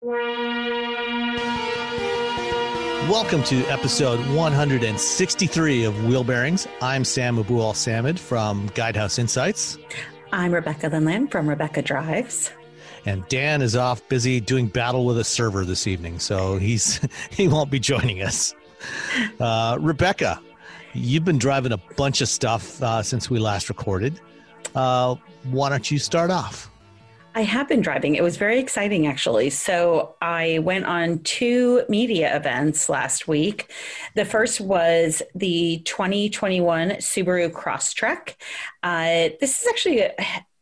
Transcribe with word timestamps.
Welcome 0.00 0.22
to 3.44 3.56
episode 3.64 4.20
163 4.32 5.82
of 5.82 6.04
Wheel 6.04 6.22
Bearings. 6.22 6.68
I'm 6.80 7.04
Sam 7.04 7.36
Abuelsamid 7.36 8.16
from 8.16 8.68
Guidehouse 8.70 9.18
Insights. 9.18 9.76
I'm 10.32 10.54
Rebecca 10.54 10.88
Lindland 10.88 11.32
from 11.32 11.48
Rebecca 11.48 11.82
Drives. 11.82 12.52
And 13.06 13.26
Dan 13.26 13.60
is 13.60 13.74
off 13.74 14.08
busy 14.08 14.38
doing 14.38 14.68
battle 14.68 15.04
with 15.04 15.18
a 15.18 15.24
server 15.24 15.64
this 15.64 15.88
evening, 15.88 16.20
so 16.20 16.58
he's 16.58 17.00
he 17.32 17.48
won't 17.48 17.72
be 17.72 17.80
joining 17.80 18.22
us. 18.22 18.54
Uh, 19.40 19.78
Rebecca, 19.80 20.40
you've 20.92 21.24
been 21.24 21.38
driving 21.38 21.72
a 21.72 21.78
bunch 21.96 22.20
of 22.20 22.28
stuff 22.28 22.80
uh, 22.84 23.02
since 23.02 23.28
we 23.28 23.40
last 23.40 23.68
recorded. 23.68 24.20
Uh, 24.76 25.16
why 25.42 25.70
don't 25.70 25.90
you 25.90 25.98
start 25.98 26.30
off? 26.30 26.70
I 27.38 27.42
have 27.42 27.68
been 27.68 27.82
driving. 27.82 28.16
It 28.16 28.24
was 28.24 28.36
very 28.36 28.58
exciting, 28.58 29.06
actually. 29.06 29.50
So 29.50 30.16
I 30.20 30.58
went 30.58 30.86
on 30.86 31.20
two 31.20 31.84
media 31.88 32.34
events 32.34 32.88
last 32.88 33.28
week. 33.28 33.72
The 34.16 34.24
first 34.24 34.60
was 34.60 35.22
the 35.36 35.78
2021 35.84 36.94
Subaru 36.94 37.48
Crosstrek. 37.52 38.34
Uh, 38.82 39.36
this 39.40 39.62
is 39.62 39.68
actually 39.68 40.00
a, 40.00 40.14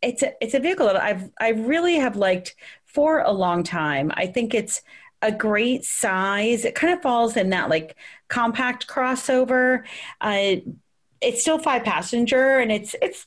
it's 0.03 0.23
a 0.23 0.35
it's 0.43 0.53
a 0.53 0.61
vehicle 0.61 0.85
that 0.85 1.03
I've 1.03 1.31
I 1.41 1.53
really 1.53 1.95
have 1.95 2.17
liked 2.17 2.55
for 2.85 3.21
a 3.21 3.33
long 3.33 3.63
time. 3.63 4.13
I 4.15 4.27
think 4.27 4.53
it's 4.53 4.83
a 5.23 5.33
great 5.33 5.83
size. 5.83 6.67
It 6.67 6.75
kind 6.75 6.93
of 6.93 7.01
falls 7.01 7.39
in 7.39 7.49
that 7.51 7.71
like 7.71 7.97
compact 8.29 8.87
crossover. 8.87 9.85
Uh, 10.21 10.57
it's 11.23 11.41
still 11.41 11.59
five 11.59 11.85
passenger, 11.85 12.59
and 12.59 12.71
it's 12.71 12.95
it's 13.01 13.27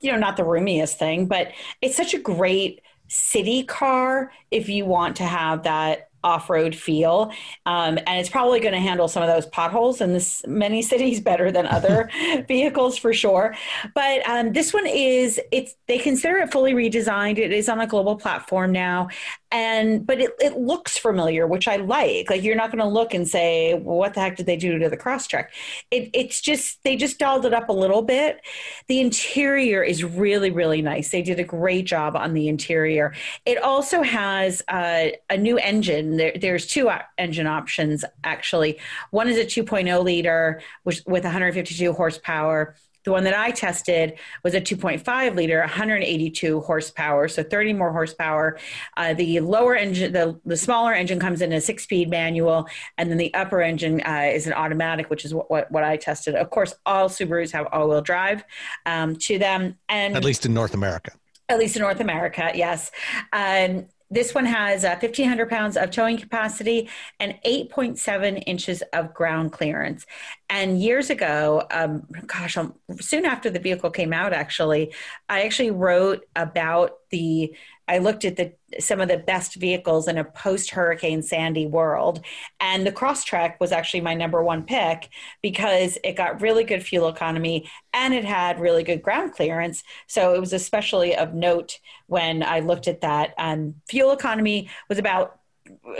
you 0.00 0.10
know, 0.10 0.18
not 0.18 0.36
the 0.36 0.44
roomiest 0.44 0.98
thing, 0.98 1.26
but 1.26 1.52
it's 1.80 1.96
such 1.96 2.14
a 2.14 2.18
great 2.18 2.80
city 3.08 3.64
car 3.64 4.32
if 4.50 4.68
you 4.68 4.84
want 4.84 5.16
to 5.16 5.24
have 5.24 5.64
that 5.64 6.10
off-road 6.22 6.74
feel. 6.74 7.32
Um, 7.66 7.98
and 8.06 8.20
it's 8.20 8.28
probably 8.28 8.60
going 8.60 8.74
to 8.74 8.80
handle 8.80 9.08
some 9.08 9.22
of 9.22 9.28
those 9.28 9.46
potholes 9.46 10.00
in 10.00 10.12
this 10.12 10.42
many 10.46 10.82
cities 10.90 11.20
better 11.20 11.50
than 11.50 11.66
other 11.66 12.10
vehicles 12.48 12.98
for 12.98 13.12
sure. 13.12 13.54
But 13.94 14.28
um, 14.28 14.52
this 14.52 14.72
one 14.72 14.86
is 14.86 15.40
it's 15.50 15.74
they 15.88 15.98
consider 15.98 16.38
it 16.38 16.52
fully 16.52 16.72
redesigned. 16.72 17.38
It 17.38 17.52
is 17.52 17.68
on 17.68 17.80
a 17.80 17.86
global 17.86 18.16
platform 18.16 18.72
now 18.72 19.08
and 19.52 20.06
but 20.06 20.20
it, 20.20 20.30
it 20.40 20.56
looks 20.56 20.96
familiar 20.96 21.46
which 21.46 21.66
i 21.66 21.76
like. 21.76 22.30
Like 22.30 22.42
you're 22.42 22.56
not 22.56 22.70
going 22.70 22.82
to 22.82 22.88
look 22.88 23.14
and 23.14 23.28
say 23.28 23.74
what 23.74 24.14
the 24.14 24.20
heck 24.20 24.36
did 24.36 24.46
they 24.46 24.56
do 24.56 24.78
to 24.78 24.88
the 24.88 24.96
Crosstrek 24.96 25.46
it, 25.90 26.10
it's 26.12 26.40
just 26.40 26.82
they 26.84 26.96
just 26.96 27.18
dolled 27.18 27.46
it 27.46 27.54
up 27.54 27.68
a 27.68 27.72
little 27.72 28.02
bit. 28.02 28.40
The 28.88 29.00
interior 29.00 29.82
is 29.82 30.04
really 30.04 30.50
really 30.50 30.82
nice. 30.82 31.10
They 31.10 31.22
did 31.22 31.40
a 31.40 31.44
great 31.44 31.86
job 31.86 32.16
on 32.16 32.34
the 32.34 32.48
interior. 32.48 33.14
It 33.44 33.62
also 33.62 34.02
has 34.02 34.62
uh, 34.68 35.08
a 35.28 35.36
new 35.36 35.58
engine. 35.58 36.16
There, 36.16 36.32
there's 36.40 36.66
two 36.66 36.90
engine 37.18 37.46
options 37.46 38.04
actually. 38.24 38.78
One 39.10 39.28
is 39.28 39.36
a 39.36 39.44
2.0 39.44 40.04
liter 40.04 40.62
which 40.84 41.02
with 41.06 41.24
152 41.24 41.92
horsepower 41.92 42.76
the 43.04 43.12
one 43.12 43.24
that 43.24 43.34
I 43.34 43.50
tested 43.50 44.18
was 44.44 44.54
a 44.54 44.60
2.5 44.60 45.34
liter, 45.34 45.60
182 45.60 46.60
horsepower, 46.60 47.28
so 47.28 47.42
30 47.42 47.72
more 47.72 47.92
horsepower. 47.92 48.58
Uh, 48.96 49.14
the 49.14 49.40
lower 49.40 49.74
engine, 49.74 50.12
the, 50.12 50.38
the 50.44 50.56
smaller 50.56 50.92
engine 50.92 51.18
comes 51.18 51.40
in 51.40 51.52
a 51.52 51.60
six 51.60 51.84
speed 51.84 52.10
manual, 52.10 52.66
and 52.98 53.10
then 53.10 53.18
the 53.18 53.32
upper 53.34 53.62
engine 53.62 54.00
uh, 54.02 54.30
is 54.32 54.46
an 54.46 54.52
automatic, 54.52 55.08
which 55.10 55.24
is 55.24 55.32
what, 55.32 55.50
what, 55.50 55.70
what, 55.72 55.84
I 55.84 55.96
tested. 55.96 56.34
Of 56.34 56.50
course, 56.50 56.74
all 56.84 57.08
Subarus 57.08 57.52
have 57.52 57.66
all 57.72 57.88
wheel 57.88 58.02
drive 58.02 58.44
um, 58.86 59.16
to 59.16 59.38
them. 59.38 59.78
and 59.88 60.16
At 60.16 60.24
least 60.24 60.44
in 60.44 60.54
North 60.54 60.74
America. 60.74 61.12
At 61.48 61.58
least 61.58 61.76
in 61.76 61.82
North 61.82 62.00
America, 62.00 62.52
yes. 62.54 62.90
Um, 63.32 63.86
this 64.10 64.34
one 64.34 64.44
has 64.44 64.84
uh, 64.84 64.96
1,500 65.00 65.48
pounds 65.48 65.76
of 65.76 65.90
towing 65.90 66.18
capacity 66.18 66.88
and 67.20 67.38
8.7 67.46 68.42
inches 68.46 68.82
of 68.92 69.14
ground 69.14 69.52
clearance. 69.52 70.04
And 70.48 70.82
years 70.82 71.10
ago, 71.10 71.64
um, 71.70 72.06
gosh, 72.26 72.56
um, 72.56 72.74
soon 73.00 73.24
after 73.24 73.50
the 73.50 73.60
vehicle 73.60 73.90
came 73.90 74.12
out, 74.12 74.32
actually, 74.32 74.92
I 75.28 75.42
actually 75.42 75.70
wrote 75.70 76.26
about 76.34 76.92
the. 77.10 77.54
I 77.90 77.98
looked 77.98 78.24
at 78.24 78.36
the 78.36 78.52
some 78.78 79.00
of 79.00 79.08
the 79.08 79.18
best 79.18 79.56
vehicles 79.56 80.06
in 80.06 80.16
a 80.16 80.22
post 80.22 80.70
Hurricane 80.70 81.22
Sandy 81.22 81.66
world, 81.66 82.24
and 82.60 82.86
the 82.86 82.92
Crosstrek 82.92 83.58
was 83.58 83.72
actually 83.72 84.02
my 84.02 84.14
number 84.14 84.44
one 84.44 84.62
pick 84.62 85.08
because 85.42 85.98
it 86.04 86.12
got 86.12 86.40
really 86.40 86.62
good 86.62 86.84
fuel 86.84 87.08
economy 87.08 87.68
and 87.92 88.14
it 88.14 88.24
had 88.24 88.60
really 88.60 88.84
good 88.84 89.02
ground 89.02 89.32
clearance. 89.32 89.82
So 90.06 90.34
it 90.34 90.38
was 90.38 90.52
especially 90.52 91.16
of 91.16 91.34
note 91.34 91.80
when 92.06 92.44
I 92.44 92.60
looked 92.60 92.86
at 92.86 93.00
that. 93.00 93.34
And 93.36 93.74
fuel 93.88 94.12
economy 94.12 94.70
was 94.88 94.98
about 94.98 95.40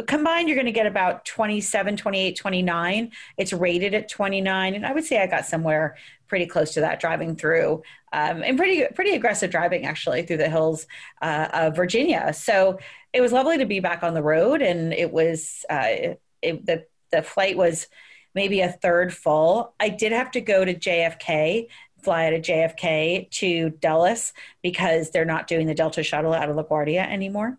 combined 0.07 0.49
you're 0.49 0.57
going 0.57 0.67
to 0.67 0.73
get 0.73 0.87
about 0.87 1.25
27 1.25 1.97
28 1.97 2.37
29 2.37 3.13
it's 3.37 3.53
rated 3.53 3.95
at 3.95 4.09
29 4.09 4.75
and 4.75 4.85
i 4.85 4.93
would 4.93 5.05
say 5.05 5.23
i 5.23 5.29
got 5.29 5.47
somewhere 5.47 5.97
pretty 6.31 6.47
close 6.47 6.73
to 6.73 6.81
that 6.81 7.01
driving 7.01 7.37
through 7.37 7.83
um, 8.13 8.43
and 8.43 8.57
pretty 8.57 8.87
pretty 8.95 9.15
aggressive 9.15 9.51
driving 9.51 9.85
actually 9.85 10.23
through 10.23 10.39
the 10.39 10.49
hills 10.49 10.87
uh, 11.21 11.49
of 11.53 11.77
virginia 11.77 12.33
so 12.33 12.79
it 13.13 13.21
was 13.21 13.33
lovely 13.33 13.59
to 13.59 13.67
be 13.67 13.81
back 13.81 14.03
on 14.03 14.15
the 14.15 14.23
road 14.23 14.63
and 14.63 14.95
it 14.95 15.13
was 15.13 15.65
uh, 15.69 16.15
it, 16.41 16.65
the, 16.65 16.87
the 17.11 17.21
flight 17.21 17.57
was 17.57 17.89
maybe 18.35 18.61
a 18.61 18.71
third 18.71 19.13
full 19.13 19.75
i 19.81 19.89
did 19.89 20.13
have 20.13 20.31
to 20.31 20.41
go 20.41 20.65
to 20.65 20.73
jfk 20.73 21.67
fly 22.03 22.27
out 22.27 22.33
of 22.33 22.41
JFK 22.41 23.31
to 23.31 23.71
Dulles 23.71 24.33
because 24.63 25.11
they're 25.11 25.27
not 25.27 25.47
doing 25.47 25.67
the 25.67 25.75
Delta 25.75 26.03
shuttle 26.03 26.33
out 26.33 26.49
of 26.49 26.57
LaGuardia 26.57 27.07
anymore. 27.07 27.59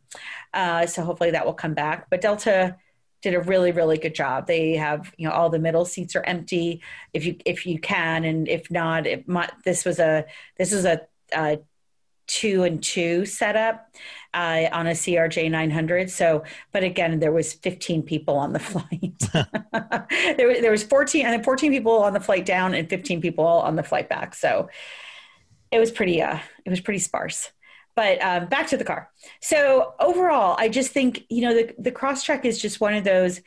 Uh, 0.51 0.88
so 0.88 1.03
hopefully 1.03 1.29
that 1.29 1.45
will 1.45 1.53
come 1.53 1.75
back. 1.75 2.09
But 2.09 2.21
Delta 2.21 2.75
did 3.21 3.33
a 3.33 3.41
really 3.41 3.71
really 3.71 3.97
good 3.97 4.15
job. 4.15 4.47
They 4.47 4.75
have 4.75 5.13
you 5.17 5.27
know 5.27 5.33
all 5.33 5.49
the 5.49 5.59
middle 5.59 5.85
seats 5.85 6.15
are 6.15 6.23
empty 6.23 6.81
if 7.13 7.25
you 7.25 7.35
if 7.45 7.65
you 7.65 7.79
can, 7.79 8.23
and 8.23 8.47
if 8.47 8.69
not, 8.71 9.07
it 9.07 9.27
might, 9.27 9.51
this 9.63 9.85
was 9.85 9.99
a 9.99 10.25
this 10.57 10.71
was 10.71 10.85
a, 10.85 11.01
a 11.33 11.59
two 12.31 12.63
and 12.63 12.81
two 12.81 13.25
setup 13.25 13.93
uh, 14.33 14.67
on 14.71 14.87
a 14.87 14.91
CRJ 14.91 15.51
900. 15.51 16.09
So, 16.09 16.43
but 16.71 16.83
again, 16.83 17.19
there 17.19 17.31
was 17.31 17.53
15 17.53 18.03
people 18.03 18.37
on 18.37 18.53
the 18.53 18.59
flight. 18.59 19.19
there, 20.38 20.61
there 20.61 20.71
was 20.71 20.83
14 20.83 21.25
and 21.25 21.43
14 21.43 21.71
people 21.71 21.97
on 22.03 22.13
the 22.13 22.19
flight 22.19 22.45
down 22.45 22.73
and 22.73 22.89
15 22.89 23.21
people 23.21 23.45
on 23.45 23.75
the 23.75 23.83
flight 23.83 24.07
back. 24.07 24.33
So 24.33 24.69
it 25.71 25.79
was 25.79 25.91
pretty, 25.91 26.21
uh, 26.21 26.39
it 26.65 26.69
was 26.69 26.79
pretty 26.79 26.99
sparse. 26.99 27.51
But 27.96 28.22
um, 28.24 28.47
back 28.47 28.68
to 28.68 28.78
the 28.78 28.84
car. 28.84 29.09
So 29.41 29.94
overall, 30.00 30.56
I 30.57 30.69
just 30.69 30.91
think 30.91 31.25
you 31.29 31.41
know 31.41 31.53
the 31.53 31.74
the 31.78 31.91
Crosstrek 31.91 32.46
is 32.46 32.62
just 32.62 32.79
one 32.79 32.94
of 32.94 33.03
those 33.03 33.41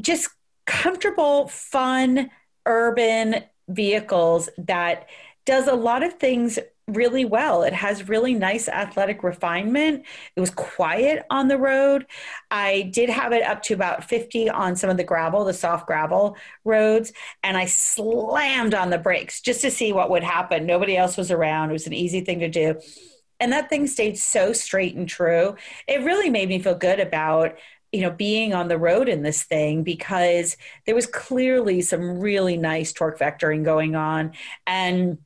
just 0.00 0.28
comfortable, 0.66 1.48
fun, 1.48 2.30
urban 2.66 3.44
vehicles 3.68 4.48
that 4.58 5.08
does 5.44 5.66
a 5.66 5.74
lot 5.74 6.02
of 6.02 6.14
things 6.14 6.58
really 6.88 7.24
well. 7.24 7.62
It 7.62 7.72
has 7.72 8.08
really 8.08 8.34
nice 8.34 8.68
athletic 8.68 9.22
refinement. 9.22 10.04
It 10.36 10.40
was 10.40 10.50
quiet 10.50 11.24
on 11.30 11.48
the 11.48 11.56
road. 11.56 12.06
I 12.50 12.90
did 12.92 13.08
have 13.08 13.32
it 13.32 13.42
up 13.42 13.62
to 13.64 13.74
about 13.74 14.04
50 14.04 14.50
on 14.50 14.76
some 14.76 14.90
of 14.90 14.96
the 14.96 15.04
gravel, 15.04 15.44
the 15.44 15.54
soft 15.54 15.86
gravel 15.86 16.36
roads, 16.64 17.12
and 17.42 17.56
I 17.56 17.66
slammed 17.66 18.74
on 18.74 18.90
the 18.90 18.98
brakes 18.98 19.40
just 19.40 19.60
to 19.62 19.70
see 19.70 19.92
what 19.92 20.10
would 20.10 20.24
happen. 20.24 20.66
Nobody 20.66 20.96
else 20.96 21.16
was 21.16 21.30
around. 21.30 21.70
It 21.70 21.74
was 21.74 21.86
an 21.86 21.94
easy 21.94 22.20
thing 22.20 22.40
to 22.40 22.48
do. 22.48 22.80
And 23.42 23.52
that 23.52 23.68
thing 23.68 23.88
stayed 23.88 24.16
so 24.16 24.52
straight 24.52 24.94
and 24.94 25.08
true. 25.08 25.56
It 25.88 26.04
really 26.04 26.30
made 26.30 26.48
me 26.48 26.60
feel 26.60 26.76
good 26.76 27.00
about 27.00 27.58
you 27.90 28.00
know 28.00 28.10
being 28.10 28.54
on 28.54 28.68
the 28.68 28.78
road 28.78 29.08
in 29.08 29.22
this 29.22 29.42
thing 29.42 29.82
because 29.82 30.56
there 30.86 30.94
was 30.94 31.06
clearly 31.06 31.82
some 31.82 32.20
really 32.20 32.56
nice 32.56 32.92
torque 32.92 33.18
vectoring 33.18 33.64
going 33.64 33.96
on. 33.96 34.34
And 34.64 35.18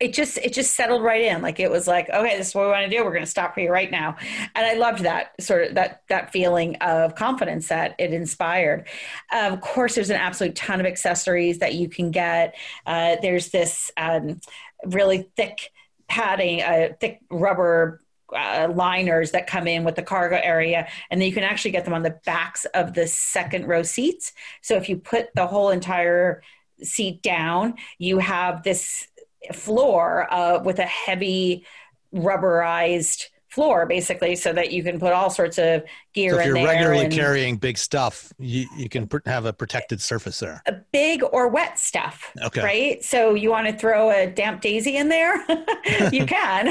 it 0.00 0.12
just 0.12 0.38
it 0.38 0.54
just 0.54 0.74
settled 0.74 1.04
right 1.04 1.22
in. 1.22 1.40
Like 1.40 1.60
it 1.60 1.70
was 1.70 1.86
like 1.86 2.10
okay 2.10 2.36
this 2.36 2.48
is 2.48 2.54
what 2.56 2.64
we 2.64 2.72
want 2.72 2.90
to 2.90 2.96
do. 2.96 3.04
We're 3.04 3.12
going 3.12 3.24
to 3.24 3.30
stop 3.30 3.54
here 3.54 3.72
right 3.72 3.92
now. 3.92 4.16
And 4.56 4.66
i 4.66 4.74
loved 4.74 5.04
that 5.04 5.40
sort 5.40 5.68
of 5.68 5.76
that 5.76 6.02
that 6.08 6.32
feeling 6.32 6.74
of 6.80 7.14
confidence 7.14 7.68
that 7.68 7.94
it 8.00 8.12
inspired. 8.12 8.88
Of 9.32 9.60
course 9.60 9.94
there's 9.94 10.10
an 10.10 10.16
absolute 10.16 10.56
ton 10.56 10.80
of 10.80 10.86
accessories 10.86 11.60
that 11.60 11.74
you 11.74 11.88
can 11.88 12.10
get. 12.10 12.56
Uh, 12.84 13.16
there's 13.22 13.50
this 13.50 13.92
um, 13.96 14.40
really 14.84 15.30
thick 15.36 15.70
padding 16.08 16.62
uh, 16.62 16.88
thick 17.00 17.20
rubber 17.30 18.00
uh, 18.34 18.68
liners 18.74 19.30
that 19.30 19.46
come 19.46 19.66
in 19.66 19.84
with 19.84 19.94
the 19.94 20.02
cargo 20.02 20.38
area, 20.42 20.88
and 21.10 21.20
then 21.20 21.28
you 21.28 21.34
can 21.34 21.44
actually 21.44 21.70
get 21.70 21.84
them 21.84 21.94
on 21.94 22.02
the 22.02 22.18
backs 22.24 22.64
of 22.74 22.94
the 22.94 23.06
second 23.06 23.66
row 23.66 23.82
seats. 23.82 24.32
So 24.62 24.76
if 24.76 24.88
you 24.88 24.96
put 24.96 25.28
the 25.34 25.46
whole 25.46 25.70
entire 25.70 26.42
seat 26.82 27.22
down, 27.22 27.74
you 27.98 28.18
have 28.18 28.62
this 28.62 29.06
floor 29.52 30.32
uh, 30.32 30.62
with 30.62 30.78
a 30.78 30.86
heavy 30.86 31.64
rubberized 32.14 33.26
floor 33.48 33.86
basically 33.86 34.36
so 34.36 34.52
that 34.52 34.70
you 34.70 34.82
can 34.82 34.98
put 34.98 35.12
all 35.12 35.30
sorts 35.30 35.58
of 35.58 35.82
gear 36.16 36.32
so 36.32 36.38
if 36.40 36.46
you're 36.46 36.54
regularly 36.64 37.08
carrying 37.08 37.56
big 37.56 37.76
stuff, 37.78 38.32
you, 38.38 38.66
you 38.76 38.88
can 38.88 39.06
pr- 39.06 39.18
have 39.26 39.44
a 39.44 39.52
protected 39.52 40.00
surface 40.00 40.40
there. 40.40 40.62
a 40.66 40.72
big 40.92 41.22
or 41.30 41.46
wet 41.48 41.78
stuff 41.78 42.32
Okay. 42.42 42.62
right? 42.62 43.04
So 43.04 43.34
you 43.34 43.50
want 43.50 43.66
to 43.68 43.76
throw 43.76 44.10
a 44.10 44.26
damp 44.26 44.60
daisy 44.62 44.96
in 44.96 45.08
there? 45.08 45.44
You 46.12 46.26
can 46.26 46.64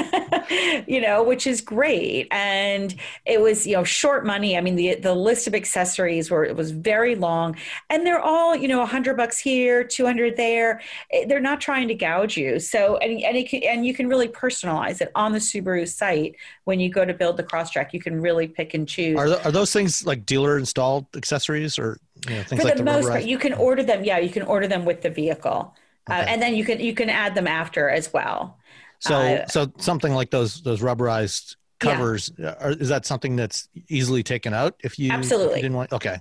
you 0.86 1.00
know 1.00 1.22
which 1.22 1.46
is 1.46 1.60
great. 1.60 2.28
And 2.30 2.94
it 3.24 3.40
was 3.40 3.66
you 3.66 3.74
know 3.76 3.84
short 3.84 4.26
money. 4.26 4.56
I 4.58 4.60
mean 4.60 4.76
the 4.76 4.96
the 4.96 5.14
list 5.14 5.46
of 5.46 5.54
accessories 5.54 6.30
were 6.30 6.44
it 6.44 6.54
was 6.56 6.70
very 6.70 7.14
long. 7.14 7.56
And 7.90 8.04
they're 8.06 8.20
all 8.20 8.54
you 8.54 8.68
know 8.68 8.76
a 8.78 8.80
100 8.80 9.16
bucks 9.16 9.38
here 9.38 9.84
200 9.84 10.36
there. 10.36 10.80
Eh, 11.12 11.24
they're 11.28 11.40
not 11.40 11.60
trying 11.60 11.88
to 11.88 11.94
gouge 11.94 12.36
you. 12.36 12.58
So 12.60 12.96
and 12.98 13.22
and, 13.22 13.36
it 13.36 13.48
can, 13.48 13.62
and 13.64 13.86
you 13.86 13.94
can 13.94 14.06
really 14.08 14.28
personalize 14.28 15.00
it. 15.00 15.10
On 15.14 15.32
the 15.32 15.38
subaru 15.38 15.86
site 15.88 16.36
when 16.64 16.78
you 16.80 16.90
go 16.90 17.04
to 17.04 17.14
build 17.14 17.36
the 17.36 17.44
Crosstrek 17.44 17.92
you 17.92 18.00
can 18.00 18.20
really 18.20 18.48
pick 18.48 18.74
and 18.74 18.86
choose 18.88 19.16
Are, 19.18 19.28
are 19.44 19.52
those 19.52 19.72
things 19.72 20.06
like 20.06 20.26
dealer 20.26 20.58
installed 20.58 21.06
accessories 21.16 21.78
or 21.78 21.98
you 22.28 22.34
know, 22.36 22.42
things 22.42 22.60
for 22.60 22.64
like 22.64 22.76
the, 22.76 22.82
the, 22.82 22.90
most 22.90 23.10
part 23.10 23.24
you 23.24 23.38
can 23.38 23.52
order 23.54 23.82
them 23.82 24.04
yeah 24.04 24.18
you 24.18 24.30
can 24.30 24.42
order 24.42 24.66
them 24.66 24.84
with 24.84 25.02
the 25.02 25.10
vehicle 25.10 25.74
uh, 26.08 26.24
and 26.26 26.40
then 26.40 26.54
you 26.54 26.64
can 26.64 26.80
you 26.80 26.94
can 26.94 27.10
add 27.10 27.34
them 27.34 27.46
after 27.46 27.88
as 27.88 28.12
well 28.12 28.58
So, 29.00 29.14
uh, 29.14 29.46
so 29.46 29.72
something 29.78 30.12
like 30.14 30.30
those 30.30 30.62
those 30.62 30.80
rubberized 30.80 31.56
Yeah. 31.82 31.90
covers, 31.90 32.30
are, 32.38 32.72
is 32.72 32.88
that 32.88 33.04
something 33.04 33.36
that's 33.36 33.68
easily 33.88 34.22
taken 34.22 34.54
out 34.54 34.74
if 34.82 34.98
you 34.98 35.08
if 35.08 35.14
you 35.14 35.16
Absolutely. 35.18 35.60
didn't 35.60 35.76
want? 35.76 35.92
Okay, 35.92 36.18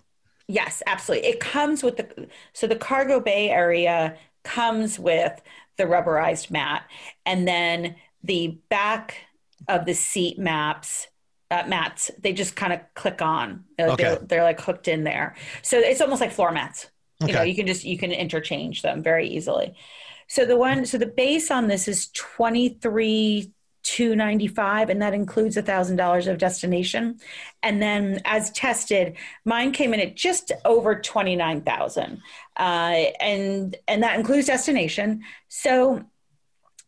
yes 0.47 0.83
absolutely 0.87 1.27
it 1.27 1.39
comes 1.39 1.83
with 1.83 1.97
the 1.97 2.27
so 2.53 2.67
the 2.67 2.75
cargo 2.75 3.19
bay 3.19 3.49
area 3.49 4.15
comes 4.43 4.99
with 4.99 5.41
the 5.77 5.83
rubberized 5.83 6.51
mat 6.51 6.83
and 7.25 7.47
then 7.47 7.95
the 8.23 8.59
back 8.69 9.15
of 9.67 9.85
the 9.85 9.93
seat 9.93 10.37
maps 10.37 11.07
uh, 11.51 11.63
mats 11.67 12.11
they 12.19 12.33
just 12.33 12.55
kind 12.55 12.73
of 12.73 12.79
click 12.95 13.21
on. 13.21 13.63
Okay. 13.79 14.03
they're, 14.03 14.15
they're 14.17 14.43
like 14.43 14.59
hooked 14.59 14.87
in 14.87 15.03
there. 15.03 15.35
So 15.61 15.77
it's 15.79 16.01
almost 16.01 16.21
like 16.21 16.31
floor 16.31 16.51
mats. 16.51 16.89
You 17.21 17.33
know 17.33 17.39
Okay. 17.41 17.49
you 17.49 17.55
can 17.55 17.67
just 17.67 17.83
you 17.85 17.97
can 17.97 18.11
interchange 18.11 18.81
them 18.81 19.01
very 19.03 19.27
easily. 19.29 19.75
So 20.27 20.45
the 20.45 20.57
one 20.57 20.85
so 20.85 20.97
the 20.97 21.05
base 21.05 21.51
on 21.51 21.67
this 21.67 21.87
is 21.87 22.09
23 22.09 23.51
295 23.83 24.89
and 24.89 24.99
that 25.01 25.13
includes 25.13 25.55
a 25.57 25.61
thousand 25.61 25.95
dollars 25.97 26.25
of 26.27 26.39
destination. 26.39 27.19
And 27.61 27.79
then 27.81 28.19
as 28.25 28.49
tested 28.51 29.15
mine 29.45 29.71
came 29.71 29.93
in 29.93 29.99
at 29.99 30.15
just 30.15 30.51
over 30.65 30.95
29000 30.99 32.21
uh, 32.57 32.61
and 32.61 33.75
and 33.87 34.03
that 34.03 34.17
includes 34.19 34.47
destination. 34.47 35.21
So 35.49 36.03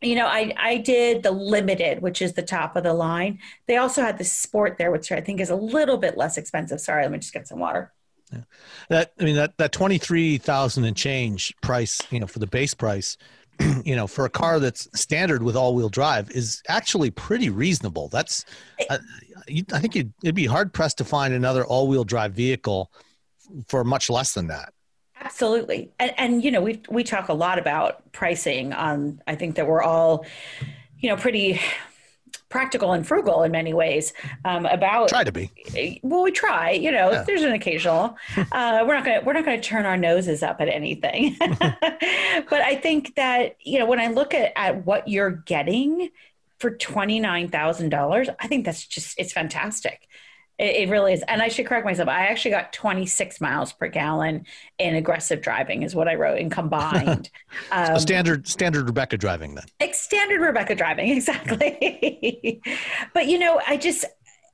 you 0.02 0.16
know 0.16 0.28
I, 0.28 0.54
I 0.58 0.78
did 0.78 1.24
the 1.24 1.32
limited 1.32 2.02
which 2.02 2.22
is 2.22 2.34
the 2.34 2.44
top 2.44 2.76
of 2.76 2.84
the 2.84 2.94
line 2.94 3.40
they 3.68 3.78
also 3.78 4.02
had 4.02 4.18
the 4.18 4.24
sport 4.24 4.78
there 4.78 4.92
which 4.92 5.12
i 5.12 5.22
think 5.22 5.40
is 5.40 5.50
a 5.50 5.56
little 5.56 5.98
bit 5.98 6.18
less 6.18 6.38
expensive 6.38 6.80
sorry 6.80 7.04
let 7.04 7.12
me 7.12 7.18
just 7.20 7.34
get 7.34 7.48
some 7.48 7.60
water 7.60 7.94
Yeah. 8.32 8.42
that 8.90 9.14
I 9.20 9.24
mean 9.24 9.36
that 9.36 9.58
that 9.58 9.72
twenty 9.72 9.98
three 9.98 10.38
thousand 10.38 10.84
and 10.86 10.96
change 10.96 11.54
price, 11.62 12.00
you 12.12 12.20
know, 12.20 12.28
for 12.28 12.40
the 12.40 12.48
base 12.48 12.74
price, 12.74 13.18
you 13.86 13.96
know, 13.96 14.06
for 14.06 14.26
a 14.26 14.30
car 14.30 14.60
that's 14.60 14.88
standard 15.00 15.42
with 15.42 15.56
all 15.56 15.74
wheel 15.74 15.90
drive 15.90 16.30
is 16.32 16.62
actually 16.68 17.10
pretty 17.10 17.50
reasonable. 17.50 18.10
That's 18.10 18.44
I, 18.90 19.00
you, 19.48 19.64
I 19.72 19.80
think 19.80 19.96
you'd, 19.96 20.14
it'd 20.24 20.36
be 20.36 20.46
hard 20.46 20.74
pressed 20.74 20.98
to 20.98 21.06
find 21.06 21.34
another 21.34 21.66
all 21.66 21.88
wheel 21.88 22.04
drive 22.04 22.34
vehicle 22.34 22.92
for 23.68 23.84
much 23.84 24.10
less 24.10 24.34
than 24.34 24.48
that. 24.48 24.74
Absolutely. 25.22 25.92
And, 26.00 26.14
and 26.18 26.44
you 26.44 26.52
know, 26.52 26.62
we 26.62 26.82
we 26.90 27.04
talk 27.04 27.30
a 27.30 27.34
lot 27.34 27.60
about 27.60 28.12
pricing 28.12 28.74
on 28.74 29.22
I 29.28 29.36
think 29.36 29.56
that 29.56 29.68
we're 29.68 29.82
all, 29.84 30.26
you 31.00 31.10
know, 31.10 31.16
pretty 31.18 31.60
practical 32.50 32.94
and 32.94 33.06
frugal 33.06 33.44
in 33.44 33.52
many 33.52 33.74
ways 33.74 34.14
um, 34.46 34.66
about 34.66 35.10
Try 35.10 35.26
to 35.26 35.34
be. 35.34 36.00
well 36.02 36.24
we 36.24 36.32
try 36.32 36.72
you 36.72 36.92
know 36.94 37.12
Yeah. 37.12 37.24
there's 37.24 37.42
an 37.42 37.52
occasional 37.52 38.16
uh, 38.54 38.86
we're 38.88 38.96
not 38.96 39.04
gonna 39.04 39.22
we're 39.26 39.34
not 39.34 39.44
gonna 39.44 39.60
turn 39.62 39.86
our 39.86 39.98
noses 39.98 40.42
up 40.44 40.62
at 40.62 40.70
anything 40.70 41.36
but 41.40 42.62
i 42.62 42.80
think 42.82 43.16
that 43.16 43.58
you 43.60 43.78
know 43.80 43.86
when 43.86 44.00
i 44.00 44.08
look 44.08 44.34
at, 44.34 44.54
at 44.56 44.86
what 44.86 45.10
you're 45.10 45.32
getting 45.32 46.10
for 46.58 46.72
$29000 46.72 48.36
i 48.40 48.48
think 48.48 48.66
that's 48.66 48.88
just 48.88 49.20
it's 49.20 49.34
fantastic 49.34 50.07
it, 50.58 50.76
it 50.76 50.90
really 50.90 51.14
is 51.14 51.24
and 51.28 51.42
i 51.42 51.48
should 51.48 51.66
correct 51.66 51.86
myself 51.86 52.10
i 52.10 52.28
actually 52.28 52.52
got 52.52 52.74
26 52.74 53.42
miles 53.42 53.74
per 53.74 53.88
gallon 53.88 54.46
in 54.78 54.96
aggressive 54.96 55.42
driving 55.42 55.84
is 55.84 55.96
what 55.96 56.08
i 56.08 56.16
wrote 56.16 56.38
in 56.38 56.50
combined 56.50 57.30
So 57.86 57.94
um, 57.94 58.00
standard 58.00 58.48
standard 58.48 58.88
Rebecca 58.88 59.18
driving 59.18 59.56
then. 59.56 59.66
standard 59.94 60.42
Rebecca 60.42 60.76
driving, 60.76 61.10
exactly. 61.18 62.62
but 63.14 63.28
you 63.28 63.40
know, 63.40 63.60
I 63.66 63.78
just 63.78 64.06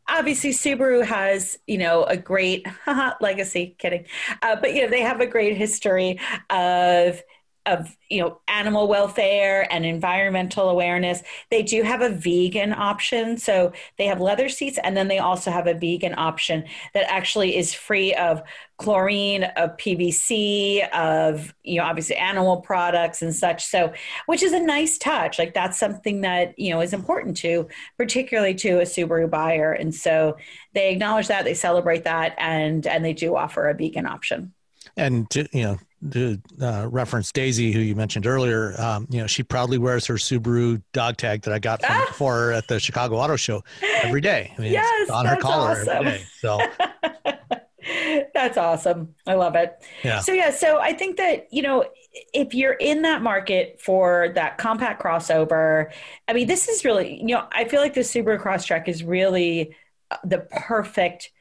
obviously 0.09 0.51
Subaru 0.51 1.05
has 1.05 1.57
you 1.67 1.77
know 1.77 2.03
a 2.05 2.17
great 2.17 2.65
legacy. 3.21 3.75
Kidding, 3.77 4.05
uh, 4.41 4.55
but 4.55 4.73
you 4.73 4.83
know 4.83 4.89
they 4.89 5.01
have 5.01 5.19
a 5.21 5.27
great 5.27 5.55
history 5.55 6.19
of 6.49 7.21
of 7.65 7.95
you 8.09 8.21
know 8.21 8.39
animal 8.47 8.87
welfare 8.87 9.71
and 9.71 9.85
environmental 9.85 10.69
awareness. 10.69 11.21
They 11.49 11.63
do 11.63 11.83
have 11.83 12.01
a 12.01 12.09
vegan 12.09 12.73
option, 12.73 13.37
so 13.37 13.71
they 13.97 14.05
have 14.05 14.19
leather 14.19 14.49
seats, 14.49 14.79
and 14.83 14.95
then 14.97 15.07
they 15.07 15.19
also 15.19 15.51
have 15.51 15.67
a 15.67 15.73
vegan 15.73 16.13
option 16.17 16.65
that 16.93 17.09
actually 17.09 17.55
is 17.55 17.73
free 17.73 18.13
of 18.15 18.43
chlorine, 18.77 19.43
of 19.43 19.77
PVC, 19.77 20.87
of 20.89 21.53
you 21.63 21.79
know 21.79 21.85
obviously 21.85 22.15
animal 22.17 22.57
products 22.57 23.21
and 23.21 23.35
such. 23.35 23.65
So, 23.65 23.93
which 24.25 24.43
is 24.43 24.53
a 24.53 24.59
nice 24.59 24.97
touch. 24.97 25.39
Like 25.39 25.53
that's 25.53 25.79
something 25.79 26.21
that 26.21 26.57
you 26.59 26.71
know 26.71 26.81
is 26.81 26.93
important 26.93 27.37
to, 27.37 27.67
particularly 27.97 28.55
to 28.55 28.79
a 28.79 28.83
Subaru 28.83 29.29
buyer. 29.29 29.71
And 29.71 29.93
so 29.93 30.37
they 30.73 30.91
acknowledge 30.91 31.27
that, 31.27 31.45
they 31.45 31.53
celebrate 31.53 32.03
that, 32.03 32.35
and 32.37 32.85
and 32.85 33.05
they 33.05 33.13
do 33.13 33.35
offer 33.35 33.69
a 33.69 33.73
vegan 33.73 34.05
option. 34.05 34.52
And 34.95 35.29
to, 35.31 35.47
you 35.51 35.63
know, 35.63 35.79
to 36.11 36.41
uh, 36.61 36.87
reference 36.89 37.31
Daisy, 37.31 37.71
who 37.71 37.79
you 37.79 37.95
mentioned 37.95 38.27
earlier, 38.27 38.79
um, 38.79 39.07
you 39.09 39.19
know, 39.21 39.27
she 39.27 39.41
proudly 39.41 39.77
wears 39.77 40.05
her 40.05 40.15
Subaru 40.15 40.81
dog 40.91 41.17
tag 41.17 41.41
that 41.43 41.53
I 41.53 41.59
got 41.59 41.81
from, 41.81 41.95
Ah! 41.95 42.13
for 42.13 42.33
her 42.35 42.51
at 42.51 42.67
the 42.67 42.79
Chicago 42.79 43.15
Auto 43.15 43.35
Show 43.35 43.63
every 44.03 44.21
day. 44.21 44.53
I 44.57 44.61
mean, 44.61 44.71
Yes, 44.73 44.89
it's 45.01 45.11
on 45.11 45.25
her 45.25 45.37
collar 45.37 45.71
awesome. 45.71 45.89
every 45.89 46.11
day. 46.11 46.23
So 46.39 46.59
That's 48.33 48.57
awesome. 48.57 49.13
I 49.27 49.33
love 49.35 49.55
it. 49.55 49.73
Yeah. 50.03 50.19
So 50.21 50.31
yeah, 50.31 50.51
so 50.51 50.79
I 50.79 50.93
think 50.93 51.17
that, 51.17 51.47
you 51.51 51.61
know, 51.61 51.85
if 52.33 52.53
you're 52.53 52.73
in 52.73 53.01
that 53.01 53.21
market 53.21 53.81
for 53.81 54.29
that 54.35 54.57
compact 54.57 55.01
crossover, 55.03 55.91
I 56.27 56.33
mean, 56.33 56.47
this 56.47 56.69
is 56.69 56.85
really, 56.85 57.17
you 57.19 57.27
know, 57.35 57.45
I 57.51 57.65
feel 57.65 57.81
like 57.81 57.93
the 57.93 58.01
Subaru 58.01 58.39
Crosstrek 58.41 58.87
is 58.87 59.03
really 59.03 59.75
uh, 60.11 60.17
the 60.23 60.39
perfect 60.39 61.31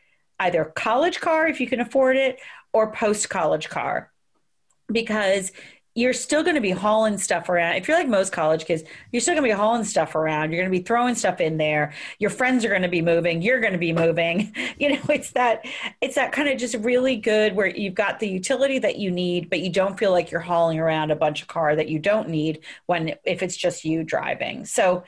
either 0.41 0.65
college 0.65 1.21
car 1.21 1.47
if 1.47 1.61
you 1.61 1.67
can 1.69 1.81
afford 1.81 2.17
it 2.17 2.38
or 2.73 2.93
post 2.93 3.29
college 3.29 3.69
car 3.69 4.11
because 4.91 5.52
you're 5.95 6.14
still 6.14 6.43
going 6.43 6.55
to 6.55 6.61
be 6.62 6.71
hauling 6.71 7.19
stuff 7.19 7.50
around. 7.50 7.76
If 7.76 7.87
you're 7.87 7.97
like 7.97 8.09
most 8.09 8.33
college 8.33 8.64
kids, 8.64 8.83
you're 9.11 9.21
still 9.21 9.35
going 9.35 9.45
to 9.45 9.49
be 9.55 9.59
hauling 9.59 9.85
stuff 9.85 10.14
around. 10.14 10.50
You're 10.50 10.62
going 10.62 10.73
to 10.73 10.79
be 10.79 10.85
throwing 10.85 11.14
stuff 11.14 11.41
in 11.41 11.59
there. 11.59 11.93
Your 12.19 12.31
friends 12.31 12.64
are 12.64 12.71
going 12.71 12.83
to 12.83 12.88
be 12.88 13.02
moving. 13.02 13.43
You're 13.43 13.61
going 13.61 13.75
to 13.75 13.79
be 13.79 13.93
moving. 13.93 14.55
You 14.79 14.95
know, 14.95 15.02
it's 15.11 15.33
that 15.33 15.64
it's 16.00 16.17
that 16.17 16.33
kind 16.33 16.49
of 16.49 16.59
just 16.59 16.75
really 16.76 17.17
good 17.17 17.55
where 17.55 17.69
you've 17.69 17.95
got 17.95 18.19
the 18.19 18.26
utility 18.26 18.81
that 18.81 18.97
you 18.97 19.12
need, 19.12 19.49
but 19.49 19.61
you 19.61 19.71
don't 19.71 19.99
feel 19.99 20.11
like 20.11 20.31
you're 20.31 20.41
hauling 20.41 20.81
around 20.81 21.11
a 21.11 21.17
bunch 21.17 21.43
of 21.43 21.47
car 21.47 21.76
that 21.76 21.88
you 21.88 22.00
don't 22.00 22.29
need 22.29 22.64
when 22.87 23.14
if 23.25 23.43
it's 23.43 23.57
just 23.57 23.85
you 23.85 24.02
driving. 24.02 24.64
So 24.64 25.05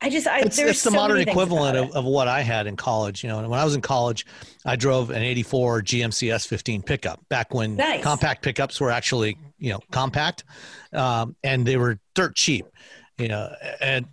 I 0.00 0.10
just 0.10 0.26
I 0.26 0.40
it's, 0.40 0.56
there's 0.56 0.70
it's 0.72 0.82
the 0.82 0.90
so 0.90 0.96
modern 0.96 1.20
equivalent 1.20 1.76
of, 1.76 1.90
of 1.92 2.04
what 2.04 2.28
I 2.28 2.42
had 2.42 2.66
in 2.66 2.76
college. 2.76 3.22
You 3.22 3.30
know, 3.30 3.48
when 3.48 3.58
I 3.58 3.64
was 3.64 3.74
in 3.74 3.80
college, 3.80 4.26
I 4.66 4.76
drove 4.76 5.10
an 5.10 5.22
84 5.22 5.82
GMC 5.82 6.34
S15 6.34 6.84
pickup 6.84 7.26
back 7.28 7.54
when 7.54 7.76
Nice. 7.76 8.02
compact 8.02 8.42
pickups 8.42 8.80
were 8.80 8.90
actually, 8.90 9.38
you 9.58 9.72
know, 9.72 9.80
compact 9.90 10.44
um, 10.92 11.36
and 11.42 11.66
they 11.66 11.76
were 11.76 11.98
dirt 12.14 12.34
cheap, 12.36 12.66
you 13.18 13.28
know, 13.28 13.50
and, 13.80 14.06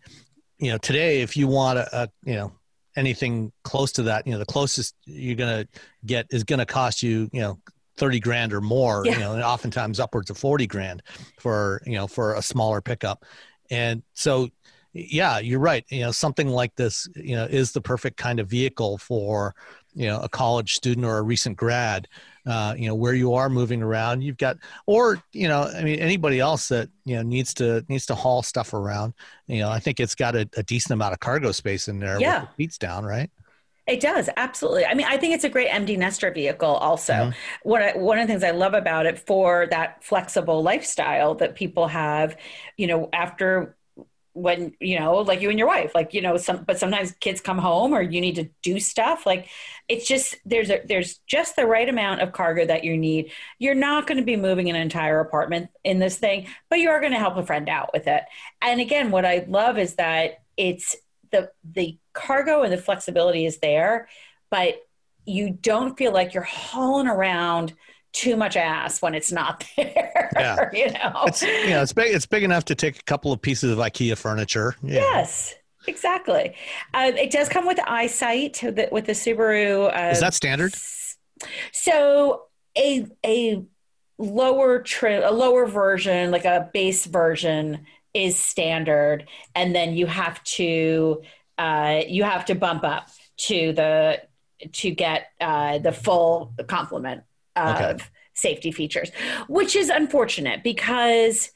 you 0.59 0.71
know, 0.71 0.77
today, 0.77 1.21
if 1.21 1.35
you 1.35 1.47
want 1.47 1.77
a, 1.79 2.03
a 2.03 2.09
you 2.23 2.35
know, 2.35 2.53
anything 2.95 3.51
close 3.63 3.91
to 3.93 4.03
that, 4.03 4.25
you 4.25 4.31
know, 4.33 4.39
the 4.39 4.45
closest 4.45 4.95
you're 5.05 5.35
going 5.35 5.63
to 5.65 5.79
get 6.05 6.27
is 6.29 6.43
going 6.43 6.59
to 6.59 6.65
cost 6.65 7.03
you, 7.03 7.29
you 7.33 7.41
know, 7.41 7.57
30 7.97 8.19
grand 8.21 8.53
or 8.53 8.61
more, 8.61 9.03
Yeah. 9.05 9.13
you 9.13 9.19
know, 9.19 9.33
and 9.33 9.43
oftentimes 9.43 10.00
upwards 10.00 10.29
of 10.29 10.38
40 10.38 10.67
grand 10.67 11.01
for, 11.39 11.81
you 11.85 11.93
know, 11.93 12.07
for 12.07 12.35
a 12.35 12.41
smaller 12.41 12.79
pickup. 12.81 13.25
And 13.69 14.03
so, 14.13 14.50
yeah, 14.93 15.39
you're 15.39 15.60
right. 15.60 15.86
You 15.89 16.01
know, 16.01 16.12
something 16.12 16.48
like 16.50 16.75
this, 16.75 17.07
you 17.15 17.36
know, 17.36 17.45
is 17.45 17.71
the 17.71 17.81
perfect 17.81 18.17
kind 18.17 18.39
of 18.39 18.50
vehicle 18.50 18.98
for, 18.98 19.55
you 19.93 20.07
know 20.07 20.21
a 20.21 20.29
college 20.29 20.74
student 20.75 21.05
or 21.05 21.17
a 21.17 21.21
recent 21.21 21.57
grad 21.57 22.07
uh, 22.45 22.74
you 22.77 22.88
know 22.88 22.95
where 22.95 23.13
you 23.13 23.33
are 23.33 23.50
moving 23.50 23.81
around 23.83 24.21
you've 24.21 24.38
got 24.38 24.55
or 24.86 25.21
you 25.33 25.50
know 25.50 25.63
i 25.75 25.83
mean 25.83 26.00
anybody 26.00 26.39
else 26.39 26.69
that 26.69 26.88
you 27.03 27.13
know 27.13 27.21
needs 27.21 27.53
to 27.53 27.83
needs 27.89 28.05
to 28.05 28.15
haul 28.15 28.41
stuff 28.41 28.74
around 28.74 29.13
you 29.48 29.60
know 29.60 29.69
i 29.69 29.79
think 29.79 30.00
it's 30.00 30.15
got 30.15 30.33
a, 30.33 30.48
a 30.55 30.63
decent 30.63 30.93
amount 30.93 31.12
of 31.12 31.19
cargo 31.19 31.51
space 31.51 31.89
in 31.89 32.00
there 32.00 32.21
Yeah. 32.21 32.39
with 32.39 32.50
the 32.57 32.63
seats 32.63 32.77
down 32.77 33.03
right 33.03 33.29
It 33.88 34.00
does 34.00 34.29
absolutely. 34.38 34.86
I 34.86 34.93
mean, 34.93 35.07
I 35.10 35.17
think 35.17 35.33
it's 35.33 35.43
a 35.43 35.50
great 35.50 35.67
empty 35.67 35.98
nester 35.98 36.31
vehicle. 36.31 36.69
Also, 36.69 37.29
what 37.63 37.81
I, 37.81 37.98
one 37.98 38.19
of 38.19 38.27
the 38.27 38.31
things 38.33 38.43
I 38.43 38.51
love 38.51 38.74
about 38.74 39.05
it 39.07 39.19
for 39.19 39.67
that 39.71 40.03
flexible 40.03 40.62
lifestyle 40.63 41.36
that 41.36 41.55
people 41.55 41.88
have, 41.88 42.38
you 42.77 42.88
know, 42.88 43.10
after 43.12 43.75
when 44.33 44.73
you 44.79 44.97
know, 44.97 45.17
like 45.17 45.41
you 45.41 45.50
and 45.50 45.59
your 45.59 45.67
wife, 45.67 45.93
like 45.93 46.13
you 46.13 46.21
know, 46.21 46.38
some 46.38 46.63
but 46.63 46.79
sometimes 46.79 47.11
kids 47.19 47.41
come 47.41 47.57
home 47.57 47.93
or 47.93 48.01
you 48.01 48.21
need 48.21 48.35
to 48.35 48.50
do 48.61 48.79
stuff. 48.79 49.25
Like 49.25 49.47
it's 49.89 50.07
just 50.07 50.35
there's 50.45 50.69
a 50.69 50.81
there's 50.85 51.19
just 51.27 51.55
the 51.55 51.65
right 51.65 51.88
amount 51.88 52.21
of 52.21 52.31
cargo 52.31 52.65
that 52.65 52.83
you 52.83 52.97
need. 52.97 53.31
You're 53.59 53.75
not 53.75 54.07
going 54.07 54.17
to 54.17 54.23
be 54.23 54.38
moving 54.38 54.69
an 54.69 54.75
entire 54.75 55.19
apartment 55.19 55.69
in 55.83 56.00
this 56.00 56.17
thing, 56.17 56.47
but 56.69 56.79
you 56.79 56.89
are 56.89 57.00
going 57.00 57.11
to 57.11 57.19
help 57.19 57.35
a 57.38 57.45
friend 57.45 57.67
out 57.67 57.91
with 57.93 58.07
it. 58.07 58.23
And 58.61 58.79
again, 58.79 59.11
what 59.11 59.25
I 59.25 59.45
love 59.47 59.77
is 59.77 59.95
that 59.95 60.43
it's 60.55 60.95
the 61.31 61.51
the 61.63 61.97
cargo 62.13 62.63
and 62.63 62.71
the 62.71 62.77
flexibility 62.77 63.45
is 63.45 63.57
there, 63.57 64.07
but 64.50 64.81
you 65.25 65.50
don't 65.50 65.97
feel 65.97 66.11
like 66.11 66.33
you're 66.33 66.43
hauling 66.43 67.07
around 67.07 67.73
too 68.13 68.36
much 68.36 68.58
ass 68.58 69.01
when 69.01 69.15
it's 69.15 69.32
not 69.32 69.63
there. 69.77 70.30
Yeah. 70.36 70.70
you 70.74 70.91
know. 70.91 71.24
it's 71.27 71.41
you 71.41 71.70
know 71.70 71.82
it's 71.82 71.94
big 71.94 72.13
it's 72.13 72.25
big 72.25 72.44
enough 72.44 72.65
to 72.65 72.75
take 72.75 73.00
a 73.00 73.03
couple 73.03 73.32
of 73.32 73.41
pieces 73.41 73.72
of 73.72 73.77
ikea 73.77 74.18
furniture 74.18 74.75
yeah. 74.84 74.96
Yes, 74.96 75.56
exactly. 75.88 76.56
Uh, 76.94 77.12
it 77.15 77.32
does 77.32 77.50
come 77.50 77.65
with 77.65 77.80
eyesight 77.88 78.62
with 78.63 78.75
the, 78.75 78.89
with 78.91 79.06
the 79.06 79.13
Subaru. 79.13 79.96
Uh, 79.96 80.12
is 80.12 80.20
that 80.20 80.34
standard 80.34 80.74
So 81.72 82.44
a 82.77 83.06
a 83.25 83.63
lower 84.18 84.82
trim, 84.82 85.24
a 85.24 85.32
lower 85.32 85.65
version, 85.65 86.32
like 86.32 86.46
a 86.46 86.70
base 86.74 87.06
version, 87.06 87.86
is 88.13 88.38
standard, 88.38 89.27
and 89.56 89.75
then 89.75 89.96
you 89.96 90.06
have 90.06 90.44
to 90.44 91.22
uh, 91.58 92.01
you 92.08 92.24
have 92.24 92.46
to 92.46 92.56
bump 92.56 92.84
up 92.84 93.10
to 93.38 93.74
the 93.74 94.22
to 94.74 94.91
get 94.91 95.27
uh, 95.39 95.80
the 95.80 95.91
full 95.91 96.53
complement 96.68 97.24
of 97.55 97.75
Okay. 97.75 98.03
safety 98.34 98.72
features, 98.72 99.12
which 99.48 99.75
is 99.75 99.89
unfortunate 99.89 100.63
because 100.63 101.51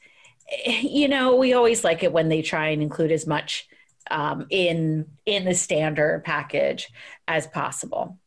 you 0.80 1.08
know 1.08 1.36
we 1.36 1.52
always 1.54 1.82
like 1.84 2.02
it 2.02 2.12
when 2.12 2.28
they 2.28 2.42
try 2.42 2.68
and 2.68 2.82
include 2.82 3.10
as 3.12 3.26
much 3.26 3.66
um, 4.10 4.46
in 4.50 5.06
in 5.24 5.44
the 5.44 5.54
standard 5.54 6.22
package 6.24 6.88
as 7.26 7.46
possible. 7.48 8.18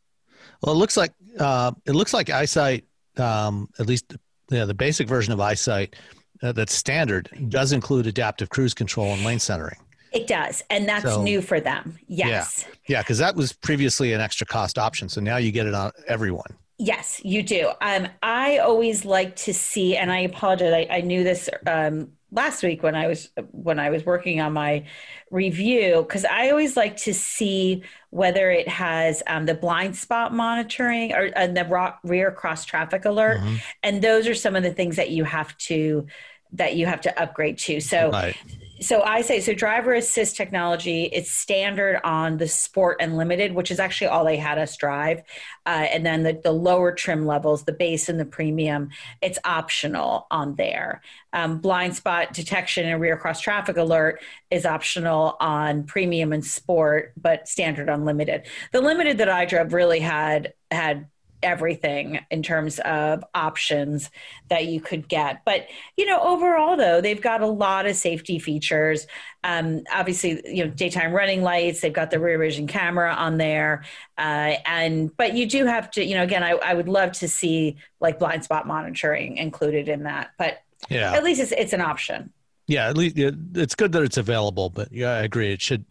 Well, 0.61 0.75
it 0.75 0.77
looks 0.77 0.97
like 0.97 1.13
uh, 1.39 1.71
it 1.85 1.93
looks 1.93 2.13
like 2.13 2.29
eyesight, 2.29 2.85
um, 3.17 3.69
at 3.79 3.87
least 3.87 4.15
yeah, 4.51 4.65
the 4.65 4.73
basic 4.73 5.07
version 5.07 5.31
of 5.31 5.39
eyesight 5.39 5.95
uh, 6.43 6.51
that's 6.51 6.73
standard 6.73 7.29
does 7.49 7.71
include 7.71 8.07
adaptive 8.07 8.49
cruise 8.49 8.73
control 8.73 9.13
and 9.13 9.23
lane 9.23 9.39
centering. 9.39 9.77
It 10.11 10.25
does, 10.25 10.63
and 10.71 10.89
that's 10.89 11.05
So- 11.05 11.21
new 11.21 11.39
for 11.41 11.59
them. 11.61 11.99
Yes. 12.07 12.65
Yeah, 12.87 13.01
because 13.03 13.19
that 13.19 13.35
was 13.35 13.53
previously 13.53 14.11
an 14.13 14.21
extra 14.21 14.45
cost 14.47 14.79
option, 14.79 15.07
so 15.07 15.21
now 15.21 15.37
you 15.37 15.51
get 15.51 15.67
it 15.67 15.75
on 15.75 15.91
everyone. 16.07 16.51
Yes, 16.81 17.21
you 17.25 17.43
do. 17.43 17.71
Um, 17.81 18.07
I 18.23 18.59
always 18.59 19.03
like 19.03 19.35
to 19.37 19.53
see, 19.53 19.97
and 19.97 20.09
I 20.09 20.19
apologize. 20.19 20.73
I, 20.73 20.87
I 20.89 21.01
knew 21.01 21.25
this 21.25 21.49
um, 21.67 22.11
last 22.31 22.63
week 22.63 22.81
when 22.83 22.95
I 22.95 23.07
was 23.07 23.29
when 23.51 23.79
I 23.79 23.89
was 23.89 24.05
working 24.05 24.39
on 24.39 24.53
my 24.53 24.85
review 25.29 26.05
because 26.07 26.23
I 26.23 26.51
always 26.51 26.77
like 26.77 26.95
to 26.97 27.13
see 27.13 27.83
whether 28.11 28.49
it 28.49 28.69
has 28.69 29.21
um, 29.27 29.45
the 29.45 29.55
blind 29.55 29.97
spot 29.97 30.33
monitoring 30.33 31.11
or 31.13 31.29
uh, 31.35 31.47
the 31.47 31.93
rear 32.05 32.31
cross 32.31 32.63
traffic 32.63 33.03
alert, 33.03 33.41
Mhm. 33.41 33.61
and 33.83 34.01
those 34.01 34.25
are 34.29 34.33
some 34.35 34.55
of 34.55 34.63
the 34.63 34.71
things 34.71 34.95
that 34.95 35.09
you 35.09 35.25
have 35.25 35.57
to 35.57 36.07
that 36.53 36.77
you 36.77 36.85
have 36.85 37.01
to 37.01 37.21
upgrade 37.21 37.57
to. 37.59 37.81
So 37.81 38.09
Right. 38.11 38.37
So 38.81 39.01
I 39.01 39.21
say 39.21 39.39
so 39.39 39.53
driver 39.53 39.93
assist 39.93 40.35
technology 40.35 41.05
it's 41.05 41.31
standard 41.31 41.99
on 42.03 42.37
the 42.37 42.47
sport 42.47 42.97
and 42.99 43.17
limited 43.17 43.53
which 43.53 43.71
is 43.71 43.79
actually 43.79 44.07
all 44.07 44.25
they 44.25 44.37
had 44.37 44.57
us 44.57 44.75
drive. 44.77 45.21
Uh, 45.65 45.87
and 45.91 46.05
then 46.05 46.23
the, 46.23 46.39
the 46.43 46.51
lower 46.51 46.91
trim 46.91 47.25
levels 47.25 47.63
the 47.63 47.73
base 47.73 48.09
and 48.09 48.19
the 48.19 48.25
premium 48.25 48.89
it's 49.21 49.39
optional 49.43 50.27
on 50.31 50.55
there. 50.55 51.01
Um, 51.33 51.59
blind 51.59 51.95
spot 51.95 52.33
detection 52.33 52.87
and 52.87 52.99
rear 52.99 53.17
cross 53.17 53.39
traffic 53.39 53.77
alert 53.77 54.21
is 54.49 54.65
optional 54.65 55.37
on 55.39 55.83
premium 55.83 56.33
and 56.33 56.45
sport 56.45 57.13
but 57.17 57.47
standard 57.47 57.89
on 57.89 58.05
limited 58.05 58.47
the 58.71 58.81
limited 58.81 59.19
that 59.19 59.29
i 59.29 59.45
drove 59.45 59.73
really 59.73 59.99
had 59.99 60.53
had 60.71 61.07
everything 61.41 62.19
in 62.31 62.43
terms 62.43 62.79
of 62.79 63.23
options 63.33 64.09
that 64.49 64.65
you 64.65 64.81
could 64.81 65.07
get 65.07 65.43
but 65.45 65.65
you 65.97 66.05
know 66.05 66.19
overall 66.21 66.75
though 66.75 66.99
they've 67.01 67.21
got 67.21 67.41
a 67.41 67.47
lot 67.47 67.85
of 67.85 67.95
safety 67.95 68.39
features 68.39 69.07
um, 69.43 69.81
obviously 69.93 70.41
you 70.45 70.65
know 70.65 70.69
daytime 70.71 71.13
running 71.13 71.41
lights 71.41 71.81
they've 71.81 71.93
got 71.93 72.11
the 72.11 72.19
rear 72.19 72.37
vision 72.37 72.67
camera 72.67 73.13
on 73.13 73.37
there 73.37 73.83
uh, 74.17 74.55
and 74.65 75.15
but 75.17 75.33
you 75.33 75.45
do 75.47 75.65
have 75.65 75.89
to 75.91 76.03
you 76.03 76.15
know 76.15 76.23
again 76.23 76.43
I, 76.43 76.51
I 76.51 76.73
would 76.73 76.89
love 76.89 77.13
to 77.13 77.27
see 77.27 77.77
like 77.99 78.19
blind 78.19 78.43
spot 78.43 78.67
monitoring 78.67 79.37
included 79.37 79.87
in 79.87 80.03
that 80.03 80.31
but 80.37 80.59
Yeah. 80.89 81.13
at 81.13 81.23
least 81.23 81.41
it's, 81.41 81.51
it's 81.53 81.73
an 81.73 81.81
option 81.81 82.33
Yeah, 82.67 82.89
at 82.89 82.97
least 82.97 83.15
it's 83.17 83.75
good 83.75 83.91
that 83.93 84.03
it's 84.03 84.17
available, 84.17 84.69
but 84.69 84.91
yeah, 84.91 85.11
I 85.13 85.23
agree. 85.23 85.51
It 85.53 85.61
should. 85.61 85.85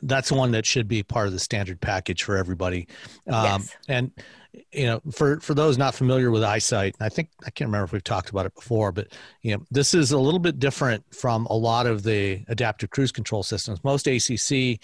That's 0.00 0.32
one 0.32 0.52
that 0.52 0.64
should 0.64 0.88
be 0.88 1.02
part 1.02 1.26
of 1.26 1.32
the 1.32 1.38
standard 1.38 1.80
package 1.80 2.22
for 2.22 2.36
everybody. 2.36 2.88
Um, 3.26 3.44
Yes. 3.44 3.76
And 3.88 4.10
you 4.70 4.86
know, 4.86 5.00
for 5.12 5.40
for 5.40 5.54
those 5.54 5.78
not 5.78 5.94
familiar 5.94 6.30
with 6.30 6.42
eyesight, 6.42 6.94
I 7.00 7.08
think 7.08 7.30
I 7.44 7.50
can't 7.50 7.68
remember 7.68 7.84
if 7.84 7.92
we've 7.92 8.04
talked 8.04 8.30
about 8.30 8.46
it 8.46 8.54
before, 8.54 8.92
but 8.92 9.08
you 9.42 9.56
know, 9.56 9.64
this 9.70 9.94
is 9.94 10.12
a 10.12 10.18
little 10.18 10.40
bit 10.40 10.58
different 10.58 11.04
from 11.14 11.46
a 11.46 11.54
lot 11.54 11.86
of 11.86 12.02
the 12.02 12.44
adaptive 12.48 12.90
cruise 12.90 13.12
control 13.12 13.42
systems. 13.42 13.82
Most 13.82 14.06
ACC 14.06 14.78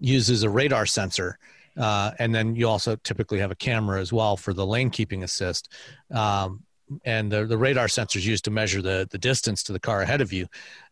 uses 0.00 0.42
a 0.42 0.50
radar 0.50 0.86
sensor. 0.86 1.38
Uh, 1.76 2.10
and 2.18 2.34
then 2.34 2.56
you 2.56 2.68
also 2.68 2.96
typically 2.96 3.38
have 3.38 3.52
a 3.52 3.56
camera 3.56 4.00
as 4.00 4.12
well 4.12 4.36
for 4.36 4.52
the 4.52 4.66
lane 4.66 4.90
keeping 4.90 5.22
assist. 5.22 5.72
Um, 6.12 6.64
and 7.04 7.30
the, 7.30 7.46
the 7.46 7.58
radar 7.58 7.88
sensor 7.88 8.18
is 8.18 8.26
used 8.26 8.44
to 8.44 8.50
measure 8.50 8.82
the, 8.82 9.06
the 9.10 9.18
distance 9.18 9.62
to 9.64 9.72
the 9.72 9.80
car 9.80 10.02
ahead 10.02 10.20
of 10.20 10.32
you. 10.32 10.46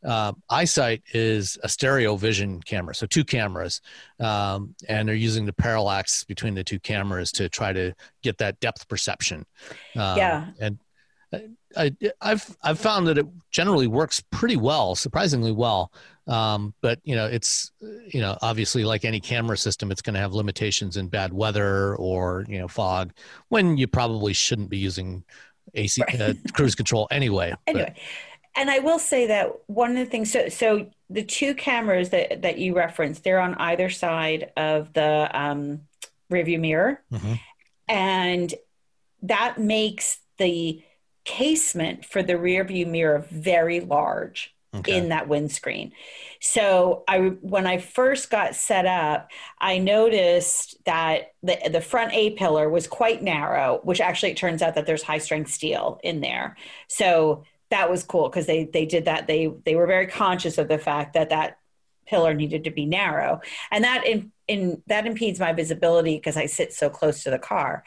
Uh, 0.04 0.32
eyesight 0.50 1.02
is 1.12 1.58
a 1.62 1.68
stereo 1.68 2.16
vision 2.16 2.60
camera, 2.62 2.94
so 2.94 3.06
two 3.06 3.24
cameras, 3.24 3.80
um, 4.20 4.74
and 4.88 5.08
they're 5.08 5.14
using 5.14 5.46
the 5.46 5.52
parallax 5.52 6.24
between 6.24 6.54
the 6.54 6.64
two 6.64 6.78
cameras 6.80 7.32
to 7.32 7.48
try 7.48 7.72
to 7.72 7.92
get 8.22 8.38
that 8.38 8.58
depth 8.60 8.88
perception. 8.88 9.44
Um, 9.96 10.16
Yeah. 10.16 10.46
and 10.60 10.78
I, 11.32 11.42
I, 11.76 11.92
I've 12.20 12.56
I've 12.62 12.78
found 12.78 13.06
that 13.08 13.18
it 13.18 13.26
generally 13.50 13.86
works 13.86 14.22
pretty 14.30 14.56
well, 14.56 14.94
surprisingly 14.94 15.52
well. 15.52 15.92
Um, 16.28 16.74
but 16.80 16.98
you 17.04 17.14
know, 17.14 17.26
it's 17.26 17.72
you 17.80 18.20
know, 18.20 18.36
obviously 18.42 18.84
like 18.84 19.04
any 19.04 19.20
camera 19.20 19.56
system, 19.56 19.90
it's 19.90 20.02
going 20.02 20.14
to 20.14 20.20
have 20.20 20.32
limitations 20.32 20.96
in 20.96 21.08
bad 21.08 21.32
weather 21.32 21.96
or 21.96 22.44
you 22.48 22.58
know 22.58 22.68
fog 22.68 23.12
when 23.48 23.76
you 23.76 23.86
probably 23.86 24.32
shouldn't 24.32 24.70
be 24.70 24.78
using 24.78 25.24
AC 25.76 26.02
uh, 26.02 26.32
cruise 26.52 26.74
control 26.74 27.06
anyway. 27.10 27.50
But- 27.66 27.74
anyway 27.74 27.94
and 28.58 28.70
i 28.70 28.78
will 28.78 28.98
say 28.98 29.26
that 29.26 29.50
one 29.66 29.90
of 29.90 29.96
the 29.98 30.06
things 30.06 30.32
so 30.32 30.48
so 30.48 30.86
the 31.10 31.22
two 31.22 31.54
cameras 31.54 32.08
that 32.08 32.40
that 32.40 32.56
you 32.58 32.74
referenced 32.74 33.22
they're 33.22 33.38
on 33.38 33.54
either 33.56 33.90
side 33.90 34.50
of 34.56 34.90
the 34.94 35.28
um 35.34 35.82
rearview 36.32 36.58
mirror 36.58 37.02
Mhm. 37.12 37.38
and 37.86 38.54
that 39.22 39.58
makes 39.58 40.20
the 40.38 40.82
casement 41.24 42.04
for 42.06 42.22
the 42.22 42.38
rear 42.38 42.64
view 42.64 42.86
mirror 42.86 43.26
very 43.30 43.80
large 43.80 44.54
Okay. 44.74 44.96
in 44.96 45.08
that 45.08 45.28
windscreen. 45.28 45.92
So 46.40 47.04
I 47.08 47.18
when 47.18 47.66
I 47.66 47.78
first 47.78 48.30
got 48.30 48.54
set 48.54 48.84
up, 48.84 49.30
I 49.58 49.78
noticed 49.78 50.76
that 50.84 51.32
the 51.42 51.58
the 51.70 51.80
front 51.80 52.12
A 52.12 52.30
pillar 52.30 52.68
was 52.68 52.86
quite 52.86 53.22
narrow, 53.22 53.80
which 53.84 54.00
actually 54.00 54.32
it 54.32 54.36
turns 54.36 54.62
out 54.62 54.74
that 54.74 54.86
there's 54.86 55.02
high 55.02 55.18
strength 55.18 55.50
steel 55.50 55.98
in 56.02 56.20
there. 56.20 56.56
So 56.88 57.44
that 57.70 57.90
was 57.90 58.02
cool 58.02 58.28
because 58.28 58.46
they 58.46 58.64
they 58.64 58.86
did 58.86 59.06
that. 59.06 59.26
They 59.26 59.52
they 59.64 59.76
were 59.76 59.86
very 59.86 60.06
conscious 60.06 60.58
of 60.58 60.68
the 60.68 60.78
fact 60.78 61.14
that 61.14 61.30
that 61.30 61.58
pillar 62.06 62.34
needed 62.34 62.64
to 62.64 62.70
be 62.70 62.86
narrow, 62.86 63.40
and 63.70 63.84
that 63.84 64.06
in 64.06 64.32
in 64.46 64.82
that 64.86 65.06
impedes 65.06 65.40
my 65.40 65.52
visibility 65.52 66.16
because 66.16 66.36
I 66.36 66.46
sit 66.46 66.72
so 66.72 66.90
close 66.90 67.22
to 67.24 67.30
the 67.30 67.38
car. 67.38 67.82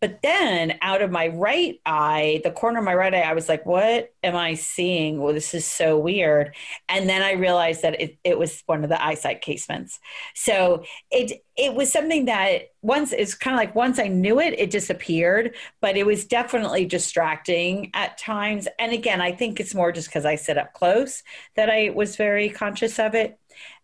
But 0.00 0.22
then 0.22 0.78
out 0.80 1.02
of 1.02 1.10
my 1.10 1.28
right 1.28 1.80
eye, 1.84 2.40
the 2.44 2.50
corner 2.52 2.78
of 2.78 2.84
my 2.84 2.94
right 2.94 3.12
eye, 3.12 3.22
I 3.22 3.34
was 3.34 3.48
like, 3.48 3.66
what 3.66 4.12
am 4.22 4.36
I 4.36 4.54
seeing? 4.54 5.20
Well, 5.20 5.34
this 5.34 5.54
is 5.54 5.64
so 5.66 5.98
weird. 5.98 6.54
And 6.88 7.08
then 7.08 7.22
I 7.22 7.32
realized 7.32 7.82
that 7.82 8.00
it, 8.00 8.18
it 8.24 8.38
was 8.38 8.62
one 8.66 8.84
of 8.84 8.90
the 8.90 9.04
eyesight 9.04 9.40
casements. 9.42 9.98
So 10.34 10.84
it 11.10 11.42
it 11.56 11.74
was 11.74 11.92
something 11.92 12.26
that 12.26 12.68
once 12.82 13.12
it's 13.12 13.34
kind 13.34 13.54
of 13.54 13.58
like 13.58 13.74
once 13.74 13.98
I 13.98 14.06
knew 14.06 14.38
it, 14.40 14.54
it 14.58 14.70
disappeared, 14.70 15.56
but 15.80 15.96
it 15.96 16.06
was 16.06 16.24
definitely 16.24 16.84
distracting 16.84 17.90
at 17.94 18.18
times. 18.18 18.68
And 18.78 18.92
again, 18.92 19.20
I 19.20 19.32
think 19.32 19.58
it's 19.58 19.74
more 19.74 19.90
just 19.90 20.08
because 20.08 20.24
I 20.24 20.36
sit 20.36 20.56
up 20.58 20.72
close 20.74 21.22
that 21.56 21.68
I 21.68 21.90
was 21.90 22.16
very 22.16 22.48
conscious 22.50 22.98
of 22.98 23.14
it. 23.14 23.38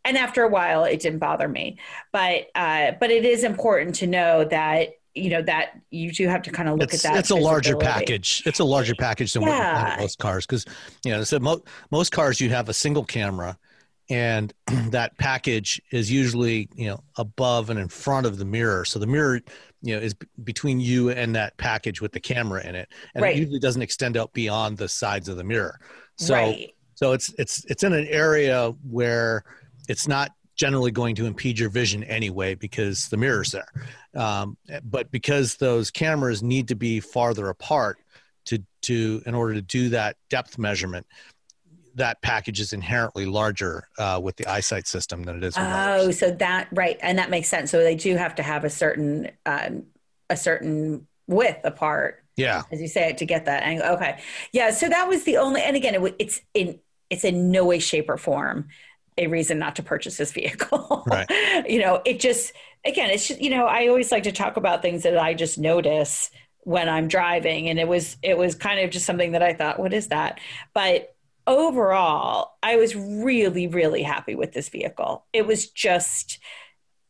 And 0.05 0.17
after 0.17 0.43
a 0.43 0.49
while, 0.49 0.85
it 0.85 1.01
didn't 1.01 1.19
bother 1.19 1.49
me. 1.49 1.79
But 2.13 2.47
uh, 2.55 2.93
but 3.01 3.11
it 3.11 3.25
is 3.25 3.45
important 3.45 3.97
to 3.97 4.07
know 4.07 4.45
that 4.45 4.91
you 5.15 5.31
know 5.31 5.43
that 5.43 5.79
you 5.91 6.11
do 6.11 6.27
have 6.29 6.43
to 6.43 6.51
kind 6.51 6.69
of 6.69 6.79
look 6.79 6.93
it's, 6.93 7.05
at 7.05 7.13
that. 7.13 7.19
It's 7.19 7.31
a 7.31 7.37
larger 7.37 7.77
package. 7.77 8.43
It's 8.47 8.59
a 8.59 8.65
larger 8.65 8.95
package 8.95 9.33
than 9.33 9.43
Yeah. 9.43 9.97
most 10.01 10.19
cars 10.19 10.45
because 10.47 10.65
you 11.05 11.13
know 11.13 11.23
so 11.25 11.39
mo- 11.39 11.63
most 11.91 12.11
cars 12.13 12.41
you 12.41 12.51
have 12.51 12.69
a 12.69 12.75
single 12.75 13.05
camera, 13.05 13.57
and 14.11 14.53
that 14.91 15.17
package 15.19 15.81
is 15.93 16.11
usually 16.11 16.69
you 16.75 16.89
know 16.89 17.01
above 17.17 17.71
and 17.71 17.79
in 17.79 17.89
front 17.89 18.27
of 18.27 18.39
the 18.39 18.45
mirror. 18.45 18.85
So 18.85 18.99
the 18.99 19.07
mirror 19.07 19.41
you 19.83 19.95
know 19.95 20.01
is 20.03 20.15
b- 20.15 20.27
between 20.43 20.81
you 20.81 21.11
and 21.11 21.35
that 21.37 21.57
package 21.59 22.01
with 22.01 22.13
the 22.13 22.21
camera 22.21 22.67
in 22.67 22.75
it, 22.75 22.89
and 23.15 23.23
Right. 23.23 23.37
it 23.37 23.39
usually 23.39 23.61
doesn't 23.61 23.83
extend 23.83 24.17
out 24.17 24.33
beyond 24.33 24.79
the 24.79 24.89
sides 24.89 25.29
of 25.29 25.37
the 25.37 25.45
mirror. 25.45 25.79
So 26.17 26.35
right. 26.35 26.75
so 26.95 27.13
it's 27.13 27.33
it's 27.39 27.65
it's 27.67 27.85
in 27.85 27.93
an 27.93 28.07
area 28.09 28.71
where 28.89 29.45
it's 29.89 30.09
not 30.09 30.33
generally 30.57 30.91
going 30.91 31.15
to 31.17 31.27
impede 31.27 31.59
your 31.59 31.69
vision 31.71 32.05
anyway 32.05 32.55
because 32.55 33.09
the 33.09 33.17
mirror's 33.17 33.51
there. 33.51 33.69
Um, 34.15 34.57
but 34.85 35.11
because 35.11 35.57
those 35.57 35.91
cameras 35.91 36.43
need 36.43 36.69
to 36.69 36.77
be 36.77 37.01
farther 37.01 37.49
apart 37.49 37.99
to 38.47 38.59
to 38.83 39.23
in 39.27 39.35
order 39.35 39.55
to 39.55 39.63
do 39.63 39.89
that 39.91 40.17
depth 40.29 40.59
measurement, 40.59 41.07
that 41.97 42.21
package 42.23 42.61
is 42.61 42.73
inherently 42.73 43.25
larger 43.27 43.89
uh, 43.99 44.21
with 44.23 44.37
the 44.37 44.47
eyesight 44.47 44.87
system 44.87 45.23
than 45.23 45.37
it 45.37 45.45
is 45.45 45.57
with 45.57 45.65
Oh, 45.67 46.03
others. 46.03 46.19
so 46.19 46.31
that 46.33 46.69
right, 46.73 46.99
and 47.03 47.19
that 47.19 47.31
makes 47.31 47.49
sense. 47.49 47.71
So 47.71 47.79
they 47.83 47.95
do 47.95 48.17
have 48.17 48.35
to 48.37 48.43
have 48.43 48.65
a 48.65 48.71
certain 48.71 49.31
um, 49.47 49.85
a 50.29 50.37
certain 50.37 51.07
width 51.27 51.65
apart, 51.65 52.23
Yeah, 52.37 52.63
as 52.71 52.81
you 52.81 52.89
say, 52.89 53.11
it 53.11 53.19
to 53.19 53.27
get 53.27 53.47
that 53.47 53.63
angle. 53.63 53.87
Okay, 53.95 54.19
yeah. 54.53 54.71
So 54.71 54.89
that 54.89 55.09
was 55.09 55.25
the 55.25 55.37
only, 55.39 55.63
and 55.63 55.77
again, 55.77 55.95
it, 55.95 56.17
it's 56.19 56.41
in 56.53 56.79
it's 57.11 57.25
in 57.25 57.51
no 57.51 57.65
way, 57.65 57.79
shape, 57.79 58.09
or 58.09 58.17
form 58.19 58.69
a 59.17 59.27
reason 59.27 59.59
not 59.59 59.77
to 59.77 59.83
purchase 59.83 60.17
this 60.17 60.33
vehicle. 60.33 61.05
Right. 61.07 61.29
you 61.69 61.81
know, 61.81 62.03
it 62.05 62.21
just 62.21 62.53
again, 62.85 63.11
it's 63.11 63.29
just, 63.29 63.41
you 63.41 63.51
know, 63.51 63.67
I 63.67 63.89
always 63.89 64.13
like 64.13 64.25
to 64.25 64.33
talk 64.33 64.57
about 64.57 64.83
things 64.83 65.05
that 65.05 65.17
I 65.19 65.35
just 65.35 65.59
notice 65.59 66.31
when 66.61 66.89
I'm 66.89 67.09
driving, 67.09 67.69
and 67.69 67.79
it 67.79 67.89
was 67.89 68.17
it 68.23 68.39
was 68.39 68.55
kind 68.55 68.81
of 68.81 68.91
just 68.91 69.07
something 69.07 69.33
that 69.33 69.43
I 69.43 69.53
thought, 69.55 69.79
what 69.79 69.93
is 69.93 70.09
that? 70.09 70.41
But 70.73 71.15
overall, 71.47 72.53
I 72.63 72.77
was 72.77 72.97
really, 72.97 73.67
really 73.67 74.03
happy 74.03 74.35
with 74.35 74.53
this 74.53 74.69
vehicle. 74.69 75.27
It 75.33 75.47
was 75.47 75.69
just, 75.69 76.39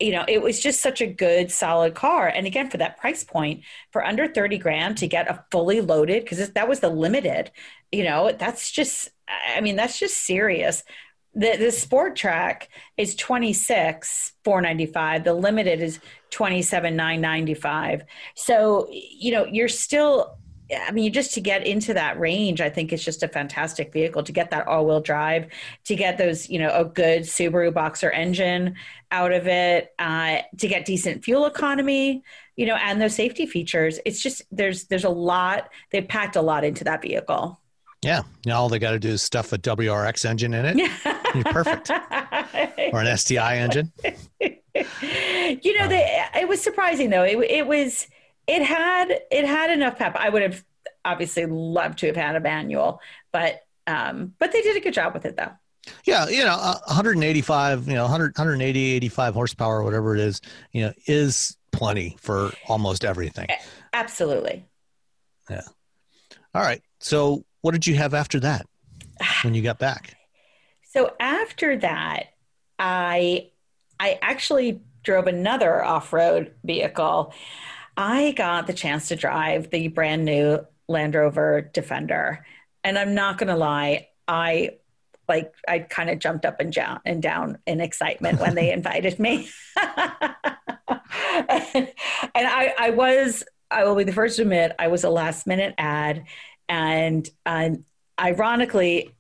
you 0.01 0.11
know, 0.11 0.25
it 0.27 0.43
was 0.43 0.61
just 0.61 0.81
such 0.81 1.01
a 1.01 1.07
good, 1.07 1.53
solid 1.53 1.95
car. 1.95 2.27
And 2.27 2.47
again, 2.47 2.69
for 2.69 2.79
that 2.79 2.99
price 2.99 3.23
point, 3.23 3.63
for 3.93 4.05
under 4.05 4.27
30 4.27 4.59
grand 4.59 4.99
to 4.99 5.07
get 5.07 5.31
a 5.31 5.45
fully 5.53 5.81
loaded, 5.81 6.25
because 6.25 6.51
that 6.51 6.69
was 6.69 6.81
the 6.81 6.89
limited, 6.89 7.53
you 7.93 8.03
know, 8.03 8.33
that's 8.37 8.73
just, 8.73 9.11
I 9.57 9.61
mean, 9.61 9.77
that's 9.77 9.99
just 10.01 10.27
serious. 10.27 10.83
The, 11.35 11.57
the 11.59 11.73
sport 11.73 12.15
track 12.15 12.69
is 12.97 13.17
26 13.17 14.33
495 14.45 15.25
the 15.25 15.35
limited 15.35 15.81
is 15.81 15.99
27 16.31 16.95
995 16.95 18.05
so 18.37 18.89
you 18.91 19.33
know 19.33 19.45
you're 19.45 19.69
still 19.69 20.39
I 20.73 20.93
mean, 20.93 21.13
just 21.13 21.35
to 21.35 21.41
get 21.41 21.67
into 21.67 21.95
that 21.95 22.19
range, 22.19 22.61
I 22.61 22.71
think 22.71 22.93
it's 22.93 23.05
just 23.05 23.23
a 23.23 23.29
fantastic 23.29 23.93
vehicle 23.93 24.23
to 24.23 24.33
get 24.33 24.51
that 24.51 24.67
all 24.67 24.87
wheel 24.87 25.01
drive, 25.01 25.49
to 25.85 25.95
get 25.95 26.17
those, 26.17 26.49
you 26.49 26.59
know, 26.59 26.71
a 26.73 26.85
good 26.85 27.23
Subaru 27.23 27.73
Boxer 27.73 28.11
engine 28.11 28.75
out 29.11 29.33
of 29.33 29.47
it, 29.47 29.93
uh, 29.99 30.39
to 30.59 30.69
get 30.69 30.87
decent 30.87 31.25
fuel 31.25 31.45
economy, 31.45 32.23
you 32.57 32.67
know, 32.67 32.77
and 32.77 33.01
those 33.01 33.15
safety 33.15 33.47
features. 33.47 34.01
It's 34.07 34.23
just, 34.23 34.43
there's, 34.51 34.85
there's 34.85 35.05
a 35.05 35.11
lot, 35.11 35.69
they 35.91 36.01
packed 36.01 36.37
a 36.37 36.43
lot 36.43 36.65
into 36.65 36.85
that 36.85 37.03
vehicle. 37.03 37.61
Yeah. 38.05 38.23
Now 38.45 38.61
all 38.61 38.69
they 38.69 38.79
got 38.79 38.93
to 38.93 38.99
do 38.99 39.11
is 39.11 39.23
stuff 39.23 39.53
a 39.53 39.59
WRX 39.59 40.25
engine 40.25 40.55
in 40.55 40.67
it. 40.67 40.77
You're 41.35 41.45
perfect. 41.45 41.91
Or 42.93 43.01
an 43.01 43.17
STI 43.17 43.59
engine. 43.59 43.93
you 44.45 45.79
know, 45.79 45.89
they, 45.89 46.25
it 46.37 46.49
was 46.49 46.61
surprising 46.61 47.11
though. 47.11 47.23
It, 47.23 47.39
it 47.51 47.67
was, 47.67 48.07
it 48.47 48.63
had, 48.63 49.09
it 49.31 49.47
had 49.47 49.71
enough 49.71 49.99
pep. 49.99 50.17
I 50.17 50.29
would 50.29 50.43
have 50.43 50.65
obviously 51.05 51.47
loved 51.47 51.99
to 52.01 52.07
have 52.07 52.17
had 52.17 52.37
a 52.37 52.41
manual, 52.41 53.01
but, 53.33 53.61
um, 53.87 54.35
but 54.39 54.53
they 54.53 54.63
did 54.63 54.77
a 54.77 54.81
good 54.81 54.95
job 54.95 55.15
with 55.15 55.25
it 55.25 55.37
though. 55.37 55.53
Yeah, 56.05 56.29
you 56.29 56.45
know, 56.45 56.57
uh, 56.59 56.79
185, 56.87 57.89
you 57.89 57.95
know, 57.95 58.03
100, 58.03 58.37
180, 58.37 58.93
85 58.93 59.35
horsepower, 59.35 59.83
whatever 59.83 60.15
it 60.15 60.21
is, 60.21 60.41
you 60.73 60.83
know, 60.83 60.93
is 61.07 61.57
plenty 61.73 62.17
for 62.21 62.53
almost 62.69 63.05
everything. 63.05 63.49
Absolutely. 63.93 64.65
Yeah. 65.51 65.63
All 66.55 66.63
right. 66.63 66.83
So, 67.01 67.45
what 67.65 67.73
did 67.73 67.87
you 67.87 67.95
have 67.95 68.13
after 68.13 68.39
that 68.41 68.67
when 69.43 69.55
you 69.55 69.63
got 69.63 69.79
back? 69.79 70.19
So 70.83 71.15
after 71.19 71.79
that, 71.79 72.35
I 72.79 73.49
I 73.99 74.19
actually 74.21 74.83
drove 75.03 75.27
another 75.27 75.83
off-road 75.83 76.53
vehicle. 76.63 77.33
I 77.97 78.33
got 78.33 78.67
the 78.67 78.75
chance 78.75 79.09
to 79.09 79.17
drive 79.17 79.71
the 79.71 79.89
brand 79.89 80.27
new 80.27 80.67
Land 80.89 81.15
Rover 81.15 81.63
Defender. 81.63 82.45
And 82.83 82.99
I'm 82.99 83.15
not 83.15 83.39
going 83.39 83.49
to 83.49 83.57
lie, 83.57 84.09
I 84.29 84.73
like 85.27 85.55
I 85.67 85.79
kind 85.79 86.11
of 86.11 86.19
jumped 86.19 86.45
up 86.45 86.61
and 86.61 86.71
down 86.71 87.01
and 87.07 87.23
down 87.23 87.57
in 87.67 87.81
excitement 87.81 88.41
when 88.41 88.55
they 88.55 88.73
invited 88.73 89.19
me. 89.19 89.49
and 89.79 90.35
I 92.35 92.75
I 92.79 92.91
was 92.91 93.43
I 93.71 93.85
will 93.85 93.95
be 93.95 94.05
the 94.05 94.13
first 94.13 94.37
to 94.37 94.43
admit 94.43 94.73
I 94.79 94.89
was 94.89 95.03
a 95.03 95.09
last 95.09 95.47
minute 95.47 95.75
ad 95.79 96.27
and 96.69 97.29
um, 97.47 97.85
ironically 98.21 99.11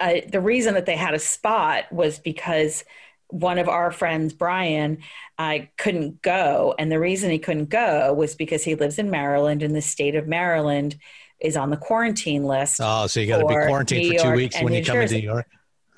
uh, 0.00 0.20
the 0.28 0.40
reason 0.40 0.74
that 0.74 0.86
they 0.86 0.96
had 0.96 1.14
a 1.14 1.18
spot 1.18 1.90
was 1.92 2.18
because 2.18 2.84
one 3.28 3.58
of 3.58 3.68
our 3.68 3.90
friends, 3.90 4.32
Brian, 4.32 4.98
uh, 5.38 5.58
couldn't 5.76 6.22
go. 6.22 6.74
And 6.78 6.92
the 6.92 7.00
reason 7.00 7.30
he 7.30 7.38
couldn't 7.38 7.70
go 7.70 8.12
was 8.12 8.34
because 8.34 8.62
he 8.62 8.74
lives 8.74 8.98
in 8.98 9.10
Maryland 9.10 9.62
and 9.62 9.74
the 9.74 9.82
state 9.82 10.14
of 10.14 10.28
Maryland 10.28 10.96
is 11.40 11.56
on 11.56 11.70
the 11.70 11.76
quarantine 11.76 12.44
list. 12.44 12.80
Oh, 12.82 13.06
so 13.06 13.20
you 13.20 13.26
got 13.26 13.38
to 13.38 13.46
be 13.46 13.54
quarantined 13.54 14.02
New 14.02 14.12
for 14.12 14.18
two 14.18 14.24
York 14.24 14.36
weeks 14.36 14.56
when 14.56 14.72
New 14.72 14.78
you 14.78 14.84
come 14.84 14.94
Jersey. 14.94 15.16
into 15.16 15.26
New 15.26 15.32
York. 15.32 15.46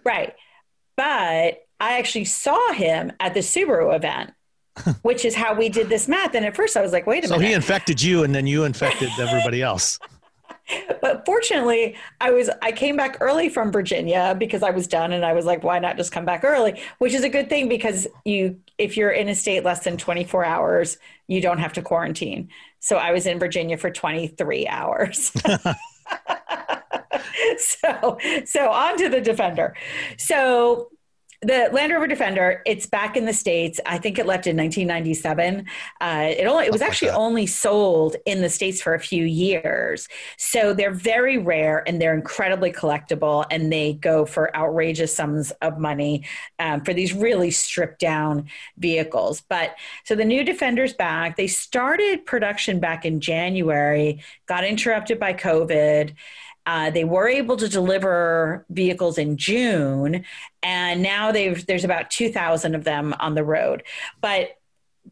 Right. 0.04 0.34
But 0.96 1.64
I 1.80 1.98
actually 1.98 2.24
saw 2.24 2.72
him 2.72 3.12
at 3.20 3.34
the 3.34 3.40
Subaru 3.40 3.94
event, 3.94 4.32
which 5.02 5.24
is 5.24 5.34
how 5.34 5.54
we 5.54 5.68
did 5.68 5.88
this 5.88 6.08
math. 6.08 6.34
And 6.34 6.44
at 6.44 6.56
first 6.56 6.76
I 6.76 6.82
was 6.82 6.92
like, 6.92 7.06
wait 7.06 7.24
a 7.24 7.28
So 7.28 7.34
minute. 7.34 7.44
So 7.44 7.48
he 7.48 7.54
infected 7.54 8.02
you, 8.02 8.24
and 8.24 8.34
then 8.34 8.46
you 8.46 8.64
infected 8.64 9.10
everybody 9.18 9.62
else. 9.62 9.98
But 11.00 11.24
fortunately 11.24 11.96
i 12.20 12.30
was 12.30 12.50
i 12.62 12.72
came 12.72 12.96
back 12.96 13.16
early 13.20 13.48
from 13.48 13.72
virginia 13.72 14.34
because 14.38 14.62
i 14.62 14.70
was 14.70 14.86
done 14.86 15.12
and 15.12 15.24
i 15.24 15.32
was 15.32 15.44
like 15.44 15.62
why 15.62 15.78
not 15.78 15.96
just 15.96 16.12
come 16.12 16.24
back 16.24 16.44
early? 16.44 16.80
Which 16.98 17.14
is 17.14 17.24
a 17.24 17.28
good 17.28 17.48
thing 17.48 17.68
because 17.68 18.06
you 18.24 18.60
if 18.78 18.96
you're 18.96 19.10
in 19.10 19.28
a 19.28 19.34
state 19.34 19.64
less 19.64 19.84
than 19.84 19.96
24 19.96 20.44
hours 20.44 20.98
you 21.26 21.40
don't 21.40 21.58
have 21.58 21.72
to 21.74 21.82
quarantine. 21.82 22.48
So 22.80 22.96
i 22.96 23.12
was 23.12 23.26
in 23.26 23.38
virginia 23.38 23.76
for 23.76 23.90
23 23.90 24.66
hours. 24.66 25.32
So 27.58 28.18
so 28.44 28.70
on 28.70 28.96
to 28.98 29.08
the 29.08 29.20
defender. 29.20 29.74
So 30.16 30.90
the 31.40 31.68
Land 31.72 31.92
Rover 31.92 32.08
Defender, 32.08 32.62
it's 32.66 32.86
back 32.86 33.16
in 33.16 33.24
the 33.24 33.32
states. 33.32 33.78
I 33.86 33.98
think 33.98 34.18
it 34.18 34.26
left 34.26 34.48
in 34.48 34.56
1997. 34.56 35.66
Uh, 36.00 36.26
it 36.36 36.44
only 36.46 36.66
it 36.66 36.72
was 36.72 36.82
actually 36.82 37.10
only 37.10 37.46
sold 37.46 38.16
in 38.26 38.42
the 38.42 38.48
states 38.48 38.82
for 38.82 38.94
a 38.94 38.98
few 38.98 39.24
years. 39.24 40.08
So 40.36 40.74
they're 40.74 40.90
very 40.90 41.38
rare 41.38 41.84
and 41.86 42.02
they're 42.02 42.14
incredibly 42.14 42.72
collectible, 42.72 43.46
and 43.52 43.72
they 43.72 43.92
go 43.92 44.26
for 44.26 44.54
outrageous 44.56 45.14
sums 45.14 45.52
of 45.62 45.78
money 45.78 46.24
um, 46.58 46.80
for 46.80 46.92
these 46.92 47.12
really 47.12 47.52
stripped 47.52 48.00
down 48.00 48.48
vehicles. 48.76 49.40
But 49.40 49.76
so 50.04 50.16
the 50.16 50.24
new 50.24 50.42
Defender's 50.42 50.92
back. 50.92 51.36
They 51.36 51.46
started 51.46 52.26
production 52.26 52.80
back 52.80 53.04
in 53.04 53.20
January, 53.20 54.24
got 54.46 54.64
interrupted 54.64 55.20
by 55.20 55.34
COVID. 55.34 56.14
Uh, 56.68 56.90
they 56.90 57.04
were 57.04 57.26
able 57.26 57.56
to 57.56 57.66
deliver 57.66 58.66
vehicles 58.68 59.16
in 59.16 59.38
June, 59.38 60.22
and 60.62 61.02
now 61.02 61.32
there's 61.32 61.82
about 61.84 62.10
2,000 62.10 62.74
of 62.74 62.84
them 62.84 63.14
on 63.20 63.34
the 63.34 63.42
road. 63.42 63.84
But 64.20 64.50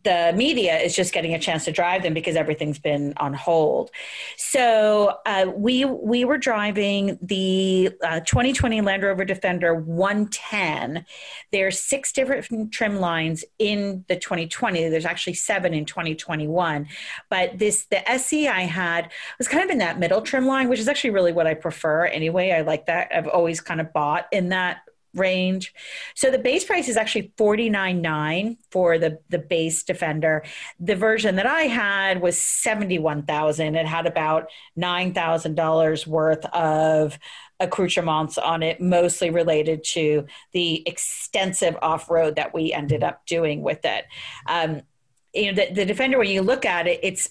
the 0.05 0.33
media 0.37 0.79
is 0.79 0.95
just 0.95 1.13
getting 1.13 1.35
a 1.35 1.39
chance 1.39 1.65
to 1.65 1.73
drive 1.73 2.03
them 2.03 2.15
because 2.15 2.37
everything's 2.37 2.79
been 2.79 3.13
on 3.17 3.35
hold. 3.35 3.91
So 4.37 5.19
uh, 5.27 5.47
we 5.55 5.85
we 5.85 6.25
were 6.25 6.39
driving 6.39 7.19
the 7.23 7.91
uh, 8.03 8.21
2020 8.21 8.81
Land 8.81 9.03
Rover 9.03 9.25
Defender 9.25 9.75
110. 9.75 11.05
There's 11.53 11.79
six 11.79 12.13
different 12.13 12.73
trim 12.73 12.97
lines 12.97 13.45
in 13.59 14.05
the 14.09 14.17
2020. 14.17 14.89
There's 14.89 15.05
actually 15.05 15.35
seven 15.35 15.75
in 15.75 15.85
2021. 15.85 16.87
But 17.31 17.59
this 17.59 17.87
the 17.87 18.09
SE 18.11 18.49
I 18.49 18.63
had 18.63 19.13
was 19.39 19.49
kind 19.49 19.65
of 19.65 19.71
in 19.71 19.79
that 19.79 19.99
middle 19.99 20.23
trim 20.23 20.47
line, 20.47 20.69
which 20.69 20.81
is 20.81 20.89
actually 20.89 21.11
really 21.11 21.33
what 21.33 21.47
I 21.47 21.55
prefer 21.55 22.07
anyway. 22.07 22.53
I 22.53 22.63
like 22.63 22.87
that. 22.87 23.11
I've 23.15 23.29
always 23.29 23.61
kind 23.61 23.81
of 23.81 23.93
bought 23.93 24.27
in 24.33 24.51
that 24.51 24.79
range. 25.17 25.75
So 26.15 26.31
the 26.31 26.39
base 26.39 26.65
price 26.65 26.89
is 26.89 26.97
actually 26.97 27.33
$49.9 27.37 28.57
for 28.71 28.99
the 28.99 29.19
the 29.29 29.39
base 29.39 29.83
Defender. 29.83 30.45
The 30.79 30.97
version 30.97 31.37
that 31.37 31.47
I 31.47 31.63
had 31.63 32.21
was 32.21 32.41
71,000. 32.41 33.75
It 33.75 33.87
had 33.87 34.07
about 34.07 34.49
$9,000 34.79 36.07
worth 36.07 36.45
of 36.47 37.19
accoutrements 37.59 38.37
on 38.39 38.63
it, 38.63 38.81
mostly 38.81 39.31
related 39.31 39.83
to 39.83 40.27
the 40.53 40.87
extensive 40.87 41.77
off-road 41.81 42.37
that 42.37 42.53
we 42.53 42.73
ended 42.73 43.03
up 43.03 43.25
doing 43.27 43.63
with 43.63 43.85
it. 43.85 44.05
Um, 44.47 44.83
you 45.37 45.53
know 45.53 45.65
the, 45.65 45.73
the 45.73 45.85
Defender 45.85 46.19
when 46.19 46.29
you 46.29 46.43
look 46.43 46.65
at 46.65 46.87
it, 46.87 47.01
it's 47.03 47.31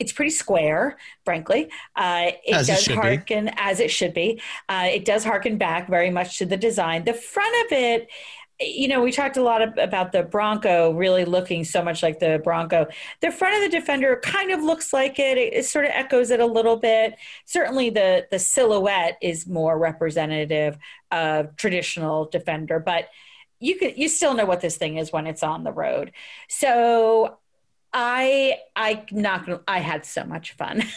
it's 0.00 0.12
pretty 0.12 0.30
square, 0.30 0.98
frankly. 1.24 1.70
Uh, 1.94 2.32
it 2.44 2.56
As 2.56 2.68
it 2.68 2.72
does 2.72 2.88
be. 2.88 2.94
harken 2.94 3.50
as 3.56 3.80
it 3.80 3.90
should 3.90 4.14
be. 4.14 4.40
Uh, 4.68 4.88
it 4.90 5.04
does 5.04 5.24
harken 5.24 5.58
back 5.58 5.88
very 5.88 6.10
much 6.10 6.38
to 6.38 6.46
the 6.46 6.56
design. 6.56 7.04
The 7.04 7.14
front 7.14 7.54
of 7.66 7.78
it, 7.78 8.08
you 8.60 8.88
know, 8.88 9.02
we 9.02 9.12
talked 9.12 9.36
a 9.38 9.42
lot 9.42 9.62
of, 9.62 9.78
about 9.78 10.12
the 10.12 10.22
Bronco 10.22 10.92
really 10.92 11.24
looking 11.24 11.64
so 11.64 11.82
much 11.82 12.02
like 12.02 12.18
the 12.18 12.40
Bronco. 12.44 12.86
The 13.20 13.30
front 13.30 13.56
of 13.56 13.62
the 13.70 13.78
Defender 13.78 14.20
kind 14.22 14.50
of 14.50 14.62
looks 14.62 14.92
like 14.92 15.18
it. 15.18 15.38
It, 15.38 15.54
it 15.54 15.64
sort 15.64 15.86
of 15.86 15.92
echoes 15.94 16.30
it 16.30 16.40
a 16.40 16.46
little 16.46 16.76
bit. 16.76 17.14
Certainly, 17.46 17.90
the 17.90 18.26
the 18.30 18.38
silhouette 18.38 19.16
is 19.22 19.46
more 19.46 19.78
representative 19.78 20.76
of 21.10 21.56
traditional 21.56 22.26
Defender, 22.26 22.78
but 22.80 23.08
you 23.60 23.78
could 23.78 23.98
you 23.98 24.08
still 24.08 24.34
know 24.34 24.46
what 24.46 24.60
this 24.60 24.76
thing 24.76 24.96
is 24.96 25.12
when 25.12 25.26
it's 25.26 25.42
on 25.42 25.64
the 25.64 25.72
road. 25.72 26.12
So 26.48 27.38
I 27.92 28.58
I 28.76 29.04
not 29.10 29.46
gonna 29.46 29.60
I 29.66 29.80
had 29.80 30.04
so 30.04 30.24
much 30.24 30.52
fun. 30.52 30.82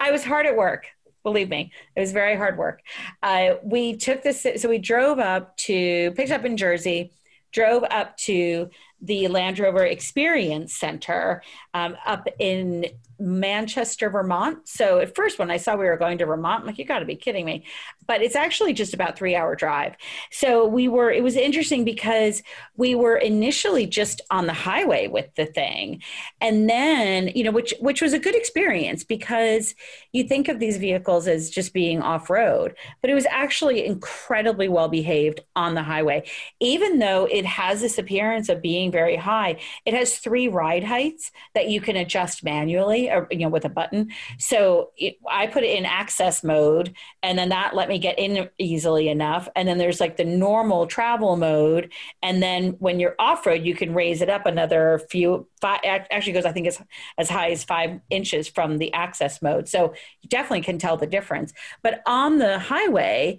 I 0.00 0.10
was 0.10 0.24
hard 0.24 0.46
at 0.46 0.56
work. 0.56 0.86
Believe 1.22 1.50
me, 1.50 1.72
it 1.94 2.00
was 2.00 2.12
very 2.12 2.36
hard 2.36 2.56
work. 2.56 2.80
Uh, 3.22 3.54
we 3.62 3.96
took 3.96 4.22
this, 4.22 4.46
so 4.56 4.68
we 4.68 4.78
drove 4.78 5.18
up 5.18 5.54
to, 5.58 6.12
picked 6.12 6.30
up 6.30 6.46
in 6.46 6.56
Jersey, 6.56 7.12
drove 7.52 7.84
up 7.90 8.16
to 8.18 8.70
the 9.02 9.28
Land 9.28 9.58
Rover 9.58 9.84
Experience 9.84 10.74
Center 10.74 11.42
um, 11.74 11.96
up 12.06 12.26
in 12.38 12.86
Manchester, 13.20 14.10
Vermont. 14.10 14.66
So 14.66 14.98
at 14.98 15.14
first, 15.14 15.38
when 15.38 15.50
I 15.50 15.56
saw 15.58 15.76
we 15.76 15.84
were 15.84 15.96
going 15.96 16.18
to 16.18 16.26
Vermont, 16.26 16.62
I'm 16.62 16.66
like, 16.66 16.78
you 16.78 16.84
got 16.84 17.00
to 17.00 17.04
be 17.04 17.16
kidding 17.16 17.44
me. 17.44 17.64
But 18.06 18.22
it's 18.22 18.34
actually 18.34 18.72
just 18.72 18.94
about 18.94 19.16
three 19.16 19.36
hour 19.36 19.54
drive. 19.54 19.96
So 20.30 20.66
we 20.66 20.88
were, 20.88 21.10
it 21.10 21.22
was 21.22 21.36
interesting 21.36 21.84
because 21.84 22.42
we 22.76 22.94
were 22.94 23.16
initially 23.16 23.86
just 23.86 24.20
on 24.30 24.46
the 24.46 24.52
highway 24.52 25.06
with 25.06 25.34
the 25.34 25.46
thing. 25.46 26.02
And 26.40 26.68
then, 26.68 27.28
you 27.28 27.44
know, 27.44 27.50
which, 27.50 27.74
which 27.80 28.00
was 28.00 28.12
a 28.12 28.18
good 28.18 28.34
experience 28.34 29.04
because 29.04 29.74
you 30.12 30.24
think 30.24 30.48
of 30.48 30.58
these 30.58 30.78
vehicles 30.78 31.28
as 31.28 31.50
just 31.50 31.72
being 31.74 32.00
off 32.00 32.30
road, 32.30 32.74
but 33.00 33.10
it 33.10 33.14
was 33.14 33.26
actually 33.26 33.84
incredibly 33.84 34.68
well 34.68 34.88
behaved 34.88 35.40
on 35.54 35.74
the 35.74 35.82
highway. 35.82 36.26
Even 36.58 36.98
though 36.98 37.26
it 37.26 37.44
has 37.44 37.80
this 37.80 37.98
appearance 37.98 38.48
of 38.48 38.62
being 38.62 38.90
very 38.90 39.16
high, 39.16 39.60
it 39.84 39.94
has 39.94 40.18
three 40.18 40.48
ride 40.48 40.84
heights 40.84 41.30
that 41.54 41.68
you 41.68 41.80
can 41.80 41.96
adjust 41.96 42.42
manually 42.42 43.09
or, 43.10 43.26
you 43.30 43.38
know, 43.38 43.48
with 43.48 43.64
a 43.64 43.68
button. 43.68 44.10
So 44.38 44.90
it, 44.96 45.16
I 45.28 45.46
put 45.46 45.64
it 45.64 45.76
in 45.76 45.84
access 45.84 46.44
mode 46.44 46.94
and 47.22 47.38
then 47.38 47.48
that 47.50 47.74
let 47.74 47.88
me 47.88 47.98
get 47.98 48.18
in 48.18 48.48
easily 48.58 49.08
enough. 49.08 49.48
And 49.56 49.68
then 49.68 49.78
there's 49.78 50.00
like 50.00 50.16
the 50.16 50.24
normal 50.24 50.86
travel 50.86 51.36
mode. 51.36 51.92
And 52.22 52.42
then 52.42 52.76
when 52.78 53.00
you're 53.00 53.16
off 53.18 53.46
road, 53.46 53.64
you 53.64 53.74
can 53.74 53.94
raise 53.94 54.22
it 54.22 54.28
up 54.28 54.46
another 54.46 55.00
few, 55.10 55.48
five, 55.60 55.80
actually 55.84 56.32
goes, 56.32 56.44
I 56.44 56.52
think 56.52 56.66
it's 56.66 56.80
as 57.18 57.28
high 57.28 57.50
as 57.50 57.64
five 57.64 58.00
inches 58.10 58.48
from 58.48 58.78
the 58.78 58.92
access 58.92 59.42
mode. 59.42 59.68
So 59.68 59.94
you 60.22 60.28
definitely 60.28 60.62
can 60.62 60.78
tell 60.78 60.96
the 60.96 61.06
difference. 61.06 61.52
But 61.82 62.02
on 62.06 62.38
the 62.38 62.58
highway, 62.58 63.38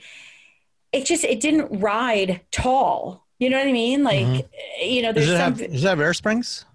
it 0.92 1.06
just, 1.06 1.24
it 1.24 1.40
didn't 1.40 1.80
ride 1.80 2.42
tall. 2.52 3.26
You 3.40 3.50
know 3.50 3.58
what 3.58 3.68
I 3.68 3.72
mean? 3.72 4.04
Like, 4.04 4.26
mm-hmm. 4.26 4.86
you 4.86 5.02
know, 5.02 5.12
Does 5.14 5.26
there's 5.26 5.40
it, 5.40 5.42
some. 5.42 5.56
have, 5.56 5.72
does 5.72 5.84
it 5.84 5.88
have 5.88 6.00
air 6.00 6.14
springs? 6.14 6.66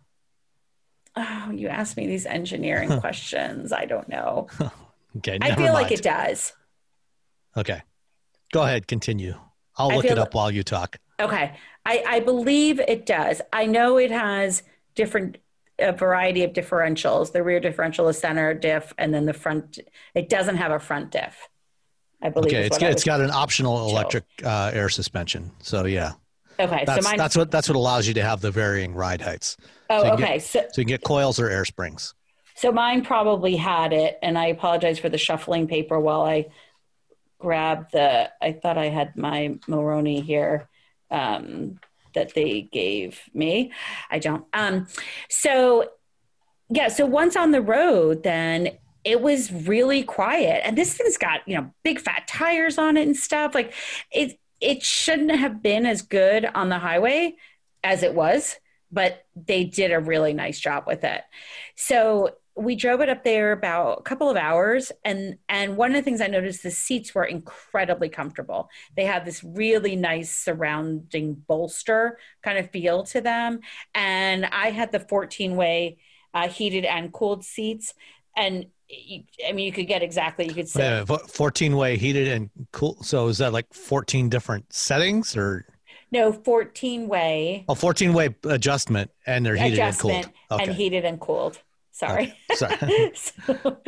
Oh, 1.16 1.50
you 1.52 1.68
ask 1.68 1.96
me 1.96 2.06
these 2.06 2.26
engineering 2.26 3.00
questions. 3.00 3.72
I 3.72 3.84
don't 3.86 4.08
know. 4.08 4.48
Okay, 5.18 5.38
I 5.40 5.54
feel 5.54 5.72
like 5.72 5.92
it 5.92 6.02
does. 6.02 6.52
Okay, 7.56 7.80
go 8.52 8.64
ahead, 8.64 8.86
continue. 8.86 9.34
I'll 9.78 9.88
look 9.88 10.04
it 10.04 10.18
up 10.18 10.34
while 10.34 10.50
you 10.50 10.62
talk. 10.62 10.98
Okay. 11.18 11.54
I, 11.84 12.04
I 12.06 12.20
believe 12.20 12.80
it 12.80 13.06
does. 13.06 13.40
I 13.52 13.66
know 13.66 13.96
it 13.96 14.10
has 14.10 14.62
different, 14.94 15.38
a 15.78 15.92
variety 15.92 16.44
of 16.44 16.52
differentials. 16.52 17.32
The 17.32 17.42
rear 17.42 17.60
differential, 17.60 18.06
the 18.06 18.12
center 18.12 18.54
diff, 18.54 18.92
and 18.98 19.14
then 19.14 19.24
the 19.24 19.32
front. 19.32 19.78
It 20.14 20.28
doesn't 20.28 20.56
have 20.56 20.72
a 20.72 20.78
front 20.78 21.12
diff. 21.12 21.48
I 22.22 22.30
believe. 22.30 22.52
Okay, 22.52 22.66
it's 22.66 22.78
got, 22.78 22.90
it's 22.90 23.04
got 23.04 23.20
an 23.20 23.30
optional 23.30 23.88
electric 23.88 24.24
uh, 24.44 24.70
air 24.74 24.88
suspension. 24.88 25.50
So 25.60 25.86
yeah, 25.86 26.12
Okay. 26.58 26.84
that's 26.86 27.04
so 27.04 27.10
mine. 27.10 27.18
that's 27.18 27.36
what 27.36 27.50
that's 27.50 27.68
what 27.68 27.76
allows 27.76 28.08
you 28.08 28.14
to 28.14 28.22
have 28.22 28.40
the 28.40 28.50
varying 28.50 28.94
ride 28.94 29.20
heights. 29.20 29.56
oh, 29.90 30.02
so 30.02 30.12
okay. 30.12 30.38
so 30.38 30.60
So 30.72 30.80
you 30.80 30.84
can 30.84 30.88
get 30.88 31.02
coils 31.02 31.38
or 31.38 31.48
air 31.48 31.64
springs. 31.64 32.14
So 32.54 32.72
mine 32.72 33.04
probably 33.04 33.56
had 33.56 33.92
it, 33.92 34.18
and 34.22 34.38
I 34.38 34.46
apologize 34.46 34.98
for 34.98 35.10
the 35.10 35.18
shuffling 35.18 35.68
paper 35.68 36.00
while 36.00 36.22
I 36.22 36.46
grabbed 37.38 37.92
the. 37.92 38.30
I 38.40 38.52
thought 38.52 38.78
I 38.78 38.88
had 38.88 39.16
my 39.16 39.58
Monroney 39.68 40.22
here 40.22 40.68
um, 41.10 41.78
that 42.14 42.34
they 42.34 42.62
gave 42.62 43.20
me. 43.34 43.72
I 44.10 44.18
don't. 44.18 44.46
Um, 44.54 44.88
so 45.28 45.90
yeah, 46.70 46.88
so 46.88 47.04
once 47.06 47.36
on 47.36 47.50
the 47.50 47.60
road, 47.60 48.22
then 48.22 48.70
it 49.04 49.20
was 49.20 49.52
really 49.52 50.02
quiet, 50.02 50.62
and 50.64 50.76
this 50.76 50.94
thing's 50.94 51.18
got 51.18 51.46
you 51.46 51.56
know 51.56 51.70
big 51.84 52.00
fat 52.00 52.26
tires 52.26 52.78
on 52.78 52.96
it 52.96 53.06
and 53.06 53.16
stuff. 53.16 53.54
Like 53.54 53.74
it, 54.10 54.38
it 54.60 54.82
shouldn't 54.82 55.32
have 55.32 55.62
been 55.62 55.86
as 55.86 56.02
good 56.02 56.44
on 56.44 56.68
the 56.68 56.78
highway 56.78 57.34
as 57.84 58.02
it 58.02 58.14
was, 58.14 58.56
but 58.90 59.24
they 59.34 59.64
did 59.64 59.92
a 59.92 60.00
really 60.00 60.34
nice 60.34 60.58
job 60.58 60.84
with 60.86 61.04
it. 61.04 61.22
So 61.74 62.36
we 62.56 62.74
drove 62.74 63.02
it 63.02 63.10
up 63.10 63.22
there 63.22 63.52
about 63.52 63.98
a 63.98 64.02
couple 64.02 64.30
of 64.30 64.36
hours 64.36 64.90
and 65.04 65.36
and 65.48 65.76
one 65.76 65.90
of 65.90 65.96
the 65.96 66.02
things 66.02 66.22
i 66.22 66.26
noticed 66.26 66.62
the 66.62 66.70
seats 66.70 67.14
were 67.14 67.24
incredibly 67.24 68.08
comfortable 68.08 68.70
they 68.96 69.04
have 69.04 69.26
this 69.26 69.44
really 69.44 69.94
nice 69.94 70.34
surrounding 70.34 71.34
bolster 71.34 72.18
kind 72.42 72.56
of 72.56 72.70
feel 72.70 73.02
to 73.02 73.20
them 73.20 73.60
and 73.94 74.46
i 74.46 74.70
had 74.70 74.90
the 74.90 75.00
14 75.00 75.54
way 75.54 75.98
uh, 76.32 76.48
heated 76.48 76.84
and 76.86 77.12
cooled 77.12 77.44
seats 77.44 77.92
and 78.36 78.66
i 79.48 79.52
mean 79.52 79.66
you 79.66 79.72
could 79.72 79.86
get 79.86 80.02
exactly 80.02 80.46
you 80.46 80.54
could 80.54 80.68
say 80.68 81.04
14 81.28 81.76
way 81.76 81.96
heated 81.96 82.28
and 82.28 82.50
cool. 82.72 82.96
So 83.02 83.28
is 83.28 83.38
that 83.38 83.52
like 83.52 83.72
14 83.74 84.28
different 84.28 84.72
settings 84.72 85.36
or 85.36 85.66
no 86.12 86.32
14 86.32 87.08
way 87.08 87.64
a 87.68 87.74
14 87.74 88.12
way 88.12 88.34
adjustment 88.44 89.10
and 89.26 89.44
they're 89.44 89.56
heated 89.56 89.80
and 89.80 89.98
cooled? 89.98 90.30
Okay. 90.50 90.64
and 90.64 90.72
heated 90.72 91.04
and 91.04 91.20
cooled 91.20 91.60
sorry 91.90 92.36
Sorry. 92.52 93.12
so, 93.14 93.78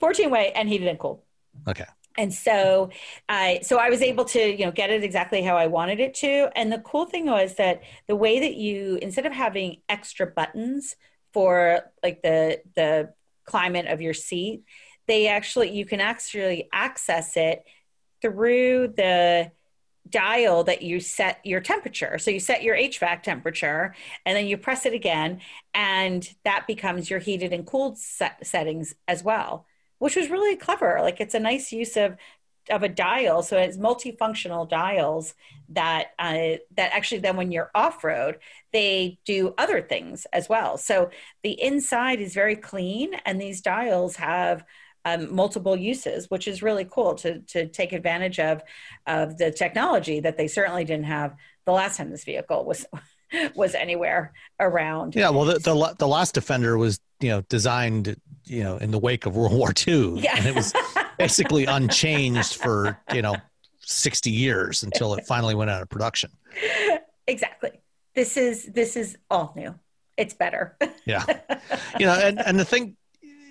14 0.00 0.30
way 0.30 0.52
and 0.52 0.68
heated 0.68 0.88
and 0.88 0.98
cooled 0.98 1.22
okay. 1.68 1.84
and 2.18 2.34
so 2.34 2.90
I 3.28 3.60
so 3.62 3.76
I 3.76 3.88
was 3.88 4.02
able 4.02 4.24
to 4.26 4.40
you 4.40 4.64
know 4.64 4.72
get 4.72 4.90
it 4.90 5.04
exactly 5.04 5.42
how 5.42 5.56
I 5.56 5.68
wanted 5.68 6.00
it 6.00 6.14
to. 6.14 6.50
And 6.56 6.72
the 6.72 6.78
cool 6.78 7.04
thing 7.04 7.26
was 7.26 7.54
that 7.54 7.82
the 8.08 8.16
way 8.16 8.40
that 8.40 8.54
you 8.54 8.98
instead 9.00 9.26
of 9.26 9.32
having 9.32 9.82
extra 9.88 10.26
buttons 10.26 10.96
for 11.32 11.80
like 12.02 12.22
the 12.22 12.62
the 12.74 13.12
climate 13.50 13.86
of 13.86 14.00
your 14.00 14.14
seat, 14.14 14.62
they 15.06 15.26
actually 15.26 15.70
you 15.70 15.84
can 15.84 16.00
actually 16.00 16.68
access 16.72 17.36
it 17.36 17.64
through 18.22 18.88
the 18.96 19.50
dial 20.08 20.64
that 20.64 20.82
you 20.82 21.00
set 21.00 21.40
your 21.44 21.60
temperature. 21.60 22.18
So 22.18 22.30
you 22.30 22.40
set 22.40 22.62
your 22.62 22.76
HVAC 22.76 23.22
temperature 23.22 23.94
and 24.24 24.36
then 24.36 24.46
you 24.46 24.56
press 24.56 24.86
it 24.86 24.94
again 24.94 25.40
and 25.74 26.28
that 26.44 26.66
becomes 26.66 27.10
your 27.10 27.20
heated 27.20 27.52
and 27.52 27.66
cooled 27.66 27.98
set 27.98 28.44
settings 28.46 28.94
as 29.06 29.22
well, 29.22 29.66
which 29.98 30.16
was 30.16 30.30
really 30.30 30.56
clever. 30.56 30.98
Like 31.00 31.20
it's 31.20 31.34
a 31.34 31.40
nice 31.40 31.72
use 31.72 31.96
of 31.96 32.16
of 32.70 32.82
a 32.82 32.88
dial 32.88 33.42
so 33.42 33.56
it's 33.58 33.76
multifunctional 33.76 34.68
dials 34.68 35.34
that 35.68 36.08
uh, 36.18 36.56
that 36.76 36.92
actually 36.92 37.20
then 37.20 37.36
when 37.36 37.50
you're 37.52 37.70
off 37.74 38.02
road 38.04 38.38
they 38.72 39.18
do 39.24 39.54
other 39.58 39.80
things 39.82 40.26
as 40.32 40.48
well 40.48 40.76
so 40.78 41.10
the 41.42 41.60
inside 41.62 42.20
is 42.20 42.34
very 42.34 42.56
clean 42.56 43.14
and 43.26 43.40
these 43.40 43.60
dials 43.60 44.16
have 44.16 44.64
um, 45.04 45.34
multiple 45.34 45.76
uses 45.76 46.28
which 46.30 46.46
is 46.46 46.62
really 46.62 46.86
cool 46.90 47.14
to 47.14 47.40
to 47.40 47.66
take 47.66 47.92
advantage 47.92 48.38
of 48.38 48.62
of 49.06 49.38
the 49.38 49.50
technology 49.50 50.20
that 50.20 50.36
they 50.36 50.46
certainly 50.48 50.84
didn't 50.84 51.04
have 51.06 51.34
the 51.66 51.72
last 51.72 51.96
time 51.96 52.10
this 52.10 52.24
vehicle 52.24 52.64
was 52.64 52.84
was 53.54 53.74
anywhere 53.74 54.32
around 54.58 55.14
Yeah. 55.14 55.30
Well, 55.30 55.44
the, 55.44 55.58
the 55.58 55.94
the 55.98 56.08
last 56.08 56.34
Defender 56.34 56.76
was 56.76 56.98
you 57.20 57.28
know 57.28 57.42
designed 57.48 58.16
you 58.44 58.62
know 58.64 58.76
in 58.78 58.90
the 58.90 58.98
wake 58.98 59.24
of 59.24 59.36
World 59.36 59.52
War 59.52 59.72
II, 59.86 60.18
Yeah. 60.20 60.34
and 60.36 60.46
it 60.46 60.54
was 60.54 60.72
basically 61.22 61.64
unchanged 61.66 62.56
for 62.56 62.98
you 63.12 63.22
know 63.22 63.36
60 63.80 64.30
years 64.30 64.82
until 64.82 65.14
it 65.14 65.26
finally 65.26 65.54
went 65.54 65.70
out 65.70 65.82
of 65.82 65.88
production. 65.88 66.30
exactly 67.26 67.80
this 68.14 68.36
is 68.36 68.66
this 68.66 68.96
is 68.96 69.16
all 69.30 69.52
new 69.56 69.74
it's 70.16 70.34
better 70.34 70.76
Yeah. 71.04 71.24
you 71.98 72.06
know, 72.06 72.14
and, 72.14 72.40
and 72.40 72.58
the 72.58 72.64
thing, 72.64 72.96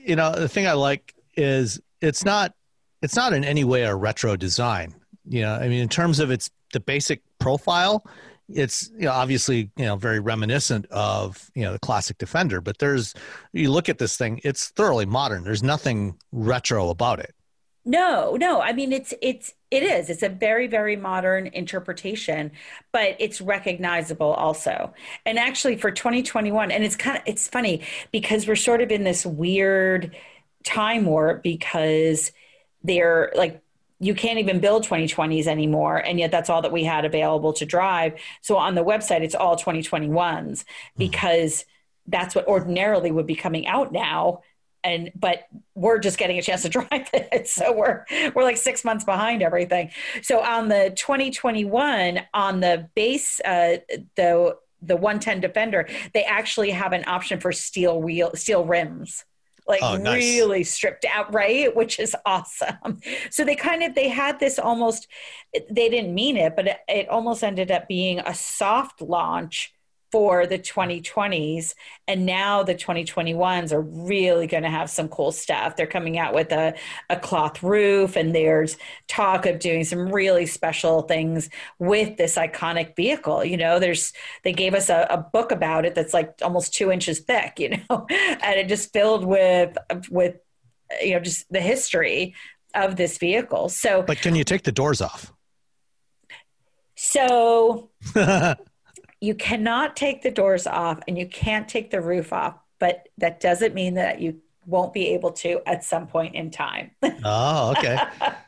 you 0.06 0.16
know, 0.16 0.32
the 0.32 0.48
thing 0.48 0.68
I 0.68 0.74
like 0.74 1.14
is 1.36 1.80
it's 2.02 2.24
not, 2.24 2.54
it's 3.02 3.16
not 3.16 3.34
in 3.34 3.44
any 3.44 3.64
way 3.64 3.84
a 3.84 3.96
retro 3.96 4.36
design. 4.36 4.96
You 5.28 5.42
know, 5.42 5.56
I 5.56 5.68
mean, 5.68 5.82
in 5.82 5.90
terms 5.90 6.20
of 6.20 6.32
its, 6.32 6.50
the 6.74 6.80
basic 6.80 7.22
profile, 7.40 8.06
it's, 8.48 8.90
you 8.96 9.06
know, 9.06 9.12
obviously, 9.12 9.70
you 9.78 9.86
know, 9.86 9.96
very 9.96 10.20
reminiscent 10.20 10.86
of, 10.88 11.52
you 11.54 11.64
know, 11.64 11.74
the 11.74 11.80
classic 11.80 12.18
Defender, 12.18 12.62
but 12.62 12.78
there's, 12.80 13.14
you 13.54 13.72
look 13.72 13.90
at 13.90 13.98
this 13.98 14.18
thing, 14.18 14.40
it's 14.44 14.70
thoroughly 14.70 15.06
modern. 15.06 15.44
There's 15.44 15.64
nothing 15.64 16.18
retro 16.32 16.90
about 16.90 17.20
it. 17.20 17.36
No, 17.90 18.36
no. 18.36 18.62
I 18.62 18.72
mean, 18.72 18.94
it's 18.94 19.16
it's 19.20 19.52
it 19.72 19.82
is. 19.82 20.12
It's 20.12 20.22
a 20.22 20.30
very 20.30 20.68
very 20.68 20.96
modern 20.96 21.48
interpretation, 21.48 22.52
but 22.92 23.16
it's 23.18 23.42
recognizable 23.42 24.32
also. 24.32 24.94
And 25.26 25.40
actually, 25.40 25.76
for 25.76 25.90
2021, 25.90 26.70
and 26.70 26.84
it's 26.84 26.96
kind 26.96 27.18
of 27.18 27.24
it's 27.26 27.48
funny 27.48 27.82
because 28.12 28.48
we're 28.48 28.56
sort 28.56 28.82
of 28.82 28.92
in 28.92 29.06
this 29.06 29.26
weird 29.26 30.16
time 30.64 31.06
warp 31.06 31.42
because 31.42 32.32
they're 32.84 33.32
like 33.36 33.60
you 34.00 34.14
can't 34.14 34.38
even 34.38 34.60
build 34.60 34.86
2020s 34.86 35.48
anymore 35.48 35.98
and 35.98 36.20
yet 36.20 36.32
that's 36.32 36.50
all 36.50 36.62
that 36.62 36.72
we 36.72 36.84
had 36.84 37.06
available 37.06 37.54
to 37.54 37.66
drive 37.66 38.14
so 38.42 38.56
on 38.56 38.76
the 38.76 38.84
website 38.84 39.22
it's 39.22 39.36
all 39.36 39.58
2021s 39.58 40.10
mm-hmm. 40.10 40.66
because 40.98 41.66
that's 42.08 42.36
what 42.36 42.48
ordinarily 42.48 43.12
would 43.12 43.28
be 43.28 43.36
coming 43.36 43.68
out 43.68 43.92
now 43.92 44.42
and 44.84 45.12
but 45.16 45.46
we're 45.76 46.00
just 46.00 46.18
getting 46.18 46.38
a 46.38 46.42
chance 46.42 46.64
to 46.64 46.70
drive 46.80 47.10
it. 47.14 47.48
So 47.48 47.74
we're 47.74 48.06
we're 48.34 48.44
like 48.44 48.58
six 48.58 48.84
months 48.84 49.04
behind 49.04 49.42
everything. 49.42 49.92
So 50.22 50.42
on 50.42 50.70
the 50.70 50.94
2021 50.96 52.22
on 52.34 52.60
the 52.60 52.90
base 52.96 53.40
uh 53.42 53.78
the 54.16 54.58
the 54.82 54.96
110 54.96 55.42
defender 55.42 55.90
they 56.14 56.24
actually 56.24 56.72
have 56.72 56.94
an 56.94 57.04
option 57.08 57.40
for 57.40 57.52
steel 57.52 58.02
wheel 58.02 58.32
steel 58.36 58.66
rims. 58.66 59.26
Like 59.68 59.84
oh, 59.84 59.98
nice. 59.98 60.24
really 60.24 60.64
stripped 60.64 61.06
out 61.06 61.34
right? 61.34 61.76
Which 61.76 62.00
is 62.00 62.16
awesome. 62.26 63.00
So 63.30 63.44
they 63.44 63.56
kind 63.56 63.84
of 63.84 63.94
they 63.94 64.08
had 64.10 64.40
this 64.40 64.58
almost 64.58 65.08
they 65.54 65.90
didn't 65.90 66.14
mean 66.14 66.38
it 66.38 66.56
but 66.56 66.68
it, 66.68 66.78
it 66.88 67.10
almost 67.10 67.44
ended 67.44 67.72
up 67.72 67.88
being 67.88 68.20
a 68.20 68.34
soft 68.34 69.02
launch 69.02 69.74
for 70.12 70.48
the 70.48 70.58
2020s 70.58 71.76
and 72.08 72.26
now 72.26 72.64
the 72.64 72.74
2021s 72.74 73.72
are 73.72 73.82
really 73.82 74.48
going 74.48 74.64
to 74.64 74.70
have 74.70 74.90
some 74.90 75.08
cool 75.08 75.32
stuff. 75.32 75.76
They're 75.76 75.88
coming 75.88 76.18
out 76.18 76.34
with 76.34 76.52
a, 76.52 76.74
a 77.10 77.20
cloth 77.20 77.62
roof 77.62 78.16
and 78.16 78.34
there's 78.34 78.78
talk 79.08 79.46
of 79.46 79.60
doing 79.60 79.84
some 79.84 80.12
really 80.12 80.46
special 80.46 81.04
things 81.04 81.50
with 81.78 82.18
this 82.18 82.38
iconic 82.38 82.96
vehicle. 82.96 83.44
You 83.46 83.58
know 83.58 83.80
there's 83.80 84.14
they 84.44 84.54
gave 84.54 84.74
us 84.74 84.90
a, 84.90 85.08
a 85.10 85.18
book 85.18 85.52
about 85.52 85.86
it 85.86 85.96
that's 85.96 86.14
like 86.14 86.34
almost 86.42 86.74
two 86.74 86.92
inches 86.92 87.20
thick 87.20 87.54
you 87.60 87.70
know 87.70 88.08
and 88.10 88.60
it 88.60 88.68
just 88.68 88.92
filled 88.92 89.26
with 89.26 89.78
with 90.10 90.36
you 91.02 91.14
know 91.14 91.20
just 91.20 91.52
the 91.52 91.62
history 91.62 92.36
of 92.74 92.96
this 92.96 93.18
vehicle. 93.18 93.70
So 93.70 94.02
but 94.02 94.18
can 94.18 94.36
you 94.36 94.44
take 94.44 94.64
the 94.64 94.72
doors 94.72 95.02
off? 95.02 95.32
So 96.96 97.90
you 99.22 99.36
cannot 99.36 99.96
take 99.96 100.22
the 100.22 100.32
doors 100.32 100.66
off 100.66 101.00
and 101.08 101.18
you 101.18 101.28
can't 101.28 101.68
take 101.68 101.92
the 101.92 102.02
roof 102.02 102.32
off, 102.32 102.56
but 102.80 103.10
that 103.18 103.40
doesn't 103.40 103.74
mean 103.74 103.96
that 103.96 104.22
you 104.22 104.40
won't 104.66 104.94
be 104.94 105.08
able 105.10 105.32
to 105.32 105.62
at 105.66 105.84
some 105.84 106.08
point 106.08 106.36
in 106.36 106.52
time. 106.52 106.92
oh, 107.24 107.74
okay. 107.78 107.98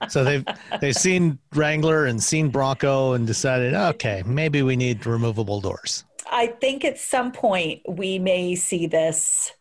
So 0.09 0.23
they've 0.23 0.45
they've 0.79 0.95
seen 0.95 1.39
Wrangler 1.53 2.05
and 2.05 2.21
seen 2.21 2.49
Bronco 2.49 3.13
and 3.13 3.25
decided, 3.25 3.73
okay, 3.73 4.23
maybe 4.25 4.61
we 4.61 4.75
need 4.75 5.05
removable 5.05 5.59
doors. 5.61 6.05
I 6.31 6.47
think 6.47 6.85
at 6.85 6.97
some 6.97 7.31
point 7.31 7.81
we 7.87 8.19
may 8.19 8.55
see 8.55 8.87
this 8.87 9.53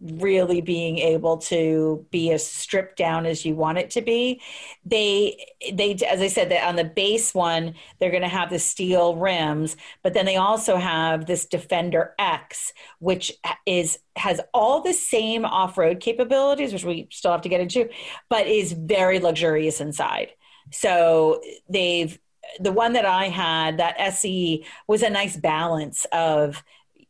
really 0.00 0.60
being 0.60 0.98
able 0.98 1.38
to 1.38 2.04
be 2.10 2.32
as 2.32 2.46
stripped 2.46 2.96
down 2.96 3.24
as 3.24 3.44
you 3.44 3.54
want 3.54 3.78
it 3.78 3.90
to 3.90 4.02
be. 4.02 4.40
They 4.84 5.46
they 5.72 5.94
as 6.08 6.20
i 6.20 6.26
said 6.26 6.50
that 6.50 6.66
on 6.66 6.76
the 6.76 6.84
base 6.84 7.34
one 7.34 7.74
they're 7.98 8.10
going 8.10 8.22
to 8.22 8.28
have 8.28 8.50
the 8.50 8.58
steel 8.58 9.16
rims 9.16 9.76
but 10.02 10.12
then 10.14 10.26
they 10.26 10.36
also 10.36 10.76
have 10.76 11.26
this 11.26 11.46
defender 11.46 12.14
x 12.18 12.72
which 12.98 13.32
is 13.64 13.98
has 14.16 14.40
all 14.52 14.80
the 14.80 14.92
same 14.92 15.44
off-road 15.44 16.00
capabilities 16.00 16.72
which 16.72 16.84
we 16.84 17.08
still 17.10 17.32
have 17.32 17.42
to 17.42 17.48
get 17.48 17.60
into 17.60 17.88
but 18.28 18.46
is 18.46 18.72
very 18.72 19.18
luxurious 19.18 19.80
inside. 19.80 20.30
So 20.72 21.42
they've 21.68 22.18
the 22.60 22.72
one 22.72 22.92
that 22.92 23.04
i 23.04 23.28
had 23.28 23.78
that 23.78 23.96
se 24.14 24.64
was 24.86 25.02
a 25.02 25.10
nice 25.10 25.36
balance 25.36 26.06
of 26.12 26.62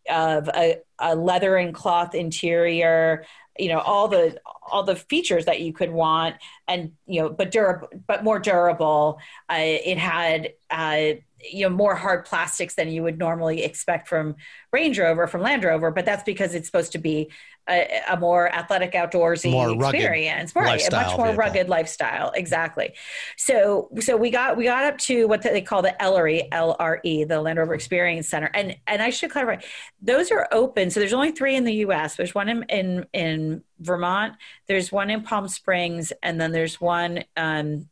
of 0.08 0.48
a, 0.48 0.78
a 0.98 1.14
leather 1.14 1.56
and 1.56 1.74
cloth 1.74 2.14
interior 2.14 3.24
you 3.58 3.68
know 3.68 3.78
all 3.78 4.08
the 4.08 4.38
all 4.70 4.82
the 4.82 4.96
features 4.96 5.44
that 5.46 5.60
you 5.60 5.72
could 5.72 5.90
want 5.90 6.36
and 6.68 6.92
you 7.06 7.22
know 7.22 7.28
but 7.28 7.50
durable 7.50 7.88
but 8.06 8.24
more 8.24 8.38
durable. 8.38 9.18
Uh, 9.48 9.56
it 9.58 9.98
had 9.98 10.52
uh, 10.70 11.12
you 11.50 11.68
know 11.68 11.74
more 11.74 11.94
hard 11.94 12.24
plastics 12.24 12.74
than 12.74 12.88
you 12.88 13.02
would 13.02 13.18
normally 13.18 13.62
expect 13.62 14.08
from 14.08 14.36
range 14.72 14.98
rover 14.98 15.26
from 15.26 15.42
land 15.42 15.64
rover 15.64 15.90
but 15.90 16.04
that's 16.04 16.22
because 16.24 16.54
it's 16.54 16.66
supposed 16.66 16.92
to 16.92 16.98
be 16.98 17.30
a, 17.68 18.00
a 18.10 18.16
more 18.16 18.52
athletic 18.54 18.92
outdoorsy 18.92 19.50
more 19.50 19.70
experience, 19.70 20.54
right? 20.54 20.80
A 20.86 20.94
much 20.94 21.16
more 21.16 21.26
vehicle. 21.26 21.34
rugged 21.34 21.68
lifestyle, 21.68 22.30
exactly. 22.34 22.94
So, 23.36 23.88
so 24.00 24.16
we 24.16 24.30
got 24.30 24.56
we 24.56 24.64
got 24.64 24.84
up 24.84 24.98
to 24.98 25.26
what 25.26 25.42
they 25.42 25.62
call 25.62 25.82
the 25.82 26.00
Ellery 26.02 26.48
LRE, 26.52 27.26
the 27.28 27.40
Land 27.40 27.58
Rover 27.58 27.74
Experience 27.74 28.28
Center, 28.28 28.50
and 28.54 28.76
and 28.86 29.02
I 29.02 29.10
should 29.10 29.30
clarify, 29.30 29.64
those 30.00 30.30
are 30.30 30.48
open. 30.52 30.90
So 30.90 31.00
there's 31.00 31.12
only 31.12 31.32
three 31.32 31.56
in 31.56 31.64
the 31.64 31.74
U.S. 31.74 32.16
There's 32.16 32.34
one 32.34 32.48
in 32.48 32.62
in, 32.64 33.06
in 33.12 33.64
Vermont, 33.80 34.34
there's 34.68 34.92
one 34.92 35.10
in 35.10 35.22
Palm 35.22 35.48
Springs, 35.48 36.12
and 36.22 36.40
then 36.40 36.52
there's 36.52 36.80
one. 36.80 37.24
Um, 37.36 37.88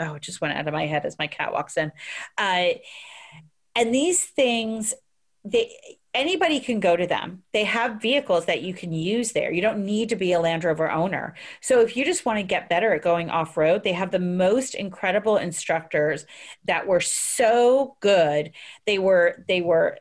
oh, 0.00 0.14
it 0.14 0.22
just 0.22 0.40
went 0.40 0.56
out 0.56 0.68
of 0.68 0.74
my 0.74 0.86
head 0.86 1.04
as 1.04 1.18
my 1.18 1.26
cat 1.26 1.52
walks 1.52 1.76
in. 1.76 1.90
Uh, 2.36 2.74
and 3.74 3.94
these 3.94 4.24
things, 4.24 4.94
they 5.44 5.97
anybody 6.14 6.60
can 6.60 6.80
go 6.80 6.96
to 6.96 7.06
them. 7.06 7.42
They 7.52 7.64
have 7.64 8.00
vehicles 8.00 8.46
that 8.46 8.62
you 8.62 8.74
can 8.74 8.92
use 8.92 9.32
there. 9.32 9.52
You 9.52 9.60
don't 9.60 9.84
need 9.84 10.08
to 10.08 10.16
be 10.16 10.32
a 10.32 10.40
Land 10.40 10.64
Rover 10.64 10.90
owner. 10.90 11.34
So 11.60 11.80
if 11.80 11.96
you 11.96 12.04
just 12.04 12.24
want 12.24 12.38
to 12.38 12.42
get 12.42 12.68
better 12.68 12.94
at 12.94 13.02
going 13.02 13.30
off 13.30 13.56
road, 13.56 13.84
they 13.84 13.92
have 13.92 14.10
the 14.10 14.18
most 14.18 14.74
incredible 14.74 15.36
instructors 15.36 16.24
that 16.64 16.86
were 16.86 17.00
so 17.00 17.96
good. 18.00 18.52
They 18.86 18.98
were 18.98 19.44
they 19.48 19.60
were 19.60 19.98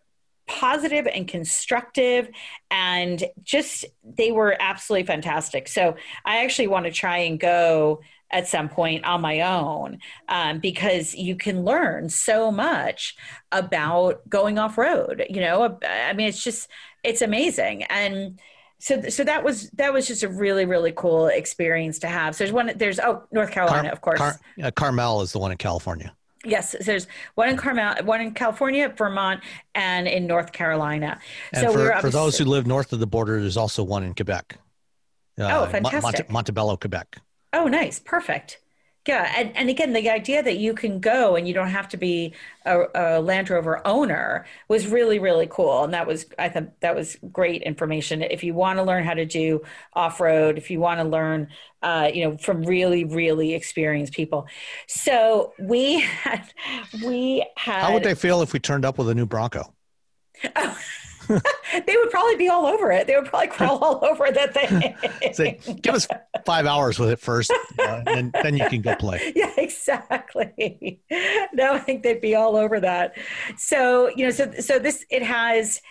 positive 0.48 1.08
and 1.08 1.28
constructive 1.28 2.30
and 2.72 3.26
just 3.44 3.86
they 4.04 4.32
were 4.32 4.56
absolutely 4.60 5.06
fantastic. 5.06 5.68
So 5.68 5.96
I 6.26 6.44
actually 6.44 6.68
want 6.68 6.86
to 6.86 6.92
try 6.92 7.18
and 7.20 7.40
go 7.40 8.00
at 8.32 8.48
some 8.48 8.70
point 8.70 9.06
on 9.06 9.22
my 9.22 9.42
own 9.42 10.00
um, 10.30 10.60
because 10.60 11.16
you 11.16 11.36
can 11.36 11.64
learn 11.64 12.10
so 12.10 12.52
much 12.52 13.16
about 13.52 14.28
going 14.30 14.60
off 14.60 14.78
road 14.78 15.26
you 15.30 15.42
know 15.42 15.78
i 15.88 16.14
mean 16.14 16.28
it's 16.28 16.44
just 16.44 16.70
it's 17.04 17.22
amazing 17.22 17.84
and 17.84 18.40
so 18.80 19.02
so 19.10 19.24
that 19.24 19.44
was 19.44 19.70
that 19.72 19.94
was 19.94 20.06
just 20.08 20.24
a 20.24 20.28
really 20.28 20.66
really 20.66 20.92
cool 20.92 21.28
experience 21.28 22.00
to 22.00 22.08
have 22.08 22.36
so 22.36 22.44
there's 22.44 22.54
one 22.54 22.72
there's 22.76 23.00
oh 23.00 23.24
north 23.32 23.52
carolina 23.52 23.84
Car- 23.84 23.92
of 23.92 24.02
course 24.02 24.20
Car- 24.20 24.40
uh, 24.64 24.72
carmel 24.72 25.22
is 25.22 25.32
the 25.32 25.40
one 25.40 25.52
in 25.52 25.58
california 25.58 26.14
Yes, 26.46 26.76
there's 26.86 27.08
one 27.36 27.50
in 27.50 27.58
Carmel, 27.58 27.96
one 28.06 28.22
in 28.22 28.32
California, 28.32 28.88
Vermont, 28.96 29.42
and 29.76 30.08
in 30.08 30.28
North 30.28 30.52
Carolina. 30.52 31.20
And 31.52 31.66
so 31.68 31.74
for, 31.74 31.94
we 31.96 32.02
for 32.02 32.10
those 32.10 32.38
who 32.38 32.46
live 32.46 32.66
north 32.66 32.94
of 32.94 33.00
the 33.00 33.08
border, 33.08 33.42
there's 33.42 33.58
also 33.58 33.84
one 33.84 34.04
in 34.04 34.14
Quebec. 34.14 34.58
Uh, 35.38 35.50
oh, 35.52 35.66
fantastic! 35.70 36.30
Mont- 36.30 36.30
Montebello, 36.30 36.78
Quebec. 36.78 37.18
Oh, 37.58 37.68
nice. 37.68 37.98
Perfect. 37.98 38.62
Yeah. 39.08 39.34
And, 39.36 39.56
and 39.58 39.68
again, 39.68 39.94
the 39.94 40.12
idea 40.12 40.44
that 40.44 40.58
you 40.58 40.76
can 40.76 41.00
go 41.00 41.36
and 41.36 41.48
you 41.48 41.54
don't 41.56 41.70
have 41.70 41.88
to 41.90 41.98
be 41.98 42.36
a, 42.66 42.84
a, 42.94 43.20
Land 43.20 43.50
Rover 43.50 43.82
owner 43.88 44.46
was 44.68 44.86
really, 44.86 45.18
really 45.18 45.48
cool. 45.50 45.84
And 45.84 45.92
that 45.94 46.06
was, 46.06 46.28
I 46.38 46.50
thought 46.50 46.80
that 46.82 46.94
was 46.94 47.18
great 47.32 47.64
information. 47.64 48.22
If 48.22 48.44
you 48.44 48.54
want 48.54 48.78
to 48.78 48.84
learn 48.84 49.06
how 49.06 49.16
to 49.16 49.26
do 49.26 49.64
off 49.94 50.20
road, 50.20 50.60
if 50.60 50.70
you 50.70 50.80
want 50.80 51.00
to 51.00 51.04
learn, 51.06 51.48
uh, 51.82 52.12
you 52.14 52.26
know, 52.26 52.38
from 52.38 52.62
really, 52.62 53.06
really 53.06 53.56
experienced 53.56 54.14
people. 54.14 54.46
So 54.86 55.54
we 55.58 56.00
had, 56.24 56.54
we 57.04 57.44
had. 57.56 57.82
How 57.82 57.94
would 57.94 58.04
they 58.04 58.14
feel 58.14 58.44
if 58.44 58.54
we 58.54 58.60
turned 58.60 58.86
up 58.86 59.00
with 59.00 59.10
a 59.10 59.16
new 59.16 59.26
Bronco? 59.26 59.74
Oh. 60.56 60.78
they 61.86 61.98
would 61.98 62.10
probably 62.10 62.36
be 62.36 62.50
all 62.50 62.66
over 62.66 62.92
it. 62.92 63.08
They 63.08 63.16
would 63.16 63.26
probably 63.26 63.48
crawl 63.48 63.78
all 63.84 64.06
over 64.06 64.32
that 64.32 64.54
thing. 64.54 65.34
Say, 65.34 65.60
give 65.82 65.96
us 65.96 66.08
five 66.46 66.66
hours 66.66 67.00
with 67.00 67.10
it 67.10 67.20
first, 67.20 67.52
uh, 67.80 68.02
and 68.08 68.34
then 68.44 68.58
you 68.58 68.68
can 68.70 68.82
go 68.82 68.96
play. 68.96 69.18
Yeah, 69.38 69.52
exactly. 69.58 71.00
No, 71.54 71.74
I 71.74 71.80
think 71.80 72.02
they'd 72.02 72.22
be 72.22 72.36
all 72.36 72.56
over 72.56 72.80
that. 72.80 73.18
So 73.58 74.10
you 74.16 74.26
know, 74.26 74.32
so 74.32 74.52
so 74.60 74.80
this 74.80 75.06
it 75.10 75.24
has. 75.24 75.82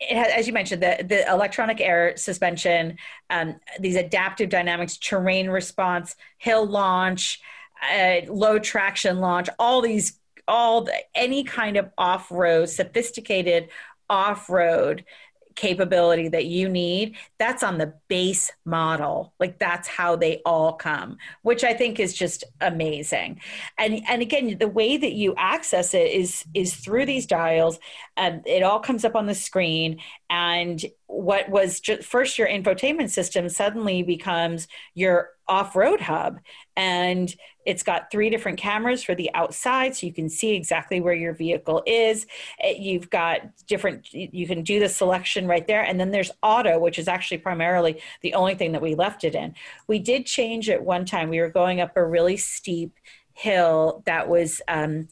It 0.00 0.16
has, 0.16 0.28
as 0.32 0.46
you 0.46 0.52
mentioned, 0.52 0.80
the, 0.80 1.04
the 1.04 1.28
electronic 1.28 1.80
air 1.80 2.16
suspension, 2.16 2.98
um, 3.30 3.58
these 3.80 3.96
adaptive 3.96 4.48
dynamics, 4.48 4.96
terrain 4.96 5.50
response, 5.50 6.14
hill 6.36 6.64
launch, 6.64 7.40
uh, 7.92 8.20
low 8.28 8.60
traction 8.60 9.18
launch, 9.18 9.48
all 9.58 9.80
these 9.80 10.18
all 10.48 10.82
the, 10.82 10.94
any 11.14 11.44
kind 11.44 11.76
of 11.76 11.90
off-road 11.98 12.68
sophisticated 12.68 13.68
off 14.08 14.48
road 14.50 15.04
capability 15.58 16.28
that 16.28 16.46
you 16.46 16.68
need 16.68 17.16
that's 17.36 17.64
on 17.64 17.78
the 17.78 17.92
base 18.06 18.52
model. 18.64 19.34
Like 19.40 19.58
that's 19.58 19.88
how 19.88 20.14
they 20.14 20.40
all 20.46 20.74
come 20.74 21.16
which 21.42 21.64
i 21.64 21.74
think 21.74 21.98
is 21.98 22.14
just 22.14 22.44
amazing. 22.60 23.40
And 23.76 24.00
and 24.08 24.22
again 24.22 24.56
the 24.58 24.68
way 24.68 24.96
that 24.96 25.14
you 25.14 25.34
access 25.36 25.94
it 25.94 26.12
is 26.12 26.44
is 26.54 26.74
through 26.74 27.06
these 27.06 27.26
dials 27.26 27.80
and 28.16 28.46
it 28.46 28.62
all 28.62 28.78
comes 28.78 29.04
up 29.04 29.16
on 29.16 29.26
the 29.26 29.34
screen 29.34 29.98
and 30.30 30.84
what 31.06 31.48
was 31.48 31.80
just 31.80 32.02
first 32.06 32.38
your 32.38 32.48
infotainment 32.48 33.10
system 33.10 33.48
suddenly 33.48 34.02
becomes 34.02 34.68
your 34.94 35.30
off-road 35.48 36.00
hub. 36.00 36.38
And 36.76 37.34
it's 37.64 37.82
got 37.82 38.10
three 38.10 38.30
different 38.30 38.58
cameras 38.58 39.02
for 39.02 39.14
the 39.14 39.30
outside 39.34 39.96
so 39.96 40.06
you 40.06 40.12
can 40.12 40.28
see 40.28 40.54
exactly 40.54 41.00
where 41.00 41.14
your 41.14 41.32
vehicle 41.32 41.82
is. 41.86 42.26
You've 42.62 43.08
got 43.10 43.40
different 43.66 44.12
you 44.12 44.46
can 44.46 44.62
do 44.62 44.78
the 44.80 44.88
selection 44.88 45.46
right 45.46 45.66
there. 45.66 45.82
And 45.82 45.98
then 45.98 46.10
there's 46.10 46.30
auto 46.42 46.78
which 46.78 46.98
is 46.98 47.08
actually 47.08 47.38
primarily 47.38 48.00
the 48.20 48.34
only 48.34 48.54
thing 48.54 48.72
that 48.72 48.82
we 48.82 48.94
left 48.94 49.24
it 49.24 49.34
in. 49.34 49.54
We 49.86 49.98
did 49.98 50.26
change 50.26 50.68
it 50.68 50.82
one 50.82 51.04
time. 51.06 51.30
We 51.30 51.40
were 51.40 51.50
going 51.50 51.80
up 51.80 51.96
a 51.96 52.04
really 52.04 52.36
steep 52.36 52.94
hill 53.32 54.02
that 54.04 54.28
was 54.28 54.60
um, 54.66 55.06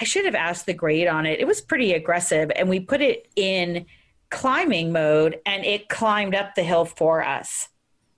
i 0.00 0.04
should 0.04 0.24
have 0.24 0.34
asked 0.34 0.64
the 0.64 0.72
grade 0.72 1.06
on 1.06 1.26
it. 1.26 1.38
It 1.38 1.46
was 1.46 1.60
pretty 1.60 1.92
aggressive 1.92 2.50
and 2.56 2.68
we 2.68 2.80
put 2.80 3.00
it 3.00 3.28
in 3.36 3.86
climbing 4.30 4.92
mode 4.92 5.40
and 5.46 5.64
it 5.64 5.88
climbed 5.88 6.34
up 6.34 6.54
the 6.54 6.62
hill 6.62 6.84
for 6.84 7.24
us 7.24 7.68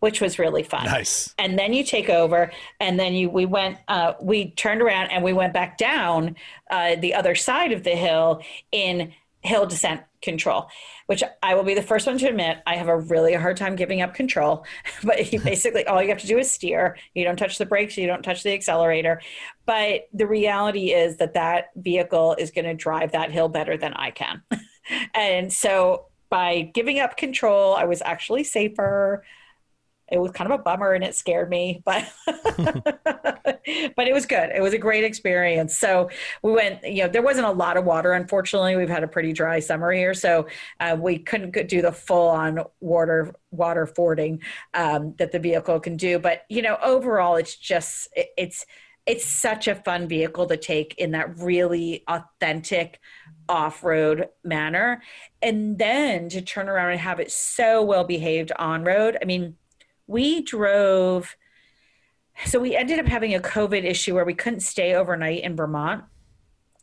which 0.01 0.21
was 0.21 0.39
really 0.39 0.63
fun. 0.63 0.87
Nice. 0.87 1.35
And 1.39 1.59
then 1.59 1.73
you 1.73 1.85
take 1.85 2.09
over 2.09 2.51
and 2.81 2.99
then 2.99 3.15
you 3.15 3.31
we 3.31 3.47
went 3.47 3.79
uh, 3.87 4.15
we 4.21 4.51
turned 4.53 4.83
around 4.83 5.11
and 5.11 5.23
we 5.23 5.33
went 5.33 5.53
back 5.53 5.79
down 5.79 6.37
uh, 6.71 6.97
the 6.97 7.15
other 7.15 7.35
side 7.35 7.73
of 7.73 7.85
the 7.85 7.91
hill 7.91 8.43
in 8.73 9.13
hill 9.43 9.65
descent 9.65 10.03
control 10.21 10.69
which 11.07 11.23
i 11.43 11.55
will 11.55 11.63
be 11.63 11.73
the 11.73 11.81
first 11.81 12.07
one 12.07 12.19
to 12.19 12.29
admit 12.29 12.59
i 12.67 12.77
have 12.77 12.89
a 12.89 12.99
really 12.99 13.33
hard 13.33 13.57
time 13.57 13.75
giving 13.75 14.03
up 14.03 14.13
control. 14.13 14.67
But 15.03 15.33
you 15.33 15.41
basically 15.41 15.87
all 15.87 16.03
you 16.03 16.11
have 16.11 16.21
to 16.21 16.27
do 16.27 16.37
is 16.37 16.51
steer. 16.51 16.99
You 17.15 17.25
don't 17.25 17.39
touch 17.39 17.57
the 17.57 17.65
brakes. 17.65 17.97
You 17.97 18.07
don't 18.07 18.23
touch 18.23 18.43
the 18.43 18.53
accelerator. 18.53 19.23
But 19.65 20.09
the 20.13 20.27
reality 20.27 20.93
is 20.93 21.17
that 21.19 21.33
that 21.35 21.69
vehicle 21.75 22.37
is 22.39 22.51
going 22.51 22.67
to 22.67 22.75
drive 22.75 23.13
that 23.13 23.31
hill 23.31 23.49
better 23.49 23.79
than 23.79 23.95
i 23.95 24.11
can 24.11 24.43
and 25.15 25.53
so 25.53 26.07
by 26.31 26.71
giving 26.73 27.01
up 27.01 27.17
control, 27.17 27.75
I 27.75 27.85
was 27.85 28.01
actually 28.03 28.45
safer. 28.45 29.25
It 30.11 30.19
was 30.19 30.33
kind 30.33 30.51
of 30.51 30.59
a 30.59 30.63
bummer 30.63 30.93
and 30.93 31.05
it 31.05 31.15
scared 31.15 31.51
me, 31.51 31.83
but 31.85 32.09
but 32.27 34.09
it 34.09 34.13
was 34.13 34.27
good. 34.27 34.51
It 34.51 34.61
was 34.61 34.73
a 34.73 34.79
great 34.79 35.05
experience. 35.05 35.79
So 35.79 36.11
we 36.43 36.53
went, 36.53 36.83
you 36.83 37.03
know, 37.03 37.09
there 37.09 37.23
wasn't 37.23 37.47
a 37.47 37.53
lot 37.53 37.77
of 37.77 37.85
water, 37.85 38.13
unfortunately. 38.13 38.77
We've 38.77 38.89
had 38.89 39.05
a 39.05 39.09
pretty 39.09 39.33
dry 39.33 39.61
summer 39.61 39.93
here, 39.93 40.15
so 40.15 40.49
uh, 40.81 40.97
we 40.99 41.19
couldn't 41.19 41.69
do 41.69 41.83
the 41.83 41.93
full 41.93 42.29
on 42.29 42.61
water 42.81 43.35
water 43.51 43.87
fording 43.87 44.41
um, 44.75 45.15
that 45.19 45.31
the 45.33 45.39
vehicle 45.39 45.79
can 45.79 45.97
do. 45.97 46.19
But 46.19 46.43
you 46.49 46.63
know, 46.63 46.79
overall, 46.83 47.37
it's 47.37 47.55
just 47.57 48.09
it, 48.17 48.31
it's 48.37 48.67
it's 49.07 49.27
such 49.27 49.67
a 49.67 49.75
fun 49.75 50.09
vehicle 50.09 50.47
to 50.47 50.57
take 50.57 50.95
in 50.99 51.13
that 51.13 51.39
really 51.39 52.05
authentic 52.07 53.01
off-road 53.51 54.29
manner. 54.45 55.03
And 55.43 55.79
then 55.79 56.29
to 56.31 56.41
turn 56.41 56.69
around 56.69 56.93
and 56.93 57.01
have 57.01 57.21
it 57.21 57.31
so 57.31 57.83
well 57.83 58.05
behaved 58.05 58.53
on 58.59 58.85
road 58.85 59.19
i 59.21 59.25
mean 59.25 59.57
we 60.07 60.43
drove 60.43 61.37
so 62.47 62.59
we 62.59 62.77
ended 62.77 62.99
up 62.99 63.07
having 63.07 63.35
a 63.35 63.41
covid 63.41 63.85
issue 63.85 64.15
where 64.15 64.25
we 64.25 64.35
couldn't 64.35 64.61
stay 64.61 64.95
overnight 64.95 65.43
in 65.43 65.57
vermont. 65.57 66.05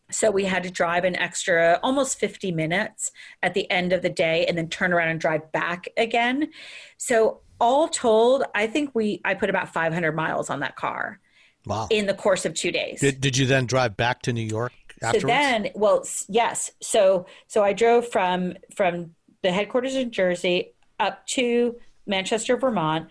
So 0.09 0.31
we 0.31 0.45
had 0.45 0.63
to 0.63 0.71
drive 0.71 1.03
an 1.03 1.17
extra 1.17 1.79
almost 1.83 2.17
50 2.19 2.51
minutes 2.51 3.11
at 3.43 3.53
the 3.53 3.69
end 3.69 3.91
of 3.91 4.01
the 4.01 4.09
day 4.09 4.45
and 4.45 4.57
then 4.57 4.69
turn 4.69 4.93
around 4.93 5.09
and 5.09 5.19
drive 5.19 5.51
back 5.51 5.87
again. 5.97 6.49
So 6.97 7.41
all 7.59 7.87
told 7.87 8.43
i 8.53 8.67
think 8.67 8.91
we 8.93 9.21
i 9.25 9.33
put 9.33 9.49
about 9.49 9.73
500 9.73 10.11
miles 10.11 10.49
on 10.49 10.59
that 10.59 10.75
car 10.75 11.19
wow. 11.65 11.87
in 11.89 12.05
the 12.05 12.13
course 12.13 12.45
of 12.45 12.53
two 12.53 12.71
days. 12.71 12.99
Did, 12.99 13.19
did 13.19 13.37
you 13.37 13.45
then 13.45 13.65
drive 13.65 13.97
back 13.97 14.21
to 14.23 14.33
new 14.33 14.41
york 14.41 14.73
afterwards? 15.01 15.21
So 15.21 15.27
then, 15.27 15.69
well, 15.75 16.07
yes. 16.27 16.71
So 16.81 17.25
so 17.47 17.63
I 17.63 17.73
drove 17.73 18.07
from 18.09 18.55
from 18.75 19.15
the 19.41 19.51
headquarters 19.51 19.95
in 19.95 20.11
Jersey 20.11 20.73
up 20.99 21.25
to 21.27 21.75
Manchester, 22.05 22.57
Vermont, 22.57 23.07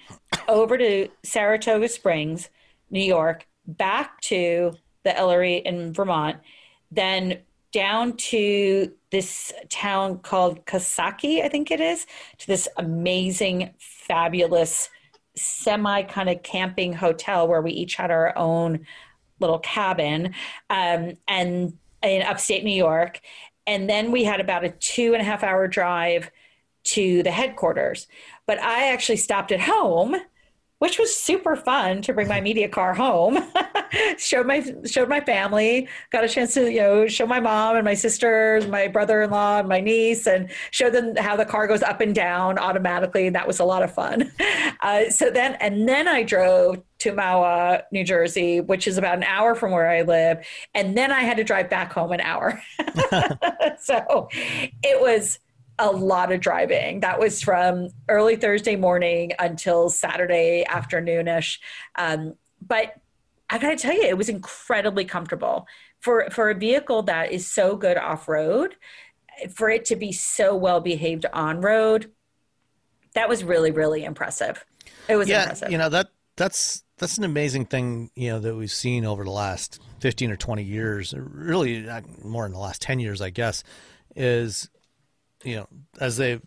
over 0.49 0.77
to 0.79 1.09
Saratoga 1.23 1.89
Springs, 1.89 2.49
New 2.91 3.05
York, 3.05 3.47
back 3.67 4.21
to 4.23 4.73
the 5.05 5.17
Ellery 5.17 5.57
in 5.57 5.93
Vermont, 5.93 6.39
then 6.91 7.41
down 7.73 8.17
to 8.17 8.91
this 9.11 9.53
town 9.69 10.19
called 10.19 10.65
Coxsackie, 10.65 11.45
I 11.45 11.49
think 11.49 11.71
it 11.71 11.81
is, 11.81 12.07
to 12.39 12.47
this 12.47 12.69
amazing, 12.77 13.75
fabulous, 13.79 14.89
semi 15.37 16.03
kind 16.03 16.31
of 16.31 16.43
camping 16.43 16.95
hotel 16.95 17.47
where 17.47 17.61
we 17.61 17.71
each 17.73 17.97
had 17.97 18.11
our 18.11 18.37
own 18.37 18.87
little 19.41 19.59
cabin 19.59 20.35
um, 20.71 21.15
and 21.29 21.77
in 22.03 22.23
upstate 22.23 22.65
New 22.65 22.75
York. 22.75 23.21
And 23.67 23.89
then 23.89 24.13
we 24.13 24.25
had 24.25 24.41
about 24.41 24.65
a 24.65 24.71
two 24.71 25.15
and 25.15 25.21
a 25.21 25.25
half 25.25 25.43
hour 25.43 25.67
drive 25.67 26.31
to 26.85 27.23
the 27.23 27.31
headquarters. 27.31 28.07
But 28.47 28.61
I 28.61 28.93
actually 28.93 29.17
stopped 29.17 29.51
at 29.53 29.61
home 29.61 30.17
which 30.79 30.99
was 30.99 31.15
super 31.15 31.57
fun 31.57 32.03
to 32.03 32.13
bring 32.13 32.29
my 32.29 32.41
media 32.41 32.69
car 32.69 32.95
home. 32.95 33.39
showed 34.19 34.47
my 34.47 34.65
showed 34.85 35.09
my 35.09 35.21
family, 35.21 35.89
got 36.11 36.25
a 36.25 36.29
chance 36.29 36.55
to 36.55 36.71
you 36.71 36.81
know 36.81 37.07
show 37.07 37.27
my 37.27 37.41
mom 37.41 37.77
and 37.77 37.85
my 37.85 37.95
sisters, 37.95 38.67
my 38.67 38.89
brother-in-law, 38.89 39.61
and 39.61 39.69
my 39.69 39.81
niece, 39.81 40.27
and 40.27 40.51
show 40.71 40.91
them 40.91 41.17
how 41.17 41.37
the 41.37 41.45
car 41.45 41.67
goes 41.67 41.83
up 41.83 42.01
and 42.01 42.15
down 42.15 42.59
automatically, 42.59 43.27
and 43.27 43.37
that 43.37 43.47
was 43.47 43.59
a 43.59 43.65
lot 43.65 43.83
of 43.83 43.93
fun. 43.93 44.33
Uh, 44.83 45.09
so 45.11 45.31
then, 45.31 45.55
and 45.55 45.89
then 45.89 46.07
I 46.07 46.23
drove 46.23 46.83
to 46.99 47.11
Mahwah, 47.11 47.83
New 47.93 48.05
Jersey, 48.05 48.61
which 48.61 48.87
is 48.87 48.99
about 48.99 49.17
an 49.17 49.25
hour 49.25 49.55
from 49.55 49.73
where 49.73 49.89
I 49.89 50.03
live, 50.03 50.47
and 50.75 50.97
then 50.97 51.11
I 51.11 51.23
had 51.23 51.39
to 51.39 51.45
drive 51.45 51.71
back 51.71 51.93
home 51.93 52.13
an 52.13 52.21
hour. 52.21 52.63
so 53.81 54.29
it 54.83 55.01
was 55.01 55.39
a 55.79 55.91
lot 55.91 56.33
of 56.33 56.41
driving. 56.41 57.01
That 57.01 57.19
was 57.19 57.43
from 57.43 57.89
early 58.09 58.37
Thursday 58.37 58.77
morning 58.77 59.33
until 59.39 59.91
Saturday 59.91 60.65
afternoonish. 60.69 61.59
Um, 61.97 62.35
but 62.61 62.95
I 63.51 63.59
got 63.59 63.71
to 63.71 63.77
tell 63.77 63.95
you, 63.95 64.03
it 64.03 64.17
was 64.17 64.29
incredibly 64.29 65.05
comfortable 65.05 65.67
for 66.01 66.29
for 66.31 66.51
a 66.51 66.55
vehicle 66.55 67.03
that 67.03 67.33
is 67.33 67.51
so 67.51 67.77
good 67.77 67.97
off 67.97 68.29
road. 68.29 68.77
For 69.55 69.69
it 69.69 69.85
to 69.87 69.97
be 69.97 70.13
so 70.13 70.57
well 70.57 70.81
behaved 70.81 71.27
on 71.33 71.61
road, 71.61 72.11
that 73.15 73.29
was 73.29 73.45
really 73.45 73.71
really 73.71 74.05
impressive. 74.05 74.65
It 75.09 75.17
was 75.17 75.29
yeah, 75.29 75.43
impressive. 75.43 75.71
you 75.71 75.79
know 75.79 75.89
that 75.91 76.09
that's 76.37 76.83
that's 76.99 77.19
an 77.19 77.25
amazing 77.25 77.67
thing 77.67 78.11
you 78.15 78.31
know 78.31 78.39
that 78.41 78.55
we've 78.57 78.71
seen 78.71 79.05
over 79.05 79.25
the 79.25 79.31
last 79.31 79.81
15 80.01 80.31
or 80.31 80.37
20 80.37 80.63
years 80.63 81.15
really 81.17 81.89
uh, 81.89 82.01
more 82.23 82.47
in 82.47 82.53
the 82.53 82.59
last 82.59 82.83
10 82.83 82.99
years 82.99 83.21
i 83.21 83.31
guess 83.31 83.65
is 84.15 84.71
you 85.47 85.57
know, 85.57 85.69
as 86.01 86.17
they 86.17 86.41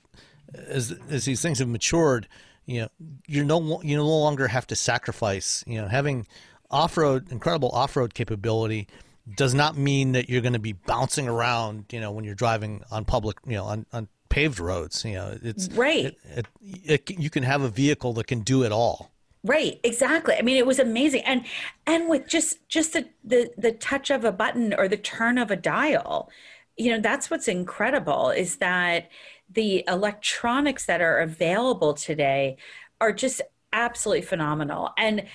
as 0.68 0.96
as 1.10 1.26
these 1.26 1.42
things 1.42 1.60
have 1.60 1.68
matured, 1.68 2.28
you 2.66 2.82
know, 2.82 2.90
you're 3.28 3.46
no 3.46 3.82
you 3.82 3.98
no 3.98 4.08
longer 4.08 4.48
have 4.48 4.68
to 4.68 4.76
sacrifice. 4.76 5.64
You 5.66 5.82
know, 5.82 5.88
having 5.88 6.28
off 6.70 6.98
road 6.98 7.32
incredible 7.32 7.70
off 7.70 7.96
road 7.96 8.14
capability 8.14 8.88
does 9.36 9.54
not 9.54 9.78
mean 9.78 10.12
that 10.14 10.30
you're 10.30 10.42
going 10.42 10.54
to 10.54 10.60
be 10.60 10.74
bouncing 10.74 11.28
around. 11.28 11.86
You 11.92 12.00
know, 12.00 12.12
when 12.12 12.26
you're 12.26 12.36
driving 12.36 12.84
on 12.92 13.06
public, 13.06 13.38
you 13.46 13.54
know, 13.54 13.66
on, 13.66 13.86
on 13.94 14.08
paved 14.30 14.60
roads. 14.60 15.04
You 15.04 15.14
know, 15.14 15.38
it's 15.42 15.68
right. 15.70 16.16
It, 16.24 16.48
it, 16.64 17.10
it, 17.10 17.20
you 17.20 17.30
can 17.30 17.44
have 17.44 17.62
a 17.62 17.70
vehicle 17.70 18.14
that 18.14 18.28
can 18.28 18.42
do 18.42 18.64
it 18.64 18.72
all. 18.72 19.12
Right, 19.44 19.80
exactly. 19.84 20.36
I 20.36 20.42
mean, 20.42 20.58
it 20.58 20.68
was 20.68 20.80
amazing, 20.80 21.24
and 21.26 21.46
and 21.88 22.10
with 22.10 22.28
just 22.28 22.68
just 22.68 22.94
the 22.94 23.08
the 23.24 23.52
the 23.58 23.72
touch 23.72 24.10
of 24.10 24.26
a 24.26 24.32
button 24.32 24.74
or 24.74 24.88
the 24.88 24.98
turn 24.98 25.38
of 25.38 25.50
a 25.50 25.56
dial, 25.56 26.30
you 26.80 26.92
know 26.92 27.02
that's 27.02 27.30
what's 27.30 27.48
incredible 27.48 28.30
is 28.30 28.58
that 28.58 29.10
the 29.52 29.84
electronics 29.88 30.86
that 30.86 31.02
are 31.02 31.20
available 31.20 31.94
today 31.94 32.58
are 33.02 33.12
just 33.12 33.42
absolutely 33.74 34.22
phenomenal. 34.22 34.92
And 34.98 35.26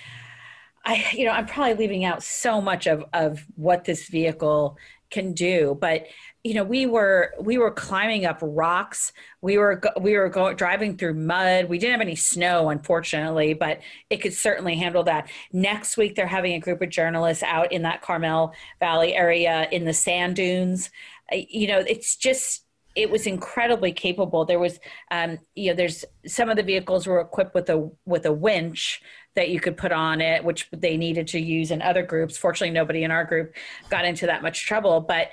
i 0.87 1.03
you 1.13 1.25
know 1.25 1.31
i'm 1.31 1.47
probably 1.47 1.73
leaving 1.73 2.05
out 2.05 2.21
so 2.21 2.61
much 2.61 2.85
of 2.85 3.03
of 3.11 3.43
what 3.55 3.85
this 3.85 4.07
vehicle 4.07 4.77
can 5.09 5.33
do 5.33 5.75
but 5.81 6.05
you 6.45 6.53
know 6.53 6.63
we 6.63 6.85
were 6.85 7.33
we 7.41 7.57
were 7.57 7.71
climbing 7.71 8.23
up 8.27 8.37
rocks. 8.39 9.11
We 9.41 9.57
were 9.57 9.81
we 9.99 10.15
were 10.15 10.29
going 10.29 10.55
driving 10.55 10.95
through 10.95 11.15
mud. 11.15 11.69
We 11.69 11.79
didn't 11.79 11.93
have 11.93 12.01
any 12.01 12.15
snow 12.15 12.69
unfortunately 12.69 13.55
but 13.55 13.79
it 14.11 14.17
could 14.17 14.33
certainly 14.33 14.75
handle 14.75 15.01
that. 15.05 15.27
Next 15.51 15.97
week 15.97 16.13
they're 16.13 16.27
having 16.27 16.53
a 16.53 16.59
group 16.59 16.83
of 16.83 16.89
journalists 16.89 17.41
out 17.41 17.71
in 17.71 17.81
that 17.81 18.03
carmel 18.03 18.53
valley 18.79 19.15
area 19.15 19.67
in 19.71 19.85
the 19.85 19.93
sand 19.93 20.35
dunes 20.35 20.91
you 21.31 21.67
know, 21.67 21.79
it's 21.79 22.15
just 22.15 22.65
it 22.95 23.11
was 23.11 23.27
incredibly 23.27 23.91
capable. 23.91 24.45
There 24.45 24.59
was, 24.59 24.79
um, 25.11 25.37
you 25.53 25.69
know, 25.69 25.75
there's 25.75 26.05
some 26.25 26.49
of 26.49 26.55
the 26.55 26.63
vehicles 26.63 27.05
were 27.05 27.19
equipped 27.19 27.53
with 27.53 27.69
a 27.69 27.91
with 28.05 28.25
a 28.25 28.31
winch 28.31 29.01
that 29.35 29.49
you 29.49 29.59
could 29.59 29.75
put 29.75 29.91
on 29.91 30.21
it, 30.21 30.43
which 30.45 30.69
they 30.71 30.95
needed 30.95 31.27
to 31.27 31.39
use 31.39 31.71
in 31.71 31.81
other 31.81 32.03
groups. 32.03 32.37
Fortunately, 32.37 32.73
nobody 32.73 33.03
in 33.03 33.11
our 33.11 33.25
group 33.25 33.53
got 33.89 34.05
into 34.05 34.25
that 34.27 34.41
much 34.41 34.65
trouble. 34.65 35.01
But 35.01 35.29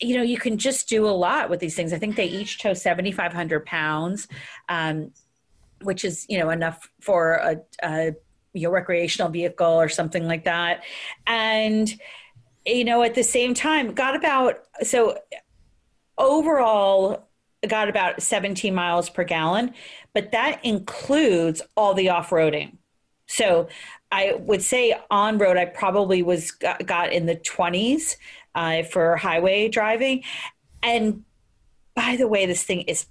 you 0.00 0.16
know, 0.16 0.22
you 0.22 0.38
can 0.38 0.56
just 0.56 0.88
do 0.88 1.06
a 1.06 1.10
lot 1.10 1.50
with 1.50 1.58
these 1.58 1.74
things. 1.74 1.92
I 1.92 1.98
think 1.98 2.14
they 2.14 2.26
each 2.26 2.62
tow 2.62 2.74
seventy 2.74 3.10
five 3.10 3.32
hundred 3.32 3.66
pounds, 3.66 4.28
um, 4.68 5.10
which 5.82 6.04
is 6.04 6.26
you 6.28 6.38
know 6.38 6.50
enough 6.50 6.88
for 7.00 7.34
a, 7.34 7.56
a 7.82 8.14
know 8.54 8.70
recreational 8.70 9.30
vehicle 9.30 9.66
or 9.66 9.88
something 9.88 10.26
like 10.26 10.44
that, 10.44 10.84
and 11.26 11.92
you 12.66 12.84
know, 12.84 13.02
at 13.02 13.14
the 13.14 13.22
same 13.22 13.54
time, 13.54 13.92
got 13.94 14.14
about 14.16 14.62
so 14.82 15.18
overall 16.18 17.26
got 17.68 17.88
about 17.88 18.22
17 18.22 18.74
miles 18.74 19.10
per 19.10 19.24
gallon, 19.24 19.74
but 20.14 20.32
that 20.32 20.64
includes 20.64 21.60
all 21.76 21.94
the 21.94 22.08
off 22.08 22.30
roading. 22.30 22.76
So 23.26 23.68
I 24.10 24.34
would 24.40 24.62
say 24.62 24.98
on 25.10 25.38
road, 25.38 25.56
I 25.56 25.66
probably 25.66 26.22
was 26.22 26.50
got, 26.50 27.12
in 27.12 27.26
the 27.26 27.36
20s 27.36 28.16
uh, 28.54 28.82
for 28.82 29.16
highway 29.16 29.68
driving. 29.68 30.24
And 30.82 31.24
by 31.94 32.16
the 32.16 32.26
way, 32.26 32.46
this 32.46 32.64
thing 32.64 32.82
is 32.82 33.06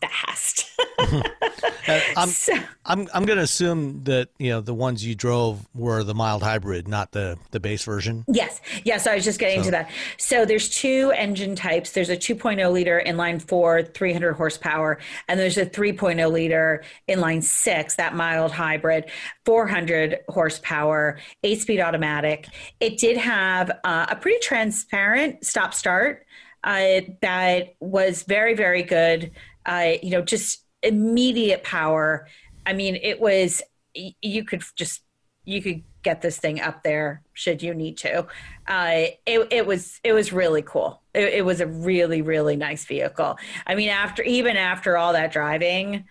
fast. 0.00 0.66
I'm, 2.16 2.28
so, 2.28 2.52
I'm, 2.84 3.08
I'm 3.14 3.24
going 3.24 3.38
to 3.38 3.42
assume 3.42 4.04
that, 4.04 4.28
you 4.38 4.50
know, 4.50 4.60
the 4.60 4.74
ones 4.74 5.04
you 5.04 5.14
drove 5.14 5.66
were 5.74 6.02
the 6.04 6.14
mild 6.14 6.42
hybrid, 6.42 6.86
not 6.86 7.12
the, 7.12 7.38
the 7.50 7.60
base 7.60 7.84
version. 7.84 8.24
Yes. 8.28 8.60
Yes. 8.84 9.06
I 9.06 9.14
was 9.14 9.24
just 9.24 9.38
getting 9.38 9.60
so. 9.60 9.66
to 9.66 9.70
that. 9.72 9.90
So 10.18 10.44
there's 10.44 10.68
two 10.68 11.12
engine 11.16 11.56
types. 11.56 11.92
There's 11.92 12.10
a 12.10 12.16
2.0 12.16 12.72
liter 12.72 13.02
inline 13.04 13.40
four, 13.40 13.82
300 13.82 14.34
horsepower, 14.34 14.98
and 15.28 15.40
there's 15.40 15.56
a 15.56 15.66
3.0 15.66 16.30
liter 16.30 16.84
inline 17.08 17.42
six, 17.42 17.96
that 17.96 18.14
mild 18.14 18.52
hybrid, 18.52 19.06
400 19.44 20.18
horsepower, 20.28 21.18
eight 21.42 21.60
speed 21.60 21.80
automatic. 21.80 22.48
It 22.80 22.98
did 22.98 23.16
have 23.16 23.70
uh, 23.84 24.06
a 24.10 24.16
pretty 24.16 24.40
transparent 24.40 25.44
stop 25.44 25.74
start. 25.74 26.26
Uh, 26.64 27.00
that 27.22 27.74
was 27.80 28.24
very, 28.24 28.54
very 28.54 28.82
good 28.82 29.30
uh, 29.66 29.92
you 30.02 30.10
know, 30.10 30.22
just 30.22 30.64
immediate 30.82 31.64
power. 31.64 32.26
I 32.66 32.72
mean, 32.72 32.96
it 32.96 33.20
was, 33.20 33.62
you 33.94 34.44
could 34.44 34.62
just, 34.76 35.02
you 35.44 35.62
could 35.62 35.82
get 36.02 36.22
this 36.22 36.38
thing 36.38 36.60
up 36.60 36.82
there 36.82 37.22
should 37.32 37.62
you 37.62 37.74
need 37.74 37.96
to. 37.98 38.26
Uh, 38.66 39.06
it, 39.26 39.48
it 39.50 39.66
was, 39.66 40.00
it 40.04 40.12
was 40.12 40.32
really 40.32 40.62
cool. 40.62 41.02
It, 41.14 41.34
it 41.34 41.44
was 41.44 41.60
a 41.60 41.66
really, 41.66 42.22
really 42.22 42.56
nice 42.56 42.84
vehicle. 42.84 43.38
I 43.66 43.74
mean, 43.74 43.88
after, 43.88 44.22
even 44.22 44.56
after 44.56 44.96
all 44.96 45.12
that 45.14 45.32
driving, 45.32 46.04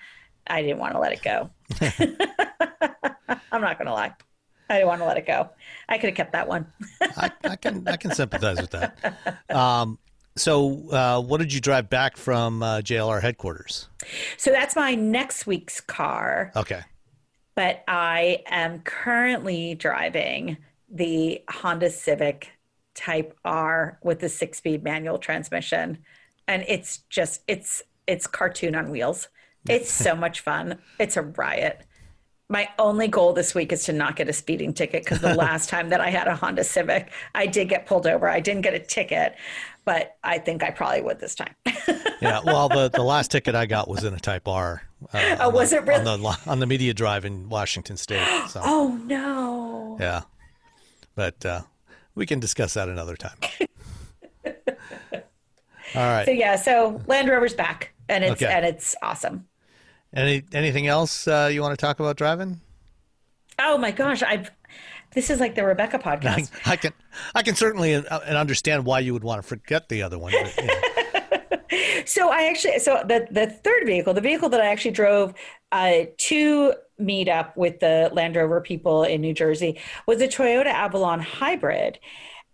I 0.48 0.62
didn't 0.62 0.80
want 0.80 0.94
to 0.94 1.00
let 1.00 1.14
it 1.14 1.22
go. 1.22 1.50
I'm 3.52 3.62
not 3.62 3.78
going 3.78 3.88
to 3.88 3.94
lie. 3.94 4.14
I 4.70 4.76
didn't 4.76 4.88
want 4.88 5.02
to 5.02 5.06
let 5.06 5.18
it 5.18 5.26
go. 5.26 5.50
I 5.88 5.98
could 5.98 6.10
have 6.10 6.16
kept 6.16 6.34
that 6.34 6.48
one. 6.48 6.68
I, 7.02 7.32
I, 7.44 7.56
can 7.56 7.88
I 7.88 7.96
can 7.96 8.12
sympathize 8.12 8.60
with 8.60 8.72
that. 8.72 8.98
Um, 9.56 9.98
so, 10.40 10.90
uh, 10.92 11.22
what 11.22 11.40
did 11.40 11.54
you 11.54 11.62
drive 11.62 11.90
back 11.90 12.18
from 12.18 12.64
uh, 12.64 12.78
JLR 12.80 13.22
headquarters? 13.22 13.90
So 14.38 14.52
that's 14.52 14.76
my 14.76 14.96
next 14.96 15.48
week's 15.48 15.82
car. 15.82 16.52
Okay. 16.56 16.82
But 17.56 17.84
I 17.88 18.44
am 18.48 18.82
currently 18.82 19.74
driving 19.76 20.58
the 20.90 21.42
Honda 21.50 21.90
Civic 21.90 22.52
Type 22.94 23.38
R 23.46 24.00
with 24.04 24.20
the 24.20 24.30
six-speed 24.30 24.84
manual 24.84 25.18
transmission, 25.18 26.00
and 26.48 26.64
it's 26.68 27.00
just 27.10 27.42
it's 27.48 27.84
it's 28.08 28.26
cartoon 28.28 28.76
on 28.76 28.90
wheels. 28.90 29.28
It's 29.68 29.92
so 29.92 30.16
much 30.26 30.42
fun. 30.42 30.80
It's 31.00 31.18
a 31.18 31.22
riot. 31.22 31.82
My 32.50 32.70
only 32.80 33.08
goal 33.08 33.34
this 33.34 33.54
week 33.54 33.74
is 33.74 33.84
to 33.86 33.94
not 33.94 34.16
get 34.16 34.30
a 34.30 34.34
speeding 34.34 34.74
ticket 34.74 35.04
because 35.04 35.20
the 35.20 35.34
last 35.36 35.70
time 35.70 35.90
that 35.90 36.00
I 36.00 36.10
had 36.10 36.28
a 36.28 36.36
Honda 36.36 36.64
Civic, 36.64 37.12
I 37.36 37.46
did 37.46 37.70
get 37.70 37.86
pulled 37.86 38.08
over. 38.08 38.30
I 38.30 38.40
didn't 38.40 38.62
get 38.62 38.74
a 38.74 38.80
ticket, 38.80 39.36
but 39.88 40.18
I 40.22 40.38
think 40.38 40.64
I 40.64 40.72
probably 40.72 41.02
would 41.02 41.18
this 41.18 41.34
time. 41.34 41.56
yeah, 42.22 42.42
well, 42.44 42.68
the, 42.68 42.90
the 42.94 43.04
last 43.04 43.32
ticket 43.32 43.56
I 43.56 43.68
got 43.68 43.88
was 43.88 44.04
in 44.04 44.14
a 44.14 44.20
Type 44.20 44.46
R. 44.46 44.82
Uh, 45.14 45.38
oh, 45.40 45.50
was 45.50 45.70
the, 45.70 45.78
it 45.78 45.86
really? 45.86 46.06
On 46.06 46.22
the, 46.22 46.40
on 46.46 46.60
the 46.60 46.66
media 46.66 46.94
drive 46.94 47.24
in 47.24 47.48
Washington 47.48 47.96
State. 47.96 48.28
So. 48.50 48.60
oh, 48.66 49.00
no. 49.06 49.96
Yeah. 49.98 50.24
But 51.16 51.46
uh, 51.46 51.62
we 52.16 52.26
can 52.26 52.42
discuss 52.42 52.74
that 52.74 52.90
another 52.90 53.16
time. 53.16 53.38
All 54.46 54.56
right. 55.96 56.26
So, 56.26 56.32
yeah, 56.32 56.58
so 56.58 57.02
Land 57.08 57.30
Rover's 57.30 57.54
back, 57.54 57.94
and 58.10 58.26
it's, 58.26 58.42
okay. 58.42 58.52
and 58.52 58.66
it's 58.66 58.94
awesome. 59.02 59.48
Any 60.14 60.44
Anything 60.52 60.88
else 60.88 61.30
uh, 61.30 61.50
you 61.50 61.62
want 61.62 61.80
to 61.80 61.82
talk 61.82 62.02
about 62.02 62.18
driving? 62.18 62.60
Oh, 63.58 63.78
my 63.78 63.92
gosh. 63.92 64.22
I've 64.22 64.52
this 65.14 65.30
is 65.30 65.40
like 65.40 65.56
the 65.56 65.66
Rebecca 65.66 66.00
podcast. 66.00 66.52
I, 66.66 66.72
I 66.74 66.76
can 66.76 66.94
I 67.36 67.44
can 67.44 67.56
certainly 67.56 67.96
uh, 67.96 68.20
and 68.26 68.38
understand 68.38 68.86
why 68.86 69.00
you 69.00 69.14
would 69.14 69.24
want 69.24 69.42
to 69.42 69.48
forget 69.48 69.90
the 69.90 70.02
other 70.02 70.18
one. 70.18 70.34
But, 70.34 70.98
so 72.06 72.30
I 72.30 72.44
actually 72.44 72.80
so 72.80 73.04
the 73.08 73.28
the 73.32 73.48
third 73.48 73.86
vehicle, 73.86 74.14
the 74.14 74.22
vehicle 74.22 74.50
that 74.50 74.62
I 74.62 74.68
actually 74.68 74.92
drove 74.92 75.34
uh, 75.72 76.04
to 76.18 76.74
meet 77.00 77.30
up 77.30 77.56
with 77.56 77.80
the 77.80 78.10
Land 78.14 78.36
Rover 78.36 78.62
people 78.62 79.04
in 79.04 79.22
New 79.22 79.34
Jersey 79.34 79.80
was 80.08 80.22
a 80.22 80.28
Toyota 80.28 80.68
Avalon 80.68 81.20
hybrid, 81.20 82.00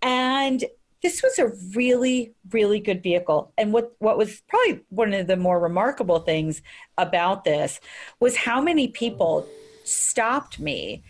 and 0.02 0.64
this 1.02 1.22
was 1.22 1.38
a 1.38 1.52
really 1.76 2.34
really 2.52 2.80
good 2.80 3.04
vehicle 3.04 3.52
and 3.58 3.74
what 3.74 3.94
what 4.00 4.18
was 4.18 4.42
probably 4.48 4.80
one 4.90 5.14
of 5.14 5.28
the 5.28 5.36
more 5.36 5.60
remarkable 5.60 6.20
things 6.20 6.62
about 6.98 7.44
this 7.44 7.82
was 8.22 8.38
how 8.38 8.62
many 8.62 8.88
people 8.88 9.46
stopped 9.84 10.60
me 10.60 11.04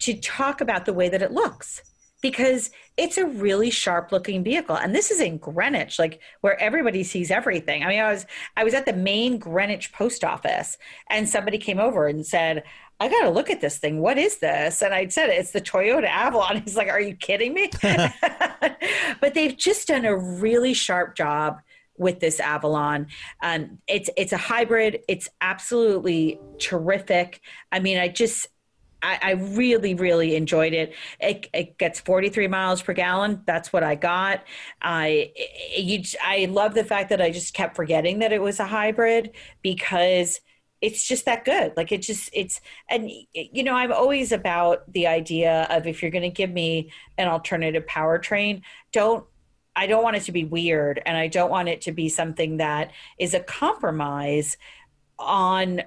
to 0.00 0.14
talk 0.20 0.60
about 0.60 0.84
the 0.84 0.92
way 0.92 1.08
that 1.08 1.22
it 1.22 1.32
looks 1.32 1.82
because 2.22 2.70
it's 2.96 3.18
a 3.18 3.26
really 3.26 3.70
sharp 3.70 4.10
looking 4.10 4.42
vehicle 4.42 4.76
and 4.76 4.94
this 4.94 5.10
is 5.10 5.20
in 5.20 5.38
greenwich 5.38 5.98
like 5.98 6.20
where 6.40 6.58
everybody 6.60 7.04
sees 7.04 7.30
everything 7.30 7.84
i 7.84 7.88
mean 7.88 8.00
i 8.00 8.10
was 8.10 8.26
i 8.56 8.64
was 8.64 8.74
at 8.74 8.86
the 8.86 8.92
main 8.92 9.38
greenwich 9.38 9.92
post 9.92 10.24
office 10.24 10.78
and 11.10 11.28
somebody 11.28 11.58
came 11.58 11.78
over 11.78 12.06
and 12.06 12.26
said 12.26 12.62
i 13.00 13.08
got 13.08 13.22
to 13.22 13.30
look 13.30 13.50
at 13.50 13.60
this 13.60 13.78
thing 13.78 14.00
what 14.00 14.18
is 14.18 14.38
this 14.38 14.82
and 14.82 14.94
i 14.94 15.06
said 15.08 15.28
it's 15.28 15.52
the 15.52 15.60
toyota 15.60 16.08
avalon 16.08 16.60
he's 16.64 16.76
like 16.76 16.88
are 16.88 17.00
you 17.00 17.14
kidding 17.14 17.52
me 17.52 17.70
but 19.20 19.34
they've 19.34 19.56
just 19.56 19.88
done 19.88 20.04
a 20.04 20.16
really 20.16 20.74
sharp 20.74 21.14
job 21.14 21.60
with 21.98 22.20
this 22.20 22.40
Avalon. 22.40 23.06
Um, 23.42 23.78
it's 23.88 24.10
it's 24.18 24.32
a 24.32 24.36
hybrid. 24.36 25.00
It's 25.08 25.30
absolutely 25.40 26.38
terrific. 26.58 27.40
I 27.72 27.80
mean, 27.80 27.96
I 27.96 28.08
just 28.08 28.48
I, 29.06 29.18
I, 29.22 29.30
really, 29.32 29.94
really 29.94 30.34
enjoyed 30.34 30.72
it. 30.72 30.92
it. 31.20 31.48
it. 31.52 31.78
gets 31.78 32.00
43 32.00 32.48
miles 32.48 32.82
per 32.82 32.92
gallon. 32.92 33.42
That's 33.46 33.72
what 33.72 33.84
I 33.84 33.94
got. 33.94 34.44
I, 34.82 35.32
you, 35.76 36.02
I 36.22 36.46
love 36.46 36.74
the 36.74 36.84
fact 36.84 37.10
that 37.10 37.20
I 37.20 37.30
just 37.30 37.54
kept 37.54 37.76
forgetting 37.76 38.18
that 38.18 38.32
it 38.32 38.42
was 38.42 38.58
a 38.58 38.66
hybrid 38.66 39.32
because 39.62 40.40
it's 40.80 41.06
just 41.06 41.24
that 41.24 41.44
good. 41.44 41.72
Like 41.76 41.92
it 41.92 42.02
just, 42.02 42.30
it's, 42.32 42.60
and 42.90 43.10
you 43.32 43.62
know, 43.62 43.74
I'm 43.74 43.92
always 43.92 44.32
about 44.32 44.90
the 44.92 45.06
idea 45.06 45.66
of 45.70 45.86
if 45.86 46.02
you're 46.02 46.10
going 46.10 46.22
to 46.22 46.30
give 46.30 46.50
me 46.50 46.90
an 47.16 47.28
alternative 47.28 47.86
powertrain, 47.86 48.62
don't 48.92 49.24
I 49.78 49.86
don't 49.86 50.02
want 50.02 50.16
it 50.16 50.22
to 50.22 50.32
be 50.32 50.44
weird 50.44 51.02
and 51.04 51.18
I 51.18 51.28
don't 51.28 51.50
want 51.50 51.68
it 51.68 51.82
to 51.82 51.92
be 51.92 52.08
something 52.08 52.56
that 52.56 52.92
is 53.18 53.34
a 53.34 53.40
compromise 53.40 54.56
on 55.18 55.82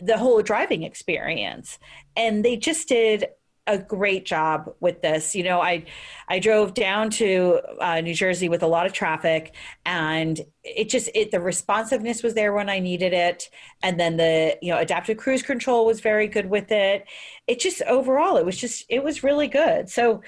the 0.00 0.18
whole 0.18 0.40
driving 0.42 0.82
experience. 0.82 1.78
And 2.16 2.44
they 2.44 2.56
just 2.56 2.88
did 2.88 3.26
a 3.66 3.78
great 3.78 4.26
job 4.26 4.74
with 4.80 5.02
this. 5.02 5.34
You 5.34 5.44
know, 5.44 5.60
I 5.60 5.84
I 6.28 6.38
drove 6.38 6.74
down 6.74 7.10
to 7.10 7.60
uh, 7.80 8.00
New 8.00 8.14
Jersey 8.14 8.48
with 8.48 8.62
a 8.62 8.66
lot 8.66 8.86
of 8.86 8.92
traffic, 8.92 9.54
and 9.86 10.40
it 10.64 10.88
just 10.88 11.10
it 11.14 11.30
the 11.30 11.40
responsiveness 11.40 12.22
was 12.22 12.34
there 12.34 12.52
when 12.52 12.68
I 12.68 12.80
needed 12.80 13.12
it, 13.12 13.50
and 13.82 14.00
then 14.00 14.16
the 14.16 14.58
you 14.60 14.72
know 14.72 14.78
adaptive 14.78 15.16
cruise 15.16 15.42
control 15.42 15.86
was 15.86 16.00
very 16.00 16.26
good 16.26 16.50
with 16.50 16.72
it. 16.72 17.04
It 17.46 17.60
just 17.60 17.82
overall 17.82 18.36
it 18.36 18.44
was 18.44 18.56
just 18.56 18.84
it 18.88 19.02
was 19.04 19.22
really 19.22 19.48
good. 19.48 19.88
So. 19.88 20.22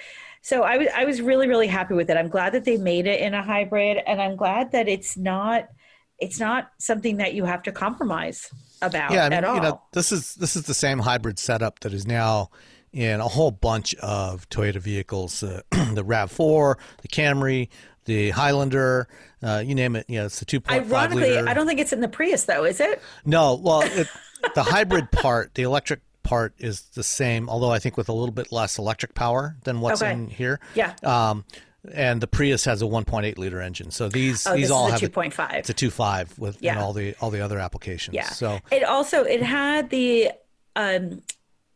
So 0.46 0.62
I 0.62 0.76
was 0.76 0.88
I 0.94 1.06
was 1.06 1.22
really 1.22 1.48
really 1.48 1.68
happy 1.68 1.94
with 1.94 2.10
it. 2.10 2.18
I'm 2.18 2.28
glad 2.28 2.52
that 2.52 2.66
they 2.66 2.76
made 2.76 3.06
it 3.06 3.18
in 3.20 3.32
a 3.32 3.42
hybrid, 3.42 3.96
and 4.06 4.20
I'm 4.20 4.36
glad 4.36 4.72
that 4.72 4.88
it's 4.88 5.16
not 5.16 5.70
it's 6.18 6.38
not 6.38 6.70
something 6.78 7.16
that 7.16 7.32
you 7.32 7.46
have 7.46 7.62
to 7.62 7.72
compromise 7.72 8.52
about 8.86 9.12
yeah, 9.12 9.26
I 9.26 9.28
mean, 9.28 9.32
at 9.34 9.44
all. 9.44 9.56
You 9.56 9.62
know, 9.62 9.82
this 9.92 10.12
is 10.12 10.34
this 10.36 10.56
is 10.56 10.64
the 10.64 10.74
same 10.74 11.00
hybrid 11.00 11.38
setup 11.38 11.80
that 11.80 11.92
is 11.92 12.06
now 12.06 12.50
in 12.92 13.20
a 13.20 13.28
whole 13.28 13.50
bunch 13.50 13.94
of 13.96 14.48
Toyota 14.48 14.78
vehicles: 14.78 15.42
uh, 15.42 15.62
the 15.94 16.04
Rav 16.04 16.30
Four, 16.30 16.78
the 17.02 17.08
Camry, 17.08 17.68
the 18.04 18.30
Highlander, 18.30 19.08
uh, 19.42 19.62
you 19.64 19.74
name 19.74 19.96
it. 19.96 20.06
You 20.08 20.20
know, 20.20 20.26
it's 20.26 20.38
the 20.38 20.44
two 20.44 20.60
point 20.60 20.82
five 20.82 20.92
Ironically, 20.92 21.38
I 21.38 21.54
don't 21.54 21.66
think 21.66 21.80
it's 21.80 21.92
in 21.92 22.00
the 22.00 22.08
Prius, 22.08 22.44
though, 22.44 22.64
is 22.64 22.80
it? 22.80 23.02
No. 23.24 23.54
Well, 23.54 23.82
it, 23.82 24.08
the 24.54 24.62
hybrid 24.62 25.10
part, 25.10 25.54
the 25.54 25.62
electric 25.62 26.00
part, 26.22 26.54
is 26.58 26.82
the 26.94 27.02
same, 27.02 27.48
although 27.48 27.70
I 27.70 27.78
think 27.78 27.96
with 27.96 28.08
a 28.08 28.12
little 28.12 28.32
bit 28.32 28.52
less 28.52 28.78
electric 28.78 29.14
power 29.14 29.56
than 29.64 29.80
what's 29.80 30.02
okay. 30.02 30.12
in 30.12 30.28
here. 30.28 30.60
Yeah. 30.74 30.94
Um, 31.02 31.44
and 31.92 32.20
the 32.20 32.26
Prius 32.26 32.64
has 32.64 32.82
a 32.82 32.86
1.8 32.86 33.38
liter 33.38 33.60
engine. 33.60 33.90
So 33.90 34.08
these 34.08 34.46
oh, 34.46 34.54
these 34.54 34.70
all 34.70 34.88
have 34.88 35.00
2.5. 35.00 35.54
It's 35.54 35.70
a 35.70 35.74
2.5 35.74 36.38
with 36.38 36.62
yeah. 36.62 36.80
all 36.80 36.92
the 36.92 37.14
all 37.20 37.30
the 37.30 37.40
other 37.40 37.58
applications. 37.58 38.14
Yeah. 38.14 38.28
So 38.28 38.60
it 38.70 38.84
also 38.84 39.22
it 39.24 39.42
had 39.42 39.90
the 39.90 40.32
um 40.76 41.22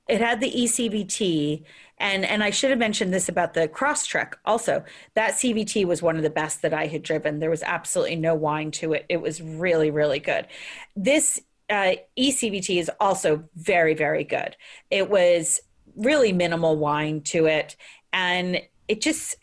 it 0.08 0.20
had 0.20 0.40
the 0.40 0.50
eCVT 0.50 1.64
and 1.98 2.24
and 2.24 2.42
I 2.42 2.50
should 2.50 2.70
have 2.70 2.78
mentioned 2.78 3.12
this 3.12 3.28
about 3.28 3.54
the 3.54 3.68
Crosstrek 3.68 4.34
also. 4.44 4.84
That 5.14 5.34
CVT 5.34 5.84
was 5.84 6.00
one 6.02 6.16
of 6.16 6.22
the 6.22 6.30
best 6.30 6.62
that 6.62 6.72
I 6.72 6.86
had 6.86 7.02
driven. 7.02 7.40
There 7.40 7.50
was 7.50 7.62
absolutely 7.62 8.16
no 8.16 8.34
whine 8.34 8.70
to 8.72 8.94
it. 8.94 9.04
It 9.08 9.20
was 9.20 9.42
really 9.42 9.90
really 9.90 10.20
good. 10.20 10.46
This 10.96 11.40
uh, 11.70 11.96
eCVT 12.18 12.78
is 12.78 12.90
also 12.98 13.44
very 13.56 13.94
very 13.94 14.24
good. 14.24 14.56
It 14.90 15.10
was 15.10 15.60
really 15.96 16.32
minimal 16.32 16.76
whine 16.76 17.20
to 17.20 17.46
it 17.46 17.76
and 18.12 18.60
it 18.86 19.02
just 19.02 19.36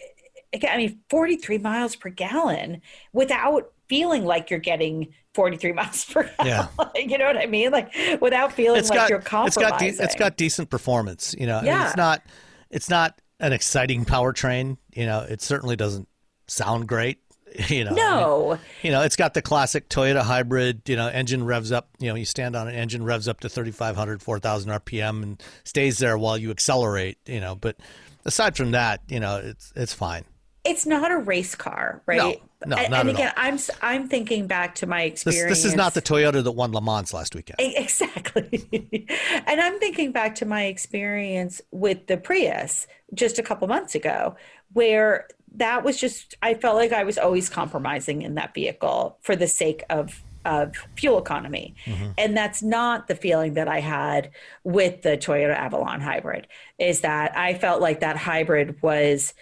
I 0.63 0.77
mean, 0.77 0.99
43 1.09 1.57
miles 1.57 1.95
per 1.95 2.09
gallon 2.09 2.81
without 3.13 3.71
feeling 3.89 4.25
like 4.25 4.49
you're 4.49 4.59
getting 4.59 5.13
43 5.33 5.71
miles 5.73 6.05
per 6.05 6.23
gallon. 6.23 6.45
Yeah. 6.45 6.67
you 6.95 7.17
know 7.17 7.25
what 7.25 7.37
I 7.37 7.45
mean? 7.47 7.71
Like 7.71 7.93
without 8.21 8.53
feeling 8.53 8.79
it's 8.79 8.89
like 8.89 8.99
got 8.99 9.09
you're 9.09 9.19
it's 9.19 9.27
compromising. 9.27 9.69
got 9.69 9.79
de- 9.79 10.03
it's 10.03 10.15
got 10.15 10.37
decent 10.37 10.69
performance. 10.69 11.35
You 11.37 11.47
know, 11.47 11.61
Yeah. 11.63 11.87
it's 11.87 11.97
not 11.97 12.21
it's 12.69 12.89
not 12.89 13.19
an 13.39 13.53
exciting 13.53 14.05
powertrain. 14.05 14.77
You 14.93 15.05
know, 15.05 15.19
it 15.21 15.41
certainly 15.41 15.75
doesn't 15.75 16.07
sound 16.47 16.87
great. 16.87 17.19
You 17.69 17.85
know, 17.85 17.91
I 17.91 17.93
mean, 17.93 18.03
no. 18.03 18.59
you 18.81 18.91
know, 18.91 19.01
it's 19.03 19.15
got 19.15 19.33
the 19.33 19.41
classic 19.41 19.87
Toyota 19.87 20.19
hybrid, 20.21 20.81
you 20.89 20.97
know, 20.97 21.07
engine 21.07 21.45
revs 21.45 21.71
up, 21.71 21.87
you 21.99 22.09
know, 22.09 22.15
you 22.15 22.25
stand 22.25 22.53
on 22.53 22.67
an 22.67 22.75
engine 22.75 23.01
revs 23.01 23.29
up 23.29 23.39
to 23.39 23.47
3,500, 23.47 24.21
4,000 24.21 24.71
RPM 24.71 25.23
and 25.23 25.43
stays 25.63 25.97
there 25.99 26.17
while 26.17 26.37
you 26.37 26.51
accelerate, 26.51 27.17
you 27.25 27.39
know, 27.39 27.55
but 27.55 27.77
aside 28.25 28.57
from 28.57 28.71
that, 28.71 29.03
you 29.07 29.21
know, 29.21 29.37
it's, 29.37 29.71
it's 29.73 29.93
fine. 29.93 30.25
It's 30.65 30.85
not 30.85 31.11
a 31.11 31.17
race 31.17 31.55
car, 31.55 32.01
right? 32.05 32.41
no, 32.65 32.75
and, 32.75 32.91
not 32.91 33.01
and 33.01 33.09
again, 33.09 33.33
all. 33.37 33.43
I'm 33.43 33.59
I'm 33.81 34.07
thinking 34.07 34.47
back 34.47 34.75
to 34.75 34.87
my 34.87 35.03
experience. 35.03 35.49
this 35.49 35.65
is 35.65 35.75
not 35.75 35.93
the 35.93 36.01
Toyota 36.01 36.43
that 36.43 36.51
won 36.51 36.71
Le 36.71 36.81
Mans 36.81 37.13
last 37.13 37.35
weekend. 37.35 37.57
Exactly. 37.59 38.67
and 39.47 39.61
I'm 39.61 39.79
thinking 39.79 40.11
back 40.11 40.35
to 40.35 40.45
my 40.45 40.65
experience 40.65 41.61
with 41.71 42.07
the 42.07 42.17
Prius 42.17 42.87
just 43.13 43.39
a 43.39 43.43
couple 43.43 43.67
months 43.67 43.95
ago, 43.95 44.35
where 44.73 45.27
that 45.55 45.83
was 45.83 45.97
just, 45.97 46.35
I 46.41 46.53
felt 46.55 46.75
like 46.75 46.91
I 46.91 47.03
was 47.03 47.17
always 47.17 47.49
compromising 47.49 48.23
in 48.23 48.35
that 48.35 48.53
vehicle 48.53 49.17
for 49.21 49.35
the 49.35 49.47
sake 49.47 49.83
of. 49.89 50.21
Of 50.47 50.75
fuel 50.95 51.17
economy. 51.17 51.73
Mm-hmm. 51.85 52.11
And 52.19 52.37
that's 52.37 52.61
not 52.61 53.07
the 53.07 53.15
feeling 53.15 53.55
that 53.55 53.67
I 53.67 53.79
had 53.79 54.29
with 54.63 55.01
the 55.01 55.17
Toyota 55.17 55.55
Avalon 55.55 56.01
hybrid, 56.01 56.45
is 56.77 57.01
that 57.01 57.35
I 57.35 57.55
felt 57.55 57.81
like 57.81 58.01
that 58.01 58.15
hybrid 58.15 58.79
was 58.83 59.33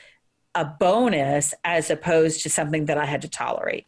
a 0.56 0.66
bonus 0.66 1.54
as 1.64 1.90
opposed 1.90 2.44
to 2.44 2.50
something 2.50 2.86
that 2.86 2.98
I 2.98 3.06
had 3.06 3.22
to 3.24 3.30
tolerate. 3.30 3.86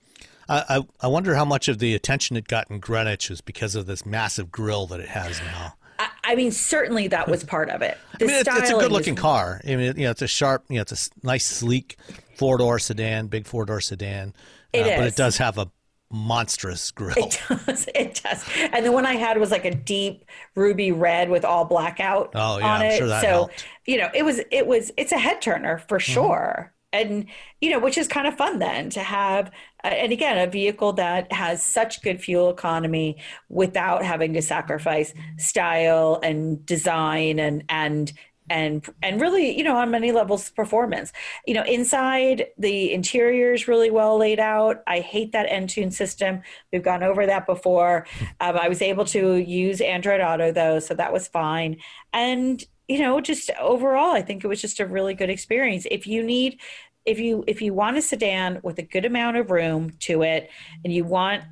I, 0.48 0.64
I, 0.70 0.86
I 1.02 1.08
wonder 1.08 1.36
how 1.36 1.46
much 1.46 1.68
of 1.68 1.80
the 1.80 1.96
attention 1.96 2.38
it 2.38 2.48
got 2.48 2.70
in 2.70 2.80
Greenwich 2.80 3.32
is 3.32 3.42
because 3.42 3.76
of 3.76 3.86
this 3.86 4.06
massive 4.06 4.52
grill 4.52 4.88
that 4.88 5.00
it 5.00 5.10
has 5.10 5.40
now. 5.42 5.74
I, 5.98 6.10
I 6.24 6.36
mean, 6.36 6.52
certainly 6.52 7.08
that 7.08 7.28
was 7.28 7.44
part 7.44 7.70
of 7.70 7.82
it. 7.82 7.98
I 8.20 8.24
mean, 8.26 8.36
it's, 8.36 8.50
it's 8.50 8.70
a 8.70 8.74
good 8.74 8.92
looking 8.92 9.16
was 9.16 9.22
car. 9.22 9.62
I 9.64 9.76
mean, 9.76 9.98
you 9.98 10.06
know, 10.06 10.12
it's 10.12 10.22
a 10.22 10.28
sharp, 10.28 10.66
you 10.70 10.76
know, 10.76 10.82
it's 10.82 11.08
a 11.08 11.26
nice, 11.26 11.46
sleek 11.46 11.98
four 12.36 12.58
door 12.58 12.80
sedan, 12.80 13.28
big 13.28 13.48
four 13.48 13.66
door 13.66 13.82
sedan. 13.82 14.34
It 14.74 14.82
uh, 14.82 14.98
but 14.98 15.08
is. 15.08 15.14
it 15.14 15.16
does 15.16 15.38
have 15.38 15.58
a 15.58 15.72
monstrous 16.12 16.92
grill. 16.92 17.16
It 17.18 17.42
does. 17.66 17.88
It 17.96 18.22
does. 18.24 18.44
And 18.74 18.86
the 18.86 18.92
one 18.92 19.06
I 19.06 19.16
had 19.16 19.38
was 19.40 19.52
like 19.52 19.66
a 19.66 19.74
deep 19.74 20.26
ruby 20.56 20.92
red 20.92 21.30
with 21.30 21.44
all 21.46 21.66
blackout 21.66 22.32
Oh, 22.36 22.58
yeah, 22.60 22.74
on 22.76 22.82
I'm 22.82 22.92
it. 22.92 22.98
sure 22.98 23.08
that 23.08 23.22
so, 23.22 23.28
helped. 23.28 23.66
you 23.86 23.98
know, 23.98 24.10
it 24.14 24.24
was 24.24 24.42
it 24.52 24.68
was 24.68 24.92
it's 24.98 25.12
a 25.12 25.18
head 25.20 25.42
turner 25.42 25.78
for 25.88 25.98
Mm-hmm. 26.00 26.14
sure. 26.14 26.72
And 26.94 27.26
you 27.60 27.72
know, 27.72 27.80
which 27.80 27.98
is 27.98 28.08
kind 28.08 28.26
of 28.26 28.38
fun 28.38 28.60
then 28.60 28.90
to 28.92 29.02
have 29.02 29.48
uh, 29.84 29.88
and 29.88 30.14
again, 30.14 30.38
a 30.38 30.50
vehicle 30.50 30.94
that 30.94 31.30
has 31.34 31.62
such 31.62 32.02
good 32.02 32.22
fuel 32.22 32.50
economy 32.50 33.18
without 33.50 34.04
having 34.06 34.32
to 34.34 34.42
sacrifice 34.42 35.14
style 35.38 36.20
and 36.24 36.66
design 36.66 37.40
and 37.40 37.64
and 37.68 38.14
and 38.50 38.86
and 39.02 39.20
really 39.20 39.58
you 39.58 39.64
know 39.64 39.76
on 39.78 39.92
many 39.92 40.12
levels 40.12 40.50
performance. 40.50 41.12
You 41.46 41.56
know 41.56 41.64
inside 41.64 42.48
the 42.58 42.94
interior 42.94 43.54
is 43.54 43.68
really 43.68 43.92
well 43.92 44.18
laid 44.18 44.40
out. 44.40 44.84
I 44.88 45.00
hate 45.00 45.32
that 45.32 45.50
entune 45.50 45.94
system. 45.94 46.42
We've 46.72 46.84
gone 46.84 47.04
over 47.04 47.26
that 47.26 47.46
before. 47.46 48.06
Um, 48.40 48.58
i 48.58 48.68
was 48.68 48.82
able 48.82 49.06
to 49.06 49.36
use 49.36 49.82
android 49.82 50.22
auto 50.22 50.52
though 50.52 50.80
so 50.80 50.94
that 50.94 51.14
was 51.14 51.28
fine. 51.28 51.78
And 52.14 52.64
you 52.88 53.00
know 53.00 53.20
just 53.20 53.50
overall 53.60 54.12
i 54.12 54.22
think 54.22 54.44
it 54.44 54.48
was 54.48 54.62
just 54.62 54.80
a 54.80 54.86
really 54.86 55.14
good 55.14 55.30
experience. 55.30 55.86
If 55.90 56.08
you 56.08 56.24
need 56.24 56.60
if 57.06 57.20
you 57.20 57.44
if 57.48 57.62
you 57.62 57.74
want 57.74 57.98
a 57.98 58.02
sedan 58.02 58.60
with 58.64 58.80
a 58.80 58.82
good 58.82 59.06
amount 59.06 59.38
of 59.38 59.52
room 59.52 59.92
to 60.00 60.24
it 60.24 60.50
and 60.84 60.92
you 60.92 61.06
want 61.06 61.44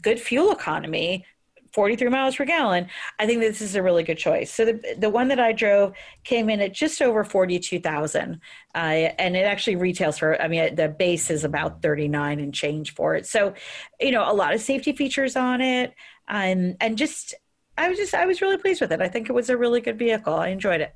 good 0.00 0.20
fuel 0.20 0.52
economy 0.52 1.24
43 1.72 2.08
miles 2.08 2.36
per 2.36 2.44
gallon 2.44 2.88
i 3.18 3.26
think 3.26 3.40
this 3.40 3.60
is 3.60 3.74
a 3.74 3.82
really 3.82 4.02
good 4.02 4.18
choice. 4.18 4.52
So 4.52 4.64
the, 4.64 4.94
the 4.98 5.10
one 5.10 5.28
that 5.28 5.40
i 5.40 5.52
drove 5.52 5.94
came 6.24 6.50
in 6.50 6.60
at 6.60 6.72
just 6.72 7.00
over 7.00 7.24
42000 7.24 8.40
uh, 8.74 8.78
and 8.78 9.36
it 9.36 9.40
actually 9.46 9.76
retails 9.76 10.18
for 10.18 10.40
i 10.40 10.48
mean 10.48 10.74
the 10.74 10.88
base 10.88 11.30
is 11.30 11.44
about 11.44 11.82
39 11.82 12.40
and 12.40 12.52
change 12.54 12.94
for 12.94 13.14
it. 13.14 13.26
So 13.26 13.54
you 14.00 14.10
know 14.10 14.30
a 14.30 14.34
lot 14.34 14.54
of 14.54 14.60
safety 14.60 14.92
features 14.92 15.36
on 15.36 15.60
it. 15.60 15.94
Um, 16.28 16.76
and 16.80 16.96
just 16.96 17.34
i 17.78 17.88
was 17.88 17.98
just 17.98 18.14
i 18.14 18.26
was 18.26 18.40
really 18.42 18.58
pleased 18.58 18.80
with 18.80 18.92
it. 18.92 19.00
I 19.00 19.08
think 19.08 19.28
it 19.28 19.32
was 19.32 19.48
a 19.50 19.56
really 19.56 19.80
good 19.80 19.98
vehicle. 19.98 20.34
I 20.34 20.48
enjoyed 20.48 20.80
it. 20.80 20.94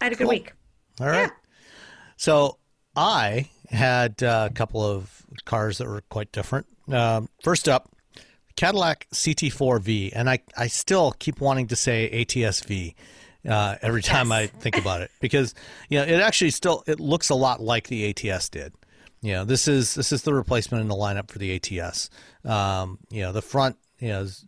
I 0.00 0.04
had 0.04 0.12
a 0.12 0.16
good 0.16 0.24
Cool. 0.24 0.30
week. 0.30 0.52
All 1.00 1.08
right. 1.08 1.30
So 2.16 2.58
I 2.94 3.48
had 3.70 4.22
uh, 4.22 4.48
a 4.50 4.54
couple 4.54 4.82
of 4.84 5.22
cars 5.44 5.78
that 5.78 5.86
were 5.88 6.02
quite 6.08 6.32
different. 6.32 6.66
Um, 6.88 7.28
first 7.42 7.68
up, 7.68 7.90
Cadillac 8.56 9.06
CT4V, 9.12 10.12
and 10.14 10.28
I, 10.28 10.40
I 10.56 10.66
still 10.66 11.12
keep 11.18 11.40
wanting 11.40 11.68
to 11.68 11.76
say 11.76 12.10
ATSV 12.12 12.94
uh, 13.48 13.76
every 13.82 14.02
time 14.02 14.32
I 14.32 14.46
think 14.46 14.76
about 14.76 15.02
it 15.02 15.10
because 15.20 15.54
you 15.88 15.98
know 15.98 16.04
it 16.04 16.20
actually 16.20 16.50
still 16.50 16.82
it 16.86 16.98
looks 16.98 17.28
a 17.28 17.34
lot 17.34 17.60
like 17.60 17.88
the 17.88 18.10
ATS 18.10 18.48
did. 18.48 18.72
You 19.20 19.32
know 19.32 19.44
this 19.44 19.68
is 19.68 19.94
this 19.94 20.12
is 20.12 20.22
the 20.22 20.34
replacement 20.34 20.82
in 20.82 20.88
the 20.88 20.94
lineup 20.94 21.30
for 21.30 21.38
the 21.38 21.54
ATS. 21.54 22.10
Um, 22.44 22.98
you 23.10 23.22
know 23.22 23.32
the 23.32 23.42
front 23.42 23.76
you 23.98 24.08
know 24.08 24.20
is, 24.22 24.44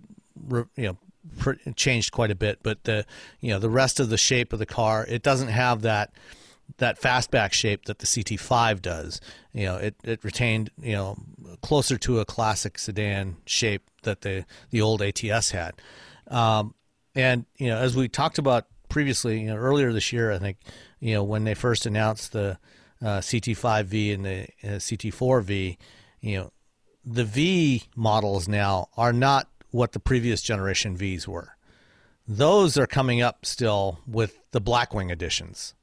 you 0.50 0.66
know 0.76 0.96
pr- 1.38 1.70
changed 1.76 2.12
quite 2.12 2.30
a 2.30 2.34
bit, 2.34 2.60
but 2.62 2.84
the 2.84 3.06
you 3.40 3.50
know 3.50 3.58
the 3.58 3.70
rest 3.70 4.00
of 4.00 4.08
the 4.08 4.18
shape 4.18 4.52
of 4.52 4.58
the 4.58 4.66
car 4.66 5.04
it 5.08 5.22
doesn't 5.22 5.48
have 5.48 5.82
that 5.82 6.12
that 6.76 7.00
fastback 7.00 7.52
shape 7.52 7.86
that 7.86 7.98
the 7.98 8.06
CT5 8.06 8.82
does. 8.82 9.20
You 9.54 9.64
know, 9.64 9.76
it, 9.76 9.94
it 10.04 10.22
retained, 10.22 10.70
you 10.80 10.92
know, 10.92 11.16
closer 11.62 11.96
to 11.98 12.20
a 12.20 12.24
classic 12.24 12.78
sedan 12.78 13.38
shape 13.46 13.87
that 14.02 14.22
the, 14.22 14.44
the 14.70 14.80
old 14.80 15.02
ATS 15.02 15.50
had. 15.50 15.74
Um, 16.28 16.74
and, 17.14 17.46
you 17.56 17.68
know, 17.68 17.78
as 17.78 17.96
we 17.96 18.08
talked 18.08 18.38
about 18.38 18.66
previously, 18.88 19.40
you 19.40 19.46
know, 19.48 19.56
earlier 19.56 19.92
this 19.92 20.12
year, 20.12 20.32
I 20.32 20.38
think, 20.38 20.58
you 21.00 21.14
know, 21.14 21.24
when 21.24 21.44
they 21.44 21.54
first 21.54 21.86
announced 21.86 22.32
the 22.32 22.58
uh, 23.02 23.18
CT5V 23.18 24.14
and 24.14 24.24
the 24.24 24.42
uh, 24.62 24.78
CT4V, 24.78 25.76
you 26.20 26.36
know, 26.38 26.52
the 27.04 27.24
V 27.24 27.84
models 27.96 28.48
now 28.48 28.88
are 28.96 29.12
not 29.12 29.48
what 29.70 29.92
the 29.92 30.00
previous 30.00 30.42
generation 30.42 30.96
Vs 30.96 31.26
were. 31.26 31.56
Those 32.26 32.76
are 32.76 32.86
coming 32.86 33.22
up 33.22 33.46
still 33.46 34.00
with 34.06 34.38
the 34.50 34.60
Blackwing 34.60 35.10
editions. 35.10 35.74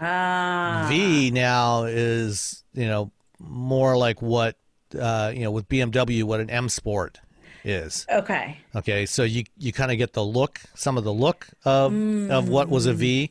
ah 0.00 0.86
V 0.88 1.30
now 1.30 1.84
is 1.84 2.64
you 2.72 2.86
know 2.86 3.12
more 3.38 3.96
like 3.96 4.20
what 4.20 4.56
uh, 4.98 5.32
you 5.34 5.42
know 5.42 5.52
with 5.52 5.68
BMW 5.68 6.24
what 6.24 6.40
an 6.40 6.50
M 6.50 6.68
Sport 6.68 7.20
is. 7.64 8.06
okay 8.10 8.58
Okay, 8.76 9.06
so 9.06 9.22
you 9.22 9.44
you 9.58 9.72
kind 9.72 9.90
of 9.92 9.98
get 9.98 10.12
the 10.12 10.24
look, 10.24 10.60
some 10.74 10.98
of 10.98 11.04
the 11.04 11.12
look 11.12 11.48
of 11.64 11.92
of 12.30 12.48
what 12.48 12.68
was 12.68 12.86
a 12.86 12.92
V, 12.94 13.30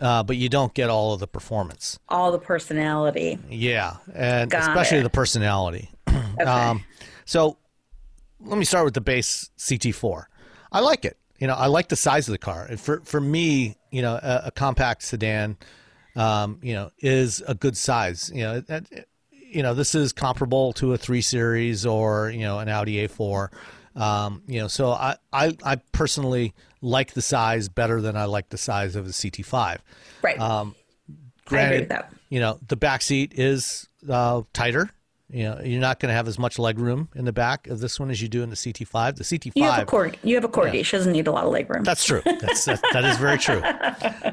uh, 0.00 0.22
but 0.22 0.36
you 0.36 0.48
don't 0.48 0.74
get 0.74 0.90
all 0.90 1.12
of 1.14 1.20
the 1.20 1.26
performance. 1.28 1.98
all 2.08 2.32
the 2.32 2.38
personality 2.38 3.38
Yeah, 3.48 3.96
and 4.14 4.50
Got 4.50 4.70
especially 4.70 4.98
it. 4.98 5.02
the 5.04 5.10
personality. 5.10 5.90
okay 6.08 6.44
Um, 6.44 6.84
so 7.24 7.56
let 8.40 8.58
me 8.58 8.64
start 8.64 8.84
with 8.84 8.94
the 8.94 9.00
base 9.00 9.50
CT4. 9.58 10.24
I 10.72 10.80
like 10.80 11.04
it. 11.04 11.16
You 11.38 11.46
know, 11.46 11.54
I 11.54 11.66
like 11.66 11.88
the 11.88 11.96
size 11.96 12.28
of 12.28 12.32
the 12.32 12.38
car. 12.38 12.66
And 12.68 12.80
For 12.80 13.00
for 13.04 13.20
me, 13.20 13.76
you 13.90 14.02
know, 14.02 14.14
a, 14.22 14.42
a 14.46 14.50
compact 14.50 15.02
sedan, 15.02 15.56
um, 16.16 16.58
you 16.62 16.74
know, 16.74 16.90
is 16.98 17.42
a 17.46 17.54
good 17.54 17.76
size. 17.76 18.30
You 18.34 18.42
know, 18.42 18.54
it, 18.56 18.70
it- 18.70 19.08
you 19.52 19.62
know, 19.62 19.74
this 19.74 19.94
is 19.94 20.12
comparable 20.12 20.72
to 20.74 20.92
a 20.92 20.98
three 20.98 21.20
series 21.20 21.86
or 21.86 22.30
you 22.30 22.40
know 22.40 22.58
an 22.58 22.68
Audi 22.68 23.06
A4. 23.06 23.48
Um, 23.94 24.42
you 24.46 24.60
know, 24.60 24.68
so 24.68 24.90
I, 24.90 25.16
I 25.32 25.56
I 25.64 25.76
personally 25.92 26.54
like 26.80 27.12
the 27.12 27.22
size 27.22 27.68
better 27.68 28.00
than 28.00 28.16
I 28.16 28.24
like 28.24 28.48
the 28.48 28.58
size 28.58 28.96
of 28.96 29.06
a 29.06 29.10
CT5. 29.10 29.78
right 30.22 30.38
Um, 30.40 30.74
I 31.50 31.60
agree 31.60 31.80
with 31.80 31.88
that. 31.90 32.12
you 32.28 32.40
know, 32.40 32.58
the 32.66 32.76
back 32.76 33.02
seat 33.02 33.32
is 33.36 33.88
uh, 34.08 34.42
tighter. 34.52 34.90
You 35.32 35.44
know, 35.44 35.60
you're 35.64 35.80
not 35.80 35.98
going 35.98 36.10
to 36.10 36.14
have 36.14 36.28
as 36.28 36.38
much 36.38 36.58
leg 36.58 36.78
room 36.78 37.08
in 37.14 37.24
the 37.24 37.32
back 37.32 37.66
of 37.66 37.80
this 37.80 37.98
one 37.98 38.10
as 38.10 38.20
you 38.20 38.28
do 38.28 38.42
in 38.42 38.50
the 38.50 38.56
CT5. 38.56 39.16
The 39.16 39.24
CT5, 39.24 39.52
You 39.56 39.62
have 39.64 39.82
a 39.82 39.86
corgi. 39.86 40.16
You 40.22 40.34
have 40.34 40.44
a 40.44 40.48
corgi. 40.48 40.84
She 40.84 40.94
doesn't 40.96 41.12
need 41.12 41.26
a 41.26 41.32
lot 41.32 41.44
of 41.44 41.50
leg 41.50 41.70
room. 41.70 41.84
that's 41.84 42.04
true. 42.04 42.20
That's 42.24 42.66
that, 42.66 42.82
that 42.92 43.04
is 43.04 43.16
very 43.16 43.38
true. 43.38 43.62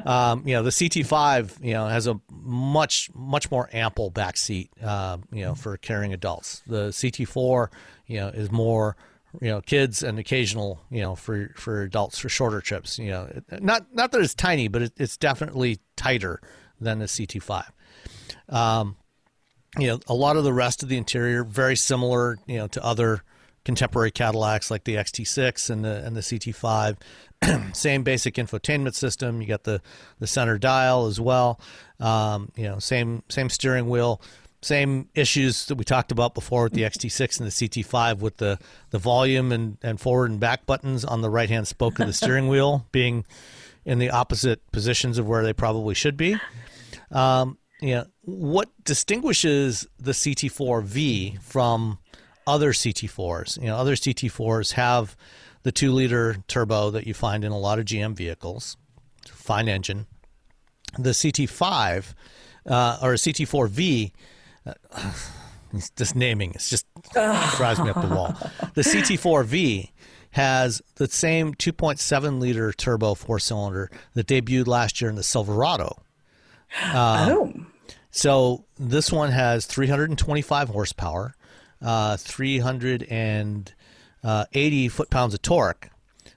Um, 0.06 0.46
you 0.46 0.54
know, 0.54 0.62
the 0.62 0.70
CT5, 0.70 1.62
you 1.64 1.74
know, 1.74 1.86
has 1.86 2.06
a 2.06 2.18
much 2.30 3.10
much 3.14 3.50
more 3.50 3.68
ample 3.72 4.10
back 4.10 4.36
seat, 4.36 4.70
uh, 4.82 5.18
you 5.30 5.44
know, 5.44 5.54
for 5.54 5.76
carrying 5.76 6.12
adults. 6.14 6.62
The 6.66 6.88
CT4, 6.88 7.68
you 8.06 8.18
know, 8.18 8.28
is 8.28 8.50
more, 8.50 8.96
you 9.40 9.48
know, 9.50 9.60
kids 9.60 10.02
and 10.02 10.18
occasional, 10.18 10.80
you 10.90 11.02
know, 11.02 11.14
for 11.14 11.52
for 11.54 11.82
adults 11.82 12.18
for 12.18 12.28
shorter 12.28 12.60
trips. 12.60 12.98
You 12.98 13.10
know, 13.10 13.42
not 13.60 13.94
not 13.94 14.10
that 14.12 14.20
it's 14.22 14.34
tiny, 14.34 14.68
but 14.68 14.82
it, 14.82 14.92
it's 14.96 15.16
definitely 15.16 15.78
tighter 15.96 16.40
than 16.80 16.98
the 16.98 17.06
CT5 17.06 17.64
you 19.78 19.86
know, 19.86 20.00
a 20.08 20.14
lot 20.14 20.36
of 20.36 20.44
the 20.44 20.52
rest 20.52 20.82
of 20.82 20.88
the 20.88 20.96
interior 20.96 21.44
very 21.44 21.76
similar, 21.76 22.38
you 22.46 22.58
know, 22.58 22.66
to 22.68 22.84
other 22.84 23.22
contemporary 23.64 24.10
Cadillacs 24.10 24.70
like 24.70 24.84
the 24.84 24.94
XT6 24.96 25.70
and 25.70 25.84
the 25.84 26.04
and 26.04 26.16
the 26.16 26.20
CT5. 26.20 26.96
same 27.74 28.02
basic 28.02 28.34
infotainment 28.34 28.94
system. 28.94 29.40
You 29.40 29.48
got 29.48 29.64
the 29.64 29.80
the 30.18 30.26
center 30.26 30.58
dial 30.58 31.06
as 31.06 31.20
well. 31.20 31.60
Um, 31.98 32.50
you 32.56 32.64
know, 32.64 32.78
same 32.78 33.22
same 33.28 33.48
steering 33.48 33.88
wheel. 33.88 34.20
same 34.62 35.08
issues 35.14 35.66
that 35.66 35.76
we 35.76 35.84
talked 35.84 36.12
about 36.12 36.34
before 36.34 36.64
with 36.64 36.74
the 36.74 36.82
XT6 36.82 37.40
and 37.40 37.46
the 37.46 37.82
CT5 37.82 38.18
with 38.18 38.36
the, 38.36 38.58
the 38.90 38.98
volume 38.98 39.52
and, 39.52 39.78
and 39.82 39.98
forward 39.98 40.30
and 40.30 40.38
back 40.38 40.66
buttons 40.66 41.02
on 41.02 41.22
the 41.22 41.30
right 41.30 41.48
hand 41.48 41.66
spoke 41.66 41.98
of 41.98 42.06
the 42.06 42.12
steering 42.20 42.46
wheel 42.46 42.86
being 42.92 43.24
in 43.86 43.98
the 43.98 44.10
opposite 44.10 44.60
positions 44.70 45.16
of 45.16 45.26
where 45.26 45.42
they 45.42 45.54
probably 45.54 45.94
should 45.94 46.16
be. 46.16 46.36
Um, 47.10 47.56
know, 47.82 48.06
what 48.22 48.68
distinguishes 48.84 49.86
the 49.98 50.12
CT4V 50.12 51.40
from 51.42 51.98
other 52.46 52.72
CT4s? 52.72 53.60
You 53.60 53.68
know, 53.68 53.76
other 53.76 53.94
CT4s 53.94 54.72
have 54.72 55.16
the 55.62 55.72
two 55.72 55.92
liter 55.92 56.36
turbo 56.46 56.90
that 56.90 57.06
you 57.06 57.14
find 57.14 57.44
in 57.44 57.52
a 57.52 57.58
lot 57.58 57.78
of 57.78 57.84
GM 57.84 58.14
vehicles, 58.14 58.76
fine 59.26 59.68
engine. 59.68 60.06
The 60.98 61.10
CT5 61.10 62.14
uh, 62.66 62.98
or 63.02 63.12
a 63.12 63.16
CT4V, 63.16 64.12
uh, 64.66 64.74
this 65.96 66.14
naming 66.14 66.52
is 66.52 66.68
just 66.68 66.86
drives 67.12 67.80
me 67.80 67.90
up 67.90 68.00
the 68.00 68.14
wall. 68.14 68.36
The 68.74 68.82
CT4V 68.82 69.90
has 70.32 70.80
the 70.96 71.08
same 71.08 71.54
2.7 71.54 72.40
liter 72.40 72.72
turbo 72.72 73.14
four 73.14 73.38
cylinder 73.38 73.90
that 74.14 74.26
debuted 74.26 74.66
last 74.66 75.00
year 75.00 75.10
in 75.10 75.16
the 75.16 75.22
Silverado. 75.22 75.96
Um, 76.84 76.94
oh. 76.94 77.66
So 78.10 78.64
this 78.78 79.12
one 79.12 79.30
has 79.30 79.66
325 79.66 80.68
horsepower, 80.68 81.34
uh, 81.80 82.16
380 82.16 84.88
foot 84.88 85.10
pounds 85.10 85.34
of 85.34 85.42
torque, 85.42 85.90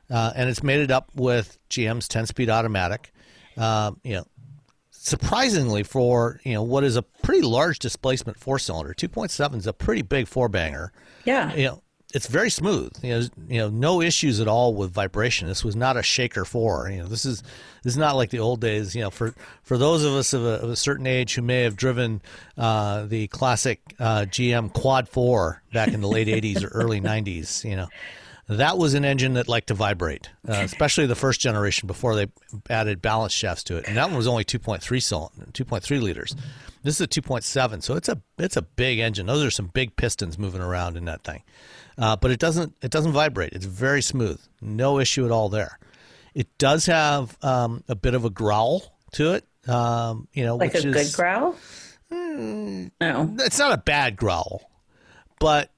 uh, 0.10 0.34
and 0.36 0.50
it's 0.50 0.64
made 0.64 0.82
it 0.82 0.92
up 0.92 1.10
with 1.16 1.58
GM's 1.70 2.08
10 2.08 2.28
speed 2.28 2.50
automatic. 2.50 3.12
Uh, 3.58 3.92
you 4.04 4.16
know, 4.16 4.26
surprisingly 4.92 5.84
for 5.84 6.40
you 6.44 6.54
know 6.54 6.64
what 6.64 6.84
is 6.84 6.96
a 6.96 7.02
pretty 7.02 7.42
large 7.42 7.80
displacement 7.80 8.40
four 8.40 8.60
cylinder, 8.60 8.94
2.7 8.94 9.56
is 9.56 9.68
a 9.68 9.74
pretty 9.74 10.02
big 10.02 10.28
four 10.28 10.50
banger. 10.50 10.92
Yeah. 11.26 11.54
You 11.54 11.66
know, 11.66 11.84
it's 12.14 12.28
very 12.28 12.51
smooth. 12.51 12.93
You 13.01 13.09
know, 13.09 13.28
you 13.47 13.57
know, 13.57 13.70
no 13.70 13.99
issues 13.99 14.39
at 14.39 14.47
all 14.47 14.76
with 14.76 14.91
vibration. 14.91 15.47
This 15.47 15.64
was 15.66 15.76
not 15.76 15.97
a 15.97 16.03
shaker 16.03 16.45
four. 16.45 16.89
You 16.89 16.99
know, 16.99 17.07
this 17.07 17.26
is 17.26 17.41
this 17.84 17.93
is 17.93 17.97
not 17.97 18.16
like 18.16 18.30
the 18.30 18.39
old 18.39 18.61
days. 18.61 18.95
You 18.95 19.01
know, 19.01 19.09
for 19.09 19.34
for 19.64 19.78
those 19.78 20.03
of 20.03 20.14
us 20.14 20.32
of 20.32 20.45
a, 20.45 20.61
of 20.61 20.70
a 20.70 20.76
certain 20.76 21.07
age 21.07 21.34
who 21.34 21.41
may 21.41 21.64
have 21.64 21.76
driven 21.76 22.22
uh, 22.55 23.05
the 23.07 23.28
classic 23.28 23.82
uh, 23.99 24.26
GM 24.30 24.72
Quad 24.74 25.09
Four 25.09 25.64
back 25.74 25.89
in 25.89 26.01
the 26.01 26.07
late 26.07 26.28
'80s 26.43 26.64
or 26.64 26.68
early 26.68 27.01
'90s, 27.01 27.68
you 27.68 27.76
know, 27.76 27.88
that 28.47 28.78
was 28.78 28.93
an 28.93 29.05
engine 29.05 29.34
that 29.34 29.47
liked 29.47 29.68
to 29.68 29.74
vibrate, 29.74 30.30
uh, 30.47 30.53
especially 30.64 31.07
the 31.07 31.16
first 31.16 31.41
generation 31.41 31.88
before 31.88 32.16
they 32.16 32.28
added 32.70 33.01
balance 33.01 33.34
shafts 33.34 33.64
to 33.64 33.78
it, 33.78 33.88
and 33.88 33.97
that 33.97 34.07
one 34.07 34.18
was 34.18 34.28
only 34.28 34.45
2.3 34.45 35.01
cylinder, 35.01 35.47
2.3 35.51 36.01
liters. 36.01 36.36
This 36.84 36.95
is 36.95 37.01
a 37.01 37.07
2.7, 37.07 37.82
so 37.82 37.95
it's 37.95 38.09
a 38.09 38.22
it's 38.38 38.57
a 38.57 38.61
big 38.61 38.99
engine. 38.99 39.26
Those 39.26 39.43
are 39.43 39.51
some 39.51 39.68
big 39.68 39.95
pistons 39.95 40.38
moving 40.38 40.61
around 40.61 40.95
in 40.95 41.05
that 41.05 41.24
thing 41.24 41.41
uh, 41.98 42.16
but 42.16 42.32
it 42.32 42.39
doesn't 42.39 42.76
it 42.82 42.91
doesn't 42.91 43.12
vibrate. 43.12 43.54
It's 43.54 43.66
very 43.66 44.02
smooth, 44.02 44.41
no 44.62 45.00
issue 45.00 45.26
at 45.26 45.32
all 45.32 45.50
there. 45.50 45.80
It 46.34 46.58
does 46.58 46.86
have 46.88 47.38
um, 47.44 47.84
a 47.88 47.96
bit 47.96 48.16
of 48.16 48.26
a 48.26 48.30
growl 48.30 48.98
to 49.14 49.34
it, 49.34 49.46
um, 49.70 50.28
you 50.34 50.44
know, 50.44 50.56
like 50.56 50.74
which 50.74 50.86
a 50.86 50.89
is, 50.89 51.12
good 51.12 51.16
growl. 51.16 51.56
Mm, 52.12 52.91
no, 53.00 53.36
it's 53.39 53.60
not 53.60 53.72
a 53.72 53.78
bad 53.78 54.16
growl, 54.16 54.70
but 55.39 55.72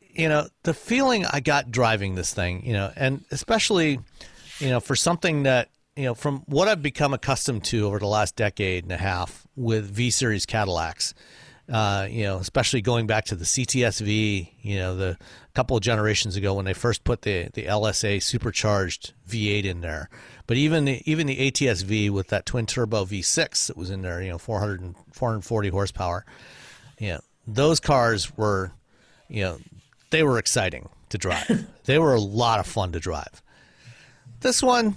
you 0.00 0.28
know 0.28 0.48
the 0.62 0.74
feeling 0.74 1.26
I 1.26 1.40
got 1.40 1.70
driving 1.70 2.14
this 2.14 2.32
thing, 2.32 2.64
you 2.64 2.72
know, 2.72 2.92
and 2.96 3.24
especially 3.30 4.00
you 4.58 4.68
know 4.70 4.80
for 4.80 4.96
something 4.96 5.44
that 5.44 5.68
you 5.96 6.04
know 6.04 6.14
from 6.14 6.42
what 6.46 6.68
I've 6.68 6.82
become 6.82 7.12
accustomed 7.14 7.64
to 7.64 7.86
over 7.86 7.98
the 7.98 8.06
last 8.06 8.36
decade 8.36 8.84
and 8.84 8.92
a 8.92 8.96
half 8.96 9.46
with 9.56 9.90
V 9.90 10.10
Series 10.10 10.46
Cadillacs 10.46 11.14
uh, 11.70 12.06
you 12.10 12.24
know, 12.24 12.38
especially 12.38 12.80
going 12.80 13.06
back 13.06 13.26
to 13.26 13.34
the 13.36 13.44
CTSV, 13.44 14.52
you 14.62 14.78
know, 14.78 14.96
the 14.96 15.18
couple 15.58 15.76
of 15.76 15.82
generations 15.82 16.36
ago 16.36 16.54
when 16.54 16.64
they 16.64 16.72
first 16.72 17.02
put 17.02 17.22
the, 17.22 17.48
the 17.52 17.64
LSA 17.64 18.22
supercharged 18.22 19.12
V8 19.28 19.64
in 19.64 19.80
there. 19.80 20.08
But 20.46 20.56
even 20.56 20.84
the, 20.84 21.02
even 21.10 21.26
the 21.26 21.50
ATSV 21.50 22.10
with 22.10 22.28
that 22.28 22.46
twin 22.46 22.64
turbo 22.64 23.04
V6 23.04 23.66
that 23.66 23.76
was 23.76 23.90
in 23.90 24.02
there, 24.02 24.22
you 24.22 24.30
know, 24.30 24.38
400 24.38 24.94
440 25.12 25.68
horsepower, 25.70 26.24
you 26.98 27.08
know, 27.08 27.20
those 27.46 27.80
cars 27.80 28.36
were, 28.36 28.70
you 29.28 29.42
know, 29.42 29.58
they 30.10 30.22
were 30.22 30.38
exciting 30.38 30.88
to 31.08 31.18
drive. 31.18 31.66
they 31.84 31.98
were 31.98 32.14
a 32.14 32.20
lot 32.20 32.60
of 32.60 32.66
fun 32.66 32.92
to 32.92 33.00
drive. 33.00 33.42
This 34.40 34.62
one, 34.62 34.96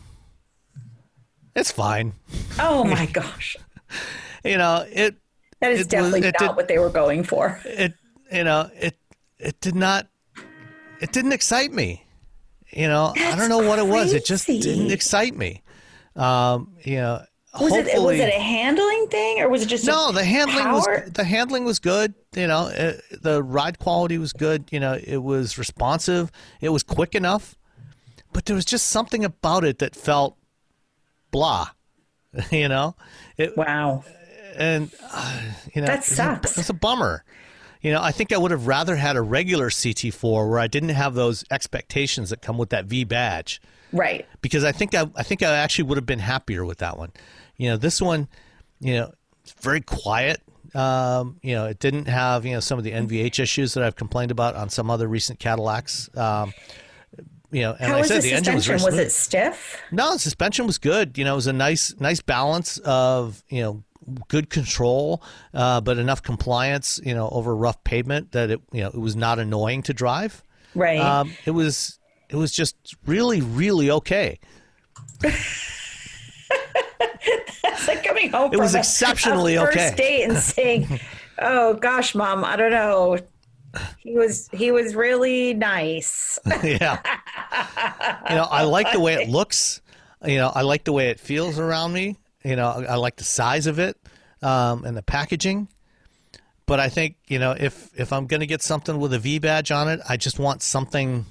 it's 1.56 1.72
fine. 1.72 2.14
Oh 2.60 2.84
my 2.84 3.06
gosh. 3.14 3.58
you 4.44 4.58
know, 4.58 4.86
it 4.88 5.16
that 5.62 5.72
is 5.72 5.88
definitely 5.88 6.22
was, 6.22 6.34
not 6.40 6.50
did, 6.50 6.56
what 6.58 6.68
they 6.68 6.80
were 6.80 6.90
going 6.90 7.24
for. 7.24 7.62
It, 7.66 7.94
you 8.32 8.44
know, 8.44 8.70
it 8.76 8.98
it 9.40 9.62
did 9.62 9.76
not, 9.76 10.08
it 11.00 11.12
didn't 11.12 11.34
excite 11.34 11.72
me. 11.72 12.04
You 12.72 12.88
know, 12.88 13.14
That's 13.16 13.36
I 13.36 13.38
don't 13.38 13.50
know 13.50 13.68
what 13.68 13.80
it 13.80 13.88
was. 13.88 14.14
It 14.14 14.26
just 14.26 14.48
didn't 14.48 14.92
excite 14.92 15.36
me. 15.36 15.62
Um, 16.16 16.74
you 16.84 16.96
know, 16.98 17.24
was 17.60 17.74
it 17.74 18.02
was 18.02 18.18
it 18.18 18.34
a 18.34 18.40
handling 18.40 19.08
thing 19.08 19.42
or 19.42 19.50
was 19.50 19.62
it 19.62 19.68
just 19.68 19.86
no? 19.86 20.12
The 20.12 20.24
handling 20.24 20.64
power? 20.64 21.04
was 21.04 21.12
the 21.12 21.24
handling 21.24 21.66
was 21.66 21.80
good. 21.80 22.14
You 22.36 22.48
know, 22.48 22.68
it, 22.68 23.04
the 23.22 23.44
ride 23.44 23.78
quality 23.78 24.18
was 24.18 24.34
good. 24.34 24.66
You 24.72 24.80
know, 24.80 24.98
it 25.04 25.18
was 25.18 25.58
responsive. 25.58 26.32
It 26.60 26.70
was 26.70 26.82
quick 26.82 27.14
enough, 27.14 27.56
but 28.34 28.46
there 28.46 28.56
was 28.56 28.66
just 28.66 28.88
something 28.88 29.24
about 29.26 29.64
it 29.64 29.80
that 29.80 29.96
felt 29.96 30.38
blah. 31.30 31.70
You 32.50 32.70
know, 32.70 32.96
it, 33.38 33.58
wow 33.58 34.06
and 34.56 34.92
uh, 35.12 35.42
you 35.74 35.82
know 35.82 35.88
that 35.88 36.04
sucks. 36.04 36.58
It's 36.58 36.70
a, 36.70 36.74
a 36.74 36.76
bummer. 36.76 37.24
You 37.82 37.92
know, 37.92 38.02
I 38.02 38.12
think 38.12 38.32
I 38.32 38.38
would 38.38 38.52
have 38.52 38.68
rather 38.68 38.96
had 38.96 39.16
a 39.16 39.22
regular 39.22 39.70
CT4 39.70 40.48
where 40.48 40.60
I 40.60 40.68
didn't 40.68 40.90
have 40.90 41.16
those 41.16 41.44
expectations 41.50 42.30
that 42.30 42.42
come 42.42 42.60
with 42.60 42.70
that 42.70 42.86
V 42.86 43.06
badge. 43.06 43.60
Right. 43.92 44.28
Because 44.42 44.64
I 44.64 44.72
think 44.72 44.94
I, 44.94 45.10
I 45.16 45.24
think 45.24 45.42
I 45.42 45.52
actually 45.56 45.86
would 45.86 45.98
have 45.98 46.06
been 46.06 46.20
happier 46.20 46.64
with 46.64 46.78
that 46.78 46.98
one. 46.98 47.12
You 47.58 47.70
know, 47.70 47.78
this 47.78 48.00
one, 48.00 48.28
you 48.80 48.96
know, 48.96 49.12
it's 49.42 49.54
very 49.54 49.82
quiet. 49.82 50.42
Um, 50.76 51.40
you 51.42 51.56
know, 51.56 51.66
it 51.66 51.80
didn't 51.80 52.06
have 52.06 52.46
you 52.46 52.54
know 52.54 52.60
some 52.60 52.78
of 52.78 52.84
the 52.84 52.92
NVH 52.92 53.40
issues 53.40 53.74
that 53.74 53.84
I've 53.84 53.96
complained 53.96 54.32
about 54.32 54.56
on 54.56 54.70
some 54.70 54.90
other 54.90 55.08
recent 55.08 55.40
Cadillacs. 55.40 56.10
Um, 56.16 56.54
you 57.52 57.64
know, 57.64 57.76
and 57.78 57.90
How 57.90 57.96
like 57.96 58.06
I 58.06 58.08
said, 58.08 58.22
the, 58.22 58.30
the 58.30 58.36
engine 58.36 58.54
was 58.54 58.70
was 58.70 58.98
it 58.98 59.12
stiff? 59.12 59.82
No, 59.92 60.14
the 60.14 60.20
suspension 60.20 60.66
was 60.66 60.78
good. 60.78 61.18
You 61.18 61.26
know, 61.26 61.34
it 61.34 61.36
was 61.36 61.48
a 61.48 61.54
nice 61.54 61.94
nice 62.00 62.22
balance 62.22 62.78
of 62.80 63.44
you 63.50 63.62
know 63.62 63.84
good 64.28 64.50
control, 64.50 65.24
uh, 65.54 65.82
but 65.82 65.98
enough 65.98 66.22
compliance, 66.24 67.00
you 67.04 67.14
know, 67.14 67.30
over 67.30 67.56
rough 67.56 67.84
pavement 67.84 68.32
that 68.32 68.50
it, 68.52 68.62
you 68.72 68.82
know, 68.82 68.90
it 68.90 69.00
was 69.00 69.16
not 69.16 69.40
annoying 69.40 69.82
to 69.84 69.94
drive. 69.94 70.44
Right. 70.76 71.00
Um, 71.00 71.34
it 71.46 71.52
was, 71.52 72.00
it 72.30 72.36
was 72.36 72.52
just 72.52 72.76
really, 73.06 73.42
really 73.42 73.92
okay. 73.92 74.40
It's 77.82 77.88
like 77.88 78.04
coming 78.04 78.32
home. 78.32 78.54
It 78.54 78.60
was 78.60 78.76
exceptionally 78.76 79.56
a, 79.56 79.64
a 79.64 79.66
first 79.66 79.78
okay. 79.78 79.96
date 79.96 80.24
and 80.24 80.38
saying, 80.38 81.00
"Oh 81.40 81.74
gosh, 81.76 82.16
mom, 82.16 82.44
I 82.44 82.56
don't 82.56 82.72
know." 82.72 83.18
He 84.00 84.16
was 84.16 84.50
he 84.52 84.72
was 84.72 84.96
really 84.96 85.54
nice. 85.54 86.38
yeah. 86.64 87.00
You 88.30 88.36
know, 88.36 88.48
I 88.50 88.64
like 88.64 88.92
the 88.92 89.00
way 89.00 89.14
it 89.16 89.30
looks. 89.30 89.82
You 90.26 90.38
know, 90.38 90.52
I 90.54 90.62
like 90.62 90.84
the 90.84 90.92
way 90.92 91.10
it 91.10 91.20
feels 91.20 91.58
around 91.58 91.94
me. 91.94 92.18
You 92.44 92.56
know, 92.56 92.68
I, 92.70 92.94
I 92.94 92.96
like 92.96 93.18
the 93.18 93.24
size 93.24 93.68
of 93.68 93.80
it 93.80 93.98
um, 94.42 94.84
and 94.86 94.96
the 94.98 95.04
packaging. 95.04 95.68
But 96.66 96.80
I 96.80 96.90
think 96.90 97.16
you 97.28 97.38
know 97.40 97.52
if 97.58 97.90
if 98.00 98.14
I'm 98.14 98.28
going 98.28 98.40
to 98.40 98.48
get 98.48 98.62
something 98.62 98.98
with 99.00 99.14
a 99.14 99.20
V 99.20 99.40
badge 99.40 99.72
on 99.72 99.90
it, 99.90 100.00
I 100.08 100.16
just 100.18 100.40
want 100.40 100.62
something 100.64 101.26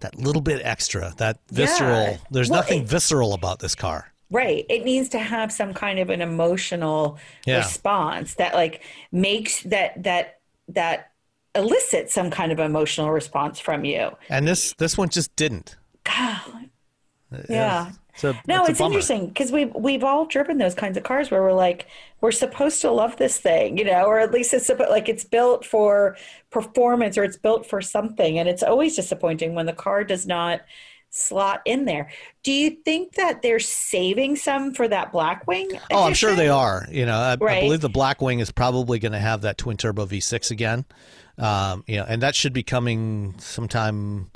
that 0.00 0.16
little 0.18 0.42
bit 0.42 0.60
extra, 0.64 1.12
that 1.18 1.38
visceral. 1.50 1.90
Yeah. 2.04 2.16
There's 2.30 2.48
Well, 2.50 2.60
nothing 2.60 2.82
it- 2.82 2.88
visceral 2.88 3.34
about 3.34 3.58
this 3.60 3.74
car. 3.74 4.12
Right. 4.30 4.66
It 4.68 4.84
needs 4.84 5.08
to 5.10 5.18
have 5.20 5.52
some 5.52 5.72
kind 5.72 5.98
of 6.00 6.10
an 6.10 6.20
emotional 6.20 7.18
Yeah. 7.44 7.58
response 7.58 8.34
that 8.34 8.54
like 8.54 8.82
makes 9.12 9.62
that 9.64 10.02
that 10.02 10.40
that 10.68 11.12
elicits 11.54 12.12
some 12.12 12.30
kind 12.30 12.50
of 12.50 12.58
emotional 12.58 13.10
response 13.10 13.60
from 13.60 13.84
you. 13.84 14.10
And 14.28 14.46
this 14.48 14.72
this 14.78 14.96
one 14.98 15.10
just 15.10 15.34
didn't. 15.36 15.76
God. 16.04 16.70
Yeah. 17.48 17.92
So 18.16 18.34
No, 18.46 18.64
it's 18.64 18.80
interesting 18.80 19.28
because 19.28 19.52
we've 19.52 19.74
we've 19.74 20.04
all 20.04 20.26
driven 20.26 20.58
those 20.58 20.74
kinds 20.74 20.96
of 20.96 21.02
cars 21.02 21.30
where 21.30 21.42
we're 21.42 21.52
like 21.52 21.86
we're 22.20 22.32
supposed 22.32 22.80
to 22.80 22.90
love 22.90 23.16
this 23.16 23.38
thing, 23.38 23.78
you 23.78 23.84
know, 23.84 24.04
or 24.04 24.18
at 24.18 24.32
least 24.32 24.54
it's 24.54 24.68
like 24.68 25.08
it's 25.08 25.24
built 25.24 25.64
for 25.64 26.16
performance 26.50 27.18
or 27.18 27.24
it's 27.24 27.36
built 27.36 27.66
for 27.66 27.80
something, 27.80 28.38
and 28.38 28.48
it's 28.48 28.62
always 28.62 28.96
disappointing 28.96 29.54
when 29.54 29.66
the 29.66 29.72
car 29.72 30.04
does 30.04 30.26
not 30.26 30.62
slot 31.10 31.62
in 31.64 31.84
there. 31.84 32.10
Do 32.42 32.52
you 32.52 32.70
think 32.84 33.14
that 33.14 33.42
they're 33.42 33.58
saving 33.58 34.36
some 34.36 34.74
for 34.74 34.86
that 34.88 35.12
Black 35.12 35.46
Blackwing? 35.46 35.80
Oh, 35.90 36.04
I'm 36.04 36.14
sure 36.14 36.34
they 36.34 36.48
are. 36.48 36.86
You 36.90 37.06
know, 37.06 37.16
I, 37.16 37.32
I 37.32 37.36
believe 37.36 37.80
the 37.80 37.90
Blackwing 37.90 38.40
is 38.40 38.52
probably 38.52 38.98
going 38.98 39.12
to 39.12 39.18
have 39.18 39.42
that 39.42 39.58
twin 39.58 39.76
turbo 39.76 40.06
V6 40.06 40.50
again. 40.50 40.84
Um, 41.38 41.84
you 41.86 41.96
know, 41.96 42.04
and 42.08 42.22
that 42.22 42.34
should 42.34 42.52
be 42.52 42.62
coming 42.62 43.34
sometime 43.38 44.30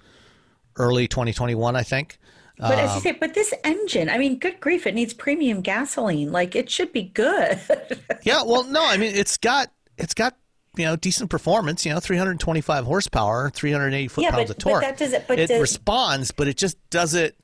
early 0.77 1.09
2021, 1.09 1.77
I 1.77 1.83
think. 1.83 2.19
But 2.61 2.79
as 2.79 2.91
Um, 2.91 2.97
you 2.97 3.01
say, 3.03 3.13
but 3.13 3.35
this 3.35 3.53
engine, 3.65 4.09
I 4.11 4.19
mean, 4.19 4.39
good 4.39 4.61
grief, 4.61 4.87
it 4.87 4.95
needs 4.95 5.15
premium 5.15 5.61
gasoline. 5.63 6.31
Like 6.31 6.55
it 6.55 6.71
should 6.71 6.93
be 6.93 7.03
good. 7.05 7.59
yeah, 8.23 8.43
well, 8.45 8.65
no, 8.65 8.85
I 8.85 8.97
mean, 8.97 9.15
it's 9.15 9.37
got 9.39 9.71
it's 9.97 10.15
got 10.15 10.37
you 10.77 10.85
know 10.85 10.95
decent 10.97 11.31
performance. 11.31 11.85
You 11.87 11.93
know, 11.95 12.01
325 12.01 12.85
horsepower, 12.85 13.51
380 13.51 14.09
foot 14.09 14.25
Yeah, 14.25 14.31
pounds 14.31 14.49
but- 14.49 14.51
of 14.51 14.59
torque. 14.59 14.83
but 14.83 14.89
that 14.89 14.99
doesn't- 14.99 15.27
but 15.27 15.39
it 15.39 15.49
the- 15.49 15.61
responds, 15.61 16.31
but 16.31 16.49
it 16.49 16.57
just 16.57 16.77
does 16.91 17.15
it 17.15 17.37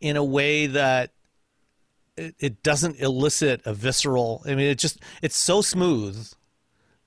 in 0.00 0.16
a 0.16 0.24
way 0.24 0.66
that 0.66 1.12
it, 2.16 2.34
it 2.38 2.62
doesn't 2.62 2.96
elicit 2.96 3.62
a 3.64 3.72
visceral. 3.72 4.42
I 4.44 4.50
mean, 4.50 4.66
it 4.66 4.78
just 4.78 4.98
it's 5.22 5.36
so 5.36 5.62
smooth. 5.62 6.28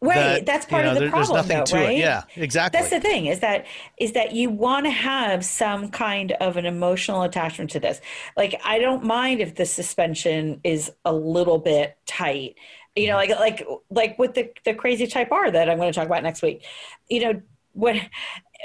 Right, 0.03 0.15
that, 0.15 0.45
that's 0.45 0.65
you 0.65 0.69
part 0.69 0.85
know, 0.85 0.91
of 0.91 0.95
the 0.95 0.99
there- 1.01 1.09
problem, 1.09 1.47
though, 1.47 1.63
to 1.63 1.77
it. 1.77 1.85
right? 1.85 1.97
Yeah, 1.97 2.23
exactly. 2.35 2.79
That's 2.79 2.91
the 2.91 2.99
thing 2.99 3.27
is 3.27 3.39
that 3.39 3.65
is 3.97 4.11
that 4.13 4.33
you 4.33 4.49
want 4.49 4.85
to 4.85 4.91
have 4.91 5.45
some 5.45 5.89
kind 5.89 6.33
of 6.33 6.57
an 6.57 6.65
emotional 6.65 7.23
attachment 7.23 7.71
to 7.71 7.79
this. 7.79 8.01
Like 8.35 8.59
I 8.65 8.79
don't 8.79 9.03
mind 9.03 9.39
if 9.39 9.55
the 9.55 9.65
suspension 9.65 10.59
is 10.63 10.91
a 11.05 11.13
little 11.13 11.57
bit 11.57 11.97
tight. 12.05 12.55
You 12.95 13.07
know, 13.07 13.17
mm-hmm. 13.17 13.39
like 13.39 13.59
like 13.59 13.67
like 13.89 14.19
with 14.19 14.33
the 14.33 14.51
the 14.65 14.73
crazy 14.73 15.07
Type 15.07 15.31
R 15.31 15.49
that 15.49 15.69
I'm 15.69 15.77
going 15.77 15.91
to 15.91 15.95
talk 15.95 16.05
about 16.05 16.23
next 16.23 16.41
week. 16.41 16.65
You 17.09 17.19
know, 17.21 17.41
when 17.73 18.01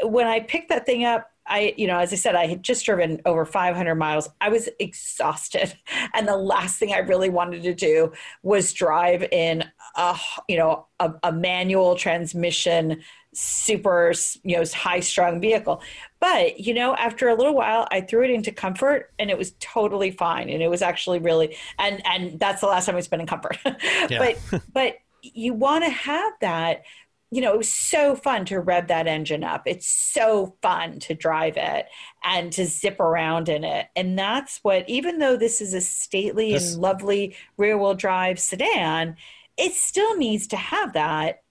when 0.03 0.27
I 0.27 0.41
picked 0.41 0.69
that 0.71 0.87
thing 0.87 1.05
up, 1.05 1.31
I 1.49 1.75
you 1.77 1.87
know, 1.87 1.99
as 1.99 2.13
I 2.13 2.17
said, 2.17 2.35
I 2.35 2.47
had 2.47 2.63
just 2.63 2.85
driven 2.85 3.21
over 3.25 3.45
500 3.45 3.95
miles. 3.95 4.29
I 4.41 4.49
was 4.49 4.69
exhausted, 4.79 5.75
and 6.15 6.29
the 6.29 6.37
last 6.37 6.79
thing 6.79 6.93
I 6.93 6.99
really 6.99 7.29
wanted 7.31 7.63
to 7.65 7.75
do 7.75 8.13
was 8.43 8.73
drive 8.73 9.25
in 9.33 9.65
a 9.97 10.19
you 10.49 10.57
know 10.57 10.87
a, 11.01 11.13
a 11.23 11.33
manual 11.33 11.97
transmission 11.97 13.03
super 13.35 14.13
you 14.43 14.57
know 14.57 14.65
high 14.75 15.01
strung 15.01 15.41
vehicle. 15.41 15.83
But 16.21 16.61
you 16.61 16.75
know 16.75 16.95
after 16.95 17.29
a 17.29 17.35
little 17.35 17.55
while 17.55 17.87
i 17.91 18.01
threw 18.01 18.25
it 18.25 18.31
into 18.31 18.51
comfort 18.51 19.13
and 19.19 19.31
it 19.31 19.39
was 19.39 19.53
totally 19.61 20.11
fine. 20.11 20.49
And 20.49 20.63
it 20.63 20.69
was 20.69 20.83
actually 20.83 21.19
really 21.19 21.57
and 21.79 22.03
and 22.07 22.39
that's 22.41 22.61
the 22.61 22.67
last 22.67 22.87
time 22.87 22.95
we 22.95 23.03
spent 23.03 23.23
in 23.23 23.29
comfort. 23.29 23.59
But 24.19 24.63
but 24.73 24.95
you 25.23 25.55
want 25.55 25.85
to 25.85 25.91
have 25.91 26.33
that 26.41 26.83
you 27.31 27.41
know 27.41 27.53
it 27.53 27.59
was 27.59 27.73
so 27.73 28.17
fun 28.17 28.45
to 28.47 28.61
rev 28.61 28.89
that 28.89 29.07
engine 29.07 29.45
up. 29.45 29.63
It's 29.67 29.87
so 29.87 30.57
fun 30.63 30.99
to 31.01 31.15
drive 31.15 31.57
it 31.57 31.87
and 32.25 32.53
to 32.53 32.67
zip 32.67 33.01
around 33.01 33.49
in 33.49 33.65
it. 33.65 33.87
And 33.95 34.19
that's 34.19 34.61
what 34.63 34.89
even 34.89 35.19
though 35.19 35.37
this 35.37 35.61
is 35.61 35.75
a 35.75 35.81
stately 35.81 36.53
This- 36.53 36.73
and 36.73 36.83
lovely 36.83 37.37
rear 37.57 37.77
wheel 37.77 37.95
drive 37.95 38.39
sedan 38.39 39.17
it 39.59 39.75
still 39.75 40.17
needs 40.17 40.47
to 40.47 40.57
have 40.57 40.93
that 40.95 41.43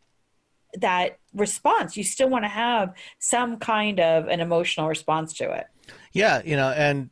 that 0.74 1.20
response. 1.34 1.98
You 1.98 2.04
still 2.04 2.30
want 2.30 2.46
to 2.46 2.50
have 2.50 2.94
some 3.20 3.58
kind 3.58 4.00
of 4.00 4.28
an 4.28 4.40
emotional 4.40 4.88
response 4.88 5.34
to 5.34 5.52
it. 5.52 5.68
Yeah, 6.14 6.42
you 6.44 6.56
know, 6.56 6.70
and 6.70 7.10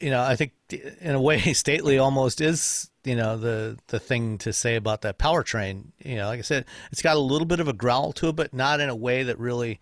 you 0.00 0.10
know, 0.10 0.22
I 0.22 0.36
think 0.36 0.52
in 0.70 1.14
a 1.14 1.20
way, 1.20 1.38
stately 1.54 1.98
almost 1.98 2.40
is 2.40 2.90
you 3.04 3.16
know 3.16 3.36
the 3.36 3.78
the 3.88 3.98
thing 4.00 4.38
to 4.38 4.52
say 4.52 4.76
about 4.76 5.02
that 5.02 5.18
powertrain. 5.18 5.86
You 6.04 6.16
know, 6.16 6.26
like 6.26 6.38
I 6.38 6.42
said, 6.42 6.64
it's 6.90 7.02
got 7.02 7.16
a 7.16 7.20
little 7.20 7.46
bit 7.46 7.60
of 7.60 7.68
a 7.68 7.72
growl 7.72 8.12
to 8.14 8.28
it, 8.28 8.36
but 8.36 8.52
not 8.54 8.80
in 8.80 8.88
a 8.88 8.96
way 8.96 9.22
that 9.24 9.38
really 9.38 9.80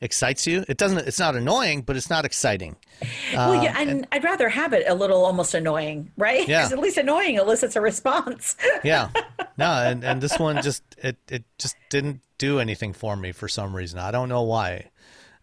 excites 0.00 0.46
you. 0.46 0.64
It 0.68 0.76
doesn't. 0.76 0.98
It's 1.08 1.18
not 1.18 1.34
annoying, 1.36 1.82
but 1.82 1.96
it's 1.96 2.08
not 2.10 2.24
exciting. 2.24 2.76
well 3.32 3.62
yeah 3.62 3.78
um, 3.80 3.88
and, 3.88 4.06
i'd 4.10 4.24
rather 4.24 4.48
have 4.48 4.72
it 4.72 4.84
a 4.88 4.94
little 4.94 5.24
almost 5.24 5.54
annoying 5.54 6.10
right 6.16 6.48
Yeah. 6.48 6.58
because 6.62 6.72
at 6.72 6.78
least 6.80 6.96
annoying 6.98 7.36
elicits 7.36 7.76
a 7.76 7.80
response 7.80 8.56
Yeah, 8.82 9.10
no, 9.56 9.66
and 9.70 10.02
and 10.04 10.20
this 10.20 10.36
one 10.38 10.62
just 10.62 10.82
it 10.98 11.16
it 11.28 11.44
just 11.58 11.76
didn't 11.90 12.20
do 12.38 12.58
anything 12.60 12.92
for 12.92 13.16
me 13.16 13.32
for 13.32 13.48
some 13.48 13.74
reason. 13.74 13.98
I 13.98 14.10
don't 14.10 14.28
know 14.28 14.42
why. 14.42 14.90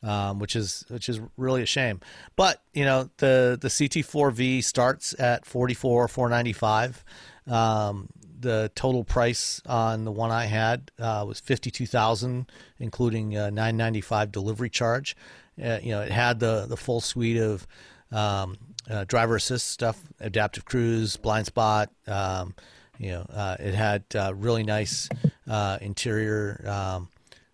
Um, 0.05 0.37
which 0.37 0.55
is 0.55 0.85
which 0.89 1.09
is 1.09 1.19
really 1.35 1.63
a 1.63 1.65
shame, 1.65 1.99
but 2.35 2.61
you 2.75 2.85
know 2.85 3.09
the 3.17 3.57
the 3.59 3.69
CT4V 3.69 4.63
starts 4.63 5.19
at 5.19 5.47
forty 5.47 5.73
four 5.73 6.07
four 6.07 6.29
ninety 6.29 6.53
five. 6.53 7.03
Um, 7.47 8.09
the 8.39 8.71
total 8.75 9.03
price 9.03 9.61
on 9.65 10.05
the 10.05 10.11
one 10.11 10.29
I 10.29 10.45
had 10.45 10.91
uh, 10.99 11.25
was 11.27 11.39
fifty 11.39 11.71
two 11.71 11.87
thousand, 11.87 12.51
including 12.77 13.35
uh, 13.35 13.49
nine 13.49 13.77
ninety 13.77 14.01
five 14.01 14.31
delivery 14.31 14.69
charge. 14.69 15.15
Uh, 15.59 15.79
you 15.81 15.89
know, 15.89 16.01
it 16.01 16.11
had 16.11 16.39
the 16.39 16.67
the 16.67 16.77
full 16.77 17.01
suite 17.01 17.37
of 17.37 17.65
um, 18.11 18.57
uh, 18.87 19.05
driver 19.05 19.35
assist 19.35 19.69
stuff, 19.69 19.99
adaptive 20.19 20.65
cruise, 20.65 21.17
blind 21.17 21.47
spot. 21.47 21.89
Um, 22.05 22.53
you 22.99 23.09
know, 23.09 23.25
uh, 23.33 23.57
it 23.59 23.73
had 23.73 24.03
really 24.35 24.63
nice 24.63 25.09
interior. 25.81 26.61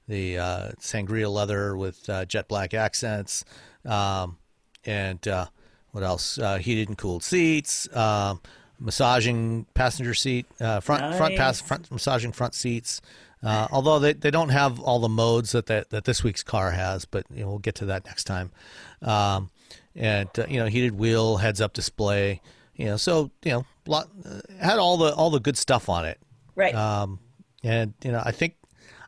The 0.07 0.37
uh, 0.37 0.71
sangria 0.79 1.31
leather 1.31 1.77
with 1.77 2.09
uh, 2.09 2.25
jet 2.25 2.47
black 2.47 2.73
accents, 2.73 3.45
um, 3.85 4.37
and 4.85 5.25
uh, 5.27 5.45
what 5.91 6.03
else? 6.03 6.37
Uh, 6.37 6.57
heated 6.57 6.89
and 6.89 6.97
cooled 6.97 7.23
seats, 7.23 7.87
um, 7.95 8.41
massaging 8.79 9.65
passenger 9.73 10.13
seat, 10.13 10.45
uh, 10.59 10.79
front 10.79 11.15
front 11.15 11.37
pass 11.37 11.61
front 11.61 11.89
massaging 11.91 12.31
front 12.31 12.55
seats. 12.55 13.01
Uh, 13.43 13.67
although 13.71 13.97
they, 13.97 14.13
they 14.13 14.29
don't 14.29 14.49
have 14.49 14.79
all 14.79 14.99
the 14.99 15.09
modes 15.09 15.51
that, 15.53 15.65
that 15.65 15.89
that 15.89 16.03
this 16.03 16.23
week's 16.23 16.43
car 16.43 16.71
has, 16.71 17.05
but 17.05 17.25
you 17.33 17.41
know, 17.41 17.49
we'll 17.49 17.59
get 17.59 17.75
to 17.75 17.85
that 17.85 18.05
next 18.05 18.25
time. 18.25 18.51
Um, 19.01 19.49
and 19.95 20.29
uh, 20.37 20.45
you 20.47 20.59
know, 20.59 20.67
heated 20.67 20.97
wheel, 20.97 21.37
heads 21.37 21.61
up 21.61 21.73
display. 21.73 22.41
You 22.75 22.85
know, 22.85 22.97
so 22.97 23.31
you 23.43 23.51
know, 23.51 23.65
lot, 23.87 24.09
uh, 24.25 24.41
had 24.59 24.79
all 24.79 24.97
the 24.97 25.13
all 25.13 25.29
the 25.29 25.39
good 25.39 25.57
stuff 25.57 25.89
on 25.89 26.05
it. 26.05 26.19
right 26.55 26.73
Um, 26.73 27.19
and 27.63 27.93
you 28.03 28.11
know, 28.11 28.21
I 28.23 28.31
think, 28.31 28.55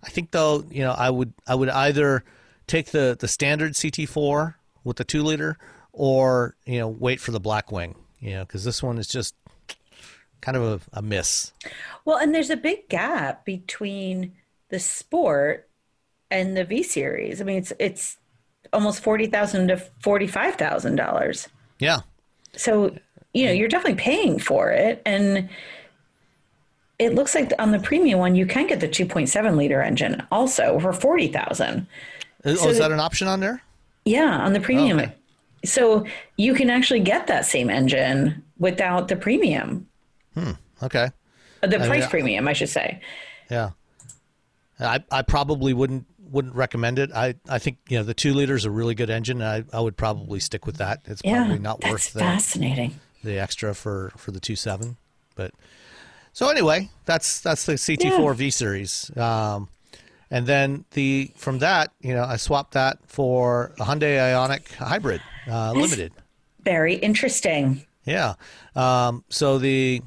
I 0.04 0.10
think 0.10 0.32
though, 0.32 0.66
you 0.70 0.82
know, 0.84 0.91
I 0.91 1.10
would, 1.10 1.34
I 1.47 1.56
would 1.56 1.70
either 1.70 2.24
take 2.68 2.91
the 2.91 3.16
the 3.20 3.28
standard 3.28 3.74
CT4 3.74 4.56
with 4.84 4.97
the 4.97 5.04
two 5.04 5.24
liter, 5.24 5.58
or 5.91 6.56
you 6.66 6.80
know, 6.80 6.88
wait 6.89 7.20
for 7.20 7.32
the 7.32 7.39
Blackwing. 7.41 7.95
You 8.20 8.32
know, 8.36 8.45
because 8.45 8.64
this 8.64 8.82
one 8.84 8.97
is 8.97 9.08
just 9.08 9.36
kind 10.41 10.58
of 10.58 10.64
a, 10.93 10.99
a 10.99 11.01
miss. 11.01 11.54
well 12.04 12.18
and 12.18 12.36
there's 12.36 12.49
a 12.49 12.58
big 12.58 12.89
gap 12.89 13.45
between 13.45 14.34
the 14.70 14.78
sport 14.80 15.70
and 16.30 16.58
the 16.58 16.66
v 16.66 16.84
series 16.84 17.39
i 17.39 17.45
mean 17.45 17.58
it's 17.60 17.72
it's 17.80 18.18
almost 18.74 19.01
40000 19.04 19.70
to 19.70 19.76
$45000 20.04 21.47
Yeah, 21.80 21.99
so 22.58 22.93
you 23.34 23.45
know 23.45 23.51
you're 23.54 23.70
definitely 23.70 24.01
paying 24.01 24.38
for 24.39 24.70
it 24.72 25.01
and 25.06 25.47
it 26.99 27.15
looks 27.15 27.33
like 27.35 27.51
on 27.59 27.71
the 27.71 27.79
premium 27.79 28.19
one 28.19 28.35
you 28.35 28.45
can 28.45 28.67
get 28.67 28.79
the 28.79 28.87
2.7 28.87 29.55
liter 29.57 29.81
engine 29.81 30.21
also 30.31 30.79
for 30.79 30.93
40000 30.93 31.87
Is- 32.45 32.61
oh, 32.61 32.69
is 32.69 32.77
that 32.77 32.91
an 32.91 32.99
option 32.99 33.27
on 33.27 33.39
there? 33.39 33.61
yeah 34.05 34.39
on 34.39 34.53
the 34.53 34.59
premium 34.59 34.99
okay. 34.99 35.13
so 35.65 36.05
you 36.37 36.53
can 36.53 36.69
actually 36.69 36.99
get 36.99 37.27
that 37.27 37.45
same 37.45 37.69
engine 37.69 38.43
without 38.57 39.07
the 39.07 39.15
premium 39.15 39.87
hmm 40.33 40.51
Okay, 40.81 41.09
Uh, 41.61 41.67
the 41.67 41.77
price 41.79 42.03
I- 42.05 42.09
premium 42.09 42.47
i 42.47 42.53
should 42.53 42.69
say 42.69 42.99
yeah. 43.49 43.71
I 44.79 45.03
I 45.11 45.21
probably 45.21 45.73
wouldn't 45.73 46.05
wouldn't 46.31 46.55
recommend 46.55 46.97
it. 46.97 47.11
I, 47.13 47.35
I 47.47 47.59
think 47.59 47.77
you 47.89 47.97
know 47.97 48.03
the 48.03 48.15
two 48.15 48.33
liter 48.33 48.55
is 48.55 48.65
a 48.65 48.71
really 48.71 48.95
good 48.95 49.09
engine. 49.11 49.41
I, 49.41 49.63
I 49.71 49.79
would 49.79 49.95
probably 49.95 50.39
stick 50.39 50.65
with 50.65 50.77
that. 50.77 51.01
It's 51.05 51.21
yeah 51.23 51.43
probably 51.43 51.59
not 51.59 51.83
worth 51.83 52.11
the, 52.13 52.19
fascinating 52.19 52.99
the 53.23 53.37
extra 53.39 53.75
for 53.75 54.11
for 54.17 54.31
the 54.31 54.39
two 54.39 54.55
seven. 54.55 54.97
But 55.35 55.51
so 56.34 56.49
anyway, 56.49 56.89
that's 57.05 57.41
that's 57.41 57.65
the 57.65 57.73
CT4 57.73 58.36
V 58.36 58.49
series. 58.49 59.15
Um, 59.15 59.69
and 60.29 60.47
then 60.47 60.86
the 60.91 61.31
from 61.36 61.59
that, 61.59 61.91
you 62.01 62.13
know, 62.13 62.23
I 62.23 62.38
swapped 62.38 62.73
that 62.73 62.97
for 63.05 63.71
a 63.79 63.84
Hyundai 63.84 64.17
Ioniq 64.17 64.73
Hybrid 64.73 65.21
uh, 65.47 65.73
Limited. 65.73 66.11
very 66.63 66.95
interesting 66.95 67.86
Yeah. 68.05 68.34
Um, 68.75 69.23
so 69.29 69.57
the 69.57 70.01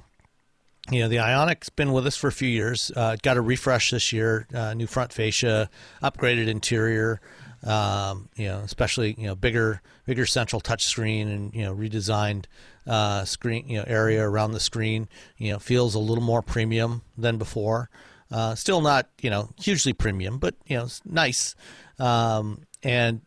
you 0.90 1.00
know 1.00 1.08
the 1.08 1.16
Ioniq's 1.16 1.68
been 1.68 1.92
with 1.92 2.06
us 2.06 2.16
for 2.16 2.28
a 2.28 2.32
few 2.32 2.48
years. 2.48 2.90
Uh, 2.94 3.16
got 3.22 3.36
a 3.36 3.40
refresh 3.40 3.90
this 3.90 4.12
year, 4.12 4.46
uh, 4.54 4.74
new 4.74 4.86
front 4.86 5.12
fascia, 5.12 5.70
upgraded 6.02 6.48
interior. 6.48 7.20
Um, 7.64 8.28
you 8.36 8.46
know, 8.46 8.58
especially 8.58 9.14
you 9.18 9.26
know 9.26 9.34
bigger 9.34 9.80
bigger 10.04 10.26
central 10.26 10.60
touchscreen 10.60 11.22
and 11.22 11.54
you 11.54 11.62
know 11.62 11.74
redesigned 11.74 12.44
uh, 12.86 13.24
screen 13.24 13.68
you 13.68 13.78
know 13.78 13.84
area 13.86 14.22
around 14.26 14.52
the 14.52 14.60
screen. 14.60 15.08
You 15.38 15.52
know, 15.52 15.58
feels 15.58 15.94
a 15.94 15.98
little 15.98 16.24
more 16.24 16.42
premium 16.42 17.02
than 17.16 17.38
before. 17.38 17.90
Uh, 18.30 18.54
still 18.54 18.80
not 18.80 19.08
you 19.20 19.30
know 19.30 19.50
hugely 19.58 19.92
premium, 19.92 20.38
but 20.38 20.54
you 20.66 20.76
know 20.76 20.84
it's 20.84 21.02
nice. 21.04 21.54
Um, 21.98 22.62
and 22.82 23.22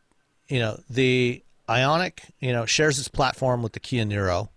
you 0.47 0.59
know 0.59 0.79
the 0.89 1.43
Ioniq 1.67 2.19
you 2.39 2.53
know 2.53 2.65
shares 2.65 2.99
its 2.99 3.07
platform 3.07 3.63
with 3.63 3.73
the 3.73 3.79
Kia 3.79 4.05
Niro. 4.05 4.49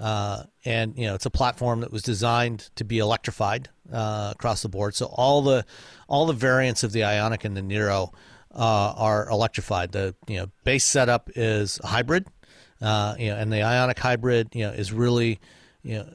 Uh, 0.00 0.42
and 0.64 0.98
you 0.98 1.06
know 1.06 1.14
it's 1.14 1.26
a 1.26 1.30
platform 1.30 1.80
that 1.80 1.92
was 1.92 2.02
designed 2.02 2.68
to 2.74 2.84
be 2.84 2.98
electrified 2.98 3.68
uh, 3.92 4.32
across 4.34 4.62
the 4.62 4.68
board. 4.68 4.94
So 4.94 5.06
all 5.06 5.42
the 5.42 5.64
all 6.08 6.26
the 6.26 6.32
variants 6.32 6.82
of 6.82 6.92
the 6.92 7.00
Ioniq 7.00 7.44
and 7.44 7.56
the 7.56 7.60
Niro 7.60 8.12
uh, 8.54 8.94
are 8.96 9.28
electrified. 9.28 9.92
The 9.92 10.14
you 10.26 10.38
know 10.38 10.46
base 10.64 10.84
setup 10.84 11.30
is 11.36 11.78
hybrid, 11.84 12.26
uh, 12.82 13.14
you 13.18 13.30
know, 13.30 13.36
and 13.36 13.52
the 13.52 13.56
Ioniq 13.58 13.98
hybrid 13.98 14.48
you 14.52 14.64
know 14.66 14.72
is 14.72 14.92
really 14.92 15.40
you 15.82 15.98
know 15.98 16.06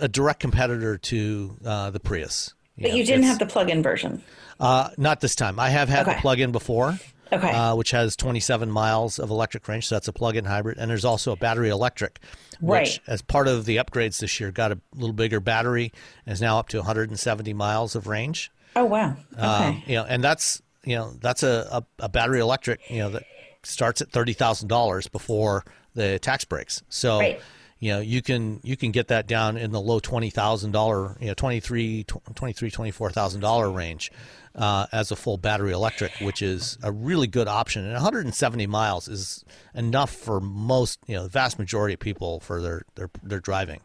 a 0.00 0.08
direct 0.08 0.40
competitor 0.40 0.96
to 0.98 1.56
uh, 1.64 1.90
the 1.90 2.00
Prius. 2.00 2.54
but 2.76 2.90
know, 2.90 2.96
you 2.96 3.04
didn't 3.04 3.24
have 3.24 3.38
the 3.38 3.46
plug-in 3.46 3.82
version 3.82 4.22
uh, 4.60 4.90
not 4.96 5.20
this 5.20 5.34
time. 5.34 5.58
I 5.58 5.70
have 5.70 5.88
had 5.88 6.02
Okay. 6.06 6.14
the 6.16 6.20
plug-in 6.20 6.52
before. 6.52 6.98
Okay. 7.30 7.50
Uh, 7.50 7.74
which 7.74 7.90
has 7.90 8.16
27 8.16 8.70
miles 8.70 9.18
of 9.18 9.28
electric 9.28 9.68
range, 9.68 9.86
so 9.86 9.96
that's 9.96 10.08
a 10.08 10.14
plug-in 10.14 10.46
hybrid, 10.46 10.78
and 10.78 10.90
there's 10.90 11.04
also 11.04 11.30
a 11.32 11.36
battery 11.36 11.68
electric, 11.68 12.20
which, 12.58 12.78
Right. 12.80 13.00
as 13.06 13.20
part 13.20 13.48
of 13.48 13.66
the 13.66 13.76
upgrades 13.76 14.18
this 14.18 14.40
year, 14.40 14.50
got 14.50 14.72
a 14.72 14.78
little 14.94 15.12
bigger 15.12 15.38
battery 15.38 15.92
and 16.24 16.32
is 16.32 16.40
now 16.40 16.58
up 16.58 16.68
to 16.70 16.78
170 16.78 17.52
miles 17.52 17.94
of 17.94 18.06
range. 18.06 18.50
Oh 18.74 18.86
wow. 18.86 19.14
Okay. 19.34 19.42
Um, 19.42 19.82
you 19.86 19.96
know, 19.96 20.04
and 20.08 20.24
that's 20.24 20.62
you 20.84 20.96
know 20.96 21.12
that's 21.20 21.42
a, 21.42 21.68
a, 21.70 22.04
a 22.04 22.08
battery 22.08 22.40
electric 22.40 22.80
you 22.88 23.00
know 23.00 23.10
that 23.10 23.24
starts 23.62 24.00
at 24.00 24.10
thirty 24.10 24.32
thousand 24.32 24.68
dollars 24.68 25.06
before 25.06 25.66
the 25.98 26.18
tax 26.18 26.44
breaks. 26.44 26.82
So. 26.88 27.18
Right. 27.18 27.40
You 27.80 27.92
know, 27.92 28.00
you 28.00 28.22
can 28.22 28.58
you 28.64 28.76
can 28.76 28.90
get 28.90 29.06
that 29.06 29.28
down 29.28 29.56
in 29.56 29.70
the 29.70 29.80
low 29.80 30.00
twenty 30.00 30.30
thousand 30.30 30.72
dollar, 30.72 31.16
you 31.20 31.28
know, 31.28 31.34
twenty 31.34 31.60
three, 31.60 32.02
twenty 32.34 32.52
three, 32.52 32.72
twenty 32.72 32.90
four 32.90 33.08
thousand 33.12 33.40
dollar 33.40 33.70
range, 33.70 34.10
uh, 34.56 34.86
as 34.90 35.12
a 35.12 35.14
full 35.16 35.36
battery 35.36 35.70
electric, 35.70 36.10
which 36.20 36.42
is 36.42 36.76
a 36.82 36.90
really 36.90 37.28
good 37.28 37.46
option. 37.46 37.84
And 37.84 37.92
170 37.92 38.66
miles 38.66 39.06
is 39.06 39.44
enough 39.76 40.10
for 40.10 40.40
most, 40.40 40.98
you 41.06 41.14
know, 41.14 41.22
the 41.22 41.28
vast 41.28 41.56
majority 41.56 41.94
of 41.94 42.00
people 42.00 42.40
for 42.40 42.60
their 42.60 42.82
their 42.96 43.10
their 43.22 43.38
driving. 43.38 43.80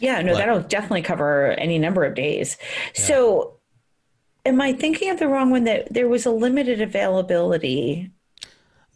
Yeah, 0.00 0.20
no, 0.20 0.32
But- 0.32 0.38
that'll 0.38 0.62
definitely 0.62 1.02
cover 1.02 1.52
any 1.52 1.78
number 1.78 2.04
of 2.04 2.16
days. 2.16 2.56
So, 2.92 3.58
am 4.44 4.60
I 4.60 4.72
thinking 4.72 5.10
of 5.10 5.20
the 5.20 5.28
wrong 5.28 5.50
one? 5.50 5.62
That 5.62 5.94
there 5.94 6.08
was 6.08 6.26
a 6.26 6.32
limited 6.32 6.80
availability. 6.80 8.10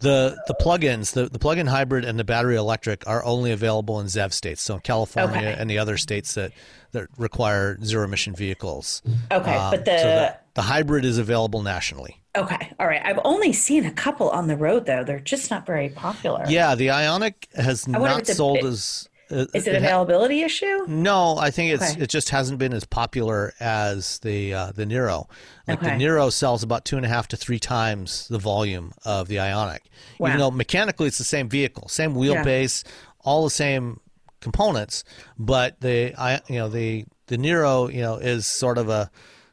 The 0.03 0.37
the 0.47 0.55
plugins, 0.55 1.13
the, 1.13 1.29
the 1.29 1.39
plug-in 1.39 1.67
hybrid 1.67 2.05
and 2.05 2.19
the 2.19 2.25
battery 2.25 2.57
electric 2.57 3.07
are 3.09 3.25
only 3.25 3.53
available 3.53 4.01
in 4.01 4.07
ZEV 4.07 4.33
states, 4.33 4.61
so 4.63 4.79
California 4.79 5.39
Okay. 5.39 5.57
and 5.59 5.71
the 5.71 5.79
other 5.79 5.97
states 5.97 6.35
that, 6.35 6.53
that 6.91 7.07
require 7.17 7.79
zero 7.85 8.05
emission 8.05 8.35
vehicles. 8.35 9.01
Okay, 9.31 9.55
Um, 9.57 9.71
but 9.71 9.85
the 9.85 9.99
so 9.99 10.05
the, 10.05 10.37
the 10.55 10.63
hybrid 10.63 11.05
is 11.05 11.19
available 11.19 11.63
nationally. 11.63 12.21
okay, 12.37 12.73
all 12.81 12.87
right. 12.87 13.01
I've 13.05 13.21
only 13.25 13.53
seen 13.53 13.85
a 13.87 13.93
couple 13.93 14.29
on 14.31 14.49
the 14.49 14.57
road 14.57 14.87
though. 14.87 15.05
They're 15.05 15.21
just 15.21 15.51
not 15.51 15.67
very 15.67 15.89
popular. 15.91 16.45
Yeah, 16.49 16.75
the 16.75 16.89
Ioniq 16.89 17.35
has 17.55 17.87
not 17.87 18.27
sold 18.27 18.59
as. 18.65 19.09
Is 19.33 19.67
it 19.67 19.73
ha- 19.73 19.79
availability 19.79 20.43
issue? 20.43 20.85
No, 20.87 21.37
I 21.39 21.51
think 21.51 21.73
it's 21.75 21.93
Okay. 21.93 22.03
it 22.03 22.09
just 22.11 22.31
hasn't 22.31 22.59
been 22.59 22.73
as 22.73 22.85
popular 22.85 23.53
as 23.61 24.19
the 24.21 24.55
uh, 24.55 24.73
the 24.73 24.85
Niro. 24.85 25.29
Like 25.67 25.81
the 25.81 25.91
Niro 25.91 26.31
sells 26.33 26.63
about 26.63 26.85
two 26.85 26.97
and 26.97 27.07
a 27.07 27.09
half 27.09 27.29
to 27.29 27.37
three 27.37 27.59
times 27.59 28.29
the 28.29 28.39
volume 28.39 28.93
of 29.05 29.29
the 29.29 29.37
Ioniq, 29.37 29.79
even 30.21 30.33
Wow. 30.33 30.37
though 30.39 30.51
mechanically 30.51 31.07
it's 31.09 31.19
the 31.19 31.25
same 31.25 31.49
vehicle, 31.49 31.89
same 31.89 32.15
wheelbase, 32.15 32.85
all 33.21 33.45
the 33.45 33.51
same 33.51 34.01
components, 34.41 35.05
but 35.39 35.81
the 35.81 36.15
I 36.19 36.41
you 36.49 36.57
know 36.57 36.69
the 36.69 37.05
the 37.29 37.37
Niro 37.39 37.93
you 37.93 38.03
know 38.03 38.17
is 38.17 38.47
sort 38.47 38.77
of 38.79 38.89
a 38.89 39.11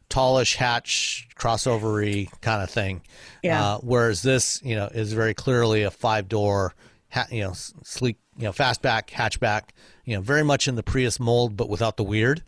tallish 0.09 0.55
hatch 0.55 1.27
crossovery 1.37 2.29
kind 2.41 2.63
of 2.63 2.69
thing, 2.69 3.01
Yeah. 3.43 3.63
uh, 3.63 3.77
whereas 3.79 4.21
this 4.23 4.59
you 4.63 4.75
know 4.75 4.85
is 4.87 5.13
very 5.13 5.33
clearly 5.35 5.83
a 5.83 5.91
five 5.91 6.27
door, 6.27 6.73
ha- 7.11 7.27
you 7.31 7.41
know 7.43 7.53
sleek 7.53 8.17
you 8.39 8.45
know 8.45 8.51
fastback 8.51 9.09
hatchback, 9.09 9.69
you 10.05 10.15
know 10.15 10.21
very 10.21 10.43
much 10.43 10.67
in 10.67 10.73
the 10.73 10.83
Prius 10.83 11.19
mold 11.19 11.55
but 11.55 11.69
without 11.69 11.97
the 11.97 12.03
weird 12.03 12.41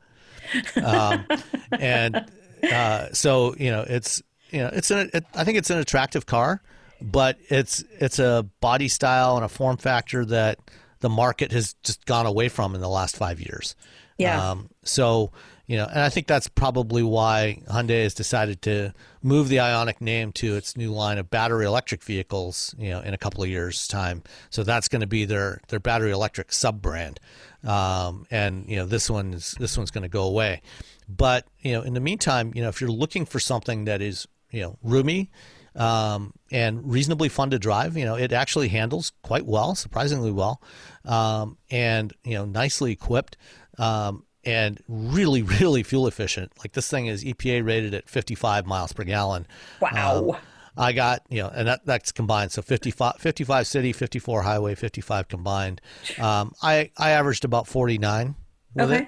um, 0.84 1.26
and 1.72 2.26
uh, 2.72 3.08
so 3.14 3.56
you 3.58 3.72
know 3.72 3.86
it's 3.88 4.22
you 4.50 4.60
know 4.60 4.70
it's 4.74 4.92
an 4.92 5.10
it, 5.14 5.26
I 5.34 5.44
think 5.44 5.58
it's 5.58 5.70
an 5.70 5.80
attractive 5.80 6.26
car, 6.26 6.62
but 7.02 7.38
it's 7.50 7.84
it's 8.00 8.20
a 8.20 8.48
body 8.60 8.88
style 8.88 9.36
and 9.36 9.46
a 9.46 9.50
form 9.50 9.78
factor 9.78 10.26
that 10.26 10.60
the 11.00 11.10
market 11.10 11.52
has 11.52 11.74
just 11.84 12.06
gone 12.06 12.26
away 12.26 12.50
from 12.50 12.76
in 12.76 12.82
the 12.82 12.90
last 12.90 13.16
five 13.16 13.40
years. 13.40 13.76
Yeah. 14.18 14.52
Um, 14.52 14.70
so 14.84 15.32
you 15.72 15.78
know, 15.78 15.86
and 15.86 16.00
I 16.00 16.10
think 16.10 16.28
that's 16.28 16.50
probably 16.50 17.02
why 17.02 17.64
Hyundai 17.70 18.04
has 18.04 18.14
decided 18.14 18.62
to 18.64 18.94
move 19.24 19.48
the 19.48 19.56
Ioniq 19.56 20.02
name 20.02 20.34
to 20.34 20.58
its 20.58 20.76
new 20.76 20.92
line 20.92 21.18
of 21.18 21.30
battery 21.30 21.66
electric 21.66 22.04
vehicles. 22.04 22.76
You 22.78 22.90
know, 22.90 23.00
in 23.00 23.14
a 23.14 23.18
couple 23.18 23.42
of 23.42 23.48
years' 23.48 23.88
time. 23.88 24.22
So 24.50 24.66
that's 24.66 24.90
going 24.90 25.00
to 25.00 25.08
be 25.08 25.24
their 25.24 25.62
their 25.70 25.80
battery 25.80 26.12
electric 26.12 26.52
sub 26.52 26.82
brand. 26.82 27.22
Um, 27.64 28.26
and 28.30 28.68
you 28.68 28.76
know, 28.76 28.86
this 28.86 29.10
one 29.10 29.34
is 29.34 29.56
this 29.62 29.78
one's 29.78 29.92
going 29.92 30.02
to 30.02 30.10
go 30.10 30.24
away. 30.24 30.62
But 31.08 31.48
you 31.62 31.72
know, 31.72 31.84
in 31.84 31.94
the 31.94 32.02
meantime, 32.02 32.52
you 32.54 32.62
know, 32.62 32.68
if 32.68 32.82
you're 32.82 32.92
looking 32.92 33.26
for 33.26 33.40
something 33.40 33.86
that 33.86 34.02
is 34.02 34.28
you 34.50 34.60
know 34.60 34.78
roomy 34.84 35.32
um, 35.78 36.34
and 36.52 36.92
reasonably 36.92 37.30
fun 37.30 37.50
to 37.52 37.60
drive, 37.60 37.96
you 37.96 38.04
know, 38.04 38.16
it 38.16 38.34
actually 38.34 38.68
handles 38.68 39.14
quite 39.22 39.46
well, 39.46 39.76
surprisingly 39.76 40.34
well, 40.34 40.62
um, 41.06 41.58
and 41.70 42.12
you 42.26 42.34
know, 42.34 42.44
nicely 42.44 42.92
equipped. 42.92 43.38
Um, 43.78 44.26
and 44.46 44.82
really, 44.88 45.42
really 45.60 45.84
fuel 45.84 46.08
efficient. 46.08 46.52
Like 46.60 46.74
this 46.74 46.90
thing 46.90 47.08
is 47.08 47.24
EPA 47.24 47.66
rated 47.66 47.94
at 47.94 48.10
55 48.10 48.66
miles 48.66 48.94
per 48.94 49.04
gallon. 49.04 49.48
Wow. 49.82 50.30
Um, 50.32 50.38
I 50.78 50.94
got, 50.94 51.24
you 51.30 51.42
know, 51.44 51.52
and 51.54 51.68
that, 51.68 51.86
that's 51.86 52.12
combined. 52.14 52.52
So 52.54 52.62
55, 52.62 53.16
55 53.20 53.68
city, 53.68 53.92
54 53.92 54.42
highway, 54.44 54.74
55 54.74 55.28
combined. 55.28 55.82
Um, 56.18 56.54
I, 56.64 56.92
I 56.98 57.12
averaged 57.12 57.44
about 57.44 57.68
49 57.68 58.36
with 58.76 58.90
Okay. 58.92 59.02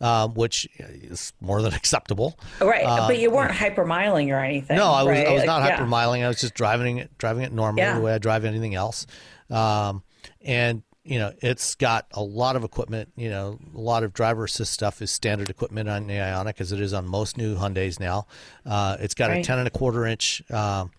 it, 0.00 0.02
um, 0.04 0.32
which 0.32 0.66
is 0.78 1.34
more 1.42 1.60
than 1.60 1.74
acceptable. 1.80 2.38
right, 2.60 2.84
but 3.06 3.18
you 3.18 3.30
weren't 3.30 3.52
hypermiling 3.52 4.28
or 4.34 4.42
anything. 4.42 4.78
No, 4.78 4.86
I 4.92 5.02
was 5.02 5.10
right? 5.10 5.26
I 5.26 5.30
was 5.32 5.40
Like, 5.40 5.46
not 5.46 5.62
yeah. 5.68 5.78
hypermiling. 5.78 6.24
I 6.24 6.28
was 6.28 6.40
just 6.40 6.54
driving 6.54 6.96
it 6.98 7.16
driving 7.18 7.42
it 7.42 7.52
normally 7.52 7.82
Yeah. 7.82 7.96
the 7.96 8.00
way 8.00 8.14
I 8.14 8.18
drive 8.18 8.46
anything 8.46 8.74
else. 8.74 9.06
Um, 9.50 10.02
and 10.42 10.82
you 11.10 11.18
know, 11.18 11.32
it's 11.42 11.74
got 11.74 12.06
a 12.12 12.22
lot 12.22 12.54
of 12.54 12.62
equipment. 12.62 13.10
You 13.16 13.30
know, 13.30 13.58
a 13.74 13.80
lot 13.80 14.04
of 14.04 14.12
driver 14.12 14.44
assist 14.44 14.72
stuff 14.72 15.02
is 15.02 15.10
standard 15.10 15.50
equipment 15.50 15.88
on 15.88 16.06
the 16.06 16.14
Ioniq, 16.14 16.60
as 16.60 16.70
it 16.70 16.80
is 16.80 16.94
on 16.94 17.08
most 17.08 17.36
new 17.36 17.56
Hyundai's 17.56 17.98
now. 17.98 18.28
Uh, 18.64 18.96
it's 19.00 19.14
got 19.14 19.32
a 19.32 19.42
ten 19.42 19.58
and 19.58 19.66
a 19.66 19.72
quarter 19.72 20.06
inch 20.06 20.40
um, 20.52 20.92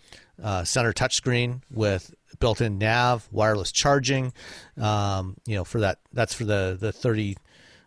uh, 0.44 0.66
center 0.66 0.92
touchscreen 0.92 1.62
with 1.72 2.14
built-in 2.42 2.78
nav, 2.78 3.26
wireless 3.32 3.72
charging. 3.72 4.34
Um, 4.78 5.38
you 5.46 5.56
know, 5.56 5.64
for 5.64 5.80
that 5.80 6.00
that's 6.12 6.34
for 6.34 6.44
the 6.44 6.78
the 6.78 6.92
thirty. 6.92 7.38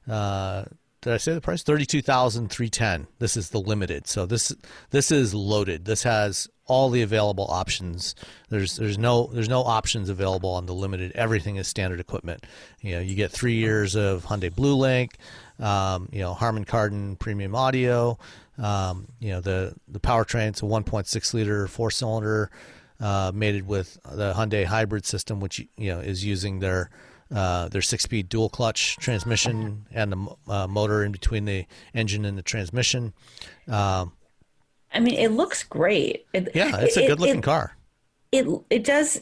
Uh, 0.09 0.65
did 1.03 1.13
I 1.13 1.19
say 1.19 1.35
the 1.35 1.43
price? 1.43 1.63
Thirty-two 1.63 2.01
thousand 2.01 2.49
three 2.51 2.71
ten. 2.71 3.07
This 3.19 3.37
is 3.37 3.51
the 3.51 3.61
limited. 3.61 4.07
So 4.07 4.25
this 4.25 4.51
this 4.89 5.13
is 5.13 5.35
loaded. 5.35 5.85
This 5.85 6.05
has 6.05 6.49
all 6.67 6.91
the 6.91 7.03
available 7.03 7.47
options. 7.49 8.15
There's 8.49 8.77
there's 8.77 8.99
no 8.99 9.27
there's 9.33 9.49
no 9.49 9.63
options 9.63 10.09
available 10.09 10.51
on 10.51 10.67
the 10.67 10.75
limited. 10.75 11.13
Everything 11.13 11.57
is 11.57 11.69
standard 11.69 12.01
equipment. 12.01 12.45
You 12.81 12.97
know, 12.97 13.01
you 13.01 13.15
get 13.15 13.31
three 13.31 13.55
years 13.55 13.95
of 13.95 14.25
Hyundai 14.25 14.55
Blue 14.55 14.75
Link. 14.75 15.17
Um, 15.59 16.09
you 16.13 16.21
know, 16.21 16.35
Harman 16.35 16.65
Kardon 16.65 17.19
premium 17.19 17.55
audio. 17.55 18.19
Um, 18.59 19.09
you 19.21 19.31
know, 19.31 19.41
the 19.41 19.75
the 19.89 20.01
powertrain. 20.01 20.49
It's 20.49 20.63
a 20.63 20.67
1.6 20.67 21.35
liter 21.35 21.67
four 21.67 21.91
cylinder, 21.91 22.51
uh, 23.01 23.33
mated 23.35 23.67
with 23.67 23.99
the 24.11 24.33
Hyundai 24.33 24.65
hybrid 24.65 25.05
system, 25.05 25.41
which 25.41 25.59
you 25.77 25.93
know 25.93 26.01
is 26.01 26.25
using 26.25 26.61
their 26.61 26.91
uh, 27.35 27.69
their 27.69 27.83
six-speed 27.83 28.29
dual 28.29 28.49
clutch 28.49 28.97
transmission 28.99 29.87
and 29.93 30.13
the 30.13 30.53
uh, 30.53 30.67
motor 30.67 31.03
in 31.03 31.13
between 31.13 31.45
the 31.45 31.67
engine 31.95 32.25
and 32.25 32.39
the 32.39 32.43
transmission. 32.43 33.13
Um, 33.69 34.13
I 34.95 35.01
mean, 35.01 35.15
it 35.15 35.33
looks 35.33 35.63
great. 35.65 36.27
It, 36.33 36.51
yeah, 36.55 36.79
it's 36.79 36.97
a 36.97 37.07
good-looking 37.07 37.39
it- 37.39 37.43
car. 37.45 37.77
it 38.33 38.47
it 38.71 38.85
does 38.85 39.21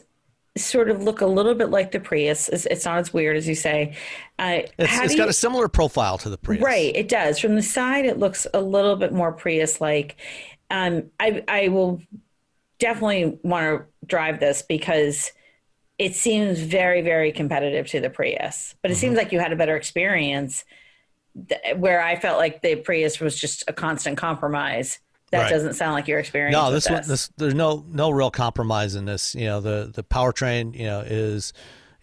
sort 0.55 0.87
of 0.91 1.01
look 1.01 1.21
a 1.21 1.25
little 1.25 1.55
bit 1.55 1.71
like 1.71 1.91
the 1.91 1.99
Prius. 1.99 2.47
It's, 2.47 2.67
it's 2.67 2.85
not 2.85 2.99
as 2.99 3.11
weird 3.11 3.35
as 3.37 3.47
you 3.47 3.55
say. 3.55 3.95
Uh, 4.37 4.59
It's, 4.77 4.99
it's 4.99 5.13
do 5.13 5.17
got 5.17 5.27
a 5.29 5.33
similar 5.33 5.67
profile 5.67 6.19
to 6.19 6.29
the 6.29 6.37
Prius. 6.37 6.61
right. 6.61 6.95
It 6.95 7.09
does. 7.09 7.39
From 7.39 7.55
the 7.55 7.63
side, 7.63 8.05
it 8.05 8.19
looks 8.19 8.45
a 8.53 8.61
little 8.61 8.95
bit 8.95 9.11
more 9.11 9.31
Prius 9.31 9.81
like. 9.81 10.17
Um, 10.69 11.09
I 11.19 11.43
I 11.47 11.67
will 11.69 12.01
definitely 12.79 13.39
want 13.43 13.63
to 13.79 13.85
drive 14.05 14.39
this 14.39 14.61
because 14.61 15.31
it 15.97 16.15
seems 16.15 16.59
very 16.59 17.01
very 17.01 17.31
competitive 17.31 17.87
to 17.87 17.99
the 17.99 18.09
Prius. 18.11 18.75
But 18.81 18.91
it 18.91 18.93
Mm-hmm. 18.93 18.99
seems 19.01 19.17
like 19.17 19.31
you 19.31 19.39
had 19.39 19.53
a 19.53 19.55
better 19.55 19.75
experience. 19.75 20.65
th- 21.49 21.77
Where 21.77 22.03
I 22.03 22.15
felt 22.19 22.37
like 22.37 22.61
the 22.61 22.75
Prius 22.75 23.19
was 23.19 23.39
just 23.39 23.63
a 23.67 23.73
constant 23.73 24.17
compromise. 24.19 24.99
That 25.33 25.41
Right. 25.43 25.49
doesn't 25.51 25.73
sound 25.73 25.93
like 25.93 26.07
your 26.07 26.19
experience. 26.19 26.53
No, 26.53 26.65
with 26.65 26.75
this 26.75 26.89
one, 26.89 27.03
this 27.07 27.29
there's 27.37 27.53
no 27.55 27.83
no 27.89 28.09
real 28.11 28.31
compromise 28.31 28.95
in 28.95 29.05
this. 29.05 29.35
You 29.35 29.45
know, 29.45 29.61
the 29.61 29.91
the 29.93 30.03
powertrain, 30.03 30.75
you 30.77 30.85
know, 30.85 31.01
is 31.01 31.53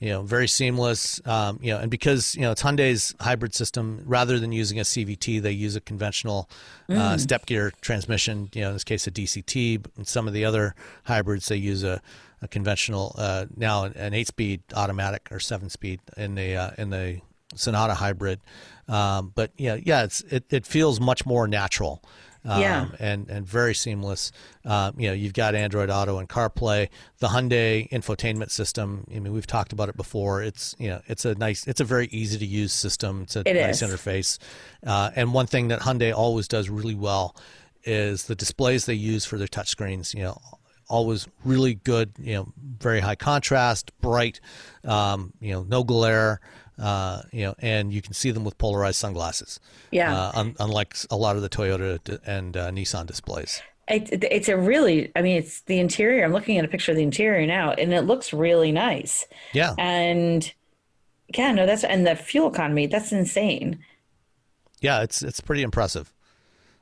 you 0.01 0.09
know 0.11 0.22
very 0.22 0.49
seamless. 0.49 1.20
Um, 1.24 1.59
you 1.62 1.72
know, 1.72 1.78
and 1.78 1.91
because 1.91 2.35
you 2.35 2.43
know 2.43 2.51
it's 2.53 2.62
Hyundai's 2.62 3.14
hybrid 3.20 3.55
system, 3.55 4.03
rather 4.05 4.39
than 4.39 4.51
using 4.53 4.78
a 4.78 4.83
CVT, 4.85 5.41
they 5.41 5.53
use 5.53 5.76
a 5.76 5.81
conventional 5.81 6.51
uh, 6.89 7.16
step 7.16 7.47
gear 7.47 7.72
transmission. 7.81 8.51
You 8.53 8.62
know, 8.62 8.68
in 8.68 8.72
this 8.74 8.85
case, 8.85 9.07
a 9.07 9.11
DCT. 9.11 9.87
In 9.97 10.05
some 10.05 10.26
of 10.26 10.35
the 10.35 10.45
other 10.45 10.74
hybrids, 11.05 11.47
they 11.49 11.57
use 11.57 11.85
a 11.85 12.03
a 12.43 12.49
conventional 12.49 13.14
uh, 13.18 13.47
now 13.57 13.85
an 13.85 14.14
eight 14.14 14.26
speed 14.26 14.62
automatic 14.74 15.28
or 15.31 15.39
seven 15.41 15.68
speed 15.70 16.01
in 16.16 16.35
the 16.35 16.57
uh, 16.57 16.70
in 16.78 16.91
the 16.91 17.20
Sonata 17.55 17.95
hybrid. 17.95 18.41
Um, 18.89 19.33
but 19.35 19.53
yeah, 19.57 19.76
yeah, 19.81 20.03
it's 20.05 20.22
it, 20.22 20.45
it 20.51 20.66
feels 20.66 20.99
much 21.01 21.24
more 21.26 21.47
natural. 21.47 22.03
Um, 22.45 22.61
Yeah. 22.61 22.86
and 22.99 23.28
and 23.28 23.47
very 23.47 23.74
seamless. 23.74 24.32
Um, 24.64 24.95
you 24.99 25.09
know, 25.09 25.12
you've 25.12 25.34
got 25.34 25.55
Android 25.55 25.91
Auto 25.91 26.18
and 26.18 26.28
CarPlay. 26.28 26.88
The 27.18 27.28
Hyundai 27.28 27.88
infotainment 27.91 28.51
system. 28.51 29.05
I 29.14 29.18
mean, 29.18 29.32
we've 29.34 29.47
talked 29.47 29.72
about 29.74 29.88
it 29.91 29.97
before. 29.97 30.43
It's 30.43 30.74
you 30.78 30.88
know, 30.88 31.03
it's 31.07 31.24
a 31.26 31.34
nice, 31.34 31.66
it's 31.66 31.80
a 31.80 31.84
very 31.84 32.07
easy 32.07 32.38
to 32.38 32.47
use 32.47 32.72
system. 32.72 33.22
It's 33.24 33.36
a 33.36 33.41
It 33.41 33.61
nice 33.61 33.82
is. 33.82 33.91
interface. 33.91 34.38
Uh, 34.86 35.11
and 35.14 35.34
one 35.34 35.47
thing 35.47 35.68
that 35.68 35.80
Hyundai 35.80 36.14
always 36.16 36.49
does 36.49 36.70
really 36.70 36.95
well 36.95 37.36
is 37.84 38.24
the 38.24 38.34
displays 38.34 38.86
they 38.86 38.95
use 38.95 39.24
for 39.26 39.36
their 39.36 39.47
touchscreens. 39.49 40.14
You 40.14 40.22
know, 40.22 40.41
always 40.88 41.28
really 41.45 41.74
good. 41.74 42.12
You 42.18 42.34
know, 42.34 42.53
very 42.78 43.01
high 43.01 43.16
contrast, 43.16 43.93
bright. 44.01 44.41
Um, 44.84 45.34
you 45.41 45.53
know, 45.53 45.62
no 45.64 45.84
glare. 45.84 46.41
Uh, 46.81 47.22
you 47.33 47.45
know, 47.45 47.55
and 47.59 47.93
you 47.93 48.03
can 48.03 48.12
see 48.14 48.31
them 48.31 48.45
with 48.45 48.57
polarized 48.59 48.97
sunglasses. 48.97 49.61
Yeah. 49.91 50.14
Uh, 50.14 50.33
un- 50.35 50.57
unlike 50.59 50.97
a 51.11 51.16
lot 51.16 51.37
of 51.37 51.43
the 51.43 51.49
Toyota 51.49 52.18
and 52.26 52.57
uh, 52.57 52.70
Nissan 52.70 53.07
displays. 53.07 53.62
It, 53.89 54.24
it's 54.24 54.49
a 54.49 54.57
really, 54.57 55.11
I 55.16 55.22
mean, 55.22 55.37
it's 55.37 55.62
the 55.62 55.78
interior. 55.81 56.24
I'm 56.24 56.33
looking 56.33 56.59
at 56.59 56.64
a 56.64 56.68
picture 56.68 56.93
of 56.93 56.97
the 56.97 57.03
interior 57.03 57.47
now, 57.47 57.72
and 57.72 57.93
it 57.93 58.03
looks 58.03 58.33
really 58.33 58.70
nice. 58.72 59.26
Yeah. 59.53 59.74
And 59.78 60.53
yeah, 61.37 61.53
no, 61.53 61.66
that's 61.66 61.85
and 61.85 62.07
the 62.07 62.14
fuel 62.16 62.49
economy, 62.53 62.87
that's 62.87 63.12
insane. 63.12 63.81
Yeah, 64.81 65.03
it's 65.03 65.22
it's 65.22 65.41
pretty 65.41 65.62
impressive. 65.62 66.12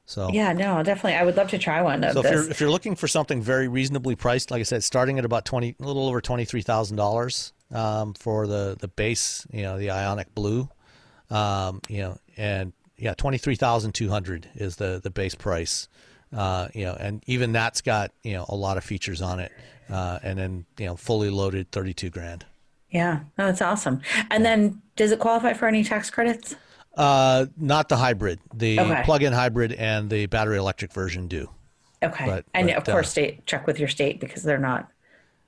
So 0.06 0.30
Yeah, 0.32 0.52
no, 0.52 0.82
definitely. 0.82 1.14
I 1.16 1.24
would 1.24 1.36
love 1.36 1.50
to 1.50 1.58
try 1.58 1.82
one 1.82 2.02
of 2.04 2.12
So 2.14 2.20
if 2.20 2.22
this. 2.24 2.32
you're 2.32 2.50
if 2.50 2.60
you're 2.60 2.70
looking 2.70 2.94
for 2.94 3.08
something 3.08 3.42
very 3.42 3.68
reasonably 3.68 4.14
priced, 4.14 4.50
like 4.50 4.60
I 4.60 4.62
said, 4.62 4.84
starting 4.84 5.18
at 5.18 5.24
about 5.24 5.44
twenty, 5.44 5.76
a 5.80 5.84
little 5.84 6.08
over 6.08 6.20
twenty 6.20 6.44
three 6.44 6.62
thousand 6.62 6.96
dollars 6.96 7.52
um, 7.72 8.14
for 8.14 8.46
the 8.46 8.76
the 8.78 8.88
base, 8.88 9.46
you 9.52 9.62
know, 9.62 9.78
the 9.78 9.88
Ioniq 9.88 10.26
Blue, 10.34 10.68
um, 11.30 11.80
you 11.88 11.98
know, 12.02 12.18
and 12.36 12.72
yeah, 12.96 13.14
twenty 13.14 13.38
three 13.38 13.56
thousand 13.56 13.92
two 13.92 14.08
hundred 14.08 14.48
is 14.54 14.76
the 14.76 15.00
the 15.02 15.10
base 15.10 15.34
price, 15.34 15.88
uh, 16.36 16.68
you 16.74 16.84
know, 16.84 16.96
and 16.98 17.22
even 17.26 17.52
that's 17.52 17.80
got 17.80 18.12
you 18.22 18.32
know 18.34 18.44
a 18.48 18.56
lot 18.56 18.76
of 18.76 18.84
features 18.84 19.20
on 19.22 19.38
it, 19.40 19.52
uh, 19.90 20.18
and 20.22 20.38
then 20.38 20.64
you 20.78 20.86
know 20.86 20.96
fully 20.96 21.30
loaded 21.30 21.70
thirty 21.70 21.92
two 21.94 22.10
grand. 22.10 22.44
yeah, 22.90 23.20
no, 23.36 23.46
that's 23.46 23.62
awesome. 23.62 24.00
And 24.30 24.44
then 24.44 24.80
does 24.96 25.12
it 25.12 25.18
qualify 25.18 25.52
for 25.52 25.66
any 25.68 25.84
tax 25.84 26.10
credits? 26.10 26.56
Uh, 26.96 27.46
not 27.56 27.88
the 27.88 27.96
hybrid, 27.96 28.40
the 28.52 28.80
Okay. 28.80 29.02
plug-in 29.04 29.32
hybrid 29.32 29.72
and 29.74 30.10
the 30.10 30.26
battery 30.26 30.56
electric 30.56 30.92
version 30.92 31.28
do. 31.28 31.48
Okay. 32.02 32.24
But- 32.26 32.44
and 32.54 32.66
but, 32.66 32.76
of 32.76 32.84
course, 32.84 33.06
uh, 33.06 33.10
state 33.10 33.46
check 33.46 33.66
with 33.68 33.78
your 33.78 33.86
state 33.88 34.18
because 34.18 34.42
they're 34.42 34.58
not 34.58 34.88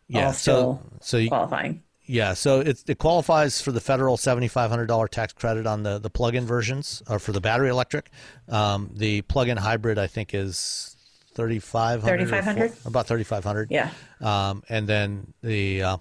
Yeah, 0.07 0.27
all 0.27 0.33
so 0.33 0.39
still 0.39 0.83
so 1.01 1.17
you, 1.17 1.29
qualifying. 1.29 1.83
Yeah, 2.11 2.35
so 2.35 2.59
it, 2.59 2.83
it 2.89 2.99
qualifies 2.99 3.61
for 3.61 3.71
the 3.71 3.81
federal 3.81 4.17
seventy-five 4.17 4.69
hundred 4.69 4.87
dollar 4.87 5.07
tax 5.07 5.33
credit 5.33 5.65
on 5.65 5.85
the, 5.85 6.01
the 6.01 6.11
plug-in 6.11 6.45
versions, 6.45 7.05
or 7.09 7.21
for 7.21 7.31
the 7.31 7.41
battery 7.41 7.69
electric. 7.69 8.11
Um, 8.49 8.91
the 8.93 9.23
plug-in 9.23 9.57
hybrid, 9.57 9.97
I 9.97 10.09
think, 10.09 10.35
is 10.35 10.97
thirty-five 11.35 12.03
hundred. 12.03 12.29
$3,500? 12.29 12.85
About 12.85 13.07
thirty-five 13.07 13.45
hundred. 13.45 13.71
Yeah. 13.71 13.93
Um, 14.21 14.65
and 14.69 14.89
then 14.89 15.35
the 15.41 15.85
uh, 15.85 15.97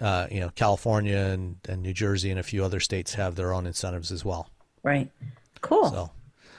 uh, 0.00 0.28
you 0.30 0.38
know 0.38 0.50
California 0.50 1.16
and, 1.16 1.56
and 1.68 1.82
New 1.82 1.94
Jersey 1.94 2.30
and 2.30 2.38
a 2.38 2.44
few 2.44 2.64
other 2.64 2.78
states 2.78 3.14
have 3.14 3.34
their 3.34 3.52
own 3.52 3.66
incentives 3.66 4.12
as 4.12 4.24
well. 4.24 4.48
Right. 4.84 5.10
Cool. 5.62 5.90
So, 5.90 6.10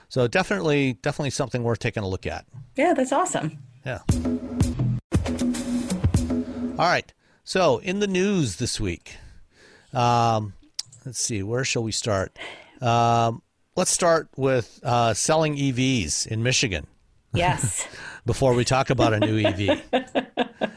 so 0.10 0.28
definitely 0.28 0.94
definitely 1.02 1.30
something 1.30 1.64
worth 1.64 1.80
taking 1.80 2.04
a 2.04 2.10
look 2.10 2.28
at. 2.28 2.46
Yeah, 2.76 2.94
that's 2.94 3.14
awesome. 3.14 3.58
Yeah. 3.86 4.00
All 6.78 6.88
right. 6.90 7.14
So, 7.44 7.80
in 7.80 8.00
the 8.00 8.08
news 8.08 8.58
this 8.58 8.80
week, 8.80 9.18
um, 9.94 10.54
let's 11.06 11.20
see, 11.20 11.44
where 11.44 11.64
shall 11.64 11.84
we 11.84 11.92
start? 11.92 12.38
Um, 12.82 13.42
let's 13.76 13.92
start 13.92 14.30
with 14.38 14.80
uh, 14.84 15.14
selling 15.14 15.56
EVs 15.56 16.28
in 16.28 16.44
Michigan 16.44 16.88
Yes. 17.34 17.88
before 18.26 18.54
we 18.54 18.64
talk 18.66 18.90
about 18.90 19.14
a 19.14 19.20
new 19.20 19.46
EV. 19.46 19.82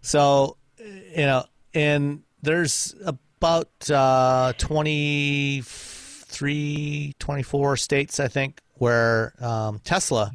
so, 0.00 0.56
you 0.78 1.26
know, 1.26 1.44
and 1.74 2.22
there's 2.42 2.94
about 3.04 3.68
uh, 3.90 4.54
23, 4.58 7.14
24 7.18 7.76
states, 7.76 8.18
I 8.20 8.28
think, 8.28 8.60
where 8.74 9.34
um, 9.40 9.80
Tesla 9.84 10.32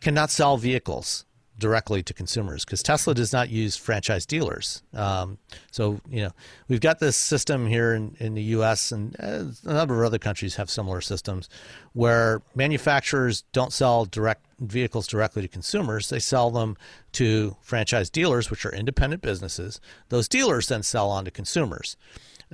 cannot 0.00 0.30
sell 0.30 0.56
vehicles 0.56 1.25
directly 1.58 2.02
to 2.02 2.12
consumers 2.12 2.64
because 2.64 2.82
Tesla 2.82 3.14
does 3.14 3.32
not 3.32 3.48
use 3.48 3.76
franchise 3.76 4.26
dealers. 4.26 4.82
Um, 4.92 5.38
so, 5.70 6.00
you 6.08 6.22
know, 6.22 6.30
we've 6.68 6.80
got 6.80 6.98
this 6.98 7.16
system 7.16 7.66
here 7.66 7.94
in, 7.94 8.16
in 8.20 8.34
the 8.34 8.42
U.S. 8.42 8.92
and 8.92 9.16
uh, 9.18 9.44
a 9.64 9.72
number 9.72 10.00
of 10.00 10.06
other 10.06 10.18
countries 10.18 10.56
have 10.56 10.68
similar 10.68 11.00
systems 11.00 11.48
where 11.92 12.42
manufacturers 12.54 13.42
don't 13.52 13.72
sell 13.72 14.04
direct 14.04 14.46
vehicles 14.58 15.06
directly 15.06 15.42
to 15.42 15.48
consumers. 15.48 16.08
They 16.08 16.18
sell 16.18 16.50
them 16.50 16.76
to 17.12 17.56
franchise 17.62 18.10
dealers, 18.10 18.50
which 18.50 18.66
are 18.66 18.72
independent 18.72 19.22
businesses. 19.22 19.80
Those 20.10 20.28
dealers 20.28 20.68
then 20.68 20.82
sell 20.82 21.10
on 21.10 21.24
to 21.24 21.30
consumers. 21.30 21.96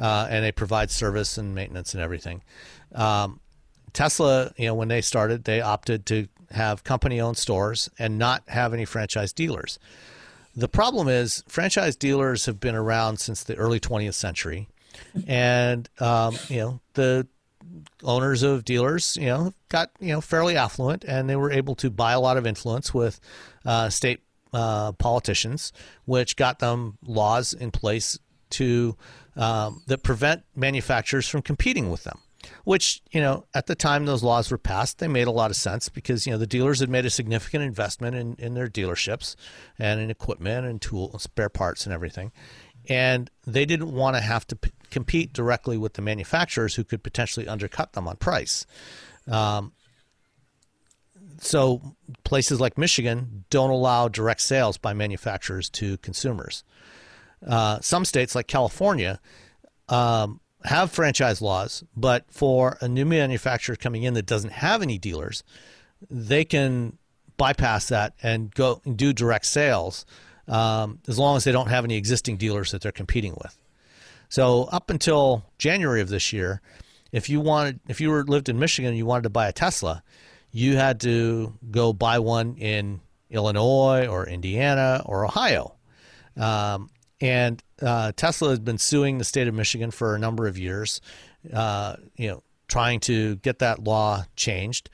Uh, 0.01 0.27
and 0.31 0.43
they 0.43 0.51
provide 0.51 0.91
service 0.91 1.37
and 1.37 1.55
maintenance 1.55 1.93
and 1.93 2.03
everything. 2.03 2.43
Um, 2.95 3.41
Tesla, 3.93 4.53
you 4.57 4.67
know, 4.67 4.75
when 4.75 4.89
they 4.89 5.03
started, 5.03 5.45
they 5.45 5.61
opted 5.61 6.07
to 6.07 6.29
have 6.55 6.85
company 6.85 7.21
owned 7.21 7.37
stores 7.37 7.91
and 7.99 8.19
not 8.19 8.43
have 8.49 8.73
any 8.73 8.85
franchise 8.85 9.33
dealers. 9.33 9.79
The 10.55 10.69
problem 10.69 11.09
is, 11.09 11.43
franchise 11.49 11.97
dealers 11.97 12.47
have 12.47 12.61
been 12.61 12.75
around 12.75 13.19
since 13.19 13.43
the 13.43 13.55
early 13.57 13.81
20th 13.81 14.15
century. 14.15 14.69
And, 15.27 15.89
um, 15.99 16.37
you 16.49 16.59
know, 16.59 16.81
the 16.95 17.27
owners 18.03 18.43
of 18.43 18.65
dealers, 18.65 19.17
you 19.17 19.27
know, 19.27 19.55
got, 19.69 19.91
you 19.99 20.13
know, 20.13 20.21
fairly 20.21 20.57
affluent 20.57 21.05
and 21.05 21.29
they 21.29 21.37
were 21.37 21.51
able 21.51 21.75
to 21.77 21.91
buy 21.91 22.13
a 22.13 22.21
lot 22.21 22.37
of 22.37 22.47
influence 22.47 22.93
with 22.93 23.19
uh, 23.65 23.89
state 23.89 24.21
uh, 24.53 24.93
politicians, 24.93 25.73
which 26.05 26.37
got 26.37 26.59
them 26.59 26.99
laws 27.03 27.55
in 27.55 27.71
place 27.71 28.19
to 28.51 28.97
um, 29.37 29.83
that 29.87 30.03
prevent 30.03 30.43
manufacturers 30.55 31.27
from 31.27 31.41
competing 31.41 31.91
with 31.91 32.05
them 32.05 32.21
which 32.65 33.03
you 33.11 33.21
know 33.21 33.45
at 33.55 33.67
the 33.67 33.75
time 33.75 34.07
those 34.07 34.23
laws 34.23 34.51
were 34.51 34.59
passed 34.59 34.99
they 34.99 35.09
made 35.09 35.27
a 35.27 35.33
lot 35.33 35.51
of 35.51 35.57
sense 35.57 35.89
because 35.89 36.27
you 36.27 36.33
know 36.33 36.39
the 36.39 36.47
dealers 36.47 36.81
had 36.81 36.89
made 36.89 37.07
a 37.07 37.11
significant 37.11 37.63
investment 37.65 38.17
in, 38.17 38.35
in 38.39 38.55
their 38.55 38.69
dealerships 38.69 39.37
and 39.79 40.01
in 40.01 40.11
equipment 40.11 40.67
and 40.67 40.81
tool 40.81 41.11
and 41.13 41.21
spare 41.21 41.49
parts 41.49 41.87
and 41.87 41.93
everything. 41.93 42.33
And 42.89 43.31
they 43.47 43.65
didn't 43.65 43.93
want 43.93 44.17
to 44.17 44.23
have 44.23 44.47
to 44.49 44.57
p- 44.57 44.73
compete 44.91 45.33
directly 45.33 45.79
with 45.79 45.95
the 45.95 46.03
manufacturers 46.03 46.75
who 46.75 46.83
could 46.83 47.03
potentially 47.03 47.47
undercut 47.47 47.93
them 47.93 48.09
on 48.09 48.17
price. 48.17 48.67
Um, 49.31 49.73
so 51.39 51.95
places 52.25 52.61
like 52.61 52.79
michigan 52.79 53.45
don't 53.51 53.71
allow 53.71 54.09
direct 54.09 54.41
sales 54.41 54.79
by 54.79 54.93
manufacturers 54.93 55.69
to 55.71 55.97
consumers. 55.99 56.65
Uh, 57.47 57.81
some 57.81 58.05
states 58.05 58.35
like 58.35 58.47
california 58.47 59.21
um, 59.89 60.41
have 60.65 60.91
franchise 60.91 61.41
laws, 61.43 61.85
but 61.97 62.25
for 62.31 62.79
a 62.81 62.89
new 62.89 63.05
manufacturer 63.05 63.77
coming 63.77 64.03
in 64.03 64.15
that 64.15 64.27
doesn't 64.27 64.53
have 64.53 64.83
any 64.83 64.99
dealers, 64.99 65.43
they 66.11 66.45
can 66.45 66.99
bypass 67.37 67.89
that 67.89 68.15
and 68.23 68.55
go 68.55 68.81
and 68.85 68.97
do 68.97 69.13
direct 69.13 69.47
sales 69.47 70.05
um, 70.49 71.01
as 71.09 71.19
long 71.19 71.37
as 71.37 71.45
they 71.45 71.53
don't 71.53 71.69
have 71.69 71.85
any 71.85 71.97
existing 71.97 72.37
dealers 72.37 72.73
that 72.73 72.83
they're 72.83 72.93
competing 72.93 73.35
with. 73.43 73.59
So 74.29 74.65
up 74.65 74.91
until 74.91 75.45
January 75.59 76.01
of 76.01 76.09
this 76.09 76.33
year, 76.33 76.61
if 77.11 77.29
you 77.29 77.41
wanted, 77.41 77.81
if 77.89 78.01
you 78.01 78.11
were 78.11 78.25
lived 78.25 78.49
in 78.49 78.59
Michigan 78.59 78.91
and 78.91 78.99
you 78.99 79.07
wanted 79.07 79.25
to 79.25 79.31
buy 79.31 79.49
a 79.49 79.53
Tesla, 79.53 80.03
you 80.51 80.77
had 80.77 81.01
to 81.01 81.53
go 81.71 81.93
buy 81.93 82.19
one 82.19 82.57
in 82.57 83.01
Illinois 83.31 84.07
or 84.07 84.27
Indiana 84.27 85.03
or 85.05 85.25
Ohio. 85.25 85.75
Um, 86.37 86.91
and 87.21 87.63
uh, 87.83 88.13
Tesla 88.17 88.51
has 88.51 88.61
been 88.61 88.79
suing 88.79 89.19
the 89.19 89.25
state 89.25 89.49
of 89.49 89.55
Michigan 89.55 89.91
for 89.91 90.15
a 90.15 90.19
number 90.19 90.47
of 90.47 90.59
years, 90.59 91.01
uh, 91.53 91.97
you 92.17 92.29
know, 92.29 92.43
trying 92.69 93.01
to 93.01 93.37
get 93.37 93.59
that 93.59 93.83
law 93.83 94.25
changed. 94.37 94.89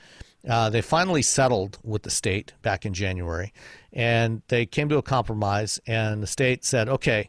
Uh, 0.48 0.70
they 0.70 0.80
finally 0.80 1.22
settled 1.22 1.78
with 1.82 2.02
the 2.02 2.10
state 2.10 2.54
back 2.62 2.86
in 2.86 2.94
January, 2.94 3.52
and 3.92 4.42
they 4.48 4.64
came 4.64 4.88
to 4.88 4.96
a 4.96 5.02
compromise. 5.02 5.80
And 5.86 6.22
the 6.22 6.26
state 6.26 6.64
said, 6.64 6.88
"Okay, 6.88 7.28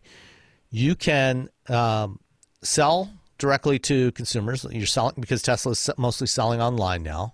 you 0.69 0.95
can 0.95 1.49
um, 1.67 2.19
sell 2.61 3.11
directly 3.37 3.79
to 3.79 4.11
consumers. 4.13 4.65
You're 4.69 4.85
selling 4.85 5.15
because 5.19 5.41
Tesla 5.41 5.71
is 5.71 5.89
mostly 5.97 6.27
selling 6.27 6.61
online 6.61 7.03
now. 7.03 7.33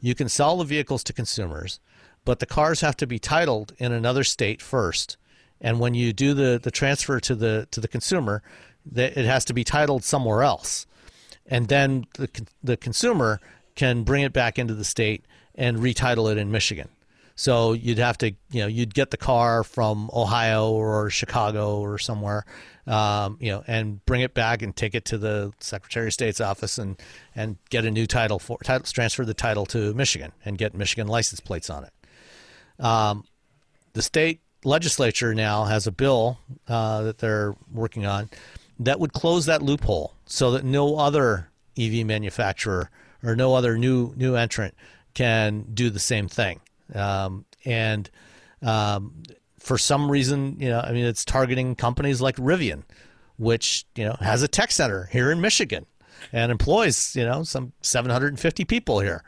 You 0.00 0.14
can 0.14 0.28
sell 0.28 0.56
the 0.56 0.64
vehicles 0.64 1.04
to 1.04 1.12
consumers, 1.12 1.80
but 2.24 2.38
the 2.38 2.46
cars 2.46 2.80
have 2.80 2.96
to 2.98 3.06
be 3.06 3.18
titled 3.18 3.74
in 3.78 3.92
another 3.92 4.24
state 4.24 4.62
first." 4.62 5.16
And 5.60 5.78
when 5.78 5.94
you 5.94 6.12
do 6.12 6.34
the, 6.34 6.58
the 6.62 6.70
transfer 6.70 7.20
to 7.20 7.34
the 7.34 7.68
to 7.70 7.80
the 7.80 7.88
consumer, 7.88 8.42
that 8.86 9.16
it 9.16 9.26
has 9.26 9.44
to 9.46 9.52
be 9.52 9.64
titled 9.64 10.04
somewhere 10.04 10.42
else, 10.42 10.86
and 11.46 11.68
then 11.68 12.06
the 12.14 12.28
the 12.62 12.76
consumer 12.76 13.40
can 13.74 14.02
bring 14.02 14.22
it 14.22 14.32
back 14.32 14.58
into 14.58 14.74
the 14.74 14.84
state 14.84 15.24
and 15.54 15.78
retitle 15.78 16.30
it 16.30 16.38
in 16.38 16.50
Michigan. 16.50 16.88
So 17.34 17.72
you'd 17.72 17.98
have 17.98 18.18
to 18.18 18.32
you 18.50 18.60
know 18.60 18.66
you'd 18.66 18.94
get 18.94 19.10
the 19.10 19.16
car 19.16 19.64
from 19.64 20.10
Ohio 20.14 20.70
or 20.70 21.10
Chicago 21.10 21.80
or 21.80 21.98
somewhere, 21.98 22.44
um, 22.86 23.36
you 23.40 23.50
know, 23.50 23.62
and 23.66 24.04
bring 24.04 24.22
it 24.22 24.34
back 24.34 24.62
and 24.62 24.74
take 24.74 24.94
it 24.94 25.04
to 25.06 25.18
the 25.18 25.52
Secretary 25.60 26.08
of 26.08 26.12
State's 26.12 26.40
office 26.40 26.78
and 26.78 27.00
and 27.34 27.56
get 27.68 27.84
a 27.84 27.90
new 27.90 28.06
title 28.06 28.38
for 28.38 28.58
title, 28.58 28.86
transfer 28.86 29.24
the 29.24 29.34
title 29.34 29.66
to 29.66 29.94
Michigan 29.94 30.32
and 30.44 30.58
get 30.58 30.74
Michigan 30.74 31.06
license 31.06 31.40
plates 31.40 31.70
on 31.70 31.84
it. 31.84 32.84
Um, 32.84 33.24
the 33.92 34.02
state 34.02 34.40
legislature 34.64 35.34
now 35.34 35.64
has 35.64 35.86
a 35.86 35.92
bill 35.92 36.38
uh, 36.68 37.02
that 37.02 37.18
they're 37.18 37.54
working 37.72 38.06
on 38.06 38.28
that 38.78 38.98
would 39.00 39.12
close 39.12 39.46
that 39.46 39.62
loophole 39.62 40.14
so 40.26 40.52
that 40.52 40.64
no 40.64 40.96
other 40.96 41.50
EV 41.78 42.06
manufacturer 42.06 42.90
or 43.22 43.36
no 43.36 43.54
other 43.54 43.78
new 43.78 44.12
new 44.16 44.34
entrant 44.34 44.74
can 45.14 45.64
do 45.74 45.90
the 45.90 45.98
same 45.98 46.28
thing. 46.28 46.60
Um, 46.94 47.44
and 47.64 48.10
um, 48.62 49.22
for 49.58 49.76
some 49.76 50.10
reason, 50.10 50.56
you 50.58 50.68
know, 50.68 50.80
I 50.80 50.92
mean, 50.92 51.04
it's 51.04 51.24
targeting 51.24 51.74
companies 51.74 52.20
like 52.20 52.36
Rivian, 52.36 52.82
which 53.36 53.84
you 53.94 54.04
know 54.04 54.16
has 54.20 54.42
a 54.42 54.48
tech 54.48 54.70
center 54.70 55.08
here 55.12 55.30
in 55.30 55.40
Michigan 55.40 55.86
and 56.32 56.52
employs 56.52 57.16
you 57.16 57.24
know 57.24 57.42
some 57.42 57.72
750 57.82 58.64
people 58.64 59.00
here. 59.00 59.22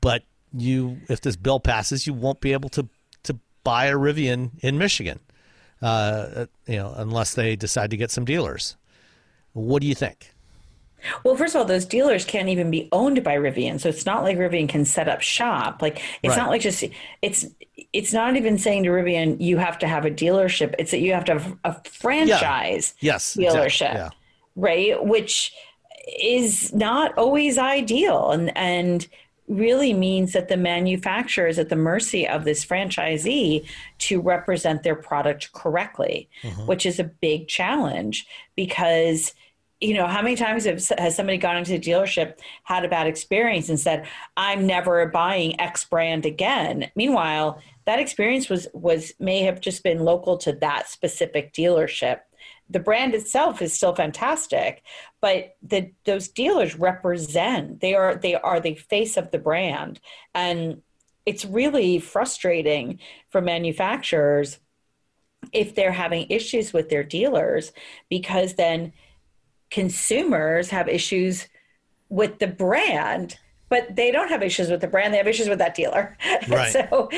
But 0.00 0.24
you, 0.52 0.98
if 1.08 1.20
this 1.20 1.36
bill 1.36 1.60
passes, 1.60 2.06
you 2.06 2.12
won't 2.12 2.40
be 2.40 2.52
able 2.52 2.68
to 2.70 2.82
to 2.82 2.88
buy 3.64 3.86
a 3.86 3.94
Rivian 3.94 4.50
in 4.60 4.78
Michigan, 4.78 5.20
uh, 5.80 6.46
you 6.66 6.76
know, 6.76 6.92
unless 6.96 7.34
they 7.34 7.56
decide 7.56 7.90
to 7.90 7.96
get 7.96 8.10
some 8.10 8.24
dealers. 8.24 8.76
What 9.52 9.82
do 9.82 9.88
you 9.88 9.94
think? 9.94 10.32
Well, 11.24 11.36
first 11.36 11.54
of 11.54 11.60
all, 11.60 11.64
those 11.64 11.84
dealers 11.84 12.24
can't 12.24 12.48
even 12.48 12.70
be 12.70 12.88
owned 12.92 13.22
by 13.24 13.36
Rivian, 13.36 13.80
so 13.80 13.88
it's 13.88 14.06
not 14.06 14.22
like 14.22 14.38
Rivian 14.38 14.68
can 14.68 14.84
set 14.84 15.08
up 15.08 15.20
shop. 15.20 15.82
Like 15.82 16.00
it's 16.22 16.30
right. 16.30 16.36
not 16.36 16.50
like 16.50 16.62
just 16.62 16.84
it's 17.20 17.46
it's 17.92 18.12
not 18.12 18.36
even 18.36 18.58
saying 18.58 18.84
to 18.84 18.90
Rivian 18.90 19.40
you 19.40 19.56
have 19.58 19.78
to 19.80 19.88
have 19.88 20.04
a 20.04 20.10
dealership. 20.10 20.74
It's 20.78 20.92
that 20.92 21.00
you 21.00 21.12
have 21.12 21.24
to 21.26 21.32
have 21.34 21.56
a 21.64 21.82
franchise 21.84 22.94
yeah. 23.00 23.14
yes, 23.14 23.36
dealership, 23.36 23.64
exactly. 23.64 23.98
yeah. 23.98 24.10
right? 24.56 25.04
Which 25.04 25.52
is 26.20 26.72
not 26.72 27.16
always 27.18 27.58
ideal, 27.58 28.30
and 28.30 28.56
and 28.56 29.06
really 29.48 29.92
means 29.92 30.32
that 30.32 30.48
the 30.48 30.56
manufacturer 30.56 31.46
is 31.46 31.58
at 31.58 31.68
the 31.68 31.76
mercy 31.76 32.26
of 32.26 32.44
this 32.44 32.64
franchisee 32.64 33.66
to 33.98 34.20
represent 34.20 34.82
their 34.82 34.94
product 34.94 35.52
correctly, 35.52 36.28
mm-hmm. 36.42 36.66
which 36.66 36.86
is 36.86 36.98
a 36.98 37.04
big 37.04 37.48
challenge 37.48 38.26
because 38.56 39.34
you 39.80 39.94
know 39.94 40.06
how 40.06 40.22
many 40.22 40.36
times 40.36 40.64
have, 40.64 40.80
has 40.96 41.16
somebody 41.16 41.36
gone 41.36 41.56
into 41.56 41.72
the 41.72 41.80
dealership 41.80 42.38
had 42.62 42.84
a 42.84 42.88
bad 42.88 43.08
experience 43.08 43.68
and 43.68 43.80
said 43.80 44.06
i'm 44.36 44.64
never 44.64 45.04
buying 45.06 45.60
x 45.60 45.84
brand 45.84 46.24
again 46.24 46.88
meanwhile 46.94 47.60
that 47.84 47.98
experience 47.98 48.48
was 48.48 48.68
was 48.72 49.12
may 49.18 49.42
have 49.42 49.60
just 49.60 49.82
been 49.82 49.98
local 49.98 50.38
to 50.38 50.52
that 50.52 50.88
specific 50.88 51.52
dealership 51.52 52.20
the 52.72 52.80
brand 52.80 53.14
itself 53.14 53.60
is 53.62 53.72
still 53.72 53.94
fantastic 53.94 54.82
but 55.22 55.56
the 55.62 55.92
those 56.04 56.28
dealers 56.28 56.74
represent 56.74 57.80
they 57.80 57.94
are 57.94 58.16
they 58.16 58.34
are 58.34 58.60
the 58.60 58.74
face 58.74 59.16
of 59.16 59.30
the 59.30 59.38
brand. 59.38 60.00
And 60.34 60.82
it's 61.24 61.44
really 61.44 62.00
frustrating 62.00 62.98
for 63.30 63.40
manufacturers 63.40 64.58
if 65.52 65.74
they're 65.74 65.92
having 65.92 66.26
issues 66.28 66.72
with 66.72 66.88
their 66.90 67.04
dealers 67.04 67.72
because 68.10 68.54
then 68.54 68.92
consumers 69.70 70.70
have 70.70 70.88
issues 70.88 71.48
with 72.08 72.38
the 72.40 72.48
brand 72.48 73.38
but 73.72 73.96
they 73.96 74.10
don't 74.10 74.28
have 74.28 74.42
issues 74.42 74.68
with 74.68 74.82
the 74.82 74.86
brand. 74.86 75.14
They 75.14 75.16
have 75.16 75.26
issues 75.26 75.48
with 75.48 75.58
that 75.60 75.74
dealer. 75.74 76.18
Right. 76.48 76.72
so 76.72 77.08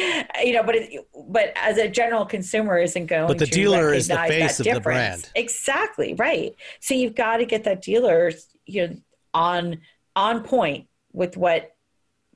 you 0.45 0.53
know 0.53 0.63
but 0.63 0.77
it, 0.77 1.09
but 1.29 1.53
as 1.57 1.79
a 1.79 1.89
general 1.89 2.25
consumer 2.27 2.79
isn't 2.79 3.07
going 3.07 3.23
to 3.23 3.27
but 3.27 3.39
the 3.39 3.47
dealer 3.47 3.93
is 3.93 4.07
the 4.07 4.17
face 4.29 4.61
of 4.61 4.67
the 4.67 4.81
brand. 4.81 5.29
exactly 5.35 6.15
right. 6.15 6.55
So 6.81 6.95
you've 6.95 7.15
got 7.15 7.39
to 7.39 7.47
get 7.47 7.65
that 7.65 7.83
dealer 7.83 8.31
you 8.67 8.87
know 8.87 8.97
on 9.33 9.81
on 10.15 10.45
point 10.45 10.87
with 11.13 11.37
what 11.37 11.75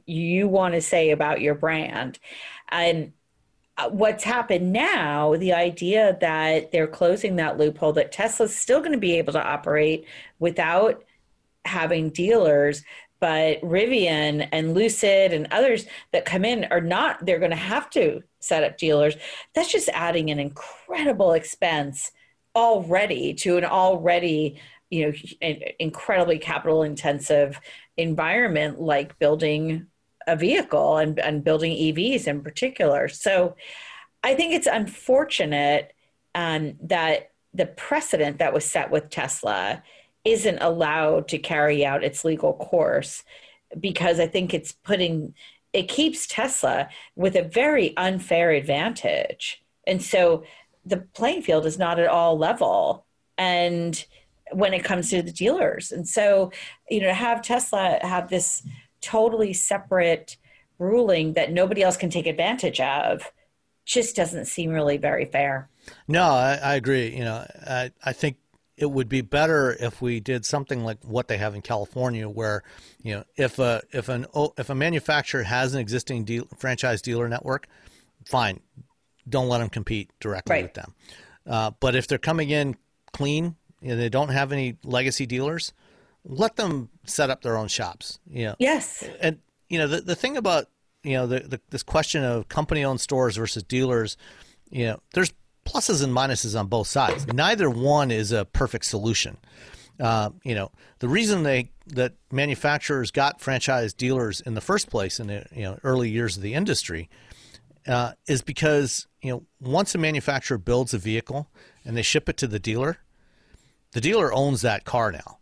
you 0.07 0.49
want 0.49 0.75
to 0.75 0.81
say 0.81 1.11
about 1.11 1.41
your 1.41 1.55
brand. 1.55 2.19
And 2.71 3.13
uh, 3.77 3.91
what's 3.91 4.25
happened 4.25 4.73
now, 4.73 5.37
the 5.37 5.53
idea 5.53 6.17
that 6.21 6.73
they're 6.73 6.89
closing 6.89 7.37
that 7.37 7.59
loophole, 7.59 7.93
that 7.93 8.11
Tesla's 8.11 8.57
still 8.57 8.81
going 8.81 8.93
to 8.93 8.99
be 8.99 9.19
able 9.19 9.35
to 9.35 9.43
operate 9.43 10.07
without 10.41 11.05
having 11.65 12.11
dealers, 12.11 12.83
but 13.21 13.61
Rivian 13.63 14.49
and 14.53 14.75
Lucid 14.75 15.33
and 15.33 15.49
others 15.51 15.87
that 16.13 16.25
come 16.25 16.45
in 16.45 16.67
are 16.71 16.81
not, 16.81 17.25
they're 17.25 17.39
going 17.39 17.51
to 17.51 17.57
have 17.57 17.91
to 17.91 18.23
set 18.41 18.65
up 18.65 18.79
dealers. 18.79 19.17
That's 19.55 19.73
just 19.73 19.89
adding 19.91 20.31
an 20.31 20.39
incredible 20.39 21.33
expense 21.33 22.13
already 22.55 23.35
to 23.35 23.57
an 23.57 23.65
already 23.65 24.61
you 24.91 25.07
know 25.07 25.55
incredibly 25.79 26.39
capital 26.39 26.83
intensive 26.83 27.61
environment 27.97 28.81
like 28.81 29.19
building 29.19 29.87
a 30.27 30.35
vehicle 30.37 30.99
and, 30.99 31.19
and 31.19 31.45
building 31.45 31.73
EVs 31.73 32.27
in 32.27 32.43
particular. 32.43 33.09
So 33.09 33.57
I 34.23 34.35
think 34.35 34.55
it's 34.55 34.67
unfortunate 34.67 35.93
um, 36.35 36.77
that 36.83 37.31
the 37.55 37.67
precedent 37.67 38.39
that 38.39 38.53
was 38.53 38.65
set 38.65 38.91
with 38.91 39.11
Tesla 39.11 39.83
isn't 40.31 40.59
allowed 40.59 41.29
to 41.29 41.39
carry 41.39 41.85
out 41.85 42.05
its 42.05 42.25
legal 42.25 42.55
course 42.55 43.25
because 43.79 44.19
I 44.19 44.27
think 44.27 44.55
it's 44.55 44.73
putting 44.73 45.35
it 45.73 45.89
keeps 45.89 46.27
Tesla 46.27 46.89
with 47.15 47.37
a 47.37 47.43
very 47.43 47.95
unfair 47.97 48.53
advantage. 48.53 49.63
And 49.87 50.03
so 50.03 50.45
the 50.85 50.97
playing 50.97 51.43
field 51.43 51.67
is 51.67 51.79
not 51.79 52.01
at 52.01 52.09
all 52.09 52.39
level. 52.39 53.05
And 53.37 54.03
when 54.53 54.73
it 54.73 54.85
comes 54.85 55.11
to 55.11 55.23
the 55.23 55.33
dealers. 55.33 55.93
And 55.93 56.09
so, 56.09 56.53
you 56.89 57.01
know, 57.01 57.09
to 57.09 57.15
have 57.15 57.43
Tesla 57.43 57.99
have 58.03 58.29
this 58.29 58.67
totally 59.01 59.53
separate 59.53 60.37
ruling 60.79 61.35
that 61.35 61.53
nobody 61.53 61.83
else 61.83 61.97
can 61.97 62.11
take 62.11 62.27
advantage 62.27 62.81
of 62.81 63.31
just 63.85 64.17
doesn't 64.17 64.47
seem 64.47 64.71
really 64.71 64.97
very 64.97 65.25
fair. 65.25 65.69
No, 66.07 66.25
I, 66.25 66.59
I 66.63 66.75
agree. 66.75 67.15
You 67.15 67.25
know, 67.25 67.47
I, 67.67 67.91
I 68.05 68.13
think 68.13 68.37
it 68.79 68.91
would 68.91 69.09
be 69.09 69.21
better 69.21 69.77
if 69.79 70.01
we 70.01 70.21
did 70.21 70.47
something 70.47 70.85
like 70.85 70.99
what 71.03 71.29
they 71.29 71.37
have 71.37 71.55
in 71.55 71.63
California, 71.63 72.29
where 72.29 72.63
you 73.03 73.15
know 73.15 73.25
if 73.37 73.59
a 73.59 73.83
if 73.91 74.09
an 74.09 74.27
if 74.57 74.71
a 74.71 74.75
manufacturer 74.75 75.43
has 75.43 75.75
an 75.75 75.81
existing 75.81 76.25
deal, 76.25 76.47
franchise 76.59 77.03
dealer 77.03 77.29
network, 77.29 77.67
fine, 78.25 78.61
don't 79.29 79.49
let 79.49 79.59
them 79.59 79.69
compete 79.69 80.11
directly 80.21 80.55
right. 80.55 80.63
with 80.63 80.75
them. 80.75 80.95
Uh, 81.47 81.73
but 81.81 81.97
if 81.97 82.07
they're 82.07 82.19
coming 82.19 82.51
in 82.51 82.77
clean 83.13 83.57
and 83.83 83.99
they 83.99 84.09
don't 84.09 84.29
have 84.29 84.53
any 84.53 84.77
legacy 84.85 85.27
dealers, 85.27 85.73
let 86.25 86.57
them 86.57 86.89
set 87.05 87.31
up 87.31 87.43
their 87.43 87.57
own 87.57 87.69
shops. 87.69 88.21
You 88.31 88.47
know? 88.47 88.55
Yes. 88.59 89.03
And 89.21 89.39
you 89.69 89.79
know 89.79 89.89
the 89.89 90.01
the 90.01 90.15
thing 90.15 90.37
about 90.37 90.67
you 91.03 91.15
know 91.15 91.27
the, 91.27 91.41
the 91.41 91.61
this 91.71 91.83
question 91.83 92.23
of 92.23 92.49
company 92.49 92.85
owned 92.85 93.01
stores 93.01 93.37
versus 93.37 93.65
dealers, 93.65 94.17
you 94.71 94.87
know, 94.87 95.01
there's 95.15 95.33
pluses 95.69 96.03
and 96.03 96.13
minuses 96.13 96.59
on 96.59 96.67
both 96.67 96.87
sides. 96.87 97.27
Neither 97.27 97.69
one 97.69 98.11
is 98.11 98.33
a 98.33 98.45
perfect 98.47 98.87
solution. 98.87 99.37
Uh, 100.01 100.31
you 100.43 100.55
know, 100.55 100.71
the 101.01 101.09
reason 101.09 101.43
they 101.43 101.71
that 101.87 102.15
manufacturers 102.31 103.11
got 103.11 103.41
franchise 103.41 103.93
dealers 103.93 104.41
in 104.41 104.55
the 104.55 104.61
first 104.61 104.91
place 104.91 105.19
in 105.21 105.27
the 105.27 105.45
you 105.53 105.63
know 105.63 105.79
early 105.83 106.09
years 106.09 106.37
of 106.37 106.43
the 106.43 106.55
industry 106.55 107.09
uh, 107.87 108.13
is 108.27 108.43
because 108.43 109.07
you 109.23 109.31
know 109.31 109.43
once 109.61 109.95
a 109.95 109.99
manufacturer 109.99 110.59
builds 110.59 110.95
a 110.95 110.99
vehicle 110.99 111.49
and 111.85 111.97
they 111.97 112.03
ship 112.03 112.29
it 112.29 112.37
to 112.39 112.47
the 112.47 112.59
dealer, 112.59 112.99
the 113.93 114.01
dealer 114.01 114.33
owns 114.33 114.63
that 114.63 114.85
car 114.85 115.13
now. 115.13 115.39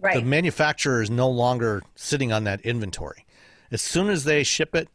Right. 0.00 0.16
The 0.16 0.22
manufacturer 0.22 1.02
is 1.02 1.10
no 1.10 1.28
longer 1.28 1.82
sitting 1.94 2.32
on 2.32 2.44
that 2.44 2.60
inventory. 2.62 3.26
As 3.70 3.82
soon 3.82 4.08
as 4.08 4.24
they 4.24 4.42
ship 4.42 4.74
it 4.74 4.88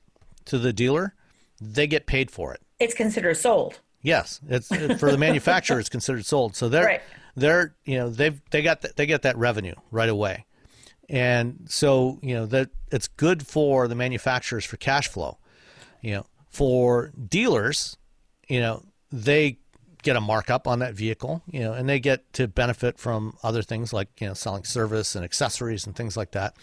to 0.45 0.57
the 0.57 0.73
dealer, 0.73 1.13
they 1.61 1.87
get 1.87 2.05
paid 2.05 2.31
for 2.31 2.53
it. 2.53 2.61
It's 2.79 2.93
considered 2.93 3.35
sold. 3.35 3.79
Yes, 4.01 4.39
it's 4.47 4.67
for 4.67 5.11
the 5.11 5.17
manufacturer. 5.17 5.79
It's 5.79 5.89
considered 5.89 6.25
sold. 6.25 6.55
So 6.55 6.69
they're 6.69 6.85
right. 6.85 7.01
they're 7.35 7.75
you 7.85 7.97
know 7.97 8.09
they've 8.09 8.41
they 8.51 8.61
got 8.61 8.81
the, 8.81 8.93
they 8.95 9.05
get 9.05 9.23
that 9.23 9.37
revenue 9.37 9.75
right 9.91 10.09
away, 10.09 10.45
and 11.09 11.65
so 11.67 12.19
you 12.21 12.33
know 12.33 12.45
that 12.47 12.69
it's 12.91 13.07
good 13.07 13.45
for 13.45 13.87
the 13.87 13.95
manufacturers 13.95 14.63
for 14.63 14.77
cash 14.77 15.07
flow. 15.09 15.37
You 16.01 16.13
know, 16.13 16.25
for 16.49 17.11
dealers, 17.27 17.97
you 18.47 18.61
know 18.61 18.83
they 19.11 19.59
get 20.01 20.15
a 20.15 20.21
markup 20.21 20.67
on 20.67 20.79
that 20.79 20.93
vehicle, 20.93 21.43
you 21.51 21.59
know, 21.59 21.73
and 21.73 21.89
they 21.89 21.99
get 21.99 22.31
to 22.33 22.47
benefit 22.47 22.97
from 22.97 23.35
other 23.43 23.61
things 23.61 23.91
like 23.91 24.07
you 24.21 24.27
know 24.27 24.33
selling 24.33 24.63
service 24.63 25.15
and 25.15 25.25
accessories 25.25 25.85
and 25.85 25.95
things 25.95 26.15
like 26.15 26.31
that. 26.31 26.55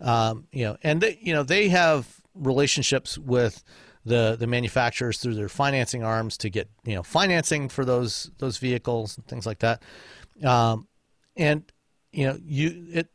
Um, 0.00 0.46
you 0.52 0.64
know, 0.64 0.76
and 0.82 1.00
they, 1.00 1.18
you 1.20 1.34
know 1.34 1.42
they 1.42 1.68
have 1.68 2.06
relationships 2.34 3.18
with 3.18 3.62
the 4.08 4.36
the 4.38 4.46
manufacturers 4.46 5.18
through 5.18 5.34
their 5.34 5.48
financing 5.48 6.02
arms 6.02 6.36
to 6.38 6.50
get 6.50 6.68
you 6.84 6.94
know 6.94 7.02
financing 7.02 7.68
for 7.68 7.84
those 7.84 8.30
those 8.38 8.58
vehicles 8.58 9.16
and 9.16 9.26
things 9.26 9.46
like 9.46 9.60
that. 9.60 9.82
Um, 10.44 10.88
and 11.36 11.64
you 12.12 12.26
know 12.26 12.38
you 12.42 12.86
it 12.92 13.08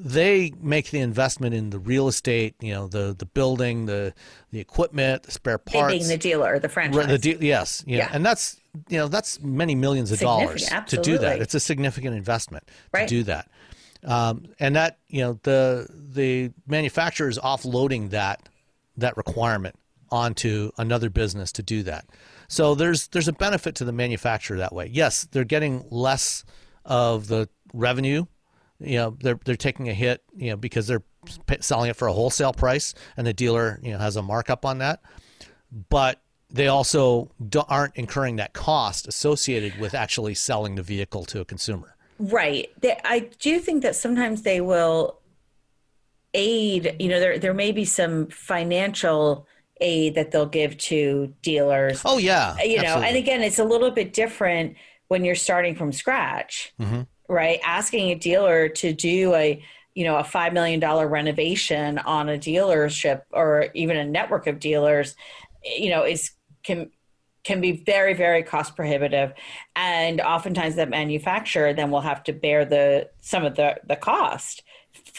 they 0.00 0.52
make 0.60 0.90
the 0.90 1.00
investment 1.00 1.54
in 1.54 1.70
the 1.70 1.78
real 1.78 2.06
estate, 2.06 2.54
you 2.60 2.72
know, 2.72 2.86
the 2.86 3.16
the 3.18 3.26
building, 3.26 3.86
the 3.86 4.14
the 4.52 4.60
equipment, 4.60 5.24
the 5.24 5.32
spare 5.32 5.58
parts. 5.58 5.92
They 5.92 5.98
being 5.98 6.08
the 6.08 6.16
dealer, 6.16 6.58
the 6.58 6.68
franchise. 6.68 7.08
The 7.08 7.18
de- 7.18 7.44
yes, 7.46 7.82
yeah. 7.86 7.98
yeah. 7.98 8.10
and 8.12 8.24
that's 8.24 8.60
you 8.88 8.98
know 8.98 9.08
that's 9.08 9.40
many 9.40 9.74
millions 9.74 10.12
of 10.12 10.20
dollars 10.20 10.68
absolutely. 10.70 11.12
to 11.12 11.18
do 11.18 11.18
that. 11.24 11.40
It's 11.40 11.54
a 11.54 11.60
significant 11.60 12.14
investment 12.14 12.68
right. 12.92 13.08
to 13.08 13.14
do 13.14 13.22
that, 13.24 13.50
um, 14.04 14.46
and 14.60 14.76
that 14.76 14.98
you 15.08 15.22
know 15.22 15.40
the 15.42 15.88
the 15.90 16.52
manufacturer 16.66 17.28
is 17.28 17.38
offloading 17.38 18.10
that 18.10 18.48
that 18.96 19.16
requirement 19.16 19.74
onto 20.10 20.70
another 20.78 21.10
business 21.10 21.52
to 21.52 21.62
do 21.62 21.82
that. 21.84 22.06
So 22.48 22.74
there's 22.74 23.08
there's 23.08 23.28
a 23.28 23.32
benefit 23.32 23.74
to 23.76 23.84
the 23.84 23.92
manufacturer 23.92 24.58
that 24.58 24.72
way. 24.72 24.88
Yes, 24.92 25.28
they're 25.30 25.44
getting 25.44 25.84
less 25.90 26.44
of 26.84 27.28
the 27.28 27.48
revenue 27.74 28.24
you 28.80 28.96
know 28.96 29.16
they're 29.20 29.38
they're 29.44 29.56
taking 29.56 29.88
a 29.90 29.92
hit 29.92 30.22
you 30.34 30.48
know 30.48 30.56
because 30.56 30.86
they're 30.86 31.02
selling 31.60 31.90
it 31.90 31.96
for 31.96 32.08
a 32.08 32.12
wholesale 32.12 32.52
price 32.52 32.94
and 33.16 33.26
the 33.26 33.32
dealer 33.34 33.78
you 33.82 33.92
know 33.92 33.98
has 33.98 34.16
a 34.16 34.22
markup 34.22 34.64
on 34.64 34.78
that 34.78 35.02
but 35.90 36.22
they 36.48 36.68
also 36.68 37.30
aren't 37.68 37.94
incurring 37.96 38.36
that 38.36 38.54
cost 38.54 39.06
associated 39.06 39.78
with 39.78 39.94
actually 39.94 40.32
selling 40.32 40.76
the 40.76 40.82
vehicle 40.82 41.26
to 41.26 41.40
a 41.40 41.44
consumer 41.44 41.98
Right. 42.18 42.70
They, 42.80 42.98
I 43.04 43.30
do 43.38 43.60
think 43.60 43.82
that 43.84 43.94
sometimes 43.94 44.42
they 44.42 44.60
will 44.60 45.18
aid, 46.34 46.96
you 46.98 47.08
know, 47.08 47.20
there 47.20 47.38
there 47.38 47.54
may 47.54 47.72
be 47.72 47.84
some 47.84 48.26
financial 48.28 49.46
aid 49.80 50.14
that 50.14 50.30
they'll 50.30 50.46
give 50.46 50.76
to 50.78 51.32
dealers. 51.42 52.02
Oh 52.04 52.18
yeah. 52.18 52.56
You 52.62 52.78
know, 52.78 52.82
absolutely. 52.84 53.08
and 53.08 53.16
again, 53.16 53.42
it's 53.42 53.58
a 53.58 53.64
little 53.64 53.90
bit 53.90 54.12
different 54.12 54.76
when 55.08 55.24
you're 55.24 55.34
starting 55.34 55.74
from 55.74 55.92
scratch. 55.92 56.72
Mm-hmm. 56.80 57.02
Right? 57.28 57.60
Asking 57.64 58.10
a 58.10 58.14
dealer 58.14 58.68
to 58.68 58.92
do 58.92 59.34
a 59.34 59.62
you 59.98 60.04
know 60.04 60.16
a 60.16 60.22
five 60.22 60.52
million 60.52 60.78
dollar 60.78 61.08
renovation 61.08 61.98
on 61.98 62.28
a 62.28 62.38
dealership 62.38 63.22
or 63.32 63.66
even 63.74 63.96
a 63.96 64.04
network 64.04 64.46
of 64.46 64.60
dealers 64.60 65.16
you 65.64 65.90
know 65.90 66.04
is 66.04 66.30
can 66.62 66.88
can 67.42 67.60
be 67.60 67.72
very 67.72 68.14
very 68.14 68.44
cost 68.44 68.76
prohibitive 68.76 69.32
and 69.74 70.20
oftentimes 70.20 70.76
that 70.76 70.88
manufacturer 70.88 71.74
then 71.74 71.90
will 71.90 72.00
have 72.00 72.22
to 72.22 72.32
bear 72.32 72.64
the 72.64 73.08
some 73.20 73.44
of 73.44 73.56
the 73.56 73.76
the 73.88 73.96
cost 73.96 74.62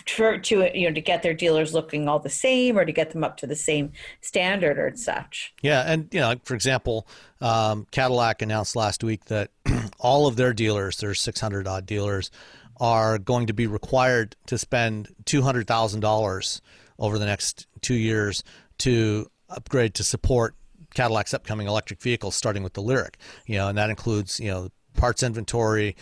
to 0.05 0.69
you 0.73 0.87
know 0.87 0.93
to 0.93 1.01
get 1.01 1.23
their 1.23 1.33
dealers 1.33 1.73
looking 1.73 2.07
all 2.07 2.19
the 2.19 2.29
same 2.29 2.77
or 2.77 2.85
to 2.85 2.91
get 2.91 3.11
them 3.11 3.23
up 3.23 3.37
to 3.37 3.47
the 3.47 3.55
same 3.55 3.91
standard 4.21 4.77
or 4.77 4.95
such 4.95 5.53
yeah 5.61 5.83
and 5.85 6.07
you 6.11 6.19
know 6.19 6.35
for 6.43 6.55
example 6.55 7.07
um, 7.41 7.87
cadillac 7.91 8.41
announced 8.41 8.75
last 8.75 9.03
week 9.03 9.25
that 9.25 9.51
all 9.99 10.27
of 10.27 10.35
their 10.35 10.53
dealers 10.53 10.97
there's 10.97 11.21
600 11.21 11.67
odd 11.67 11.85
dealers 11.85 12.31
are 12.79 13.17
going 13.17 13.47
to 13.47 13.53
be 13.53 13.67
required 13.67 14.35
to 14.45 14.57
spend 14.57 15.13
$200000 15.25 16.61
over 16.97 17.19
the 17.19 17.25
next 17.25 17.67
two 17.81 17.93
years 17.95 18.43
to 18.77 19.29
upgrade 19.49 19.93
to 19.95 20.03
support 20.03 20.55
Cadillac's 20.95 21.33
upcoming 21.33 21.67
electric 21.67 22.01
vehicles, 22.01 22.35
starting 22.35 22.63
with 22.63 22.73
the 22.73 22.81
Lyriq. 22.81 23.15
You 23.45 23.57
know, 23.57 23.67
and 23.67 23.77
that 23.77 23.89
includes 23.89 24.39
you 24.39 24.49
know 24.49 24.69
parts 24.95 25.23
inventory, 25.23 25.95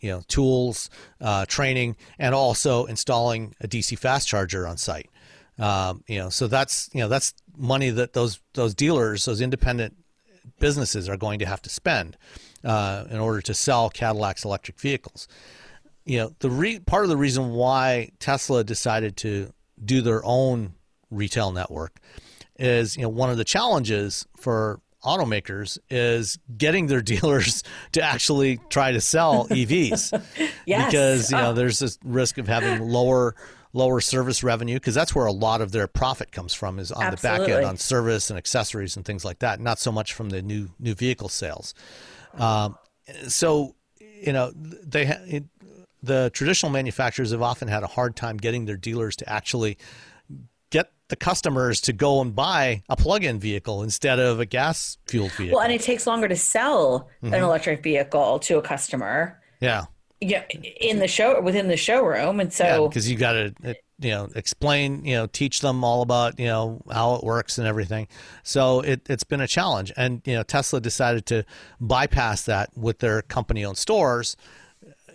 you 0.00 0.10
know, 0.10 0.22
tools, 0.28 0.90
uh, 1.20 1.46
training, 1.46 1.96
and 2.18 2.34
also 2.34 2.84
installing 2.84 3.54
a 3.60 3.68
DC 3.68 3.98
fast 3.98 4.28
charger 4.28 4.66
on 4.66 4.76
site. 4.76 5.08
Um, 5.58 6.02
you 6.06 6.18
know, 6.18 6.28
so 6.28 6.48
that's 6.48 6.90
you 6.92 7.00
know 7.00 7.08
that's 7.08 7.34
money 7.56 7.90
that 7.90 8.12
those 8.12 8.40
those 8.54 8.74
dealers, 8.74 9.24
those 9.24 9.40
independent 9.40 9.96
businesses, 10.58 11.08
are 11.08 11.16
going 11.16 11.38
to 11.38 11.46
have 11.46 11.62
to 11.62 11.70
spend 11.70 12.16
uh, 12.64 13.04
in 13.10 13.18
order 13.18 13.40
to 13.42 13.54
sell 13.54 13.90
Cadillac's 13.90 14.44
electric 14.44 14.80
vehicles. 14.80 15.28
You 16.04 16.18
know, 16.18 16.34
the 16.40 16.50
re- 16.50 16.80
part 16.80 17.04
of 17.04 17.10
the 17.10 17.16
reason 17.16 17.50
why 17.50 18.10
Tesla 18.18 18.64
decided 18.64 19.16
to 19.18 19.52
do 19.84 20.02
their 20.02 20.24
own 20.24 20.74
retail 21.10 21.52
network 21.52 22.00
is 22.58 22.96
you 22.96 23.02
know 23.02 23.08
one 23.08 23.30
of 23.30 23.36
the 23.36 23.44
challenges 23.44 24.26
for 24.36 24.80
automakers 25.04 25.78
is 25.90 26.38
getting 26.56 26.86
their 26.86 27.02
dealers 27.12 27.62
to 27.92 28.02
actually 28.02 28.58
try 28.68 28.92
to 28.92 29.00
sell 29.00 29.46
EVs 29.50 30.22
yes. 30.66 30.86
because 30.86 31.30
you 31.30 31.36
know 31.36 31.50
oh. 31.50 31.54
there's 31.54 31.78
this 31.78 31.98
risk 32.04 32.38
of 32.38 32.48
having 32.48 32.80
lower 32.88 33.34
lower 33.74 34.00
service 34.00 34.42
revenue 34.42 34.76
because 34.76 34.94
that's 34.94 35.14
where 35.14 35.26
a 35.26 35.32
lot 35.32 35.60
of 35.60 35.72
their 35.72 35.86
profit 35.86 36.30
comes 36.30 36.52
from 36.52 36.78
is 36.78 36.92
on 36.92 37.04
Absolutely. 37.04 37.38
the 37.38 37.46
back 37.46 37.56
end 37.56 37.66
on 37.66 37.76
service 37.76 38.28
and 38.28 38.36
accessories 38.36 38.96
and 38.96 39.04
things 39.04 39.24
like 39.24 39.38
that 39.38 39.60
not 39.60 39.78
so 39.78 39.90
much 39.90 40.12
from 40.12 40.28
the 40.30 40.42
new 40.42 40.68
new 40.78 40.94
vehicle 40.94 41.28
sales 41.28 41.74
um, 42.38 42.76
so 43.28 43.74
you 43.98 44.32
know 44.32 44.52
they 44.54 45.06
it, 45.06 45.44
the 46.02 46.30
traditional 46.34 46.70
manufacturers 46.70 47.30
have 47.30 47.42
often 47.42 47.68
had 47.68 47.82
a 47.82 47.86
hard 47.86 48.16
time 48.16 48.36
getting 48.36 48.64
their 48.64 48.76
dealers 48.76 49.16
to 49.16 49.28
actually 49.28 49.78
the 51.12 51.16
customers 51.16 51.78
to 51.82 51.92
go 51.92 52.22
and 52.22 52.34
buy 52.34 52.82
a 52.88 52.96
plug-in 52.96 53.38
vehicle 53.38 53.82
instead 53.82 54.18
of 54.18 54.40
a 54.40 54.46
gas 54.46 54.96
fueled 55.06 55.30
vehicle. 55.32 55.58
Well, 55.58 55.62
and 55.62 55.70
it 55.70 55.82
takes 55.82 56.06
longer 56.06 56.26
to 56.26 56.36
sell 56.36 57.10
mm-hmm. 57.22 57.34
an 57.34 57.42
electric 57.42 57.82
vehicle 57.82 58.38
to 58.38 58.56
a 58.56 58.62
customer. 58.62 59.38
Yeah. 59.60 59.84
Yeah, 60.22 60.44
in 60.80 61.00
the 61.00 61.08
show 61.08 61.38
within 61.42 61.68
the 61.68 61.76
showroom, 61.76 62.38
and 62.38 62.52
so 62.52 62.88
because 62.88 63.08
yeah, 63.08 63.12
you 63.12 63.18
got 63.18 63.32
to 63.32 63.54
you 63.98 64.10
know 64.10 64.28
explain 64.36 65.04
you 65.04 65.16
know 65.16 65.26
teach 65.26 65.62
them 65.62 65.82
all 65.82 66.00
about 66.00 66.38
you 66.38 66.46
know 66.46 66.80
how 66.92 67.16
it 67.16 67.24
works 67.24 67.58
and 67.58 67.66
everything. 67.66 68.06
So 68.44 68.82
it 68.82 69.00
it's 69.10 69.24
been 69.24 69.40
a 69.40 69.48
challenge, 69.48 69.92
and 69.96 70.22
you 70.24 70.34
know 70.34 70.44
Tesla 70.44 70.80
decided 70.80 71.26
to 71.26 71.44
bypass 71.80 72.44
that 72.44 72.70
with 72.76 73.00
their 73.00 73.22
company-owned 73.22 73.76
stores 73.76 74.36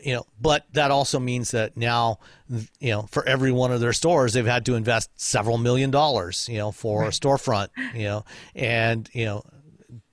you 0.04 0.14
know, 0.14 0.26
but 0.40 0.66
that 0.74 0.92
also 0.92 1.20
means 1.20 1.52
that 1.52 1.78
now, 1.78 2.20
you 2.80 2.92
know, 2.92 3.04
for 3.04 3.28
every 3.28 3.52
one 3.52 3.72
of 3.72 3.80
their 3.80 3.94
stores, 3.94 4.34
they've 4.34 4.46
had 4.46 4.66
to 4.66 4.76
invest 4.76 5.10
several 5.20 5.58
million 5.58 5.92
dollars, 5.92 6.48
you 6.50 6.58
know, 6.58 6.72
for 6.72 7.02
right. 7.02 7.08
a 7.08 7.12
storefront, 7.12 7.70
you 7.94 8.04
know, 8.04 8.26
and 8.56 9.10
you 9.14 9.26
know, 9.26 9.44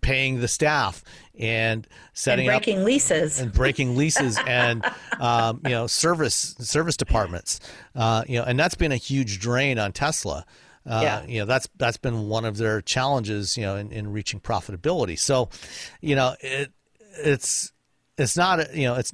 paying 0.01 0.41
the 0.41 0.49
staff 0.49 1.03
and 1.39 1.87
setting 2.13 2.49
and 2.49 2.55
breaking 2.55 2.81
up, 2.81 2.85
leases 2.85 3.41
and 3.41 3.53
breaking 3.53 3.97
leases 3.97 4.39
and 4.47 4.85
um, 5.21 5.61
you 5.65 5.71
know 5.71 5.87
service 5.87 6.55
service 6.59 6.97
departments, 6.97 7.61
uh, 7.95 8.23
you 8.29 8.39
know, 8.39 8.45
and 8.45 8.59
that's 8.59 8.75
been 8.75 8.93
a 8.93 8.97
huge 8.97 9.41
drain 9.41 9.79
on 9.79 9.93
Tesla. 9.93 10.45
Uh, 10.87 11.01
yeah. 11.03 11.25
you 11.27 11.39
know 11.39 11.47
that's 11.47 11.67
that's 11.79 11.97
been 11.97 12.29
one 12.29 12.45
of 12.45 12.59
their 12.59 12.83
challenges 12.83 13.57
you 13.57 13.63
know 13.63 13.77
in, 13.77 13.91
in 13.91 14.13
reaching 14.13 14.39
profitability 14.39 15.19
so 15.19 15.49
you 16.03 16.15
know 16.15 16.37
it 16.43 16.75
it's 17.17 17.73
it's 18.19 18.37
not 18.37 18.75
you 18.75 18.87
know 18.87 18.95
it's 18.95 19.11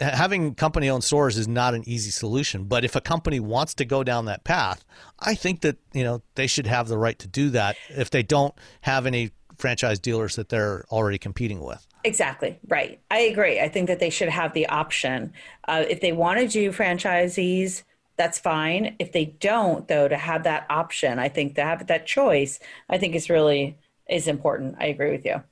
having 0.00 0.54
company 0.54 0.88
owned 0.88 1.04
stores 1.04 1.36
is 1.36 1.48
not 1.48 1.74
an 1.74 1.82
easy 1.88 2.10
solution 2.10 2.64
but 2.64 2.84
if 2.84 2.94
a 2.94 3.00
company 3.00 3.40
wants 3.40 3.74
to 3.74 3.84
go 3.84 4.04
down 4.04 4.26
that 4.26 4.44
path 4.44 4.84
i 5.18 5.34
think 5.34 5.60
that 5.60 5.76
you 5.92 6.04
know 6.04 6.22
they 6.36 6.46
should 6.46 6.66
have 6.66 6.88
the 6.88 6.96
right 6.96 7.18
to 7.18 7.26
do 7.26 7.50
that 7.50 7.76
if 7.90 8.08
they 8.08 8.22
don't 8.22 8.54
have 8.82 9.06
any 9.06 9.32
franchise 9.62 9.98
dealers 9.98 10.36
that 10.36 10.48
they're 10.48 10.84
already 10.90 11.18
competing 11.18 11.60
with. 11.60 11.86
Exactly. 12.04 12.58
Right. 12.66 13.00
I 13.10 13.20
agree. 13.20 13.60
I 13.60 13.68
think 13.68 13.86
that 13.86 14.00
they 14.00 14.10
should 14.10 14.28
have 14.28 14.52
the 14.54 14.66
option. 14.68 15.32
Uh, 15.68 15.84
if 15.88 16.00
they 16.00 16.12
want 16.12 16.40
to 16.40 16.48
do 16.48 16.70
franchisees 16.70 17.84
that's 18.18 18.38
fine. 18.38 18.94
If 18.98 19.12
they 19.12 19.24
don't 19.24 19.88
though 19.88 20.06
to 20.06 20.18
have 20.18 20.42
that 20.44 20.66
option 20.68 21.18
i 21.18 21.28
think 21.30 21.54
to 21.54 21.62
have 21.62 21.86
that 21.86 22.06
choice 22.06 22.60
i 22.90 22.98
think 22.98 23.14
is 23.14 23.30
really 23.30 23.78
is 24.08 24.28
important. 24.28 24.76
I 24.78 24.86
agree 24.86 25.10
with 25.10 25.24
you. 25.24 25.42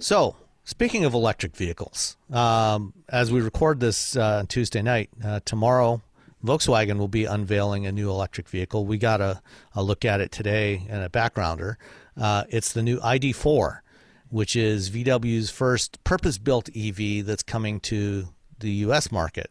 So 0.00 0.34
Speaking 0.70 1.04
of 1.04 1.14
electric 1.14 1.56
vehicles, 1.56 2.16
um, 2.32 2.94
as 3.08 3.32
we 3.32 3.40
record 3.40 3.80
this 3.80 4.14
uh, 4.14 4.44
Tuesday 4.48 4.82
night, 4.82 5.10
uh, 5.22 5.40
tomorrow 5.44 6.00
Volkswagen 6.44 6.96
will 6.96 7.08
be 7.08 7.24
unveiling 7.24 7.86
a 7.86 7.92
new 7.92 8.08
electric 8.08 8.48
vehicle. 8.48 8.86
We 8.86 8.96
got 8.96 9.20
a, 9.20 9.42
a 9.74 9.82
look 9.82 10.04
at 10.04 10.20
it 10.20 10.30
today 10.30 10.86
and 10.88 11.02
a 11.02 11.08
backgrounder. 11.08 11.74
Uh, 12.16 12.44
it's 12.50 12.72
the 12.72 12.84
new 12.84 13.00
ID4, 13.00 13.80
which 14.28 14.54
is 14.54 14.90
VW's 14.90 15.50
first 15.50 16.02
purpose 16.04 16.38
built 16.38 16.70
EV 16.74 17.26
that's 17.26 17.42
coming 17.42 17.80
to 17.80 18.28
the 18.60 18.70
U.S. 18.70 19.10
market. 19.10 19.50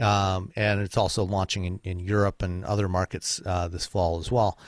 Um, 0.00 0.50
and 0.56 0.80
it's 0.80 0.96
also 0.96 1.22
launching 1.22 1.64
in, 1.64 1.80
in 1.84 2.00
Europe 2.00 2.42
and 2.42 2.64
other 2.64 2.88
markets 2.88 3.40
uh, 3.46 3.68
this 3.68 3.86
fall 3.86 4.18
as 4.18 4.32
well. 4.32 4.58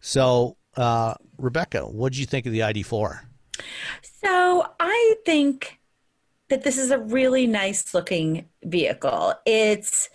So, 0.00 0.56
uh, 0.76 1.14
Rebecca, 1.36 1.80
what 1.80 2.12
did 2.12 2.20
you 2.20 2.26
think 2.26 2.46
of 2.46 2.52
the 2.52 2.60
ID4? 2.60 3.22
So 4.02 4.66
I 4.80 5.14
think 5.24 5.78
that 6.48 6.64
this 6.64 6.78
is 6.78 6.90
a 6.90 6.98
really 6.98 7.46
nice 7.46 7.94
looking 7.94 8.46
vehicle. 8.64 9.34
It's 9.44 10.08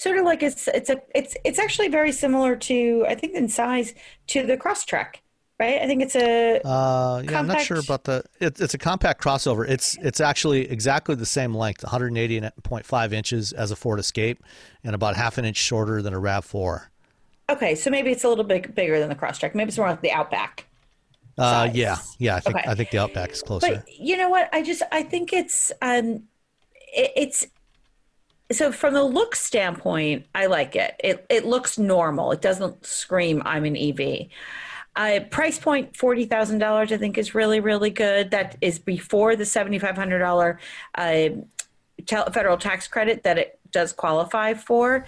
sort 0.00 0.16
of 0.16 0.24
like 0.24 0.42
it's 0.42 0.68
it's 0.68 0.88
a 0.88 1.00
it's 1.14 1.36
it's 1.44 1.58
actually 1.58 1.88
very 1.88 2.12
similar 2.12 2.56
to 2.56 3.04
I 3.08 3.14
think 3.14 3.34
in 3.34 3.48
size 3.48 3.94
to 4.28 4.46
the 4.46 4.56
Crosstrek, 4.56 5.16
right? 5.58 5.80
I 5.80 5.86
think 5.86 6.02
it's 6.02 6.16
a 6.16 6.60
uh, 6.64 7.22
yeah. 7.24 7.38
I'm 7.38 7.46
not 7.46 7.60
sure 7.60 7.78
about 7.78 8.04
the 8.04 8.24
it, 8.40 8.60
it's 8.60 8.74
a 8.74 8.78
compact 8.78 9.22
crossover. 9.22 9.68
It's 9.68 9.98
it's 10.00 10.20
actually 10.20 10.70
exactly 10.70 11.14
the 11.14 11.26
same 11.26 11.54
length, 11.54 11.82
180.5 11.82 13.12
inches 13.12 13.52
as 13.52 13.70
a 13.70 13.76
Ford 13.76 13.98
Escape, 13.98 14.42
and 14.84 14.94
about 14.94 15.16
half 15.16 15.38
an 15.38 15.44
inch 15.44 15.58
shorter 15.58 16.02
than 16.02 16.14
a 16.14 16.18
Rav 16.18 16.44
Four. 16.44 16.90
Okay, 17.50 17.74
so 17.74 17.90
maybe 17.90 18.10
it's 18.12 18.22
a 18.22 18.28
little 18.28 18.44
bit 18.44 18.74
bigger 18.76 19.00
than 19.00 19.08
the 19.08 19.16
Crosstrek. 19.16 19.56
Maybe 19.56 19.68
it's 19.68 19.78
more 19.78 19.90
like 19.90 20.02
the 20.02 20.12
Outback. 20.12 20.66
Uh, 21.38 21.70
yeah, 21.72 21.96
yeah. 22.18 22.36
I 22.36 22.40
think 22.40 22.56
okay. 22.56 22.70
I 22.70 22.74
think 22.74 22.90
the 22.90 22.98
Outback 22.98 23.30
is 23.30 23.42
closer. 23.42 23.68
But 23.68 23.84
you 23.88 24.16
know 24.16 24.28
what? 24.28 24.48
I 24.52 24.62
just 24.62 24.82
I 24.92 25.02
think 25.02 25.32
it's 25.32 25.72
um, 25.80 26.24
it, 26.92 27.12
it's 27.16 27.46
so 28.52 28.72
from 28.72 28.94
the 28.94 29.02
look 29.02 29.36
standpoint, 29.36 30.26
I 30.34 30.46
like 30.46 30.76
it. 30.76 30.94
It 31.02 31.26
it 31.28 31.44
looks 31.46 31.78
normal. 31.78 32.32
It 32.32 32.40
doesn't 32.40 32.84
scream 32.84 33.42
I'm 33.44 33.64
an 33.64 33.76
EV. 33.76 34.26
Uh, 34.96 35.20
price 35.30 35.58
point 35.58 35.96
forty 35.96 36.24
thousand 36.24 36.58
dollars, 36.58 36.92
I 36.92 36.96
think, 36.96 37.16
is 37.16 37.34
really 37.34 37.60
really 37.60 37.90
good. 37.90 38.30
That 38.32 38.56
is 38.60 38.78
before 38.78 39.36
the 39.36 39.46
seventy 39.46 39.78
five 39.78 39.96
hundred 39.96 40.18
dollar 40.18 40.58
uh, 40.96 41.28
federal 42.06 42.56
tax 42.56 42.88
credit 42.88 43.22
that 43.22 43.38
it 43.38 43.58
does 43.70 43.92
qualify 43.92 44.54
for. 44.54 45.06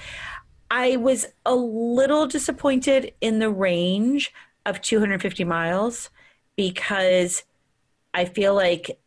I 0.70 0.96
was 0.96 1.26
a 1.44 1.54
little 1.54 2.26
disappointed 2.26 3.12
in 3.20 3.40
the 3.40 3.50
range 3.50 4.32
of 4.66 4.80
250 4.80 5.44
miles 5.44 6.10
because 6.56 7.42
I 8.14 8.24
feel 8.26 8.54
like 8.54 8.98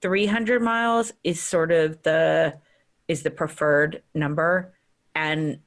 300 0.00 0.62
miles 0.62 1.12
is 1.24 1.40
sort 1.40 1.72
of 1.72 2.02
the 2.02 2.54
is 3.08 3.22
the 3.22 3.30
preferred 3.30 4.02
number 4.14 4.72
and 5.14 5.58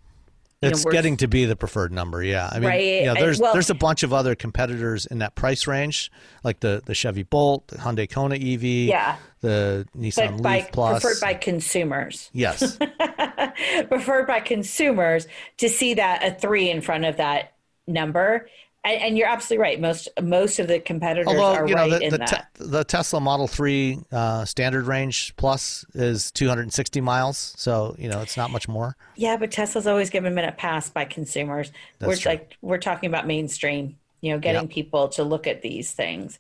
it's 0.62 0.84
know, 0.86 0.92
getting 0.92 1.18
to 1.18 1.28
be 1.28 1.46
the 1.46 1.56
preferred 1.56 1.92
number. 1.92 2.24
Yeah, 2.24 2.50
I 2.52 2.60
mean, 2.60 2.70
Right, 2.70 3.20
there's 3.20 3.40
well- 3.40 3.54
there's 3.54 3.70
a 3.70 3.76
bunch 3.76 4.02
of 4.04 4.14
other 4.14 4.34
competitors 4.36 5.06
in 5.06 5.20
that 5.20 5.36
price 5.36 5.68
range, 5.68 6.12
like 6.44 6.62
the 6.62 6.82
the 6.86 6.96
Chevy 6.96 7.24
Bolt, 7.24 7.68
the 7.68 7.78
Hyundai 7.78 8.10
Kona 8.10 8.36
EV, 8.36 8.64
Yeah. 8.88 9.18
the 9.42 9.86
Nissan 9.96 10.38
but 10.38 10.42
by 10.44 10.56
Leaf 10.60 10.72
Plus. 10.72 11.02
preferred 11.04 11.22
by 11.22 11.34
consumers. 11.36 12.30
yes, 12.34 12.78
preferred 13.90 14.26
by 14.28 14.40
consumers 14.40 15.28
to 15.58 15.70
see 15.70 15.94
that 15.96 16.24
a 16.24 16.32
three 16.34 16.70
in 16.70 16.82
front 16.82 17.06
of 17.06 17.18
that 17.18 17.54
number. 17.88 18.48
And, 18.86 19.02
and 19.02 19.18
you're 19.18 19.28
absolutely 19.28 19.62
right. 19.64 19.82
Most 19.82 20.08
most 20.22 20.60
of 20.60 20.68
the 20.68 20.80
competitors 20.80 21.28
although 21.28 21.44
are 21.60 21.68
you 21.68 21.76
know 21.76 21.82
right 21.82 21.90
the 22.00 22.02
in 22.02 22.12
the, 22.12 22.18
that. 22.20 22.48
te- 22.56 22.64
the 22.64 22.84
Tesla 22.86 23.20
Model 23.20 23.48
Three 23.48 23.98
uh, 24.12 24.46
standard 24.46 24.86
range 24.86 25.36
plus 25.36 25.84
is 25.94 26.32
260 26.32 27.02
miles, 27.02 27.54
so 27.58 27.96
you 27.98 28.08
know 28.08 28.22
it's 28.22 28.38
not 28.38 28.52
much 28.52 28.68
more. 28.68 28.96
yeah, 29.16 29.36
but 29.38 29.52
Tesla's 29.52 29.88
always 29.88 30.10
given 30.10 30.32
a 30.32 30.36
minute 30.36 30.56
pass 30.58 30.90
by 30.90 31.04
consumers. 31.04 31.72
That's 32.00 32.08
we're 32.10 32.16
true. 32.16 32.32
like 32.32 32.58
we're 32.62 32.78
talking 32.78 33.08
about 33.10 33.26
mainstream, 33.28 33.98
you 34.22 34.32
know, 34.32 34.40
getting 34.40 34.62
Yep. 34.64 34.72
people 34.72 35.08
to 35.10 35.24
look 35.24 35.48
at 35.48 35.62
these 35.64 35.92
things. 35.92 36.38